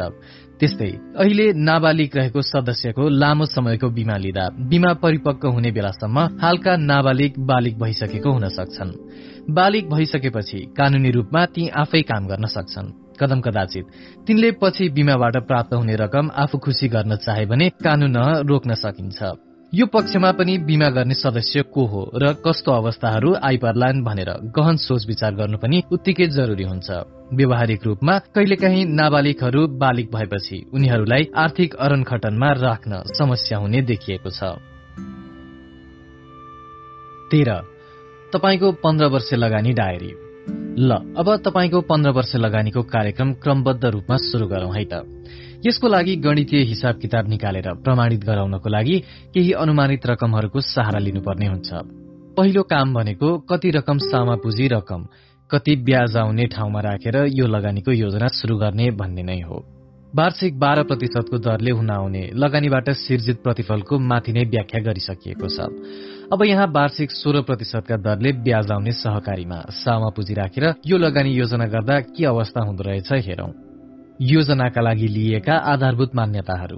त्यस्तै 0.60 0.90
अहिले 1.20 1.46
नाबालिग 1.68 2.16
रहेको 2.16 2.40
सदस्यको 2.42 3.08
लामो 3.12 3.44
समयको 3.44 3.88
बिमा 3.90 4.16
लिँदा 4.16 4.48
बिमा 4.70 4.92
परिपक्व 5.04 5.48
हुने 5.48 5.70
बेलासम्म 5.76 6.18
हालका 6.42 6.76
नाबालिग 6.80 7.32
बालिग 7.44 7.76
भइसकेको 7.82 8.32
हुन 8.32 8.48
सक्छन्। 8.48 8.96
बालिग 9.52 9.84
भइसकेपछि 9.92 10.60
कानूनी 10.78 11.10
रूपमा 11.10 11.44
ती 11.52 11.68
आफै 11.76 12.02
काम 12.08 12.22
गर्न 12.26 12.46
सक्छन्। 12.56 12.92
कदम 13.20 13.40
कदाचित 13.40 13.84
तिनले 14.26 14.50
पछि 14.56 14.88
बिमाबाट 14.96 15.36
प्राप्त 15.46 15.74
हुने 15.74 15.94
रकम 15.96 16.30
आफू 16.34 16.58
खुसी 16.58 16.88
गर्न 16.88 17.16
चाहे 17.20 17.44
भने 17.46 17.68
कानून 17.84 18.16
रोक्न 18.48 18.74
सकिन्छ। 18.80 19.51
यो 19.74 19.86
पक्षमा 19.86 20.30
पनि 20.32 20.56
बिमा 20.58 20.88
गर्ने 20.88 21.14
सदस्य 21.14 21.62
को 21.62 21.84
हो 21.86 22.00
र 22.14 22.32
कस्तो 22.44 22.72
अवस्थाहरू 22.72 23.34
आइपर्लान् 23.42 24.04
भनेर 24.04 24.30
गहन 24.52 24.76
सोच 24.76 25.06
विचार 25.06 25.34
गर्नु 25.34 25.58
पनि 25.58 25.82
उत्तिकै 25.92 26.26
जरुरी 26.26 26.64
हुन्छ। 26.64 26.90
व्यवहारिक 27.32 27.86
रूपमा 27.86 28.18
कहिलेकाहीँ 28.18 28.84
नाबालिगहरू 28.84 29.66
बालिक 29.80 30.10
भएपछि 30.12 30.58
उनीहरूलाई 30.74 31.28
आर्थिक 31.36 31.74
अरनखटनमा 31.74 32.52
राख्न 32.52 33.02
समस्या 33.16 33.58
हुने 33.58 33.82
देखिएको 33.82 34.30
छ। 34.30 34.42
तेह्र 37.32 37.50
तपाईँको 38.32 38.72
पन्ध्र 38.72 39.06
वर्ष 39.06 39.32
लगानी 39.34 39.72
डायरी। 39.72 40.12
ल 40.84 40.90
अब 41.16 41.36
तपाईँको 41.36 41.80
पन्ध्र 41.80 42.10
वर्ष 42.10 42.36
लगानीको 42.36 42.82
कार्यक्रम 42.82 43.32
क्रमबद्ध 43.32 43.84
रूपमा 43.84 44.16
शुरू 44.16 44.46
गरौं 44.46 44.76
है 44.76 44.84
त। 44.84 44.94
यसको 45.66 45.88
लागि 45.88 46.14
गणितीय 46.16 46.62
हिसाब 46.64 46.94
किताब 46.98 47.28
निकालेर 47.28 47.66
प्रमाणित 47.84 48.24
गराउनको 48.24 48.68
लागि 48.68 48.98
केही 49.34 49.52
अनुमानित 49.54 50.06
रकमहरूको 50.06 50.60
सहारा 50.60 50.98
लिनुपर्ने 50.98 51.46
हुन्छ। 51.46 51.70
पहिलो 52.36 52.62
काम 52.62 52.94
भनेको 52.94 53.28
कति 53.50 53.70
रकम 53.70 53.98
सामा 54.02 54.34
पुँजी 54.42 54.66
रकम 54.68 55.06
कति 55.50 55.76
ब्याज 55.76 56.16
आउने 56.16 56.46
ठाउँमा 56.46 56.80
राखेर 56.80 57.16
यो 57.30 57.46
लगानीको 57.46 57.92
योजना 57.92 58.28
शुरू 58.34 58.58
गर्ने 58.58 58.90
भन्ने 58.90 59.22
नै 59.22 59.40
हो। 59.40 59.62
वार्षिक 60.14 60.58
बाह्र 60.58 60.82
प्रतिशतको 60.82 61.38
दरले 61.38 61.70
हुन 61.70 61.90
आउने 61.90 62.30
लगानीबाट 62.34 62.90
सिर्जित 62.98 63.42
प्रतिफलको 63.42 63.98
माथि 64.00 64.32
नै 64.32 64.44
व्याख्या 64.44 64.82
गरिसकिएको 64.82 65.48
छ। 65.48 65.70
अब 66.32 66.42
यहाँ 66.44 66.66
वार्षिक 66.66 67.10
सोह्र 67.12 67.42
प्रतिशतका 67.42 67.96
दरले 67.96 68.32
ब्याज 68.42 68.70
आउने 68.70 68.92
सहकारीमा 68.92 69.64
सामा 69.78 70.10
पुँजी 70.10 70.34
राखेर 70.34 70.74
यो 70.86 70.98
लगानी 70.98 71.30
योजना 71.32 71.66
गर्दा 71.66 72.00
के 72.00 72.24
अवस्था 72.26 72.64
हुँदो 72.66 72.82
रहेछ 72.82 73.12
हेरौं। 73.12 73.71
योजनाका 74.22 74.80
लागि 74.80 75.08
लिएका 75.08 75.54
आधारभूत 75.54 76.14
मान्यताहरू। 76.14 76.76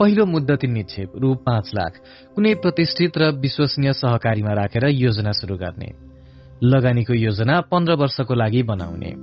पहिलो 0.00 0.26
मुद्दती 0.26 0.66
निक्षेप 0.66 1.12
रु 1.16 1.34
पाँच 1.34 1.70
लाख 1.74 1.92
कुनै 2.34 2.54
प्रतिष्ठित 2.54 3.18
र 3.18 3.30
विश्वसनीय 3.30 3.92
सहकारीमा 3.92 4.52
राखेर 4.52 4.84
योजना 4.84 5.32
शुरू 5.32 5.56
गर्ने। 5.56 5.92
लगानीको 6.64 7.14
योजना 7.14 7.60
पन्ध्र 7.60 7.92
वर्षको 7.92 8.34
लागि 8.34 8.62
बनाउने। 8.62 9.14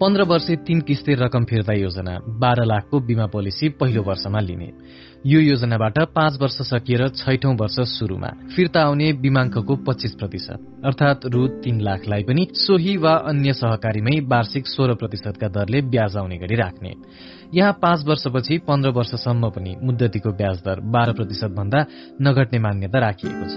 पन्ध्र 0.00 0.22
वर्षे 0.22 0.56
तीन 0.56 0.80
किस्ते 0.80 1.14
रकम 1.14 1.44
फिर्ता 1.44 1.72
योजना 1.72 2.18
बाह्र 2.28 2.64
लाखको 2.64 3.00
बिमा 3.00 3.26
पोलिसी 3.26 3.68
पहिलो 3.68 4.02
वर्षमा 4.02 4.40
लिने। 4.40 4.72
यो 5.26 5.40
योजनाबाट 5.40 5.98
पाँच 6.14 6.34
वर्ष 6.40 6.56
सकिएर 6.68 7.08
छैठौं 7.08 7.54
वर्ष 7.56 7.78
शुरूमा 7.88 8.28
फिर्ता 8.56 8.80
आउने 8.80 9.12
बिमाङ्कको 9.24 9.76
पच्चीस 9.86 10.14
प्रतिशत 10.14 10.84
अर्थात 10.84 11.24
रु 11.26 11.46
तीन 11.64 11.80
लाखलाई 11.80 12.22
पनि 12.22 12.46
सोही 12.54 12.96
वा 12.96 13.12
अन्य 13.32 13.52
सहकारीमै 13.52 14.18
वार्षिक 14.28 14.66
सोह्र 14.66 14.94
प्रतिशतका 14.94 15.48
दरले 15.48 15.80
ब्याज 15.88 16.16
आउने 16.16 16.36
गरी 16.36 16.56
राख्ने। 16.56 16.92
यहाँ 17.54 17.72
पाँच 17.82 18.04
वर्षपछि 18.06 18.58
पन्ध्र 18.68 18.90
वर्षसम्म 18.90 19.50
पनि 19.50 19.76
मुद्दतीको 19.82 20.32
ब्याज 20.32 20.58
दर 20.60 20.80
बाह्र 20.92 21.12
प्रतिशत 21.12 21.56
भन्दा 21.56 21.84
नघट्ने 22.20 22.58
मान्यता 22.58 22.98
राखिएको 22.98 23.46
छ। 23.48 23.56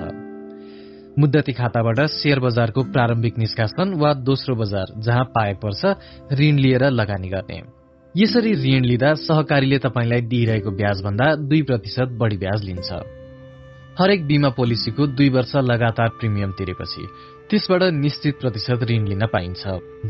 मुद्दती 1.19 1.53
खाताबाट 1.53 1.99
शेयर 2.15 2.39
बजारको 2.39 2.83
प्रारम्भिक 2.95 3.37
निष्कासन 3.37 3.93
वा 3.93 4.13
दोस्रो 4.23 4.55
बजार 4.55 5.01
जहाँ 5.01 5.25
पाए 5.35 5.53
पर्छ 5.63 5.81
ऋण 6.39 6.55
लिएर 6.57 6.89
लगानी 6.91 7.29
गर्ने। 7.29 7.61
यसरी 8.17 8.51
ऋण 8.53 8.85
लिँदा 8.85 9.13
सहकारीले 9.13 9.77
तपाईँलाई 9.77 10.21
दिइरहेको 10.21 10.71
ब्याज 10.71 11.01
भन्दा 11.05 11.25
दुई 11.49 11.61
प्रतिशत 11.61 12.17
बढ़ी 12.17 12.37
ब्याज 12.37 12.63
लिन्छ। 12.65 12.89
हरेक 13.99 14.25
बीमा 14.27 14.49
पोलिसीको 14.49 15.05
दुई 15.07 15.29
वर्ष 15.29 15.55
लगातार 15.55 16.09
प्रिमियम 16.17 16.51
तिरेपछि 16.51 17.03
त्यसबाट 17.49 17.83
निश्चित 17.93 18.39
प्रतिशत 18.41 18.83
ऋण 18.89 19.05
लिन 19.07 19.25
पाइन्छ। 19.25 19.61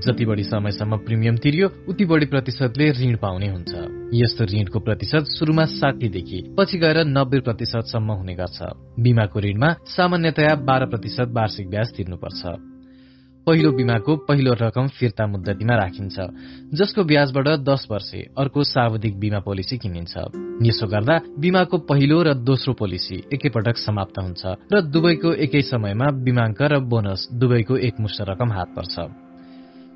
जति 0.06 0.26
बढी 0.26 0.44
समयसम्म 0.44 0.98
प्रिमियम 0.98 1.36
तिरियो 1.38 1.68
उति 1.90 2.06
बढी 2.06 2.26
प्रतिशतले 2.26 2.92
ऋण 2.92 3.16
पाउने 3.18 3.48
हुन्छ। 3.48 3.74
यस्तो 4.14 4.46
ऋणको 4.46 4.80
प्रतिशत 4.80 5.24
शुरूमा 5.36 5.66
साठीदेखि 5.76 6.42
पछि 6.58 6.78
गएर 6.78 7.04
नब्बे 7.08 7.40
प्रतिशतसम्म 7.40 8.12
हुने 8.12 8.36
गर्छ। 8.36 8.60
बीमाको 9.04 9.40
ऋणमा 9.40 9.76
सामान्यतया 9.98 10.56
बाह्र 10.64 10.86
प्रतिशत 10.86 11.28
वार्षिक 11.36 11.70
ब्याज 11.70 11.96
तिर्नुपर्छ। 11.98 12.42
पहिलो 13.48 13.72
बिमाको 13.72 14.15
पहिलो 14.28 14.53
रकम 14.60 14.88
फिर्ता 14.91 15.26
मुद्दतीमा 15.28 15.76
राखिन्छ 15.76 16.15
जसको 16.76 17.03
ब्याजबाट 17.03 17.48
दस 17.64 17.88
वर्षे 17.91 18.19
अर्को 18.38 18.64
सावधिक 18.64 19.19
बिमा 19.19 19.40
पोलिसी 19.40 19.78
किनिन्छ। 19.78 20.14
यसो 20.68 20.88
गर्दा 20.88 21.15
बिमाको 21.40 21.78
पहिलो 21.88 22.18
र 22.28 22.34
दोस्रो 22.44 22.74
पोलिसी 22.74 23.24
एकैपटक 23.34 23.78
समाप्त 23.80 24.19
हुन्छ 24.19 24.44
र 24.68 24.82
दुवैको 24.91 25.32
एकै 25.48 25.61
समयमा 25.64 26.07
बिमाङ्क 26.28 26.60
र 26.61 26.80
बोनस 26.91 27.28
दुवैको 27.40 27.78
एकमुष्ट 27.88 28.22
रकम 28.28 28.52
हात 28.52 28.69
पर्छ। 28.76 28.95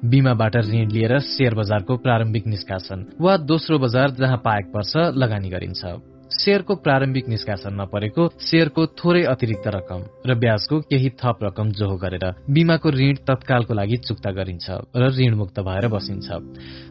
बिमाबाट 0.08 0.56
ऋण 0.72 0.88
लिएर 0.88 1.14
शेयर 1.20 1.54
बजारको 1.56 1.98
प्रारम्भिक 1.98 2.48
निष्कासन 2.48 3.00
वा 3.20 3.36
दोस्रो 3.52 3.80
बजार 3.84 4.16
जहाँ 4.16 4.38
पाएक 4.48 4.72
पर्छ 4.72 4.92
लगानी 5.20 5.50
गरिन्छ। 5.52 6.11
शेयरको 6.40 6.76
प्रारम्भिक 6.76 7.28
निष्कासनमा 7.28 7.86
परेको 7.86 8.28
शेयरको 8.40 8.86
थोरै 9.00 9.24
अतिरिक्त 9.24 9.68
रकम 9.68 10.02
र 10.26 10.36
ब्याजको 10.36 10.80
केही 10.90 11.10
थप 11.22 11.38
रकम 11.44 11.72
जोहो 11.72 11.96
गरेर 11.98 12.26
बिमाको 12.50 12.90
ऋण 12.90 13.16
तत्कालको 13.28 13.74
लागि 13.74 13.98
चुक्ता 14.08 14.32
गरिन्छ 14.32 14.68
र 14.96 15.04
ऋणमुक्त 15.18 15.60
भएर 15.60 15.88
बसिन्छ। 15.88 16.28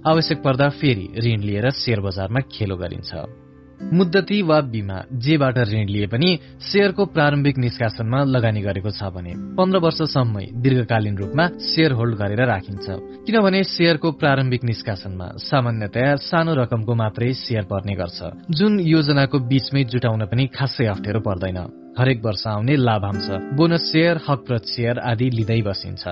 आवश्यक 0.06 0.42
पर्दा 0.42 0.68
फेरि 0.80 1.06
ऋण 1.24 1.40
लिएर 1.40 1.70
शेयर 1.70 2.00
बजारमा 2.00 2.40
खेलो 2.52 2.76
गरिन्छ। 2.76 3.49
मुद्दती 3.80 4.40
वा 4.42 4.60
बिमा 4.60 4.98
जेबाट 5.24 5.58
ऋण 5.58 5.86
लिए 5.88 6.06
पनि 6.06 6.38
शेयरको 6.62 7.04
प्रारम्भिक 7.06 7.58
निष्कासनमा 7.58 8.20
लगानी 8.24 8.60
गरेको 8.62 8.90
छ 8.90 9.08
भने 9.14 9.32
पन्ध्र 9.56 9.78
वर्षसम्मै 9.78 10.44
दीर्घकालीन 10.62 11.16
रूपमा 11.16 11.46
शेयर 11.64 11.92
होल्ड 11.92 12.14
गरेर 12.14 12.42
राखिन्छ। 12.46 12.86
किनभने 13.26 13.62
शेयरको 13.64 14.08
प्रारम्भिक 14.20 14.64
निष्कासनमा 14.64 15.26
सामान्यतया 15.48 16.14
सानो 16.28 16.54
रकमको 16.54 16.94
मात्रै 16.94 17.32
शेयर 17.34 17.64
पर्ने 17.72 17.94
गर्छ। 17.96 18.18
जुन 18.52 18.80
योजनाको 18.84 19.38
बीचमै 19.50 19.82
जुटाउन 19.84 20.22
पनि 20.30 20.46
खासै 20.56 20.86
अप्ठ्यारो 20.86 21.20
पर्दैन। 21.20 21.58
हरेक 21.98 22.18
वर्ष 22.24 22.46
आउने 22.46 22.76
लाभांश 22.76 23.26
बोनस 23.56 23.82
शेयर 23.92 24.16
हकप्रत 24.28 24.64
शेयर 24.76 24.98
आदि 25.10 25.30
लिँदै 25.30 25.60
बसिन्छ। 25.62 26.04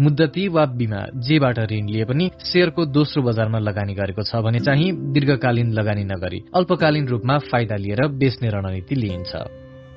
मुद्दती 0.00 0.46
वा 0.48 0.64
बिमा 0.78 1.00
जेबाट 1.26 1.58
ऋण 1.72 1.86
लिए 1.88 2.04
पनि 2.04 2.30
शेयरको 2.44 2.84
दोस्रो 2.86 3.22
बजारमा 3.22 3.58
लगानी 3.58 3.94
गरेको 3.94 4.22
छ 4.22 4.42
भने 4.44 4.60
चाहिँ 4.60 4.92
दीर्घकालीन 5.12 5.72
लगानी 5.72 6.04
नगरी 6.04 6.42
अल्पकालीन 6.54 7.06
रूपमा 7.08 7.38
फाइदा 7.50 7.76
लिएर 7.76 8.06
बेच्ने 8.20 8.48
रणनीति 8.48 8.94
लिइन्छ। 8.94 9.32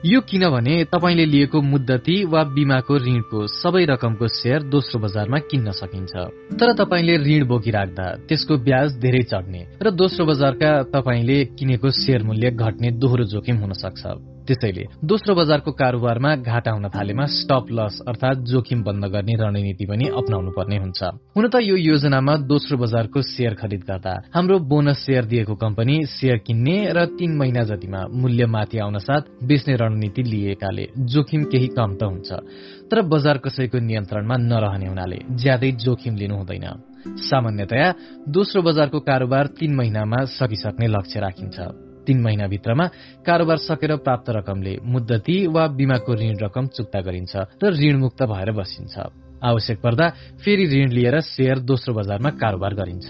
यो 0.05 0.19
किनभने 0.21 0.73
तपाईँले 0.93 1.25
लिएको 1.25 1.61
मुद्दती 1.61 2.15
वा 2.23 2.43
बिमाको 2.55 2.97
ऋणको 2.97 3.47
सबै 3.51 3.83
रकमको 3.85 4.27
शेयर 4.31 4.63
दोस्रो 4.71 4.99
बजारमा 4.99 5.37
किन्न 5.51 5.71
सकिन्छ। 5.71 6.13
तर 6.55 6.73
तपाईँले 6.79 7.17
ऋण 7.17 7.47
बोकिराख्दा 7.47 8.05
त्यसको 8.27 8.57
ब्याज 8.63 8.97
धेरै 9.03 9.23
चढ्ने 9.31 9.61
र 9.83 9.91
दोस्रो 9.91 10.25
बजारका 10.25 10.71
तपाईँले 10.95 11.43
किनेको 11.59 11.89
शेयर 11.91 12.23
मूल्य 12.23 12.51
घट्ने 12.51 12.91
दोहोरो 12.95 13.23
जोखिम 13.27 13.57
हुन 13.57 13.73
सक्छ 13.75 14.03
त्यसैले 14.49 14.83
दोस्रो 15.05 15.33
बजारको 15.35 15.71
कारोबारमा 15.77 16.31
घाटा 16.41 16.71
हुन 16.73 16.85
थालेमा 16.89 17.25
स्टप 17.37 17.65
लस 17.77 18.01
अर्थात 18.09 18.37
जोखिम 18.49 18.81
बन्द 18.83 19.05
गर्ने 19.13 19.33
रणनीति 19.41 19.85
पनि 19.85 20.05
अप्नाउनु 20.19 20.51
पर्ने 20.57 20.77
हुन्छ। 20.83 20.99
हुन 21.37 21.45
त 21.53 21.55
यो 21.61 21.75
योजनामा 21.77 22.33
दोस्रो 22.49 22.77
बजारको 22.77 23.21
शेयर 23.21 23.53
खरिद 23.61 23.83
गर्दा 23.89 24.13
हाम्रो 24.35 24.57
बोनस 24.65 25.05
शेयर 25.05 25.25
दिएको 25.31 25.55
कम्पनी 25.55 25.95
शेयर 26.09 26.37
किन्ने 26.47 26.77
र 26.97 27.05
तीन 27.19 27.37
महिना 27.37 27.63
जतिमा 27.69 28.01
मूल्य 28.11 28.45
माथि 28.45 28.77
आउन 28.79 28.97
साथ 29.05 29.29
बेच्ने 29.45 29.75
रणनीति 29.75 30.23
लिएकाले 30.23 30.85
जोखिम 31.13 31.43
केही 31.51 31.67
कम 31.77 31.91
त 31.95 32.09
हुन्छ 32.09 32.29
तर 32.89 33.01
बजार 33.05 33.37
कसैको 33.45 33.77
नियन्त्रणमा 33.79 34.35
नरहने 34.49 34.87
हुनाले 34.87 35.19
ज्यादै 35.41 35.71
जोखिम 35.85 36.15
लिनु 36.15 36.35
हुँदैन। 36.35 36.65
सामान्यतया 37.29 37.87
दोस्रो 38.27 38.61
बजारको 38.61 38.99
कारोबार 38.99 39.45
तीन 39.59 39.75
महिनामा 39.75 40.25
सकिसक्ने 40.39 40.87
लक्ष्य 40.87 41.19
राखिन्छ। 41.19 41.88
तीन 42.09 42.21
महिनाभित्रमा 42.21 42.85
कारोबार 43.25 43.57
सकेर 43.69 43.95
प्राप्त 44.01 44.29
रकमले 44.29 44.77
मुद्दती 44.83 45.37
वा 45.53 45.67
बिमाको 45.77 46.13
ऋण 46.17 46.37
रकम 46.41 46.67
चुक्ता 46.73 46.99
गरिन्छ 47.05 47.33
र 47.61 47.73
ऋणमुक्त 47.77 48.23
भएर 48.25 48.51
बसिन्छ। 48.51 49.28
आवश्यक 49.43 49.77
पर्दा 49.81 50.07
फेरि 50.43 50.65
ऋण 50.71 50.89
लिएर 50.91 51.19
शेयर 51.21 51.59
दोस्रो 51.59 51.93
बजारमा 51.93 52.29
कारोबार 52.41 52.73
गरिन्छ। 52.73 53.07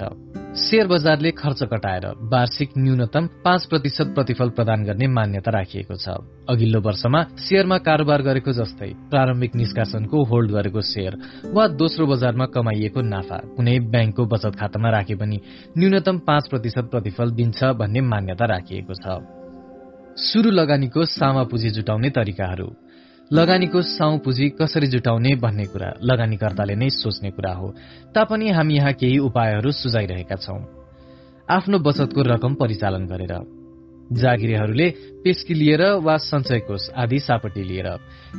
शेयर 0.60 0.88
बजारले 0.88 1.32
खर्च 1.32 1.64
घटाएर 1.64 2.06
वार्षिक 2.32 2.70
न्यूनतम 2.78 3.28
पाँच 3.46 3.66
प्रतिशत 3.66 4.08
प्रतिफल 4.16 4.50
प्रदान 4.50 4.84
गर्ने 4.84 5.08
मान्यता 5.08 5.52
राखिएको 5.52 5.96
छ। 5.96 6.08
अघिल्लो 6.50 6.80
वर्षमा 6.82 7.22
शेयरमा 7.40 7.78
कारोबार 7.78 8.22
गरेको 8.22 8.52
जस्तै 8.52 8.90
प्रारम्भिक 9.10 9.56
निष्कासनको 9.56 10.24
होल्ड 10.24 10.52
गरेको 10.52 10.82
शेयर 10.82 11.14
वा 11.54 11.68
दोस्रो 11.68 12.06
बजारमा 12.08 12.46
कमाइएको 12.46 13.02
नाफा 13.02 13.38
कुनै 13.56 13.78
ब्याङ्कको 13.94 14.26
बचत 14.26 14.54
खातामा 14.60 14.90
राखे 14.90 15.16
पनि 15.16 15.38
न्यूनतम 15.78 16.18
पाँच 16.28 16.48
प्रतिशत 16.48 16.86
प्रतिफल 16.92 17.32
दिन्छ 17.32 17.64
भन्ने 17.80 18.02
मान्यता 18.02 18.46
राखिएको 18.46 18.94
छ। 18.94 19.06
सुरु 20.20 20.50
लगानीको 20.52 21.06
सामा 21.06 21.44
पुँजी 21.44 21.70
जुटाउने 21.70 22.10
तरिकाहरू। 22.10 22.68
लगानीको 23.34 23.82
साउ 23.82 24.18
पुँजी 24.18 24.50
कसरी 24.50 24.88
जुटाउने 24.88 25.36
भन्ने 25.36 25.66
कुरा 25.66 25.90
लगानीकर्ताले 26.02 26.76
नै 26.76 26.90
सोच्ने 26.90 27.30
कुरा 27.32 27.54
हो। 27.54 27.68
तापनि 28.16 28.50
हामी 28.50 28.76
यहाँ 28.76 28.94
केही 28.94 29.18
उपायहरू 29.20 29.72
सुझाइरहेका 29.72 30.36
छौं। 30.36 30.60
आफ्नो 31.50 31.78
बचतको 31.80 32.22
रकम 32.26 32.54
परिचालन 32.54 33.06
गरेर 33.06 33.34
जागिरेहरूले 34.18 34.90
पेस्की 35.24 35.54
लिएर 35.54 35.82
वा 36.02 36.18
सञ्चय 36.18 36.60
कोष 36.60 36.90
आदि 36.98 37.20
सापटी 37.20 37.64
लिएर 37.64 37.88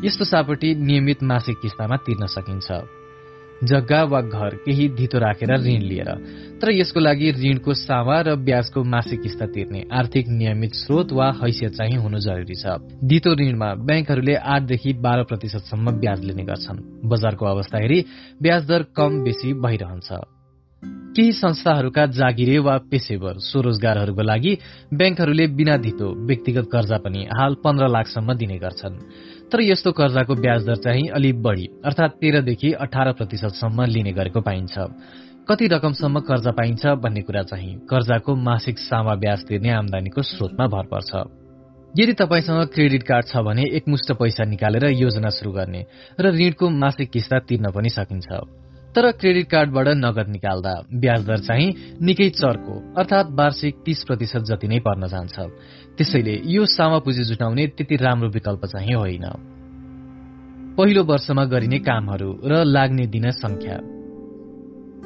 यस्तो 0.05 0.25
सापटी 0.25 0.75
नियमित 0.75 1.23
मासिक 1.23 1.57
किस्तामा 1.63 1.97
तिर्न 1.97 2.27
सकिन्छ। 2.27 2.69
जग्गा 3.65 4.03
वा 4.05 4.21
घर 4.21 4.55
केही 4.65 4.89
धितो 4.89 5.19
राखेर 5.19 5.51
ऋण 5.51 5.83
लिएर। 5.83 6.11
तर 6.61 6.71
यसको 6.71 7.01
लागि 7.01 7.31
ऋणको 7.33 7.75
सावा 7.75 8.21
र 8.21 8.35
ब्याजको 8.37 8.85
मासिक 8.85 9.21
किस्ता 9.23 9.47
तिर्ने 9.47 9.85
आर्थिक 9.93 10.29
नियमित 10.29 10.75
स्रोत 10.75 11.13
वा 11.13 11.31
हैसियत 11.45 11.73
चाहिँ 11.73 11.97
हुनु 11.97 12.19
जरुरी 12.19 12.55
छ। 12.55 12.81
धितो 13.05 13.35
ऋणमा 13.35 13.75
ब्याङ्कहरूले 13.75 14.35
आठदेखि 14.35 14.93
बाह्र 14.93 15.23
प्रतिशतसम्म 15.23 15.91
ब्याज 15.91 16.25
लिने 16.25 16.45
गर्छन्। 16.45 17.09
बजारको 17.09 17.47
अवस्था 17.47 17.79
हेरी 17.79 18.05
ब्याज 18.43 18.67
दर 18.67 18.83
कम 18.97 19.25
बेसी 19.25 19.53
भइरहन्छ। 19.53 20.09
केही 21.17 21.33
संस्थाहरूका 21.33 22.07
जागिरे 22.07 22.59
वा 22.59 22.77
पेसेवर 22.91 23.35
स्वरोजगारहरूको 23.39 24.23
लागि 24.23 24.53
ब्याङ्कहरूले 24.95 25.47
बिना 25.47 25.77
धितो 25.77 26.07
व्यक्तिगत 26.27 26.69
कर्जा 26.73 26.97
पनि 26.97 27.27
हाल 27.33 27.55
पन्ध्र 27.65 27.89
लाखसम्म 27.89 28.33
दिने 28.35 28.59
गर्छन्। 28.59 28.95
तर 29.53 29.61
यस्तो 29.63 29.93
कर्जाको 29.93 30.35
ब्याज 30.35 30.67
दर 30.67 30.77
चाहिँ 30.77 31.09
अलि 31.11 31.33
बढ़ी 31.45 31.67
अर्थात 31.85 32.11
तेह्रदेखि 32.21 32.73
अठार 32.81 33.13
प्रतिशतसम्म 33.13 33.85
लिने 33.85 34.13
गरेको 34.13 34.41
पाइन्छ। 34.41 34.79
कति 35.49 35.67
रकमसम्म 35.67 36.21
कर्जा 36.21 36.51
पाइन्छ 36.53 36.87
भन्ने 37.03 37.23
कुरा 37.27 37.43
चाहिँ 37.43 37.75
कर्जाको 37.91 38.35
मासिक 38.39 38.79
सामा 38.79 39.15
ब्याज 39.17 39.45
तिर्ने 39.49 39.71
आमदानीको 39.73 40.23
स्रोतमा 40.23 40.67
भर 40.67 40.87
पर्छ। 40.87 41.11
यदि 41.95 42.13
तपाईँसँग 42.13 42.71
क्रेडिट 42.71 43.03
कार्ड 43.03 43.27
छ 43.27 43.43
भने 43.43 43.65
एकमुष्ट 43.77 44.13
पैसा 44.15 44.45
निकालेर 44.47 44.85
योजना 44.95 45.31
शुरू 45.35 45.53
गर्ने 45.53 45.83
र 46.21 46.31
ऋणको 46.31 46.71
मासिक 46.71 47.11
किस्ता 47.11 47.39
तिर्न 47.49 47.71
पनि 47.75 47.91
सकिन्छ। 47.91 48.31
तर 48.95 49.11
क्रेडिट 49.13 49.47
कार्डबाट 49.51 49.89
नगद 49.99 50.29
निकाल्दा 50.29 50.75
ब्याज 50.95 51.27
दर 51.27 51.39
चाहिँ 51.41 51.99
निकै 52.03 52.29
चर्को 52.31 52.75
अर्थात 52.99 53.27
वार्षिक 53.39 53.75
तीस 53.87 54.03
प्रतिशत 54.07 54.43
जति 54.47 54.69
नै 54.69 54.79
पर्न 54.87 55.07
जान्छ। 55.07 55.37
त्यसैले 55.97 56.35
यो 56.45 56.65
सामा 56.67 56.99
पुँजी 56.99 57.25
जुटाउने 57.25 57.67
त्यति 57.67 57.97
राम्रो 57.97 58.29
विकल्प 58.29 58.67
चाहिँ 58.67 58.95
होइन। 58.95 59.27
पहिलो 60.77 61.05
वर्षमा 61.05 61.45
गरिने 61.45 61.79
कामहरू 61.79 62.31
र 62.45 62.65
लाग्ने 62.65 63.07
दिन 63.07 63.31
संख्या 63.31 63.79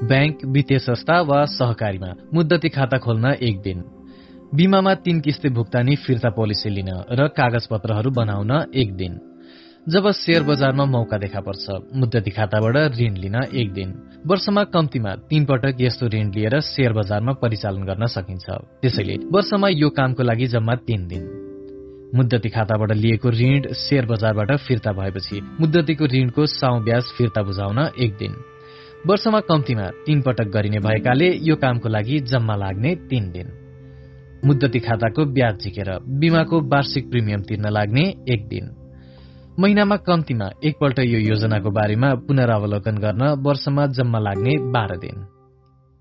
ब्याङ्क 0.09 0.44
वित्तीय 0.44 0.78
संस्था 0.78 1.20
वा 1.20 1.44
सहकारीमा 1.44 2.15
मुद्दती 2.35 2.69
खाता 2.69 2.98
खोल्न 2.98 3.27
एक 3.43 3.61
दिन। 3.61 3.85
बिमामा 4.55 4.94
तीन 4.94 5.20
किस्ते 5.20 5.48
भुक्तानी 5.48 5.97
फिर्ता 5.97 6.31
पोलिसी 6.31 6.70
लिन 6.70 6.90
र 7.11 7.28
कागज 7.28 7.66
पत्रहरू 7.66 8.11
बनाउन 8.11 8.52
एक 8.74 8.97
दिन। 8.97 9.34
जब 9.89 10.11
शेयर 10.11 10.43
बजारमा 10.43 10.85
मौका 10.85 11.16
देखा 11.19 11.40
पर्छ 11.40 11.70
मुद्दती 11.94 12.31
खाताबाट 12.31 12.77
ऋण 12.98 13.16
लिन 13.16 13.35
एक 13.55 13.73
दिन। 13.73 13.89
वर्षमा 14.27 14.62
कम्तीमा 14.65 15.15
तीन 15.31 15.44
पटक 15.44 15.81
यस्तो 15.81 16.06
ऋण 16.06 16.31
लिएर 16.32 16.61
शेयर 16.61 16.93
बजारमा 16.93 17.32
परिचालन 17.32 17.82
गर्न 17.85 18.06
सकिन्छ। 18.06 18.47
त्यसैले 18.81 19.16
वर्षमा 19.28 19.69
यो 19.69 19.89
कामको 19.90 20.23
लागि 20.23 20.47
जम्मा 20.47 20.74
तीन 20.89 21.06
दिन। 21.06 21.24
मुद्दती 22.15 22.48
खाताबाट 22.48 22.93
लिएको 22.93 23.31
ऋण 23.31 23.73
शेयर 23.74 24.06
बजारबाट 24.06 24.52
फिर्ता 24.56 24.93
भएपछि 24.93 25.40
मुद्दतीको 25.61 26.05
ऋणको 26.06 26.47
साउ 26.47 26.81
ब्याज 26.81 27.05
फिर्ता 27.19 27.43
बुझाउन 27.43 27.78
एक 27.98 28.12
दिन। 28.16 28.32
वर्षमा 29.06 29.40
कम्तीमा 29.40 29.89
तीन 30.06 30.23
पटक 30.23 30.48
गरिने 30.48 30.78
भएकाले 30.78 31.28
यो 31.43 31.56
कामको 31.56 31.89
लागि 31.89 32.20
जम्मा 32.31 32.56
लाग्ने 32.56 32.94
तीन 33.11 33.28
दिन। 33.32 33.52
मुद्दती 34.44 34.81
खाताको 34.81 35.24
ब्याज 35.32 35.61
झिकेर 35.61 35.93
बिमाको 36.20 36.61
वार्षिक 36.73 37.11
प्रिमियम 37.11 37.43
तिर्न 37.43 37.69
लाग्ने 37.69 38.06
एक 38.28 38.48
दिन। 38.48 38.84
महिनामा 39.61 39.97
कम्तीमा 39.97 40.47
एकपल्ट 40.65 40.99
यो 40.99 41.19
योजनाको 41.19 41.71
बारेमा 41.71 42.09
पुनरावलोकन 42.27 42.97
गर्न 42.99 43.23
वर्षमा 43.47 43.87
जम्मा 43.87 44.19
लाग्ने 44.19 44.55
बाह्र 44.75 44.97
दिन। 44.97 45.21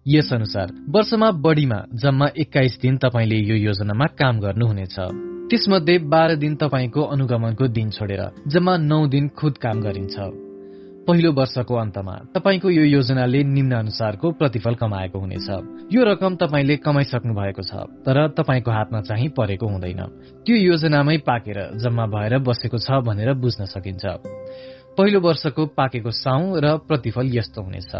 यस 0.06 0.34
अनुसार 0.34 0.72
वर्षमा 0.90 1.30
बढ़ीमा 1.32 1.78
जम्मा 1.94 2.28
एक्काइस 2.38 2.78
दिन 2.82 2.98
तपाईँले 2.98 3.38
यो 3.50 3.56
योजनामा 3.56 4.06
काम 4.20 4.40
गर्नुहुनेछ। 4.40 4.96
त्यसमध्ये 5.50 5.98
बाह्र 6.14 6.36
दिन 6.36 6.56
तपाईँको 6.56 7.02
अनुगमनको 7.04 7.68
दिन 7.68 7.90
छोडेर 7.90 8.24
जम्मा 8.48 8.78
नौ 8.78 9.06
दिन 9.08 9.28
खुद 9.38 9.58
काम 9.58 9.82
गरिन्छ। 9.82 10.43
पहिलो 11.08 11.32
वर्षको 11.36 11.76
अन्तमा 11.76 12.16
तपाईँको 12.32 12.70
यो 12.70 12.84
योजनाले 12.88 13.44
निम्न 13.44 13.76
अनुसारको 13.76 14.32
प्रतिफल 14.40 14.76
कमाएको 14.80 15.20
हुनेछ। 15.20 15.48
यो 15.92 16.04
रकम 16.04 16.36
तपाईँले 16.40 16.76
कमाइसक्नु 16.80 17.34
भएको 17.36 17.64
छ 17.68 17.84
तर 18.08 18.18
तपाईँको 18.40 18.72
हातमा 18.72 19.02
चाहिँ 19.02 19.30
परेको 19.36 19.68
हुँदैन। 19.68 20.02
त्यो 20.48 20.56
योजनामै 20.56 21.18
पाकेर 21.28 21.60
जम्मा 21.76 22.06
भएर 22.08 22.38
बसेको 22.40 22.78
छ 22.80 23.04
भनेर 23.04 23.34
बुझ्न 23.36 23.66
सकिन्छ। 23.68 24.04
पहिलो 24.96 25.20
वर्षको 25.20 25.66
पाकेको 25.76 26.12
साउ 26.24 26.42
र 26.56 26.78
प्रतिफल 26.88 27.36
यस्तो 27.36 27.62
हुनेछ। 27.62 27.92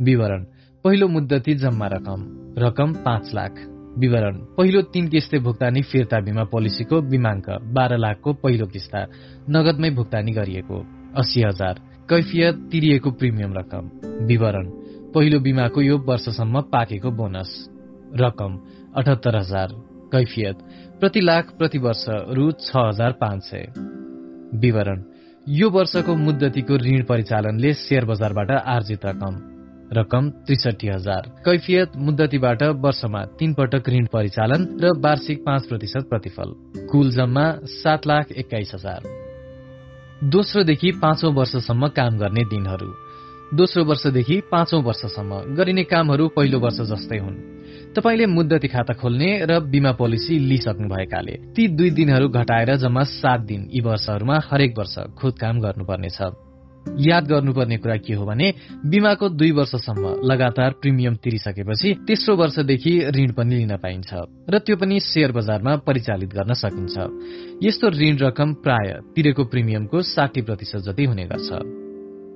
विवरण 0.00 0.42
पहिलो 0.84 1.08
मुद्दती 1.08 1.54
जम्मा 1.58 1.86
रकम 1.86 2.20
रकम 2.58 2.92
पाँच 3.02 3.34
लाख। 3.34 3.52
विवरण 3.98 4.34
पहिलो 4.56 4.80
तीन 4.94 5.08
किस्ते 5.08 5.38
भुक्तानी 5.42 5.82
फिर्ता 5.82 6.20
बिमा 6.20 6.44
पोलिसीको 6.44 7.00
बिमाङ्क 7.02 7.46
बाह्र 7.74 7.98
लाखको 7.98 8.32
पहिलो 8.32 8.66
किस्ता 8.66 9.00
नगदमै 9.50 9.90
भुक्तानी 9.90 10.32
गरिएको 10.32 10.86
अस्सी 11.18 11.42
हजार। 11.42 11.91
कैफियत 12.10 12.68
तिरिएको 12.72 13.10
प्रिमियम 13.10 13.54
रकम। 13.54 13.90
विवरण। 14.26 14.66
पहिलो 15.14 15.40
बिमाको 15.40 15.82
यो 15.82 15.98
वर्षसम्म 15.98 16.60
पाकेको 16.60 17.10
बोनस। 17.10 17.68
रकम 18.16 18.60
अठहत्तर 18.96 19.36
हजार। 19.36 19.68
कैफियत। 20.12 20.58
प्रति 21.00 21.20
लाख 21.20 21.52
प्रति 21.58 21.78
वर्ष 21.78 22.04
रु 22.08 22.52
छ 22.52 22.72
हजार 22.76 23.12
पाँच 23.12 23.42
सय। 23.42 23.72
विवरण। 24.54 25.02
यो 25.48 25.70
वर्षको 25.70 26.14
मुद्दतीको 26.14 26.76
ऋण 26.76 27.04
परिचालनले 27.04 27.74
शेयर 27.74 28.04
बजारबाट 28.04 28.50
आर्जित 28.50 29.06
रकम। 29.06 29.40
रकम 29.92 30.30
त्रिसठी 30.30 30.88
हजार। 30.88 31.32
कैफियत 31.44 31.92
मुद्दतीबाट 31.96 32.62
वर्षमा 32.62 33.24
तीन 33.24 33.54
पटक 33.54 33.88
ऋण 33.88 34.06
परिचालन 34.12 34.78
र 34.80 34.90
वार्षिक 34.98 35.44
पाँच 35.46 35.66
प्रतिशत 35.66 36.06
प्रतिफल। 36.10 36.54
कुल 36.86 37.10
जम्मा 37.10 37.58
सात 37.64 38.06
लाख 38.06 38.32
एक्काइस 38.32 38.72
हजार। 38.74 39.21
दोस्रोदेखि 40.22 40.90
पाँचौं 40.92 41.34
वर्षसम्म 41.34 41.88
काम 41.88 42.18
गर्ने 42.18 42.44
दिनहरू। 42.44 42.86
दोस्रो 43.56 43.84
वर्षदेखि 43.84 44.40
पाँचौं 44.50 44.82
वर्षसम्म 44.82 45.54
गरिने 45.54 45.84
कामहरू 45.84 46.28
पहिलो 46.28 46.58
वर्ष 46.60 46.78
जस्तै 46.80 47.18
हुन्। 47.18 47.34
तपाईँले 47.94 48.26
मुद्दती 48.26 48.68
खाता 48.68 48.94
खोल्ने 48.94 49.46
र 49.46 49.60
बिमा 49.60 49.92
पोलिसी 49.92 50.38
लिइसक्नु 50.38 50.88
भएकाले 50.88 51.32
ती 51.32 51.68
दुई 51.68 51.90
दिनहरू 51.90 52.28
घटाएर 52.28 52.76
जम्मा 52.76 53.02
सात 53.02 53.40
दिन 53.40 53.68
यी 53.74 53.80
वर्षहरूमा 53.80 54.38
हरेक 54.50 54.78
वर्ष 54.78 54.94
खुद 55.18 55.34
काम 55.34 55.60
गर्नुपर्नेछ। 55.60 56.18
याद 56.98 57.26
गर्नुपर्ने 57.26 57.76
कुरा 57.76 57.96
के 57.96 58.14
हो 58.14 58.24
भने 58.26 58.52
बिमाको 58.86 59.28
दुई 59.28 59.50
वर्षसम्म 59.50 60.14
लगातार 60.24 60.70
प्रिमियम 60.72 61.14
तिरिसकेपछि 61.14 61.94
तेस्रो 62.06 62.36
वर्षदेखि 62.36 62.92
ऋण 63.16 63.32
पनि 63.32 63.54
लिन 63.54 63.76
पाइन्छ 63.76 64.14
र 64.50 64.58
त्यो 64.58 64.76
पनि 64.76 65.00
शेयर 65.00 65.32
बजारमा 65.32 65.76
परिचालित 65.76 66.30
गर्न 66.34 66.52
सकिन्छ। 66.52 66.96
यस्तो 67.62 67.88
ऋण 67.88 68.16
रकम 68.18 68.54
प्राय 68.54 69.00
तिरेको 69.16 69.44
प्रिमियमको 69.44 70.02
साठी 70.02 70.42
प्रतिशत 70.42 70.78
जति 70.78 71.04
हुने 71.04 71.24
गर्छ। 71.24 71.50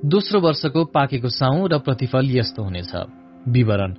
दोस्रो 0.04 0.40
वर्षको 0.40 0.84
पाकेको 0.84 1.28
साउ 1.28 1.66
र 1.66 1.78
प्रतिफल 1.78 2.30
यस्तो 2.30 2.62
हुनेछ। 2.62 2.92
विवरण 3.48 3.94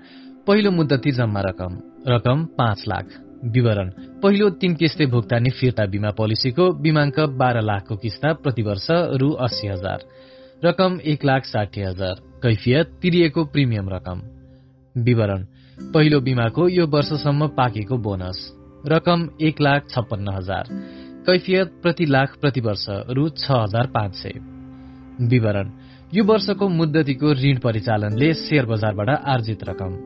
पहिलो 0.47 0.71
मुद्दती 0.71 1.11
जम्मा 1.11 1.41
रकम 1.41 1.79
रकम 2.07 2.45
पाँच 2.57 2.83
लाख। 2.87 3.05
विवरण 3.45 3.89
पहिलो 4.23 4.49
तीन 4.49 4.75
किस्ते 4.75 5.05
भुक्तानी 5.05 5.49
फिर्ता 5.49 5.85
बिमा 5.85 6.11
पोलिसीको 6.11 6.71
बिमाङ्क 6.81 7.19
बाह्र 7.37 7.61
लाखको 7.61 7.95
किस्ता 7.95 8.33
प्रति 8.33 8.61
वर्ष 8.61 8.87
रु 8.91 9.29
अस्सी 9.45 9.67
हजार। 9.67 9.99
रकम 10.65 10.99
एक 11.05 11.25
लाख 11.25 11.45
साठी 11.45 11.81
हजार। 11.81 12.15
कैफियत 12.43 12.87
तिरिएको 13.01 13.45
प्रिमियम 13.45 13.89
रकम। 13.89 14.21
विवरण। 15.01 15.45
पहिलो 15.93 16.21
बिमाको 16.21 16.67
यो 16.67 16.87
वर्षसम्म 16.87 17.47
पाकेको 17.47 17.97
बोनस। 17.97 18.53
रकम 18.87 19.29
एक 19.41 19.61
लाख 19.61 19.87
छप्पन्न 19.89 20.33
हजार। 20.33 20.63
कैफियत 21.25 21.67
प्रति 21.81 22.05
लाख 22.05 22.37
प्रति 22.41 22.61
वर्ष 22.61 22.85
रु 22.89 23.29
छ 23.29 23.51
हजार 23.51 23.87
पाँच 23.87 24.15
सय। 24.15 24.33
विवरण। 25.27 25.71
यो 26.13 26.23
वर्षको 26.23 26.69
मुद्दतीको 26.69 27.33
ऋण 27.33 27.57
परिचालनले 27.57 28.33
शेयर 28.33 28.65
बजारबाट 28.65 29.09
आर्जित 29.09 29.63
रकम। 29.63 29.97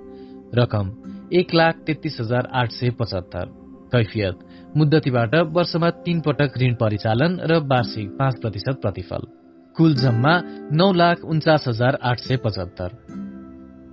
रकम 0.56 0.95
एक 1.34 1.56
लाख 1.56 1.76
तेत्तीस 1.76 2.18
हजार 2.22 2.49
आठ 2.53 2.72
सय 2.72 2.90
पचहत्तर। 2.90 3.45
कैफियत। 3.91 4.40
मुद्दतीबाट 4.78 5.36
वर्षमा 5.36 5.90
तीन 5.90 6.22
पटक 6.22 6.53
ऋण 6.57 6.76
परिचालन 6.76 7.40
र 7.41 7.57
वार्षिक 7.57 8.10
पाँच 8.10 8.40
प्रतिशत 8.41 8.82
प्रतिफल। 8.82 9.40
कुल 9.77 9.95
जम्मा 9.95 10.41
नौ 10.72 10.93
लाख 10.93 11.19
उन्चास 11.26 11.65
हजार 11.68 11.99
आठ 12.03 12.19
सय 12.19 12.38
पचहत्तर। 12.38 12.89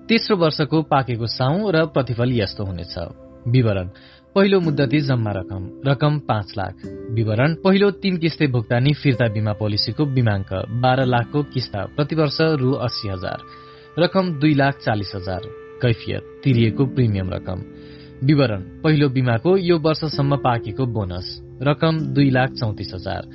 तेस्रो 0.09 0.36
वर्षको 0.36 0.82
पाकेको 0.82 1.26
साउ 1.26 1.70
र 1.70 1.86
प्रतिफल 1.86 2.32
यस्तो 2.32 2.64
हुनेछ। 2.64 2.94
विवरण 3.48 3.90
पहिलो 4.34 4.60
मुद्दती 4.60 5.00
जम्मा 5.00 5.30
रकम 5.30 5.80
रकम 5.86 6.18
पाँच 6.18 6.52
लाख। 6.59 6.74
विवरण 7.10 7.55
पहिलो 7.55 7.90
तीन 7.90 8.16
किस्ते 8.16 8.46
भुक्तानी 8.46 8.92
फिर्ता 8.92 9.28
बिमा 9.28 9.52
पोलिसीको 9.52 10.05
बिमाङ्क 10.05 10.52
बाह्र 10.52 11.05
लाखको 11.05 11.42
किस्ता 11.42 11.84
प्रतिवर्ष 11.84 12.38
रु 12.40 12.72
अस्सी 12.72 13.09
हजार। 13.09 13.38
रकम 13.98 14.40
दुई 14.40 14.55
लाख 14.55 14.74
चालिस 14.74 15.12
हजार। 15.14 15.40
कैफियत 15.82 16.40
तिरिएको 16.44 16.86
प्रिमियम 16.86 17.30
रकम। 17.30 17.62
विवरण 18.26 18.60
पहिलो 18.60 19.09
बिमाको 19.09 19.56
यो 19.56 19.78
वर्षसम्म 19.78 20.36
पाकेको 20.36 20.86
बोनस। 20.86 21.38
रकम 21.62 21.98
दुई 22.00 22.30
लाख 22.30 22.50
चौतिस 22.50 22.94
हजार। 22.94 23.28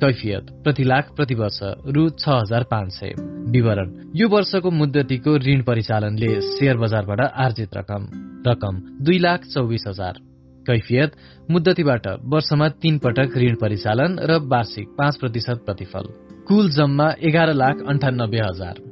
कैफियत 0.00 0.50
प्रति 0.64 0.84
लाख 0.84 1.10
प्रति 1.16 1.34
वर्ष 1.34 1.58
रु 1.86 2.08
छ 2.10 2.28
हजार 2.28 2.62
पाँच 2.62 2.92
सय। 2.92 3.12
विवरण 3.50 3.90
यो 4.16 4.28
वर्षको 4.28 4.70
मुद्दतीको 4.70 5.36
ऋण 5.36 5.62
परिचालनले 5.62 6.40
शेयर 6.40 6.76
बजारबाट 6.76 7.20
आर्जित 7.20 7.76
रकम। 7.76 8.08
रकम 8.46 8.80
दुई 9.04 9.18
लाख 9.18 9.44
चौबिस 9.44 9.84
हजार। 9.88 10.20
कैफियत 10.66 11.12
मुद्दतीबाट 11.50 12.06
वर्षमा 12.24 12.68
तीन 12.68 12.98
पटक 12.98 13.36
ऋण 13.36 13.54
परिचालन 13.54 14.18
र 14.20 14.38
वार्षिक 14.46 14.88
पाँच 14.98 15.16
प्रतिशत 15.16 15.62
प्रतिफल। 15.66 16.12
कुल 16.48 16.70
जम्मा 16.70 17.12
एघार 17.22 17.52
लाख 17.54 17.84
अन्ठानब्बे 17.88 18.38
हजार। 18.38 18.82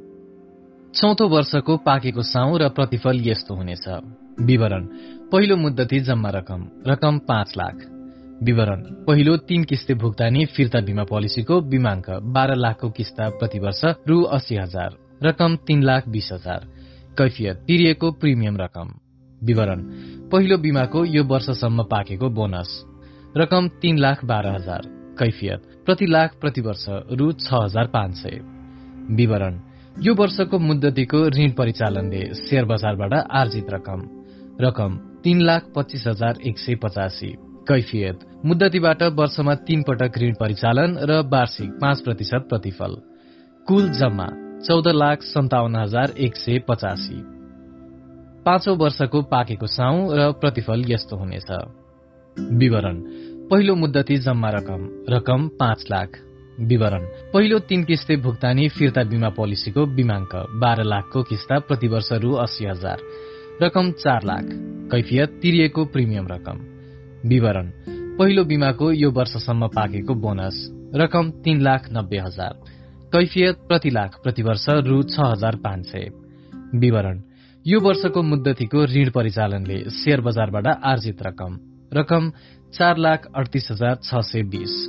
चौथो 0.93 1.27
वर्षको 1.27 1.77
पाकेको 1.77 2.21
साउ 2.23 2.57
र 2.57 2.69
प्रतिफल 2.69 3.21
यस्तो 3.21 3.55
हुनेछ। 3.55 3.87
विवरण 4.41 4.85
पहिलो 5.31 5.55
मुद्दती 5.57 5.99
जम्मा 5.99 6.29
रकम 6.29 6.67
रकम 6.87 7.17
पाँच 7.27 7.53
लाख। 7.57 7.98
विवरण। 8.43 8.81
पहिलो 8.81 9.37
तीन 9.37 9.63
किस्ते 9.63 9.93
भुक्तानी 9.93 10.45
फिर्ता 10.45 10.79
बिमा 10.79 11.03
पोलिसीको 11.03 11.61
बिमाङ्क 11.61 12.09
बाह्र 12.09 12.55
लाखको 12.55 12.89
किस्ता 12.89 13.29
प्रतिवर्ष 13.29 13.81
रु 13.85 14.23
अस्सी 14.23 14.55
हजार। 14.55 14.95
रकम 15.23 15.55
तीन 15.55 15.83
लाख 15.83 16.07
बीस 16.07 16.29
हजार। 16.33 16.67
कैफियत 17.17 17.57
तिरिएको 17.57 18.11
प्रिमियम 18.11 18.57
रकम। 18.57 18.93
विवरण। 19.43 19.81
पहिलो 20.31 20.57
बिमाको 20.57 21.05
यो 21.05 21.23
वर्षसम्म 21.23 21.83
पाकेको 21.83 22.29
बोनस। 22.29 22.85
रकम 23.37 23.67
तीन 23.67 23.97
लाख 23.97 24.25
बाह्र 24.25 24.47
हजार। 24.47 24.81
कैफियत 25.19 25.63
प्रति 25.85 26.05
लाख 26.05 26.35
प्रति 26.41 26.61
वर्ष 26.61 26.85
रु 26.89 27.31
छ 27.31 27.53
हजार 27.53 27.87
पाँच 27.87 28.15
सय। 28.15 28.39
विवरण। 29.11 29.59
यो 30.01 30.15
वर्षको 30.15 30.59
मुद्दतीको 30.59 31.27
ऋण 31.29 31.51
परिचालनले 31.51 32.33
शेयर 32.33 32.65
बजारबाट 32.65 33.13
आर्जित 33.13 33.67
रकम। 33.69 34.09
रकम 34.61 34.97
तीन 35.23 35.41
लाख 35.41 35.65
पच्चिस 35.75 36.07
हजार 36.07 36.37
एक 36.47 36.59
सय 36.59 36.75
पचासी। 36.75 37.35
कैफियत। 37.69 38.19
मुद्दतीबाट 38.45 39.03
वर्षमा 39.03 39.55
तीन 39.55 39.83
पटक 39.83 40.17
ऋण 40.17 40.33
परिचालन 40.39 40.97
र 40.97 41.11
वार्षिक 41.29 41.71
पाँच 41.81 42.01
प्रतिशत 42.01 42.45
प्रतिफल। 42.49 42.95
कुल 43.67 43.89
जम्मा 43.89 44.27
चौध 44.59 44.87
लाख 44.87 45.21
सन्ताउन्न 45.21 45.75
हजार 45.75 46.13
एक 46.19 46.35
सय 46.35 46.59
पचासी। 46.59 47.21
पाँचौं 48.45 48.77
वर्षको 48.77 49.21
पाकेको 49.21 49.67
साउ 49.67 50.13
र 50.13 50.31
प्रतिफल 50.31 50.83
यस्तो 50.87 51.15
हुनेछ। 51.15 51.51
विवरण 52.39 52.95
पहिलो 53.47 53.75
मुद्दती 53.75 54.17
जम्मा 54.17 54.49
रकम 54.49 55.05
रकम 55.09 55.47
पाँच 55.47 55.85
लाख। 55.91 56.19
विवरण 56.59 57.05
पहिलो 57.33 57.59
तीन 57.59 57.83
किस्ते 57.83 58.15
भुक्तानी 58.15 58.69
फिर्ता 58.69 59.03
बिमा 59.03 59.29
पोलिसीको 59.29 59.85
बिमाङ्क 59.85 60.35
बाह्र 60.35 60.83
लाखको 60.83 61.23
किस्ता 61.23 61.59
प्रतिवर्ष 61.59 62.11
रु 62.11 62.33
अस्सी 62.33 62.65
हजार। 62.65 62.97
रकम 63.61 63.91
चार 63.91 64.23
लाख। 64.23 64.45
कैफियत 64.91 65.29
तिरिएको 65.29 65.85
प्रिमियम 65.85 66.27
रकम। 66.27 66.68
विवरण। 67.25 67.71
पहिलो 68.17 68.43
बिमाको 68.43 68.91
यो 68.91 69.11
वर्षसम्म 69.11 69.67
पाकेको 69.67 70.13
बोनस। 70.13 70.69
रकम 70.95 71.31
तीन 71.31 71.61
लाख 71.61 71.87
नब्बे 71.93 72.17
हजार। 72.17 72.59
कैफियत 73.13 73.55
प्रति 73.55 73.89
लाख 73.89 74.19
प्रतिवर्ष 74.23 74.65
रु 74.69 75.03
छ 75.03 75.19
हजार 75.19 75.55
पाँच 75.55 75.85
सय। 75.85 76.11
विवरण। 76.75 77.21
यो 77.67 77.79
वर्षको 77.79 78.21
मुद्दतीको 78.21 78.85
ऋण 78.85 79.09
परिचालनले 79.09 79.89
शेयर 79.89 80.21
बजारबाट 80.21 80.67
आर्जित 80.67 81.23
रकम। 81.23 81.59
रकम 81.93 82.31
चार 82.73 82.97
लाख 82.97 83.27
अडतिस 83.35 83.71
हजार 83.71 83.95
छ 83.95 84.19
सय 84.21 84.43
बीस। 84.43 84.85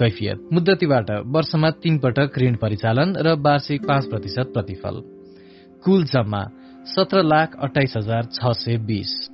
कैफियत। 0.00 0.48
मुद्दतीबाट 0.52 1.10
वर्षमा 1.26 1.70
तीन 1.70 1.98
पटक 1.98 2.38
ऋण 2.38 2.56
परिचालन 2.56 3.16
र 3.16 3.34
वार्षिक 3.34 3.86
पाँच 3.86 4.06
प्रतिशत 4.06 4.50
प्रतिफल। 4.54 5.02
कुल 5.84 6.04
जम्मा 6.04 6.44
सत्र 6.84 7.22
लाख 7.22 7.56
अठाइस 7.62 7.94
हजार 7.96 8.24
छ 8.24 8.52
सय 8.52 8.76
बीस। 8.76 9.30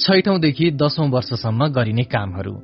छैठौंदेखि 0.00 0.70
दशौं 0.70 1.10
वर्षसम्म 1.10 1.66
गरिने 1.66 2.04
कामहरू। 2.04 2.54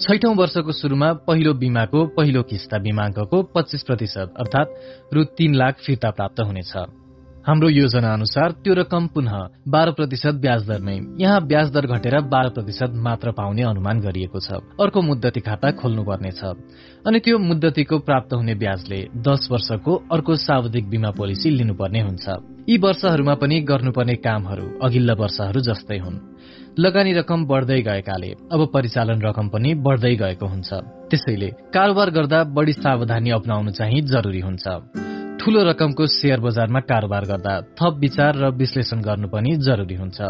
छैठौं 0.00 0.34
वर्षको 0.36 0.72
शुरूमा 0.72 1.12
पहिलो 1.12 1.54
बिमाको 1.54 2.06
पहिलो 2.06 2.42
किस्ता 2.42 2.78
बिमाङ्कको 2.78 3.42
पच्चीस 3.54 3.82
प्रतिशत 3.82 4.34
अर्थात 4.38 4.68
रु 5.14 5.24
तीन 5.24 5.54
लाख 5.54 5.74
फिर्ता 5.86 6.10
प्राप्त 6.10 6.40
हुनेछ। 6.40 6.72
हाम्रो 7.46 7.68
योजना 7.68 8.12
अनुसार 8.12 8.52
त्यो 8.64 8.74
रकम 8.74 9.06
पुनः 9.06 9.32
बाह्र 9.68 9.90
प्रतिशत 9.92 10.34
ब्याज 10.40 10.62
दरमै 10.64 10.96
यहाँ 11.20 11.40
ब्याज 11.46 11.72
दर 11.72 11.86
घटेर 11.86 12.16
बाह्र 12.32 12.48
प्रतिशत 12.48 12.92
मात्र 12.96 13.32
पाउने 13.36 13.62
अनुमान 13.62 14.00
गरिएको 14.00 14.40
छ। 14.40 14.64
अर्को 14.80 15.02
मुद्दती 15.02 15.40
खाता 15.40 15.70
खोल्नुपर्नेछ। 15.76 16.40
अनि 17.04 17.18
त्यो 17.20 17.38
मुद्दतीको 17.38 17.98
प्राप्त 17.98 18.32
हुने 18.32 18.54
ब्याजले 18.54 19.00
दश 19.20 19.48
वर्षको 19.52 19.92
अर्को 20.08 20.36
सावधिक 20.40 20.88
बिमा 20.88 21.10
पोलिसी 21.20 21.50
लिनुपर्ने 21.50 22.00
हुन्छ। 22.00 22.26
यी 22.64 22.76
वर्षहरूमा 22.80 23.34
पनि 23.36 23.60
गर्नुपर्ने 23.60 24.14
कामहरू 24.24 24.66
अघिल्ला 24.80 25.14
वर्षहरू 25.20 25.60
जस्तै 25.60 25.98
हुन्। 26.00 26.20
लगानी 26.80 27.12
रकम 27.12 27.44
बढ्दै 27.44 27.80
गएकाले 27.84 28.30
अब 28.52 28.60
परिचालन 28.72 29.20
रकम 29.20 29.48
पनि 29.52 29.74
बढ्दै 29.84 30.16
गएको 30.16 30.46
हुन्छ। 30.48 30.70
त्यसैले 31.12 31.48
कारोबार 31.76 32.10
गर्दा 32.10 32.44
बढ़ी 32.56 32.72
सावधानी 32.72 33.30
अप्नाउनु 33.30 33.70
चाहिँ 33.70 34.00
जरुरी 34.00 34.40
हुन्छ। 34.40 35.13
ठूलो 35.44 35.62
रकमको 35.62 36.06
शेयर 36.08 36.40
बजारमा 36.40 36.80
कारोबार 36.88 37.24
गर्दा 37.28 37.54
थप 37.76 37.98
विचार 38.00 38.32
र 38.34 38.48
विश्लेषण 38.56 39.00
गर्नु 39.04 39.28
पनि 39.28 39.50
जरुरी 39.60 39.94
हुन्छ। 39.94 40.20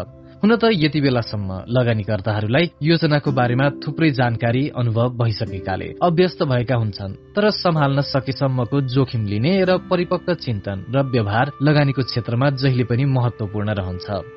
हुन 0.43 0.55
त 0.59 0.71
यति 0.75 0.99
बेलासम्म 1.01 1.71
लगानीकर्ताहरूलाई 1.71 2.65
योजनाको 2.83 3.31
बारेमा 3.31 3.69
थुप्रै 3.79 4.11
जानकारी 4.11 4.67
अनुभव 4.75 5.15
भइसकेकाले 5.15 5.89
अभ्यस्त 6.03 6.43
भएका 6.51 6.75
हुन्छन् 6.75 7.17
तर 7.31 7.49
सम्हाल्न 7.63 8.01
सकेसम्मको 8.11 8.81
जोखिम 8.91 9.25
लिने 9.25 9.53
र 9.63 9.77
परिपक्व 9.87 10.33
चिन्तन 10.43 10.85
र 10.91 11.07
व्यवहार 11.15 11.51
लगानीको 11.63 12.01
क्षेत्रमा 12.11 12.49
जहिले 12.59 12.83
पनि 12.83 13.05
महत्वपूर्ण 13.07 13.69
रहन्छ। 13.71 14.34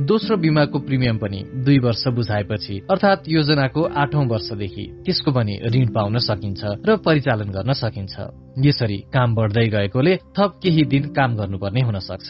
दोस्रो 0.00 0.36
बिमाको 0.36 0.78
प्रिमियम 0.78 1.16
पनि 1.18 1.42
दुई 1.64 1.78
वर्ष 1.78 2.06
बुझाएपछि 2.08 2.78
अर्थात 2.90 3.24
योजनाको 3.28 3.82
आठौं 3.82 4.24
वर्षदेखि 4.26 4.84
त्यसको 5.04 5.32
पनि 5.32 5.58
ऋण 5.68 5.86
पाउन 5.92 6.18
सकिन्छ 6.18 6.64
र 6.88 6.96
परिचालन 6.96 7.50
गर्न 7.52 7.72
सकिन्छ। 7.72 8.14
यसरी 8.58 8.96
काम 9.12 9.34
बढ्दै 9.34 9.66
गएकोले 9.68 10.16
थप 10.16 10.56
केही 10.62 10.84
दिन 10.84 11.12
काम 11.12 11.36
गर्नुपर्ने 11.36 11.80
हुन 11.80 11.98
सक्छ। 11.98 12.28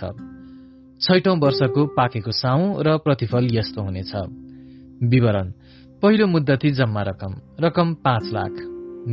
छैटौं 1.01 1.39
वर्षको 1.39 1.87
पाकेको 1.87 2.33
साउ 2.33 2.83
र 2.83 2.99
प्रतिफल 2.99 3.47
यस्तो 3.55 3.83
हुनेछ। 3.83 4.13
विवरण 5.07 5.53
पहिलो 6.03 6.27
मुद्दती 6.27 6.71
जम्मा 6.71 7.03
रकम 7.03 7.33
रकम 7.61 7.95
पाँच 7.95 8.25
लाख। 8.33 8.53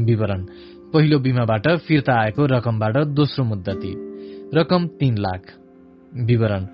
विवरण 0.09 0.45
पहिलो 0.93 1.19
बिमाबाट 1.19 1.67
फिर्ता 1.77 2.13
आएको 2.21 2.45
रकमबाट 2.45 2.97
दोस्रो 3.13 3.45
मुद्दती 3.45 3.93
रकम 4.57 4.87
तीन 4.99 5.17
लाख। 5.17 5.41
विवरण 6.13 6.65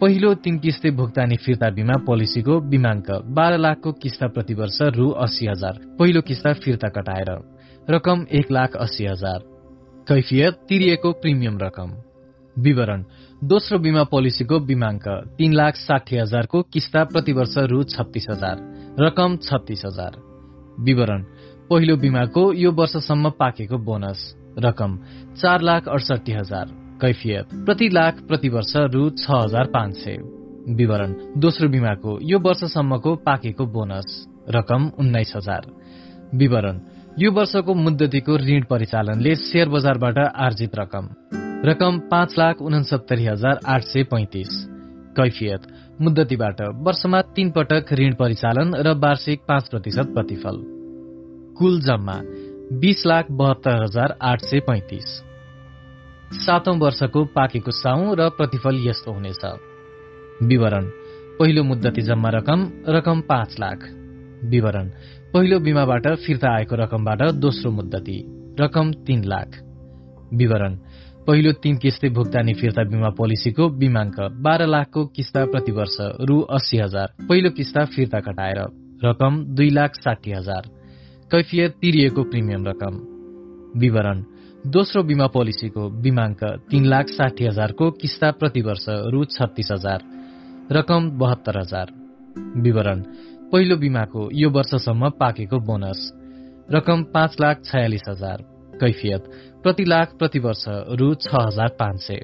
पहिलो 0.00 0.34
तीन 0.34 0.58
किस्ते 0.58 0.90
भुक्तानी 0.90 1.36
फिर्ता 1.36 1.70
बिमा 1.70 1.94
पोलिसीको 2.06 2.60
बिमाङ्क 2.60 3.10
बाह्र 3.10 3.56
लाखको 3.58 3.92
किस्ता 3.92 4.26
प्रतिवर्ष 4.26 4.78
रु 4.82 5.10
अस्सी 5.10 5.46
हजार। 5.46 5.80
पहिलो 5.98 6.20
किस्ता 6.20 6.52
फिर्ता 6.52 6.88
कटाएर 6.88 7.30
रकम 7.90 8.26
एक 8.32 8.52
लाख 8.52 8.76
अस्सी 8.76 9.06
हजार। 9.06 9.38
कैफियत 10.08 10.54
तिरिएको 10.54 11.12
प्रिमियम 11.12 11.58
रकम। 11.58 11.90
विवरण 12.62 13.04
दोस्रो 13.44 13.78
बिमा 13.78 14.04
पोलिसीको 14.04 14.60
बिमाङ्क 14.60 15.34
तीन 15.38 15.52
लाख 15.52 15.74
साठी 15.76 16.16
हजारको 16.16 16.62
किस्ता 16.62 17.04
प्रतिवर्ष 17.04 17.58
रु 17.58 17.82
छत्तीस 17.82 18.26
हजार। 18.30 18.56
रकम 19.00 19.36
छत्तीस 19.36 19.82
हजार। 19.86 20.22
विवरण 20.80 21.22
पहिलो 21.70 21.96
बिमाको 21.96 22.52
यो 22.52 22.72
वर्षसम्म 22.72 23.30
पाकेको 23.30 23.78
बोनस। 23.78 24.34
रकम 24.58 24.98
चार 25.34 25.60
लाख 25.60 25.88
अडसठी 25.88 26.32
हजार। 26.32 26.87
कैफियत। 27.00 27.48
प्रति 27.54 27.88
लाख 27.88 28.20
प्रति 28.20 28.48
वर्ष 28.48 28.72
रु 28.76 29.10
छ 29.10 29.30
हजार 29.30 29.66
पाँच 29.66 29.94
सय। 29.94 30.18
विवरण 30.74 31.14
दोस्रो 31.36 31.68
बिमाको 31.68 32.18
यो 32.22 32.38
वर्षसम्मको 32.38 33.14
पाकेको 33.16 33.66
बोनस। 33.66 34.24
रकम 34.50 34.90
उन्नाइस 34.98 35.32
हजार। 35.36 35.66
विवरण 36.34 36.80
यो 37.18 37.30
वर्षको 37.32 37.74
मुद्दतीको 37.74 38.36
ऋण 38.36 38.64
परिचालनले 38.70 39.34
शेयर 39.34 39.68
बजारबाट 39.68 40.18
आर्जित 40.18 40.78
रकम। 40.78 41.08
रकम 41.64 41.98
पाँच 42.10 42.34
लाख 42.38 42.62
उनसत्तरी 42.62 43.24
हजार 43.24 43.60
आठ 43.66 43.82
सय 43.82 44.02
पैंतिस। 44.02 44.48
कैफियत 45.16 45.62
मुद्दतीबाट 46.00 46.60
वर्षमा 46.60 47.20
तीन 47.36 47.50
पटक 47.50 47.92
ऋण 47.92 48.14
परिचालन 48.14 48.74
र 48.76 48.94
वार्षिक 48.98 49.40
पाँच 49.48 49.68
प्रतिशत 49.68 50.12
प्रतिफल। 50.14 50.62
कुल 51.58 51.80
जम्मा 51.80 52.20
बीस 52.78 53.02
लाख 53.06 53.30
बहत्तर 53.30 53.82
हजार 53.82 54.16
आठ 54.22 54.42
सय 54.42 54.60
पैंतिस। 54.60 55.27
सातौं 56.32 56.78
वर्षको 56.78 57.24
पाकेको 57.24 57.70
साउ 57.70 58.14
र 58.14 58.28
प्रतिफल 58.28 58.76
यस्तो 58.86 59.12
हुनेछ। 59.12 59.44
विवरण 60.42 60.84
पहिलो 61.38 61.62
मुद्दती 61.64 62.02
जम्मा 62.02 62.28
रकम 62.28 62.60
रकम 62.88 63.20
पाँच 63.20 63.56
लाख। 63.60 63.78
विवरण 64.44 64.88
पहिलो 65.32 65.60
बिमाबाट 65.60 66.06
फिर्ता 66.16 66.54
आएको 66.56 66.76
रकमबाट 66.76 67.22
दोस्रो 67.30 67.70
मुद्दती 67.70 68.24
रकम 68.60 68.92
तीन 68.92 69.24
लाख। 69.24 69.58
विवरण 70.34 70.74
पहिलो 71.26 71.52
तीन 71.52 71.76
किस्ती 71.76 72.08
भुक्तानी 72.08 72.54
फिर्ता 72.54 72.84
बिमा 72.84 73.08
पोलिसीको 73.08 73.68
बिमाङ्क 73.68 74.20
बाह्र 74.20 74.66
लाखको 74.66 75.06
किस्ता 75.06 75.44
प्रति 75.46 75.72
वर्ष 75.72 75.96
रु 76.00 76.40
अस्सी 76.40 76.76
हजार। 76.76 77.08
पहिलो 77.28 77.50
किस्ता 77.50 77.84
फिर्ता 77.84 78.20
कटाएर 78.20 78.60
रकम 79.04 79.44
दुई 79.44 79.70
लाख 79.70 79.94
साठी 79.94 80.32
हजार। 80.32 80.62
कैफियत 81.30 81.72
तिरिएको 81.72 82.22
प्रिमियम 82.22 82.66
रकम। 82.66 82.94
विवरण 83.80 84.24
दोस्रो 84.68 85.02
बिमा 85.02 85.26
पोलिसीको 85.32 85.82
बिमाङ्क 86.04 86.40
तीन 86.70 86.84
लाख 86.84 87.08
साठी 87.08 87.44
हजारको 87.46 87.90
किस्ता 88.00 88.30
प्रति 88.38 88.60
वर्ष 88.62 88.84
रु 89.12 89.24
छत्तीस 89.26 89.68
हजार 89.72 90.00
रकम 90.72 91.08
बहत्तर 91.18 91.58
हजार। 91.58 91.92
विवरण 92.64 93.00
पहिलो 93.52 93.76
बिमाको 93.76 94.28
यो 94.34 94.50
वर्षसम्म 94.50 95.08
पाकेको 95.20 95.58
बोनस 95.68 96.00
रकम 96.70 97.02
पाँच 97.14 97.36
लाख 97.40 97.62
छयालिस 97.64 98.04
हजार 98.08 98.42
कैफियत 98.80 99.30
प्रति 99.62 99.84
लाख 99.84 100.12
प्रति 100.18 100.38
वर्ष 100.38 100.64
रु 101.00 101.08
छ 101.16 101.32
हजार 101.36 101.68
पाँच 101.78 102.00
सय। 102.00 102.20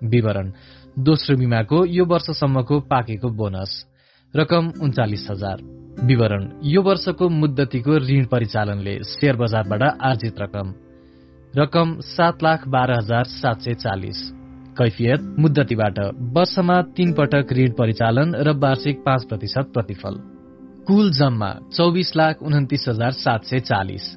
विवरण 0.00 0.52
दोस्रो 1.00 1.36
बिमाको 1.36 1.84
यो 1.86 2.04
वर्षसम्मको 2.04 2.80
पाकेको 2.92 3.30
बोनस 3.40 3.72
रकम 4.34 4.70
उन्चालिस 4.82 5.26
हजार। 5.30 5.58
विवरण 6.06 6.46
यो 6.66 6.82
वर्षको 6.82 7.28
मुद्दतीको 7.40 7.98
ऋण 8.06 8.24
परिचालनले 8.26 8.96
शेयर 9.06 9.36
बजारबाट 9.36 9.82
आर्जित 10.02 10.40
रकम। 10.40 10.72
रकम 11.56 12.00
सात 12.00 12.42
लाख 12.42 12.68
बाह्र 12.68 12.92
हजार 12.92 13.24
सात 13.24 13.60
सय 13.60 13.74
चालिस। 13.74 14.32
कैफियत 14.78 15.36
मुद्दतीबाट। 15.38 15.98
वर्षमा 16.14 16.82
तीन 16.82 17.12
पटक 17.12 17.52
ऋण 17.52 17.70
परिचालन 17.70 18.34
र 18.34 18.50
वार्षिक 18.50 19.02
पाँच 19.06 19.24
प्रतिशत 19.24 19.70
प्रतिफल। 19.74 20.14
कुल 20.86 21.10
जम्मा 21.10 21.54
चौबिस 21.76 22.16
लाख 22.16 22.42
उन्तिस 22.42 22.84
हजार 22.88 23.10
सात 23.10 23.44
सय 23.44 23.60
चालिस। 23.60 24.16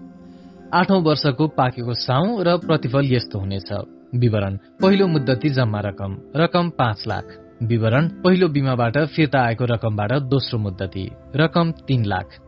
आठौं 0.74 1.04
वर्षको 1.04 1.48
पाकेको 1.48 1.94
साउ 1.94 2.44
र 2.44 2.58
प्रतिफल 2.58 3.02
यस्तो 3.04 3.40
हुनेछ। 3.40 3.74
विवरण 4.16 4.58
पहिलो 4.82 5.08
मुद्दती 5.08 5.50
जम्मा 5.50 5.80
रकम। 5.80 6.18
रकम 6.36 6.70
पाँच 6.70 7.04
लाख। 7.08 7.58
विवरण 7.64 8.08
पहिलो 8.08 8.48
बिमाबाट 8.48 8.98
फिर्ता 8.98 9.42
आएको 9.42 9.66
रकमबाट 9.66 10.14
दोस्रो 10.14 10.60
मुद्दती। 10.60 11.12
रकम 11.36 11.72
तीन 11.72 12.06
लाख। 12.06 12.43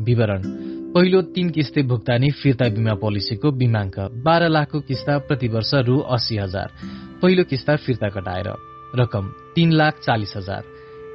विवरण। 0.00 0.42
पहिलो 0.92 1.22
तीन 1.22 1.50
किस्ते 1.50 1.82
भुक्तानी 1.82 2.30
फिर्ता 2.30 2.68
बिमा 2.68 2.94
पोलिसीको 2.94 3.50
बिमाङ्क 3.50 3.98
बाह्र 3.98 4.48
लाखको 4.48 4.80
किस्ता 4.80 5.18
प्रति 5.18 5.48
वर्ष 5.48 5.70
रु 5.74 5.98
अस्सी 5.98 6.36
हजार। 6.36 6.70
पहिलो 7.22 7.44
किस्ता 7.44 7.76
फिर्ता 7.76 8.08
कटाएर 8.08 8.52
रकम 8.96 9.32
तीन 9.54 9.72
लाख 9.72 9.94
चालिस 10.04 10.36
हजार। 10.36 10.62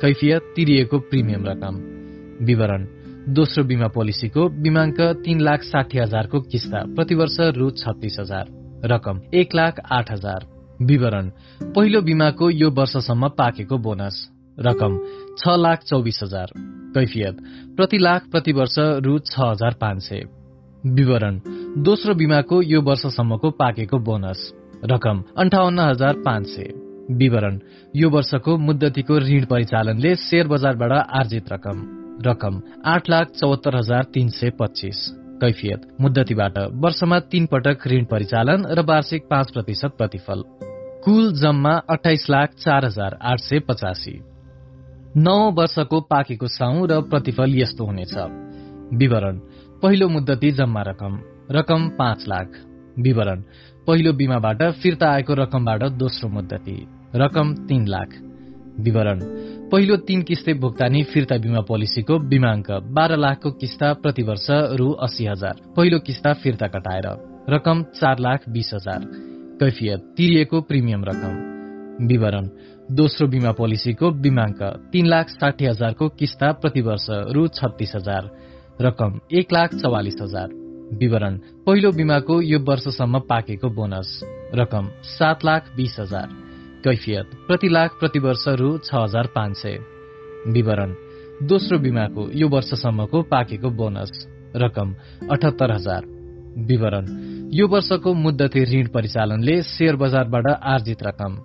कैफियत 0.01 0.41
तिरिएको 0.55 0.99
प्रिमियम 0.99 1.45
रकम। 1.45 1.75
विवरण 2.45 2.87
दोस्रो 3.29 3.63
बिमा 3.63 3.87
पोलिसीको 3.87 4.49
बिमाङ्क 4.49 5.01
तीन 5.01 5.39
लाख 5.39 5.63
साठी 5.63 5.97
हजारको 5.97 6.41
किस्ता 6.41 6.95
प्रतिवर्ष 6.95 7.37
रु 7.39 7.69
छत्तीस 7.69 8.17
हजार। 8.19 8.45
रकम 8.85 9.21
एक 9.33 9.55
लाख 9.55 9.79
आठ 9.91 10.11
हजार। 10.11 10.47
विवरण 10.81 11.31
पहिलो 11.63 12.01
बिमाको 12.01 12.49
यो 12.49 12.69
वर्षसम्म 12.69 13.27
पाकेको 13.27 13.77
बोनस। 13.77 14.29
रकम 14.59 14.97
छ 15.37 15.55
लाख 15.57 15.83
चौबिस 15.83 16.19
हजार। 16.23 16.47
कैफियत। 16.95 17.37
प्रति 17.75 17.97
लाख 17.97 18.27
प्रति 18.31 18.51
वर्ष 18.51 18.75
रु 18.79 19.19
छ 19.19 19.39
हजार 19.39 19.73
पाँच 19.73 20.01
सय। 20.03 20.23
विवरण। 20.85 21.39
दोस्रो 21.77 22.13
बिमाको 22.13 22.61
यो 22.61 22.81
वर्षसम्मको 22.81 23.51
पाकेको 23.51 23.99
बोनस। 23.99 24.53
रकम 24.85 25.23
अन्ठाउन्न 25.37 25.79
हजार 25.79 26.13
पाँच 26.13 26.47
सय। 26.47 26.73
विवरण। 27.11 27.59
यो 27.95 28.09
वर्षको 28.09 28.57
मुद्दतीको 28.57 29.17
ऋण 29.19 29.45
परिचालनले 29.45 30.15
शेयर 30.15 30.47
बजारबाट 30.47 30.91
आर्जित 30.91 31.51
रकम। 31.53 31.85
रकम 32.25 32.61
आठ 32.85 33.09
लाख 33.09 33.27
चौहत्तर 33.27 33.75
हजार 33.75 34.03
तीन 34.03 34.29
सय 34.29 34.49
पच्चीस। 34.49 35.09
कैफियत। 35.41 35.87
मुद्दतीबाट 36.01 36.57
वर्षमा 36.57 37.19
तीन 37.19 37.45
पटक 37.45 37.87
ऋण 37.87 38.05
परिचालन 38.05 38.65
र 38.65 38.81
वार्षिक 38.81 39.23
पाँच 39.29 39.51
प्रतिशत 39.51 39.95
प्रतिफल। 39.97 40.43
कुल 41.05 41.31
जम्मा 41.33 41.73
अठाइस 41.89 42.27
लाख 42.29 42.49
चार 42.59 42.85
हजार 42.85 43.17
आठ 43.21 43.39
सय 43.39 43.59
पचासी। 43.59 44.19
नौ 45.17 45.51
वर्षको 45.51 45.99
पाकेको 46.01 46.47
साउ 46.47 46.85
र 46.85 47.01
प्रतिफल 47.01 47.55
यस्तो 47.55 47.85
हुनेछ। 47.85 48.13
विवरण 48.93 49.37
पहिलो 49.81 50.07
मुद्दती 50.09 50.51
जम्मा 50.51 50.81
रकम 50.81 51.19
रकम 51.51 51.89
पाँच 51.89 52.23
लाख। 52.27 52.47
विवरण 52.99 53.43
पहिलो 53.87 54.13
बिमाबाट 54.13 54.63
फिर्ता 54.71 55.11
आएको 55.11 55.33
रकमबाट 55.33 55.83
दोस्रो 55.83 56.29
मुद्दती 56.29 56.87
रकम 57.15 57.53
तीन 57.67 57.87
लाख। 57.87 58.07
विवरण 58.79 59.19
पहिलो 59.69 59.97
तीन 59.97 60.21
किस्ते 60.21 60.53
भुक्तानी 60.53 61.03
फिर्ता 61.03 61.37
बिमा 61.37 61.61
पोलिसीको 61.61 62.19
बिमाङ्क 62.19 62.71
बाह्र 62.71 63.17
लाखको 63.17 63.51
किस्ता 63.51 63.93
प्रति 63.93 64.23
वर्ष 64.23 64.47
रु 64.79 64.91
अस्सी 64.91 65.25
हजार। 65.25 65.61
पहिलो 65.75 65.99
किस्ता 65.99 66.33
फिर्ता 66.33 66.67
कटाएर 66.67 67.07
रकम 67.49 67.83
चार 67.83 68.19
लाख 68.19 68.49
बीस 68.49 68.71
हजार। 68.73 69.07
कैफियत 69.59 70.13
तिरिएको 70.17 70.61
प्रिमियम 70.61 71.03
रकम। 71.03 71.51
विवरण 72.07 72.47
दोस्रो 72.91 73.27
बिमा 73.27 73.51
पोलिसीको 73.51 74.11
बिमाङ्क। 74.11 74.89
तीन 74.91 75.05
लाख 75.05 75.29
साठी 75.29 75.65
हजारको 75.65 76.07
किस्ता 76.09 76.51
प्रति 76.51 76.81
वर्ष 76.81 77.05
रु 77.09 77.47
छत्तीस 77.47 77.91
हजार। 77.95 78.29
रकम 78.81 79.19
एक 79.31 79.53
लाख 79.53 79.75
चौवालिस 79.75 80.15
हजार। 80.21 80.47
विवरण 80.93 81.37
पहिलो 81.37 81.91
बिमाको 81.91 82.41
यो 82.41 82.59
वर्षसम्म 82.59 83.19
पाकेको 83.19 83.69
बोनस। 83.69 84.19
रकम 84.55 84.89
सात 85.03 85.45
लाख 85.45 85.69
बीस 85.75 85.95
हजार। 85.99 86.27
कैफियत 86.83 87.25
प्रति 87.47 87.69
लाख 87.69 87.91
प्रति 87.99 88.19
वर्ष 88.19 88.43
रु 88.47 88.77
छ 88.77 88.93
हजार 88.93 89.27
पाँच 89.27 89.57
सय। 89.57 89.79
विवरण 90.47 90.95
दोस्रो 91.43 91.79
बिमाको 91.79 92.29
यो 92.31 92.47
वर्षसम्मको 92.47 93.21
पाकेको 93.21 93.69
बोनस। 93.69 94.27
रकम 94.55 94.95
अठहत्तर 95.31 95.71
हजार। 95.71 96.05
विवरण 96.57 97.07
यो 97.53 97.67
वर्षको 97.67 98.13
मुद्दती 98.13 98.63
ऋण 98.63 98.87
परिचालनले 98.87 99.61
शेयर 99.63 99.95
बजारबाट 99.95 100.47
आर्जित 100.47 101.03
रकम। 101.03 101.39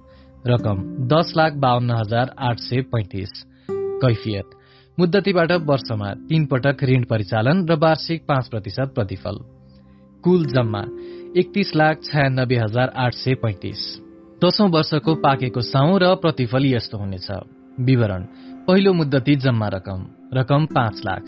रकम 0.48 1.06
दस 1.06 1.35
लाख 1.36 1.52
बाहन्न 1.52 1.90
हजार 1.90 2.35
आठ 2.39 2.59
सय 2.59 2.81
पैंतिस। 2.81 3.47
कैफियत। 3.70 4.44
मुद्दतीबाट 4.98 5.52
वर्षमा 5.52 6.14
तीन 6.14 6.47
पटक 6.47 6.77
ऋण 6.85 7.05
परिचालन 7.05 7.68
र 7.68 7.74
वार्षिक 7.74 8.27
पाँच 8.27 8.48
प्रतिशत 8.48 8.93
प्रतिफल। 8.94 9.39
कुल 10.24 10.47
जम्मा 10.47 10.81
एकतीस 11.36 11.77
लाख 11.77 12.01
छयानब्बे 12.02 12.56
हजार 12.56 12.93
आठ 12.97 13.14
सय 13.14 13.35
पैंतिस। 13.35 13.98
दशौं 14.44 14.70
वर्षको 14.70 15.14
पाकेको 15.14 15.60
साउ 15.60 15.98
र 15.98 16.14
प्रतिफल 16.14 16.66
यस्तो 16.66 16.98
हुनेछ। 16.98 17.28
विवरण। 17.81 18.23
पहिलो 18.66 18.93
मुद्दती 18.93 19.36
जम्मा 19.36 19.68
रकम। 19.68 20.06
रकम 20.35 20.66
पाँच 20.66 21.02
लाख। 21.06 21.23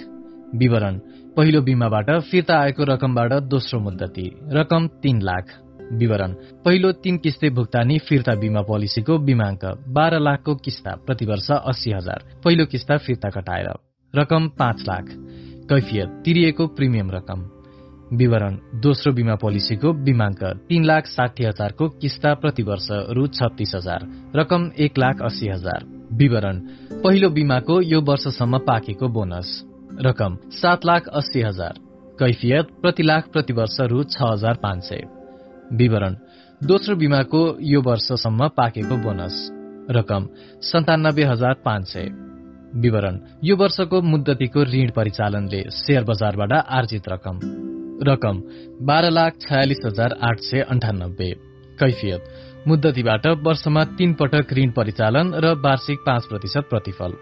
विवरण। 0.54 0.98
पहिलो 1.36 1.62
बिमाबाट 1.62 2.20
फिर्ता 2.20 2.58
आएको 2.58 2.84
रकमबाट 2.84 3.32
दोस्रो 3.32 3.80
मुद्दती। 3.80 4.36
रकम 4.48 4.86
तीन 4.86 5.22
लाख। 5.22 5.67
विवरण। 5.92 6.32
पहिलो 6.64 6.92
तीन 6.92 7.18
किस्ते 7.18 7.50
भुक्तानी 7.50 7.98
फिर्ता 7.98 8.34
बिमा 8.34 8.60
पोलिसीको 8.60 9.18
बिमाङ्क 9.18 9.84
बाह्र 9.88 10.18
लाखको 10.18 10.54
किस्ता 10.54 10.90
प्रति 11.06 11.26
वर्ष 11.26 11.50
अस्सी 11.50 11.90
हजार। 11.90 12.24
पहिलो 12.44 12.66
किस्ता 12.66 12.96
फिर्ता 12.96 13.30
कटाएर 13.30 13.68
रकम 14.14 14.48
पाँच 14.48 14.82
लाख। 14.82 15.04
कैफियत 15.68 16.08
तिरिएको 16.24 16.66
प्रिमियम 16.66 17.10
रकम। 17.10 17.50
विवरण 18.12 18.58
दोस्रो 18.74 19.12
बिमा 19.12 19.34
पोलिसीको 19.34 19.92
बिमाङ्क 19.92 20.44
तीन 20.68 20.84
लाख 20.84 21.06
साठी 21.06 21.44
हजारको 21.44 21.88
किस्ता 21.88 22.34
प्रति 22.34 22.62
वर्ष 22.62 22.88
रु 22.90 23.26
छत्तीस 23.26 23.72
हजार। 23.74 24.06
रकम 24.36 24.70
एक 24.78 24.98
लाख 24.98 25.22
अस्सी 25.22 25.48
हजार। 25.48 25.84
विवरण 26.12 26.58
पहिलो 27.04 27.30
बिमाको 27.30 27.80
यो 27.80 28.00
वर्षसम्म 28.00 28.58
पाकेको 28.58 29.08
बोनस। 29.08 29.64
रकम 30.00 30.38
सात 30.50 30.86
लाख 30.86 31.08
अस्सी 31.08 31.42
हजार। 31.42 31.78
कैफियत 32.18 32.68
प्रति 32.82 33.02
लाख 33.02 33.28
प्रति 33.28 33.52
वर्ष 33.52 33.76
रु 33.80 34.02
छ 34.02 34.16
हजार 34.22 34.54
पाँच 34.54 34.84
सय। 34.84 35.17
विवरण। 35.72 36.14
दोस्रो 36.62 36.96
बिमाको 36.96 37.56
यो 37.60 37.80
वर्षसम्म 37.80 38.48
पाकेको 38.48 38.96
बोनस। 38.96 39.48
रकम 39.90 40.28
सन्तानब्बे 40.62 41.24
हजार 41.24 41.54
पाँच 41.64 41.88
सय। 41.88 42.08
विवरण। 42.74 43.18
यो 43.44 43.56
वर्षको 43.56 44.02
मुद्दतीको 44.02 44.64
ऋण 44.64 44.90
परिचालनले 44.90 45.62
शेयर 45.70 46.04
बजारबाट 46.04 46.52
आर्जित 46.52 47.08
रकम। 47.08 47.40
रकम 48.08 48.42
बाह्र 48.86 49.10
लाख 49.10 49.32
छयालिस 49.40 49.78
हजार 49.86 50.18
आठ 50.22 50.40
सय 50.40 50.60
अन्ठानब्बे। 50.60 51.30
कैफियत। 51.78 52.24
मुद्दतीबाट 52.68 53.26
वर्षमा 53.26 53.84
तीन 53.84 54.14
पटक 54.14 54.52
ऋण 54.52 54.70
परिचालन 54.70 55.34
र 55.34 55.54
वार्षिक 55.54 55.98
पाँच 55.98 56.26
प्रतिशत 56.26 56.64
प्रतिफल। 56.70 57.12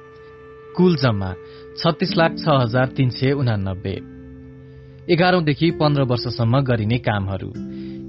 कुल 0.76 0.96
जम्मा 0.96 1.34
छत्तीस 1.78 2.16
लाख 2.16 2.32
छ 2.38 2.48
हजार 2.48 2.86
तीन 2.86 3.10
सय 3.10 3.32
उनानब्बे। 3.32 3.98
एघारौंदेखि 5.12 5.70
पन्ध्र 5.70 6.02
वर्षसम्म 6.02 6.60
गरिने 6.60 6.98
कामहरू। 6.98 7.52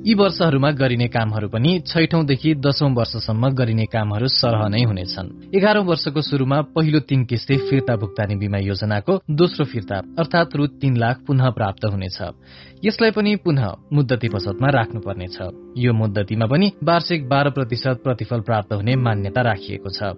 यी 0.08 0.14
वर्षहरूमा 0.14 0.70
गरिने 0.72 1.08
कामहरू 1.12 1.48
पनि 1.52 1.72
छैठौंदेखि 1.88 2.54
दशौं 2.64 2.92
वर्षसम्म 2.96 3.48
गरिने 3.52 3.86
कामहरू 3.92 4.28
सरह 4.32 4.62
नै 4.72 4.84
हुनेछन्। 4.88 5.52
एघारौं 5.52 5.84
वर्षको 5.84 6.22
शुरूमा 6.22 6.60
पहिलो 6.76 7.00
तीन 7.04 7.26
किस्ती 7.28 7.56
फिर्ता 7.68 7.96
भुक्तानी 7.96 8.36
बिमा 8.40 8.58
योजनाको 8.58 9.20
दोस्रो 9.30 9.66
फिर्ता 9.66 9.98
अर्थात 10.16 10.56
रु 10.56 10.68
तीन 10.80 10.96
लाख 10.96 11.28
पुनः 11.28 11.50
प्राप्त 11.52 11.86
हुनेछ। 11.86 12.20
यसलाई 12.88 13.12
पनि 13.12 13.36
पुनः 13.36 13.68
मुद्दती 13.94 14.28
पसतमा 14.30 14.68
राख्नुपर्नेछ। 14.80 15.38
यो 15.76 15.94
मुद्दतीमा 15.94 16.46
पनि 16.48 16.72
वार्षिक 16.84 17.28
बाह्र 17.28 17.50
प्रतिशत 17.50 18.00
प्रतिफल 18.04 18.48
प्राप्त 18.48 18.74
हुने 18.74 18.96
मान्यता 18.96 19.42
राखिएको 19.44 19.90
छ। 19.92 20.16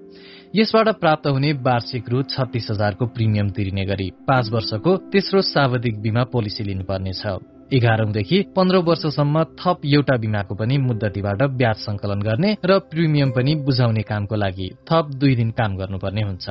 यसबाट 0.55 0.87
प्राप्त 1.01 1.27
हुने 1.27 1.53
वार्षिक 1.65 2.09
रु 2.09 2.21
छत्तीस 2.29 2.67
हजारको 2.71 3.05
प्रिमियम 3.09 3.49
तिरिने 3.49 3.85
गरी 3.85 4.11
पाँच 4.27 4.49
वर्षको 4.53 4.97
तेस्रो 5.09 5.41
सावधिक 5.41 6.01
बीमा 6.01 6.23
पोलिसी 6.29 6.63
लिनुपर्नेछ। 6.63 7.57
एघारौंदेखि 7.73 8.37
पन्ध्र 8.55 8.77
वर्षसम्म 8.77 9.43
थप 9.59 9.81
एउटा 9.85 10.15
बिमाको 10.17 10.55
पनि 10.55 10.77
मुद्दतीबाट 10.77 11.41
ब्याज 11.57 11.75
संकलन 11.77 12.21
गर्ने 12.21 12.49
र 12.65 12.77
प्रिमियम 12.91 13.31
पनि 13.31 13.53
बुझाउने 13.65 14.01
कामको 14.01 14.35
लागि 14.35 14.67
थप 14.89 15.05
दुई 15.19 15.35
दिन 15.35 15.49
काम 15.51 15.75
गर्नुपर्ने 15.77 16.21
हुन्छ। 16.21 16.45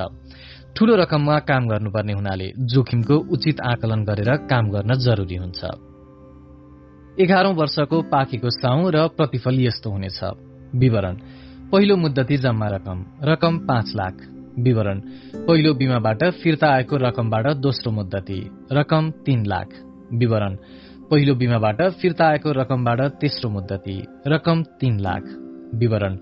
ठूलो 0.76 0.94
रकममा 0.96 1.38
काम 1.50 1.66
गर्नुपर्ने 1.68 2.12
हुनाले 2.12 2.48
जोखिमको 2.70 3.16
उचित 3.34 3.60
आकलन 3.60 4.04
गरेर 4.04 4.30
काम 4.46 4.70
गर्न 4.70 4.94
जरुरी 5.06 5.36
हुन्छ। 5.36 5.60
एघारौं 7.18 7.54
वर्षको 7.54 8.02
पाकेको 8.14 8.50
साउ 8.50 8.90
र 8.90 9.06
प्रतिफल 9.18 9.60
यस्तो 9.60 9.90
हुनेछ। 9.90 10.20
विवरण 10.74 11.14
पहिलो 11.72 11.96
मुद्दती 11.96 12.36
जम्मा 12.36 12.68
रकम 12.68 12.98
रकम 13.24 13.58
पाँच 13.66 13.92
लाख। 13.96 14.14
विवरण 14.58 14.98
पहिलो 15.46 15.74
बिमाबाट 15.74 16.24
फिर्ता 16.40 16.68
आएको 16.68 16.96
रकमबाट 16.96 17.46
दोस्रो 17.56 17.90
मुद्दती 17.92 18.40
रकम 18.72 19.10
तीन 19.26 19.46
लाख। 19.46 19.68
विवरण 20.12 20.54
पहिलो 21.10 21.34
बिमाबाट 21.34 21.82
फिर्ता 21.82 22.26
आएको 22.26 22.52
रकमबाट 22.52 23.00
तेस्रो 23.00 23.50
मुद्दती 23.50 24.06
रकम 24.26 24.62
तीन 24.62 25.00
लाख। 25.00 25.22
विवरण। 25.74 26.16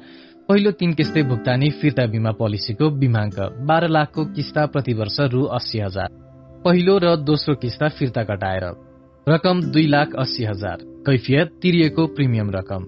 पहिलो 0.49 0.71
तीन 0.71 0.93
किस्ते 0.93 1.23
भुक्तानी 1.23 1.71
फिर्ता 1.71 2.07
बिमा 2.07 2.31
पोलिसीको 2.31 2.91
बिमाङ्क 2.91 3.41
बाह्र 3.41 3.89
लाखको 3.89 4.25
किस्ता 4.25 4.67
प्रति 4.67 4.93
वर्ष 4.93 5.21
रु 5.21 5.45
अस्सी 5.45 5.79
हजार। 5.79 6.09
पहिलो 6.65 6.99
र 6.99 7.17
दोस्रो 7.17 7.55
किस्ता 7.55 7.89
फिर्ता 7.89 8.23
घटाएर 8.23 8.65
रकम 9.29 9.63
दुई 9.63 9.87
लाख 9.87 10.15
अस्सी 10.19 10.45
हजार। 10.45 10.79
कैफियत 10.83 11.51
तिरिएको 11.63 12.07
प्रिमियम 12.07 12.51
रकम। 12.51 12.87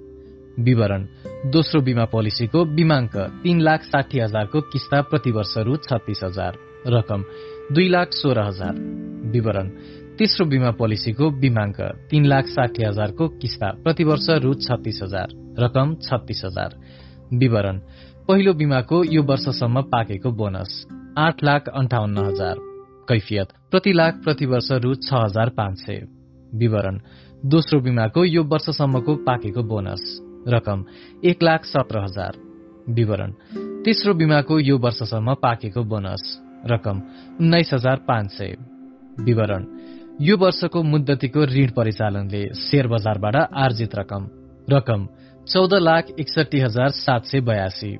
विवरण। 0.62 1.07
दोस्रो 1.47 1.81
बिमा 1.81 2.05
पोलिसीको 2.05 2.65
बिमाङ्क 2.65 3.16
तीन 3.16 3.61
लाख 3.61 3.83
साठी 3.83 4.19
हजारको 4.19 4.61
किस्ता 4.61 5.03
प्रति 5.03 5.31
वर्ष 5.31 5.55
रु 5.59 5.77
छत्तीस 5.77 6.20
हजार। 6.25 6.59
रकम 6.87 7.25
दुई 7.73 7.89
लाख 7.89 8.09
सोह्र 8.12 8.41
हजार। 8.41 8.75
विवरण। 9.31 9.70
तेस्रो 10.19 10.47
बिमा 10.47 10.70
पोलिसीको 10.70 11.31
बिमाङ्क 11.31 11.81
तीन 12.11 12.24
लाख 12.27 12.47
साठी 12.47 12.85
हजारको 12.85 13.28
किस्ता। 13.28 13.70
प्रति 13.70 14.05
वर्ष 14.05 14.27
रु 14.31 14.55
छत्तीस 14.55 15.01
हजार। 15.03 15.28
रकम 15.59 15.95
छत्तीस 15.95 16.43
हजार। 16.45 16.74
विवरण। 17.35 17.78
पहिलो 18.28 18.53
बिमाको 18.53 19.05
यो 19.05 19.23
वर्षसम्म 19.23 19.82
पाकेको 19.82 20.31
बोनस। 20.31 20.86
आठ 21.19 21.45
लाख 21.45 21.69
अन्ठाउन्न 21.69 22.19
हजार। 22.19 22.55
कैफियत। 23.09 23.49
प्रति 23.70 23.93
लाख 23.93 24.15
प्रति 24.24 24.47
वर्ष 24.47 24.73
रु 24.73 24.95
छ 24.95 25.12
हजार 25.12 25.49
पाँच 25.49 25.78
सय। 25.78 26.07
विवरण। 26.55 27.01
दोस्रो 27.47 27.81
बिमाको 27.81 28.24
यो 28.24 28.43
वर्षसम्मको 28.45 29.15
पाकेको 29.15 29.62
बोनस। 29.62 30.19
रकम। 30.49 30.85
एक 31.24 31.43
लाख 31.43 31.65
सत्र 31.65 31.99
हजार। 31.99 32.32
विवरण। 32.89 33.32
तेस्रो 33.82 34.15
बिमाको 34.15 34.59
यो 34.59 34.78
वर्षसम्म 34.78 35.35
पाकेको 35.35 35.85
बोनस। 35.85 36.40
रकम। 36.66 37.03
उन्नाइस 37.40 37.70
हजार 37.74 37.97
पाँच 37.97 38.31
सय। 38.31 38.57
विवरण। 39.20 39.66
यो 40.20 40.36
वर्षको 40.36 40.82
मुद्दतीको 40.82 41.45
ऋण 41.45 41.70
परिचालनले 41.70 42.55
शेयर 42.55 42.86
बजारबाट 42.86 43.36
आर्जित 43.36 43.95
रकम 43.95 44.28
रकम 44.70 45.09
चौध 45.49 45.74
लाख 45.74 46.05
एकसठी 46.20 46.61
हजार 46.61 46.89
सात 46.89 47.24
सय 47.24 47.40
बयासी 47.40 47.99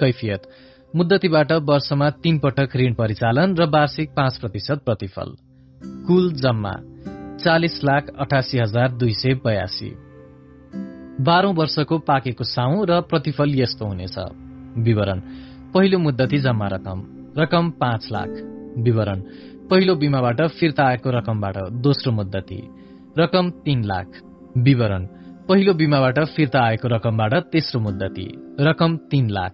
कैफियत। 0.00 0.42
मुद्दतीबाट 0.96 1.52
वर्षमा 1.52 2.10
तीन 2.10 2.38
पटक 2.38 2.76
ऋण 2.76 2.94
परिचालन 2.94 3.56
र 3.56 3.64
वार्षिक 3.64 4.10
पाँच 4.10 4.38
प्रतिशत 4.38 4.78
प्रतिफल। 4.84 5.34
कुल 5.84 6.32
जम्मा 6.32 6.72
चालिस 7.36 7.84
लाख 7.84 8.06
अठासी 8.20 8.58
हजार 8.58 8.92
दुई 8.92 9.14
सय 9.14 9.34
बयासी। 9.34 9.90
बाह्रौं 11.24 11.54
वर्षको 11.54 11.98
पाकेको 11.98 12.44
साउ 12.44 12.84
र 12.84 13.00
प्रतिफल 13.00 13.60
यस्तो 13.60 13.86
हुनेछ। 13.86 14.18
विवरण। 14.78 15.20
पहिलो 15.74 15.98
मुद्दती 15.98 16.38
जम्मा 16.38 16.66
रकम 16.66 17.06
रकम 17.38 17.70
पाँच 17.70 18.08
लाख। 18.12 18.28
विवरण। 18.78 19.22
पहिलो 19.70 19.94
बिमाबाट 19.94 20.42
फिर्ता 20.42 20.84
आएको 20.84 21.10
रकमबाट 21.10 21.54
दोस्रो 21.72 22.12
मुद्दती। 22.12 22.68
रकम 23.18 23.50
तीन 23.50 23.84
लाख। 23.84 24.06
विवरण। 24.58 25.06
पहिलो 25.48 25.74
बिमाबाट 25.74 26.24
फिर्ता 26.24 26.60
आएको 26.60 26.88
रकमबाट 26.88 27.34
तेस्रो 27.34 27.80
मुद्दती। 27.80 28.54
रकम 28.60 28.96
तीन 28.96 29.30
लाख। 29.30 29.52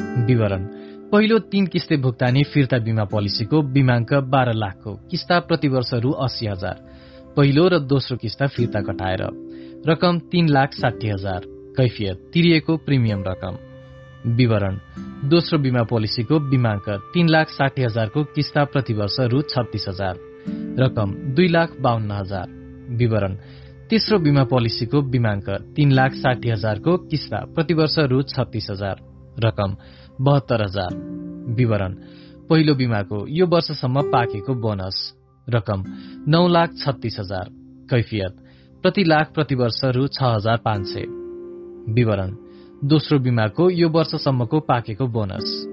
विवरण। 0.00 0.64
पहिलो 1.12 1.38
तीन 1.38 1.66
किस्ते 1.66 1.96
भुक्तानी 1.96 2.42
फिर्ता 2.42 2.78
बिमा 2.78 3.04
पोलिसीको 3.04 3.62
बिमाङ्क 3.62 4.14
बाह्र 4.14 4.52
लाखको। 4.52 4.94
किस्ता 5.10 5.40
प्रतिवर्ष 5.40 5.94
रु 5.94 6.10
अस्सी 6.10 6.46
हजार। 6.46 6.76
पहिलो 7.36 7.68
र 7.68 7.78
दोस्रो 7.78 8.16
किस्ता 8.16 8.46
फिर्ता 8.46 8.80
घटाएर 8.80 9.22
रकम 9.88 10.18
तीन 10.18 10.48
लाख 10.48 10.72
साठी 10.72 11.08
हजार। 11.08 11.40
कैफियत। 11.48 12.30
तिरिएको 12.32 12.76
प्रिमियम 12.76 13.24
रकम। 13.26 13.67
विवरण। 14.26 14.78
दोस्रो 15.28 15.58
बिमा 15.58 15.82
पोलिसीको 15.82 16.40
बिमाङ्क 16.40 17.10
तीन 17.14 17.28
लाख 17.28 17.48
साठी 17.48 17.82
हजारको 17.82 18.24
किस्ता 18.24 18.64
प्रतिवर्ष 18.64 19.16
रु 19.20 19.42
छत्तीस 19.42 19.84
हजार। 19.88 20.16
रकम 20.78 21.14
दुई 21.14 21.48
लाख 21.48 21.80
बाहन्न 21.80 22.10
हजार। 22.10 22.48
विवरण। 22.90 23.36
तेस्रो 23.90 24.18
बिमा 24.18 24.44
पोलिसीको 24.44 25.02
बिमाङ्क 25.02 25.50
तीन 25.76 25.92
लाख 25.92 26.12
साठी 26.12 26.50
हजारको 26.50 26.96
किस्ता 26.96 27.36
प्रतिवर्ष 27.36 27.98
रु 27.98 28.22
छत्तीस 28.22 28.66
हजार। 28.70 28.96
रकम 29.44 29.76
बहत्तर 30.20 30.62
हजार। 30.62 30.96
विवरण। 31.54 31.94
पहिलो 32.50 32.74
बिमाको 32.74 33.26
यो 33.28 33.46
वर्षसम्म 33.46 34.02
पाकेको 34.02 34.54
बोनस। 34.54 35.14
रकम 35.48 35.84
नौ 36.28 36.48
लाख 36.48 36.70
छत्तीस 36.84 37.16
हजार। 37.20 37.48
कैफियत। 37.90 38.36
प्रति 38.82 39.04
लाख 39.04 39.32
प्रति 39.34 39.54
वर्ष 39.54 39.80
रु 39.84 40.06
छ 40.06 40.22
हजार 40.22 40.56
पाँच 40.56 40.86
सय। 40.86 41.04
विवरण। 41.92 42.36
दोस्रो 42.84 43.18
बिमाको 43.18 43.70
यो 43.70 43.88
वर्षसम्मको 43.88 44.58
पाकेको 44.60 45.06
बोनस। 45.06 45.64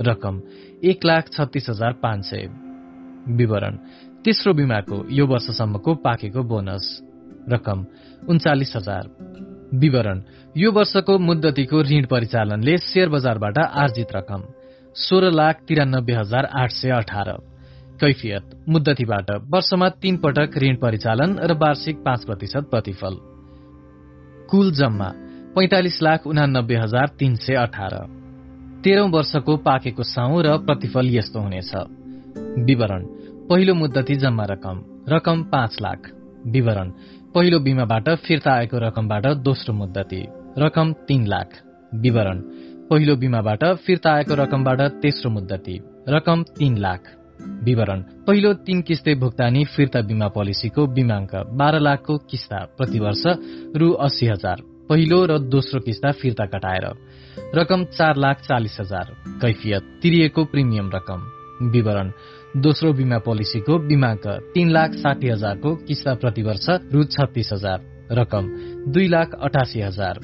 रकम 0.00 0.40
एक 0.84 1.04
लाख 1.04 1.28
छत्तीस 1.28 1.66
हजार 1.70 1.92
पाँच 1.92 2.24
सय। 2.24 2.48
विवरण 3.28 3.76
तेस्रो 4.24 4.52
बिमाको 4.54 5.04
यो 5.10 5.26
वर्षसम्मको 5.26 5.94
पाकेको 5.94 6.42
बोनस। 6.42 6.86
रकम 7.48 7.84
उन्चालिस 8.28 8.72
हजार। 8.76 9.10
विवरण 9.74 10.22
यो 10.56 10.72
वर्षको 10.72 11.18
मुद्दतीको 11.18 11.82
ऋण 11.82 12.06
परिचालनले 12.06 12.76
शेयर 12.78 13.08
बजारबाट 13.08 13.58
आर्जित 13.58 14.16
रकम 14.16 14.44
सोह्र 14.96 15.30
लाख 15.30 15.60
तिरानब्बे 15.68 16.12
हजार 16.12 16.44
आठ 16.44 16.70
सय 16.70 16.90
अठार। 16.90 17.30
कैफियत 18.00 18.64
मुद्दतीबाट 18.68 19.30
वर्षमा 19.30 19.88
तीन 19.88 20.16
पटक 20.16 20.58
ऋण 20.58 20.76
परिचालन 20.76 21.38
र 21.38 21.52
वार्षिक 21.52 22.02
पाँच 22.04 22.24
प्रतिशत 22.24 22.70
प्रतिफल। 22.70 23.20
कुल 24.50 24.72
जम्मा 24.72 25.12
पैंतालिस 25.54 26.02
लाख 26.02 26.26
उनानब्बे 26.26 26.76
हजार 26.76 27.08
तीन 27.18 27.34
सय 27.36 27.54
अठार। 27.54 27.94
तेह्रौं 28.84 29.10
वर्षको 29.10 29.56
पाकेको 29.56 30.02
साउ 30.02 30.40
र 30.42 30.58
प्रतिफल 30.58 31.06
यस्तो 31.06 31.40
हुनेछ। 31.40 31.70
विवरण 32.58 33.04
पहिलो 33.48 33.74
मुद्दती 33.74 34.14
जम्मा 34.14 34.44
रकम 34.44 34.82
रकम 35.08 35.42
पाँच 35.42 35.76
लाख। 35.82 36.10
विवरण 36.46 36.90
पहिलो 37.34 37.60
बिमाबाट 37.60 38.10
फिर्ता 38.10 38.52
आएको 38.52 38.78
रकमबाट 38.78 39.26
दोस्रो 39.26 39.74
मुद्दती 39.74 40.26
रकम 40.58 40.92
तीन 40.92 41.26
लाख। 41.26 41.48
विवरण 41.94 42.38
पहिलो 42.90 43.16
बिमाबाट 43.16 43.64
फिर्ता 43.64 44.12
आएको 44.12 44.34
रकमबाट 44.34 44.80
तेस्रो 44.80 45.30
मुद्दती 45.30 45.80
रकम 46.08 46.42
तीन 46.42 46.78
लाख। 46.78 47.02
विवरण 47.62 48.02
पहिलो 48.26 48.54
तीन 48.54 48.82
किस्ते 48.82 49.14
भुक्तानी 49.14 49.64
फिर्ता 49.64 50.00
बिमा 50.00 50.28
पोलिसीको 50.28 50.86
बिमाङ्क 50.86 51.34
बाह्र 51.34 51.80
लाखको 51.80 52.18
किस्ता 52.18 52.68
प्रतिवर्ष 52.76 53.22
रु 53.76 53.92
अस्सी 53.92 54.26
हजार। 54.26 54.73
पहिलो 54.88 55.24
र 55.26 55.38
दोस्रो 55.38 55.80
किस्ता 55.80 56.10
फिर्ता 56.12 56.44
कटाएर 56.46 56.84
रकम 57.54 57.84
चार 57.84 58.16
लाख 58.16 58.40
चालिस 58.40 58.76
हजार 58.80 59.14
कैफियत 59.42 59.82
तिरिएको 60.02 60.44
प्रिमियम 60.44 60.90
रकम। 60.94 61.20
विवरण 61.72 62.10
दोस्रो 62.56 62.92
बिमा 62.92 63.18
पोलिसीको 63.18 63.78
बिमाङ्क 63.78 64.26
तीन 64.54 64.70
लाख 64.70 64.94
साठी 64.94 65.28
हजारको 65.28 65.74
किस्ता 65.86 66.14
प्रतिवर्ष 66.14 66.66
रु 66.92 67.04
छत्तीस 67.04 67.50
हजार 67.52 67.80
रकम 68.12 68.50
दुई 68.92 69.08
लाख 69.08 69.34
अठासी 69.40 69.80
हजार। 69.80 70.20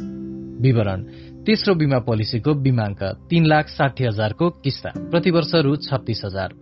विवरण 0.60 1.04
तेस्रो 1.46 1.74
बिमा 1.74 1.98
पोलिसीको 1.98 2.54
बिमाङ्क 2.54 3.02
तीन 3.30 3.46
लाख 3.46 3.68
साठी 3.68 4.04
हजारको 4.04 4.50
किस्ता 4.60 4.92
प्रतिवर्ष 5.10 5.54
रु 5.54 5.76
छत्तीस 5.88 6.22
हजार 6.24 6.54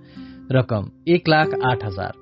रकम 0.53 0.91
एक 1.09 1.29
लाख 1.29 1.61
आठ 1.67 1.85
हजार। 1.85 2.13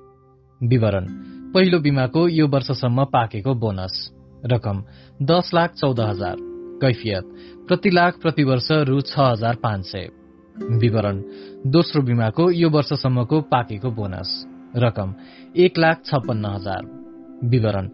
विवरण 0.61 1.05
पहिलो 1.53 1.79
बिमाको 1.79 2.27
यो 2.27 2.47
वर्षसम्म 2.47 3.05
पाकेको 3.05 3.53
बोनस। 3.53 4.16
रकम 4.47 4.83
दस 5.21 5.51
लाख 5.53 5.73
चौध 5.73 5.99
हजार। 5.99 6.35
कैफियत 6.81 7.23
प्रति 7.67 7.89
लाख 7.89 8.19
प्रति 8.21 8.43
वर्ष 8.43 8.67
रु 8.71 9.01
छ 9.01 9.19
हजार 9.19 9.55
पाँच 9.55 9.85
सय। 9.85 10.09
विवरण 10.71 11.21
दोस्रो 11.67 12.01
बिमाको 12.01 12.49
यो 12.51 12.69
वर्षसम्मको 12.69 13.41
पाकेको 13.41 13.91
बोनस। 13.91 14.29
रकम 14.75 15.13
एक 15.57 15.77
लाख 15.77 16.01
छप्पन्न 16.05 16.45
हजार। 16.45 16.85
विवरण 17.43 17.87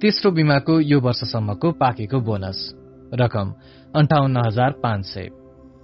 तेस्रो 0.00 0.30
बिमाको 0.30 0.80
यो 0.80 1.00
वर्षसम्मको 1.00 1.72
पाकेको 1.72 2.20
बोनस। 2.20 2.58
रकम 3.14 3.54
अन्ठाउन्न 3.96 4.42
हजार 4.46 4.70
पाँच 4.82 5.06
सय। 5.06 5.30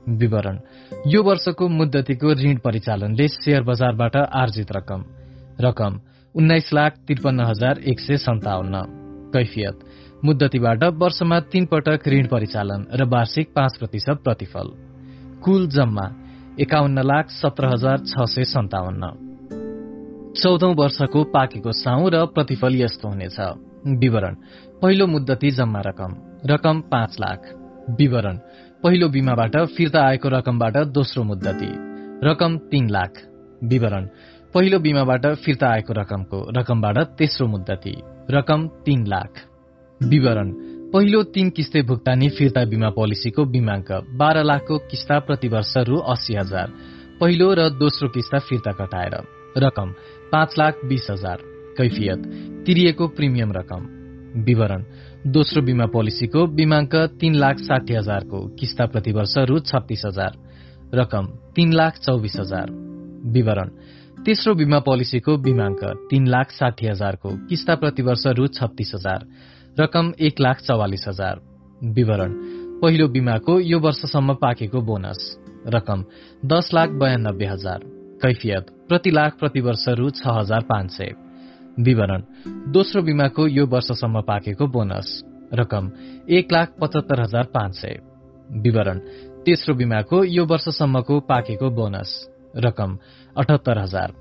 विवरण 0.09 0.59
यो 1.07 1.23
वर्षको 1.23 1.69
मुद्दतीको 1.69 2.33
ऋण 2.33 2.57
परिचालनले 2.57 3.29
शेयर 3.29 3.63
बजारबाट 3.63 4.17
आर्जित 4.17 4.73
रकम। 4.73 5.05
रकम 5.61 6.01
उन्नाइस 6.35 6.73
लाख 6.73 6.93
त्रिपन्न 7.07 7.41
हजार 7.41 7.79
एक 7.79 8.01
सय 8.01 8.17
सन्ताउन्न। 8.17 8.85
कैफियत 9.35 9.79
मुद्दतीबाट 10.25 10.85
वर्षमा 10.85 11.41
तीन 11.41 11.67
पटक 11.67 12.09
ऋण 12.09 12.27
परिचालन 12.27 12.87
र 12.93 13.05
वार्षिक 13.05 13.49
पाँच 13.55 13.77
प्रतिशत 13.77 14.21
प्रतिफल। 14.25 14.69
कुल 15.45 15.67
जम्मा 15.69 16.07
एकाउन्न 16.61 17.03
लाख 17.03 17.31
सत्र 17.31 17.65
हजार 17.65 17.99
छ 17.99 18.25
सय 18.25 18.45
सन्ताउन्न। 18.45 19.05
चौधौं 20.33 20.75
वर्षको 20.75 21.25
पाकेको 21.25 21.73
साउ 21.73 22.09
र 22.09 22.25
प्रतिफल 22.27 22.75
यस्तो 22.75 23.09
हुनेछ। 23.09 23.39
विवरण 23.87 24.35
पहिलो 24.83 25.07
मुद्दती 25.07 25.51
जम्मा 25.51 25.81
रकम 25.81 26.15
रकम 26.47 26.81
पाँच 26.81 27.17
लाख। 27.21 27.41
विवरण 27.91 28.37
पहिलो 28.83 29.09
बिमाबाट 29.09 29.57
फिर्ता 29.77 30.01
आएको 30.07 30.29
रकमबाट 30.29 30.77
दोस्रो 30.77 31.23
मुद्दती 31.23 31.71
रकम 32.29 32.57
तीन 32.59 32.89
लाख। 32.91 33.13
विवरण 33.65 34.09
पहिलो 34.55 34.79
बिमाबाट 34.79 35.27
फिर्ता 35.27 35.69
आएको 35.69 35.93
रकमको 35.93 36.41
रकमबाट 36.51 36.99
तेस्रो 36.99 37.47
मुद्दती 37.47 37.95
रकम 38.31 38.67
तीन 38.85 39.07
लाख। 39.07 39.33
विवरण। 40.03 40.51
पहिलो 40.93 41.23
तीन 41.23 41.51
किस्ते 41.51 41.83
भुक्तानी 41.83 42.29
फिर्ता 42.29 42.65
बिमा 42.65 42.91
पोलिसीको 42.91 43.45
बिमाङ्क 43.45 43.93
बाह्र 43.93 44.43
लाखको 44.43 44.79
किस्ता 44.79 45.19
प्रतिवर्ष 45.19 45.75
रु 45.77 45.97
अस्सी 45.97 46.35
हजार। 46.35 46.73
पहिलो 47.21 47.55
र 47.55 47.69
दोस्रो 47.69 48.09
किस्ता 48.09 48.39
फिर्ता 48.39 48.73
कटाएर। 48.73 49.15
रकम 49.59 49.95
पाँच 50.33 50.55
लाख 50.59 50.75
बीस 50.85 51.07
हजार। 51.11 51.39
कैफियत 51.77 52.19
तिरिएको 52.67 53.09
प्रिमियम 53.09 53.53
रकम। 53.53 53.87
विवरण 54.43 54.85
दोस्रो 55.27 55.63
बिमा 55.63 55.87
पोलिसीको 55.87 56.47
बिमाङ्क 56.47 56.95
तीन 56.95 57.35
लाख 57.35 57.59
साठी 57.59 57.95
हजारको 57.95 58.49
किस्ता 58.61 58.87
प्रतिवर्ष 58.87 59.35
रु 59.39 59.59
छत्तीस 59.59 60.03
हजार। 60.07 60.33
रकम 60.95 61.27
तीन 61.27 61.73
लाख 61.73 61.99
चौबिस 61.99 62.37
हजार। 62.41 62.67
विवरण 63.25 63.71
तेस्रो 64.25 64.55
बिमा 64.55 64.79
पोलिसीको 64.79 65.37
बिमाङ्क 65.37 65.85
तीन 66.11 66.27
लाख 66.27 66.51
साठी 66.51 66.87
हजारको 66.87 67.47
किस्ता 67.47 67.75
प्रतिवर्ष 67.75 68.27
रु 68.27 68.47
छत्तीस 68.47 68.93
हजार। 68.95 69.27
रकम 69.81 70.13
एक 70.21 70.41
लाख 70.41 70.61
चौवालिस 70.61 71.05
हजार। 71.09 71.41
विवरण। 71.85 72.33
पहिलो 72.81 73.09
बिमाको 73.09 73.61
यो 73.61 73.81
वर्षसम्म 73.81 74.35
पाकेको 74.35 74.81
बोनस। 74.81 75.39
रकम 75.67 76.05
दस 76.45 76.71
लाख 76.75 76.91
बयानब्बे 76.91 77.47
हजार। 77.47 77.81
कैफियत 78.23 78.67
प्रति 78.89 79.11
लाख 79.11 79.39
प्रति 79.39 79.61
वर्ष 79.61 79.89
रु 79.89 80.11
छ 80.11 80.27
हजार 80.27 80.61
पाँच 80.61 80.91
सय। 80.91 81.15
विवरण। 81.81 82.23
दोस्रो 82.73 83.03
बिमाको 83.03 83.47
यो 83.47 83.67
वर्षसम्म 83.67 84.21
पाकेको 84.21 84.67
बोनस। 84.67 85.25
रकम 85.55 85.93
एक 86.31 86.53
लाख 86.53 86.75
पचहत्तर 86.81 87.21
हजार 87.21 87.45
पाँच 87.45 87.75
सय। 87.75 88.01
विवरण। 88.51 88.99
तेस्रो 89.45 89.75
बिमाको 89.75 90.25
यो 90.25 90.45
वर्षसम्मको 90.45 91.21
पाकेको 91.21 91.71
बोनस। 91.71 92.29
रकम 92.57 92.99
अठहत्तर 93.39 93.79
हजार। 93.79 94.13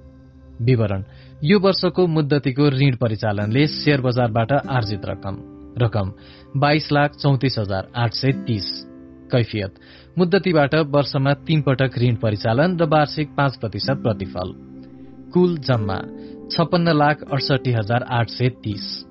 विवरण। 0.62 1.04
यो 1.44 1.60
वर्षको 1.60 2.08
मुद्दतीको 2.08 2.70
ऋण 2.70 2.96
परिचालनले 2.96 3.68
शेयर 3.68 4.02
बजारबाट 4.02 4.52
आर्जित 4.52 5.02
रकम। 5.06 5.38
रकम 5.78 6.14
बाइस 6.58 6.92
लाख 6.92 7.12
चौतिस 7.12 7.56
हजार 7.60 7.88
आठ 7.96 8.14
सय 8.14 8.32
तीस। 8.32 8.88
कैफियत। 9.32 9.76
मुद्दतीबाट 10.18 10.76
वर्षमा 10.76 11.34
तीन 11.34 11.62
पटक 11.62 11.92
ऋण 11.98 12.16
परिचालन 12.16 12.78
र 12.78 12.84
वार्षिक 12.84 13.36
पाँच 13.36 13.58
प्रतिशत 13.58 13.92
प्रतिफल। 13.92 14.54
कुल 15.34 15.58
जम्मा 15.58 15.98
छप्पन्न 16.52 16.88
लाख 16.88 17.22
अडसठी 17.32 17.72
हजार 17.72 18.04
आठ 18.04 18.30
सय 18.30 18.50
तीस। 18.50 19.06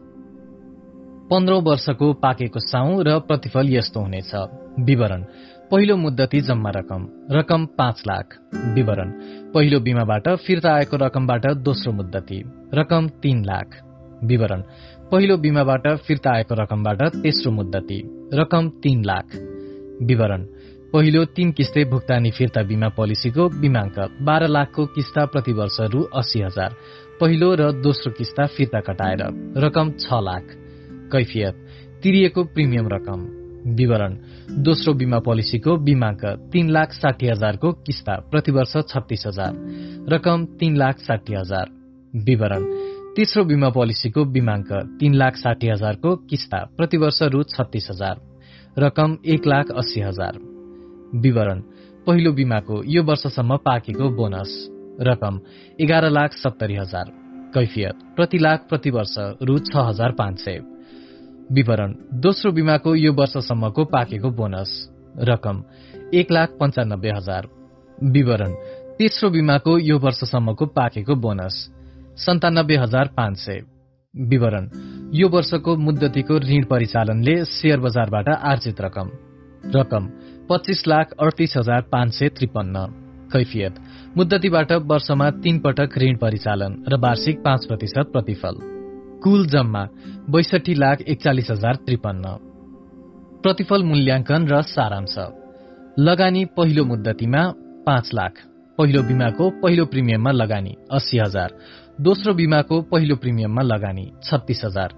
पन्ध्रौं 1.31 1.63
वर्षको 1.63 2.13
पाकेको 2.13 2.61
साउ 2.61 3.03
र 3.03 3.19
प्रतिफल 3.19 3.69
यस्तो 3.71 4.01
हुनेछ। 4.01 4.35
विवरण। 4.81 5.25
पहिलो 5.71 5.97
मुद्दती 5.97 6.41
जम्मा 6.41 6.71
रकम। 6.71 7.09
रकम 7.31 7.67
पाँच 7.67 8.03
लाख। 8.09 8.39
विवरण। 8.55 9.13
पहिलो 9.55 9.81
बिमाबाट 9.81 10.29
फिर्ता 10.29 10.75
आएको 10.75 10.97
रकमबाट 10.97 11.53
दोस्रो 11.53 11.93
मुद्दती। 11.93 12.45
रकम 12.75 13.09
तीन 13.09 13.45
लाख। 13.45 13.77
विवरण। 14.25 14.63
पहिलो 15.13 15.37
बिमाबाट 15.37 15.89
फिर्ता 15.89 16.31
आएको 16.31 16.55
रकमबाट 16.55 17.03
तेस्रो 17.03 17.53
मुद्दती। 17.53 18.03
रकम 18.35 18.69
तीन 18.69 19.05
लाख। 19.05 19.27
विवरण। 20.03 20.43
पहिलो 20.93 21.25
तीन 21.25 21.53
किस्ते 21.53 21.85
भुक्तानी 21.85 22.31
फिर्ता 22.31 22.63
बिमा 22.63 22.89
पोलिसीको 22.89 23.49
बिमाङ्क। 23.49 23.99
बाह्र 24.23 24.47
लाखको 24.47 24.87
किस्ता 24.87 25.27
प्रतिवर्ष 25.27 25.77
रु 25.81 26.03
अस्सी 26.03 26.41
हजार। 26.41 26.75
पहिलो 27.21 27.55
र 27.55 27.73
दोस्रो 27.73 28.13
किस्ता 28.13 28.47
फिर्ता 28.47 28.81
कटाएर। 28.81 29.55
रकम 29.57 29.91
छ 29.91 30.07
लाख। 30.13 30.45
कैफियत। 31.13 31.55
तिरिएको 32.03 32.45
प्रिमियम 32.45 32.89
रकम। 32.89 33.45
विवरण। 33.75 34.19
दोस्रो 34.51 34.93
बिमा 34.95 35.19
पोलिसीको 35.19 35.77
बिमाङ्क 35.77 36.25
तीन 36.53 36.71
लाख 36.71 36.93
साठी 36.93 37.27
हजारको 37.29 37.73
किस्ता 37.73 38.15
प्रतिवर्ष 38.31 38.73
छत्तीस 38.89 39.25
हजार। 39.27 39.53
रकम 40.13 40.45
तीन 40.45 40.77
लाख 40.77 40.99
साठी 40.99 41.35
हजार। 41.35 41.71
विवरण 42.15 42.65
तेस्रो 43.17 43.45
बिमा 43.45 43.69
पोलिसीको 43.69 44.25
बिमाङ्क 44.25 44.73
तीन 45.01 45.15
लाख 45.15 45.37
साठी 45.37 45.69
हजारको 45.69 46.17
किस्ता 46.17 46.59
प्रतिवर्ष 46.77 47.23
रु 47.23 47.43
छत्तीस 47.43 47.89
हजार। 47.91 48.21
रकम 48.79 49.17
एक 49.27 49.47
लाख 49.47 49.71
अस्सी 49.71 50.01
हजार। 50.01 50.39
विवरण 51.15 51.61
पहिलो 52.07 52.33
बिमाको 52.33 52.83
यो 52.85 53.03
वर्षसम्म 53.03 53.57
पाकेको 53.57 54.09
बोनस। 54.09 54.69
रकम 55.01 55.41
एघार 55.81 56.11
लाख 56.11 56.33
सत्तरी 56.33 56.75
हजार। 56.75 57.13
कैफियत 57.55 57.95
प्रति 58.17 58.39
लाख 58.39 58.67
प्रति 58.69 58.91
वर्ष 58.91 59.15
रु 59.19 59.59
छ 59.59 59.77
हजार 59.77 60.13
पाँच 60.13 60.39
सय। 60.39 60.74
विवरण। 61.53 61.95
दोस्रो 62.15 62.53
बिमाको 62.53 62.95
यो 62.95 63.13
वर्षसम्मको 63.13 63.85
पाकेको 63.85 64.31
बोनस 64.31 64.91
रकम 65.19 65.65
एक 66.15 66.31
लाख 66.33 66.49
पञ्चानब्बे 66.49 67.09
हजार। 67.09 67.49
विवरण। 68.05 68.55
तेस्रो 68.99 69.31
बिमाको 69.31 69.79
यो 69.79 69.99
वर्षसम्मको 69.99 70.67
पाकेको 70.67 71.15
बोनस 71.15 71.71
सन्तानब्बे 72.17 72.77
हजार 72.77 73.07
पाँच 73.17 73.37
सय। 73.37 73.63
विवरण। 74.21 74.69
यो 75.15 75.29
वर्षको 75.29 75.77
मुद्दतीको 75.77 76.39
ऋण 76.39 76.65
परिचालनले 76.65 77.45
शेयर 77.45 77.81
बजारबाट 77.81 78.29
आर्जित 78.29 78.81
रकम। 78.81 79.11
रकम 79.77 80.11
पच्चिस 80.51 80.89
लाख 80.89 81.11
अडतिस 81.21 81.57
हजार 81.57 81.83
पाँच 81.83 82.13
सय 82.13 82.29
त्रिपन्न। 82.29 82.87
कैफियत। 83.33 83.75
मुद्दतीबाट 84.17 84.73
वर्षमा 84.73 85.31
तीन 85.31 85.59
पटक 85.59 85.99
ऋण 85.99 86.17
परिचालन 86.17 86.85
र 86.89 86.97
वार्षिक 86.97 87.43
पाँच 87.43 87.67
प्रतिशत 87.67 88.13
प्रतिफल। 88.13 88.74
कुल 89.25 89.47
जम्मा 89.47 89.89
बैसठी 90.31 90.75
लाख 90.75 91.01
एकचालिस 91.01 91.51
हजार 91.51 91.75
त्रिपन्न। 91.77 92.25
प्रतिफल 93.43 93.83
मूल्याङ्कन 93.83 94.47
र 94.49 94.63
सारांश। 94.63 95.15
लगानी 95.99 96.45
पहिलो 96.45 96.85
मुद्दतीमा 96.85 97.43
पाँच 97.87 98.11
लाख। 98.15 98.33
पहिलो 98.79 99.03
बिमाको 99.03 99.51
पहिलो 99.51 99.85
प्रिमियममा 99.85 100.31
लगानी 100.31 100.77
अस्सी 100.91 101.19
हजार। 101.19 101.55
दोस्रो 102.01 102.35
बिमाको 102.35 102.83
पहिलो 102.83 103.17
प्रिमियममा 103.17 103.63
लगानी 103.63 104.13
छत्तीस 104.25 104.63
हजार। 104.65 104.89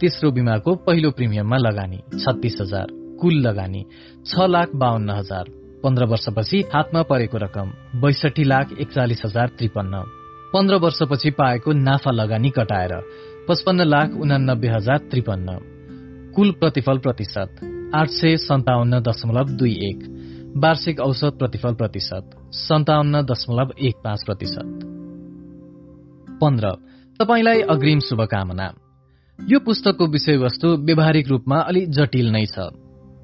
तेस्रो 0.00 0.30
बिमाको 0.30 0.74
पहिलो 0.74 1.10
प्रिमियममा 1.10 1.56
लगानी 1.56 1.96
छत्तीस 1.96 2.58
हजार। 2.60 2.86
कुल 3.20 3.34
लगानी 3.34 3.86
छ 4.26 4.38
लाख 4.38 4.68
बाहन्न 4.74 5.10
हजार। 5.10 5.44
पन्ध्र 5.82 6.04
वर्षपछि 6.04 6.64
हातमा 6.74 7.02
परेको 7.02 7.38
रकम 7.38 7.72
बैसठी 8.00 8.44
लाख 8.44 8.72
एकचालिस 8.80 9.24
हजार 9.24 9.48
त्रिपन्न। 9.48 10.04
पन्ध्र 10.52 10.74
वर्षपछि 10.74 11.30
पाएको 11.30 11.72
नाफा 11.72 12.10
लगानी 12.10 12.50
कटाएर 12.50 12.92
पचपन्न 13.50 13.80
लाख 13.80 14.10
उनानब्बे 14.14 14.68
हजार 14.68 14.98
त्रिपन्न। 14.98 15.58
कुल 16.36 16.50
प्रतिफल 16.50 16.98
प्रतिशत 16.98 17.50
आठ 17.94 18.08
सय 18.08 18.36
सन्ताउन्न 18.36 19.00
दशमलव 19.00 19.48
दुई 19.50 19.72
एक। 19.72 20.00
वार्षिक 20.56 21.00
औसत 21.00 21.34
प्रतिफल 21.38 21.74
प्रतिशत 21.74 22.30
सन्ताउन्न 22.52 23.22
दशमलव 23.22 23.72
एक 23.78 23.94
पाँच 24.04 24.22
प्रतिशत। 24.26 24.68
पन्ध्र। 26.42 26.70
तपाईँलाई 27.20 27.60
अग्रिम 27.60 27.98
शुभकामना। 27.98 28.68
यो 29.38 29.58
पुस्तकको 29.58 30.06
विषयवस्तु 30.06 30.68
व्यावहारिक 30.68 31.28
रूपमा 31.28 31.58
अलि 31.60 31.86
जटिल 31.86 32.30
नै 32.30 32.46
छ। 32.46 32.70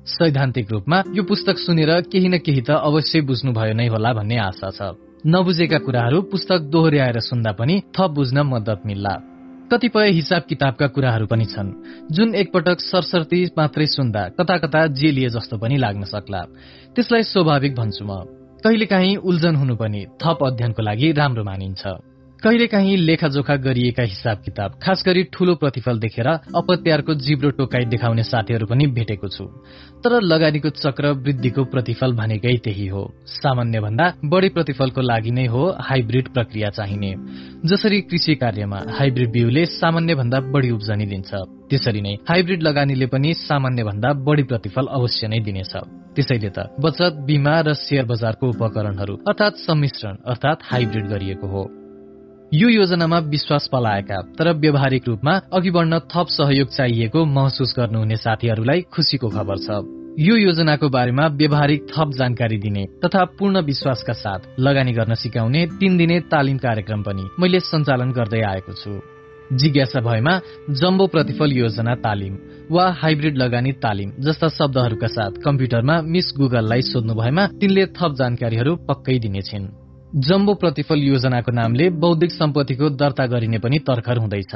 सैद्धान्तिक 0.06 0.72
रूपमा 0.72 1.02
यो 1.14 1.22
पुस्तक 1.22 1.58
सुनेर 1.58 2.00
केही 2.00 2.28
न 2.28 2.38
केही 2.38 2.60
त 2.60 2.70
अवश्य 2.70 3.20
बुझ्नुभयो 3.20 3.74
नै 3.74 3.86
होला 3.86 4.12
भन्ने 4.12 4.36
आशा 4.38 4.70
छ। 4.70 4.80
नबुझेका 5.26 5.78
कुराहरू 5.78 6.22
पुस्तक 6.22 6.58
दोहोऱ्याएर 6.58 7.18
सुन्दा 7.20 7.52
पनि 7.52 7.80
थप 7.94 8.10
बुझ्न 8.10 8.38
मद्दत 8.42 8.82
मिल्ला। 8.86 9.35
कतिपय 9.72 10.10
हिसाब 10.10 10.42
किताबका 10.48 10.86
कुराहरू 10.86 11.26
पनि 11.26 11.44
छन् 11.44 11.70
जुन 12.10 12.34
एकपटक 12.34 12.80
सरसर्ती 12.80 13.40
मात्रै 13.58 13.86
सुन्दा 13.86 14.22
कता 14.38 14.56
कता 14.58 14.86
जेलिए 14.94 15.28
जस्तो 15.28 15.58
पनि 15.58 15.76
लाग्न 15.76 16.04
सक्ला। 16.04 16.42
त्यसलाई 16.94 17.22
स्वाभाविक 17.22 17.74
भन्छु 17.74 18.04
म। 18.04 18.10
कहिलेकाहीँ 18.62 19.16
उल्झन 19.16 19.54
हुनु 19.56 19.74
पनि 19.76 20.06
थप 20.22 20.38
अध्ययनको 20.46 20.82
लागि 20.82 21.12
राम्रो 21.12 21.44
मानिन्छ। 21.44 21.82
कहिलेकाहीँ 22.36 22.96
लेखाजोखा 22.96 23.54
गरिएका 23.56 24.02
हिसाब 24.02 24.38
किताब 24.44 24.72
खास 24.82 25.02
गरी 25.06 25.22
ठूलो 25.32 25.54
प्रतिफल 25.54 25.98
देखेर 25.98 26.26
अपत्यारको 26.28 27.14
जिब्रो 27.16 27.50
टोकाई 27.56 27.84
देखाउने 27.88 28.22
साथीहरू 28.22 28.66
पनि 28.66 28.86
भेटेको 28.92 29.28
छु। 29.28 29.44
तर 30.04 30.20
लगानीको 30.22 30.70
चक्र 30.70 31.12
वृद्धिको 31.16 31.64
प्रतिफल 31.64 32.12
भनेकै 32.12 32.56
त्यही 32.60 32.86
हो। 32.86 33.04
सामान्य 33.26 33.80
भन्दा 33.80 34.12
बढ़ी 34.24 34.48
प्रतिफलको 34.48 35.00
लागि 35.00 35.30
नै 35.30 35.46
हो 35.46 35.62
हाइब्रिड 35.80 36.28
प्रक्रिया 36.28 36.70
चाहिने। 36.76 37.14
जसरी 37.64 38.00
कृषि 38.04 38.34
कार्यमा 38.36 38.82
हाइब्रिड 38.98 39.32
बिउले 39.32 39.64
सामान्य 39.72 40.14
भन्दा 40.14 40.40
बढ़ी 40.52 40.70
उब्जनी 40.70 41.06
दिन्छ 41.06 41.30
त्यसरी 41.70 42.00
नै 42.00 42.14
हाइब्रिड 42.28 42.62
लगानीले 42.62 43.06
पनि 43.06 43.32
सामान्य 43.40 43.84
भन्दा 43.84 44.12
बढ़ी 44.28 44.42
प्रतिफल 44.42 44.92
अवश्य 44.92 45.28
नै 45.28 45.40
दिनेछ। 45.40 45.72
त्यसैले 46.14 46.52
त 46.52 46.68
बचत 46.84 47.24
बिमा 47.24 47.56
र 47.64 47.74
शेयर 47.80 48.04
बजारको 48.04 48.44
उपकरणहरू 48.52 49.14
अर्थात 49.24 49.56
सम्मिश्रण 49.64 50.14
अर्थात 50.26 50.58
हाइब्रिड 50.70 51.06
गरिएको 51.08 51.48
हो। 51.48 51.85
यो 52.54 52.68
योजनामा 52.68 53.18
विश्वास 53.26 53.68
पलाएका 53.72 54.20
तर 54.38 54.52
व्यावहारिक 54.54 55.06
रूपमा 55.08 55.32
अघि 55.52 55.70
बढ्न 55.70 55.98
थप 55.98 56.26
सहयोग 56.30 56.68
चाहिएको 56.68 57.24
महसुस 57.26 57.74
गर्नुहुने 57.76 58.16
साथीहरूलाई 58.16 58.80
खुसीको 58.94 59.28
खबर 59.28 59.58
छ। 59.58 59.82
यो 60.18 60.36
योजनाको 60.36 60.88
बारेमा 60.88 61.26
व्यावहारिक 61.26 61.86
थप 61.90 62.10
जानकारी 62.18 62.58
दिने 62.58 62.84
तथा 63.04 63.24
पूर्ण 63.38 63.60
विश्वासका 63.60 64.12
साथ 64.12 64.46
लगानी 64.58 64.92
गर्न 64.92 65.14
सिकाउने 65.14 65.66
तीन 65.80 65.96
दिने 65.96 66.20
तालिम 66.30 66.58
कार्यक्रम 66.58 67.02
पनि 67.02 67.24
मैले 67.38 67.60
सञ्चालन 67.60 68.12
गर्दै 68.14 68.42
आएको 68.42 68.72
छु। 68.72 68.92
जिज्ञासा 69.52 70.00
भएमा 70.00 70.34
जम्बो 70.70 71.06
प्रतिफल 71.06 71.52
योजना 71.52 71.94
तालिम 72.06 72.36
वा 72.70 72.84
हाइब्रिड 73.02 73.36
लगानी 73.36 73.72
तालिम 73.82 74.12
जस्ता 74.22 74.48
शब्दहरूका 74.48 75.06
साथ 75.06 75.42
कम्प्युटरमा 75.42 76.00
मिस 76.14 76.30
गुगललाई 76.38 76.82
सोध्नु 76.82 77.14
भएमा 77.14 77.46
तिनले 77.58 77.86
थप 77.98 78.14
जानकारीहरू 78.14 78.76
पक्कै 78.86 79.18
दिनेछिन्। 79.18 79.85
जम्बो 80.16 80.52
प्रतिफल 80.54 80.98
योजनाको 80.98 81.52
नामले 81.52 81.88
बौद्धिक 81.92 82.30
सम्पत्तिको 82.32 82.88
दर्ता 82.90 83.26
गरिने 83.26 83.58
पनि 83.58 83.78
तर्खर 83.78 84.18
हुँदैछ। 84.18 84.54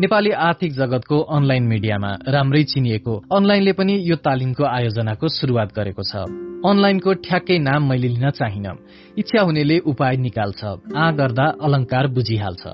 नेपाली 0.00 0.30
आर्थिक 0.30 0.72
जगतको 0.72 1.18
अनलाइन 1.34 1.62
मिडियामा 1.62 2.10
राम्रै 2.28 2.62
चिनिएको 2.62 3.14
अनलाइनले 3.34 3.72
पनि 3.72 3.98
यो 4.06 4.16
तालिमको 4.22 4.64
आयोजनाको 4.64 5.28
शुरूआत 5.28 5.74
गरेको 5.74 6.02
छ। 6.02 6.30
अनलाइनको 6.62 7.14
ठ्याक्कै 7.26 7.58
नाम 7.58 7.88
मैले 7.90 8.08
लिन 8.08 8.30
चाहिन। 8.30 8.66
इच्छा 9.18 9.42
हुनेले 9.42 9.78
उपाय 9.82 10.16
निकाल्छ। 10.16 10.62
आ 10.94 11.10
गर्दा 11.10 11.46
अलंकार 11.58 12.06
बुझिहाल्छ। 12.14 12.64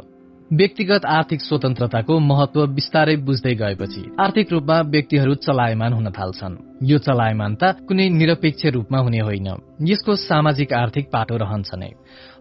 व्यक्तिगत 0.50 1.04
आर्थिक 1.06 1.40
स्वतन्त्रताको 1.40 2.18
महत्व 2.20 2.66
बिस्तारै 2.76 3.16
बुझ्दै 3.16 3.54
गएपछि 3.54 4.02
आर्थिक 4.20 4.52
रूपमा 4.52 4.80
व्यक्तिहरू 4.92 5.34
चलायमान 5.46 5.92
हुन 5.92 6.10
थाल्छन्। 6.10 6.54
यो 6.82 6.98
चलायमानता 6.98 7.68
कुनै 7.86 8.08
निरपेक्ष 8.10 8.66
रूपमा 8.76 8.98
हुने 8.98 9.20
होइन। 9.20 9.48
यसको 9.86 10.16
सामाजिक 10.20 10.72
आर्थिक 10.74 11.06
पाटो 11.12 11.36
रहन्छ 11.36 11.70
नै 11.78 11.90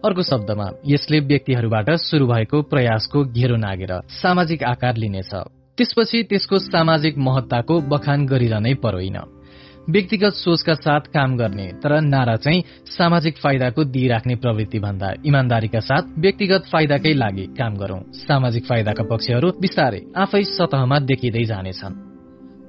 अर्को 0.04 0.22
शब्दमा 0.22 0.66
यसले 0.86 1.18
व्यक्तिहरूबाट 1.20 1.90
शुरू 2.00 2.26
भएको 2.26 2.62
प्रयासको 2.62 3.24
घेरो 3.24 3.56
नागेर 3.56 3.92
सामाजिक 4.08 4.62
आकार 4.62 4.96
लिनेछ। 4.96 5.32
त्यसपछि 5.76 6.22
त्यसको 6.22 6.58
सामाजिक 6.58 7.18
महत्ताको 7.18 7.80
बखान 7.80 8.26
गरिरहनै 8.26 8.74
परोइन। 8.74 9.18
व्यक्तिगत 9.90 10.32
सोचका 10.34 10.74
साथ 10.74 11.00
काम 11.00 11.36
गर्ने 11.36 11.66
तर 11.82 12.00
नारा 12.00 12.36
चाहिँ 12.36 12.64
सामाजिक 12.86 13.36
फाइदाको 13.36 13.84
दिइराख्ने 13.84 14.34
प्रवृत्ति 14.36 14.78
भन्दा 14.78 15.12
इमान्दारीका 15.24 15.80
साथ 15.80 16.02
व्यक्तिगत 16.18 16.64
फाइदाकै 16.72 17.14
लागि 17.14 17.46
काम 17.58 17.76
गरौं। 17.76 18.00
सामाजिक 18.12 18.64
फाइदाका 18.66 19.04
पक्षहरू 19.04 19.52
बिस्तारै 19.60 20.00
आफै 20.16 20.42
सतहमा 20.42 20.98
देखिँदै 20.98 21.44
जानेछन्। 21.44 21.94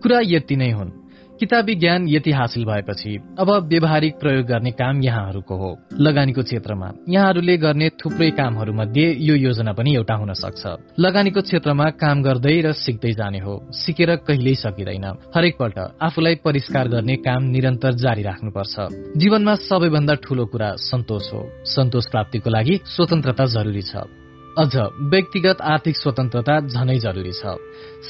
कुरा 0.03 0.19
यति 0.23 0.55
नै 0.55 0.71
हुन्। 0.71 1.00
किताबी 1.41 1.75
ज्ञान 1.75 2.07
यति 2.07 2.31
हासिल 2.31 2.65
भएपछि 2.65 3.19
अब 3.39 3.49
व्यवहारिक 3.49 4.19
प्रयोग 4.19 4.45
गर्ने 4.45 4.71
काम 4.71 5.01
यहाँहरूको 5.01 5.55
हो। 5.55 5.77
लगानीको 5.99 6.43
क्षेत्रमा 6.43 6.91
यहाँहरूले 7.09 7.57
गर्ने 7.57 7.89
थुप्रै 7.89 8.29
कामहरूमध्ये 8.31 9.17
यो 9.19 9.35
योजना 9.35 9.73
पनि 9.73 9.95
एउटा 9.95 10.13
हुन 10.13 10.33
सक्छ। 10.33 10.63
लगानीको 10.99 11.41
क्षेत्रमा 11.41 11.89
काम 11.89 12.21
गर्दै 12.21 12.61
र 12.61 12.71
सिक्दै 12.71 13.11
जाने 13.11 13.39
हो। 13.39 13.57
सिकेर 13.71 14.15
कहिल्यै 14.15 14.53
सकिँदैन। 14.53 15.05
हरेकपल्ट 15.35 15.77
आफूलाई 16.01 16.35
परिष्कार 16.35 16.87
गर्ने 16.87 17.15
काम 17.15 17.43
निरन्तर 17.43 17.91
जारी 17.91 18.21
राख्नुपर्छ। 18.21 18.75
जीवनमा 19.17 19.55
सबैभन्दा 19.55 20.13
ठूलो 20.13 20.45
कुरा 20.45 20.75
सन्तोष 20.77 21.33
हो। 21.33 21.41
सन्तोष 21.65 22.05
प्राप्तिको 22.05 22.49
लागि 22.49 22.79
स्वतन्त्रता 22.85 23.45
जरुरी 23.45 23.81
छ। 23.81 24.20
अझ 24.57 24.75
व्यक्तिगत 24.99 25.61
आर्थिक 25.61 25.95
स्वतन्त्रता 25.95 26.59
झनै 26.59 26.99
जरुरी 26.99 27.31
छ। 27.31 27.43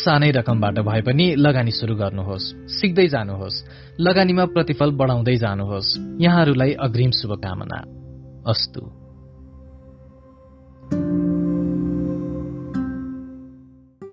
सानै 0.04 0.32
रकमबाट 0.32 0.80
भए 0.80 1.02
पनि 1.02 1.36
लगानी 1.36 1.72
शुरू 1.72 1.96
गर्नुहोस् 1.96 2.48
सिक्दै 2.68 3.08
जानुहोस् 3.08 3.64
लगानीमा 4.00 4.46
प्रतिफल 4.46 4.92
बढाउँदै 4.92 5.36
जानुहोस्। 5.36 5.98
यहाँहरूलाई 6.22 6.72
अग्रिम 6.74 7.12
शुभकामना। 7.12 7.80
अस्तु। 8.52 8.82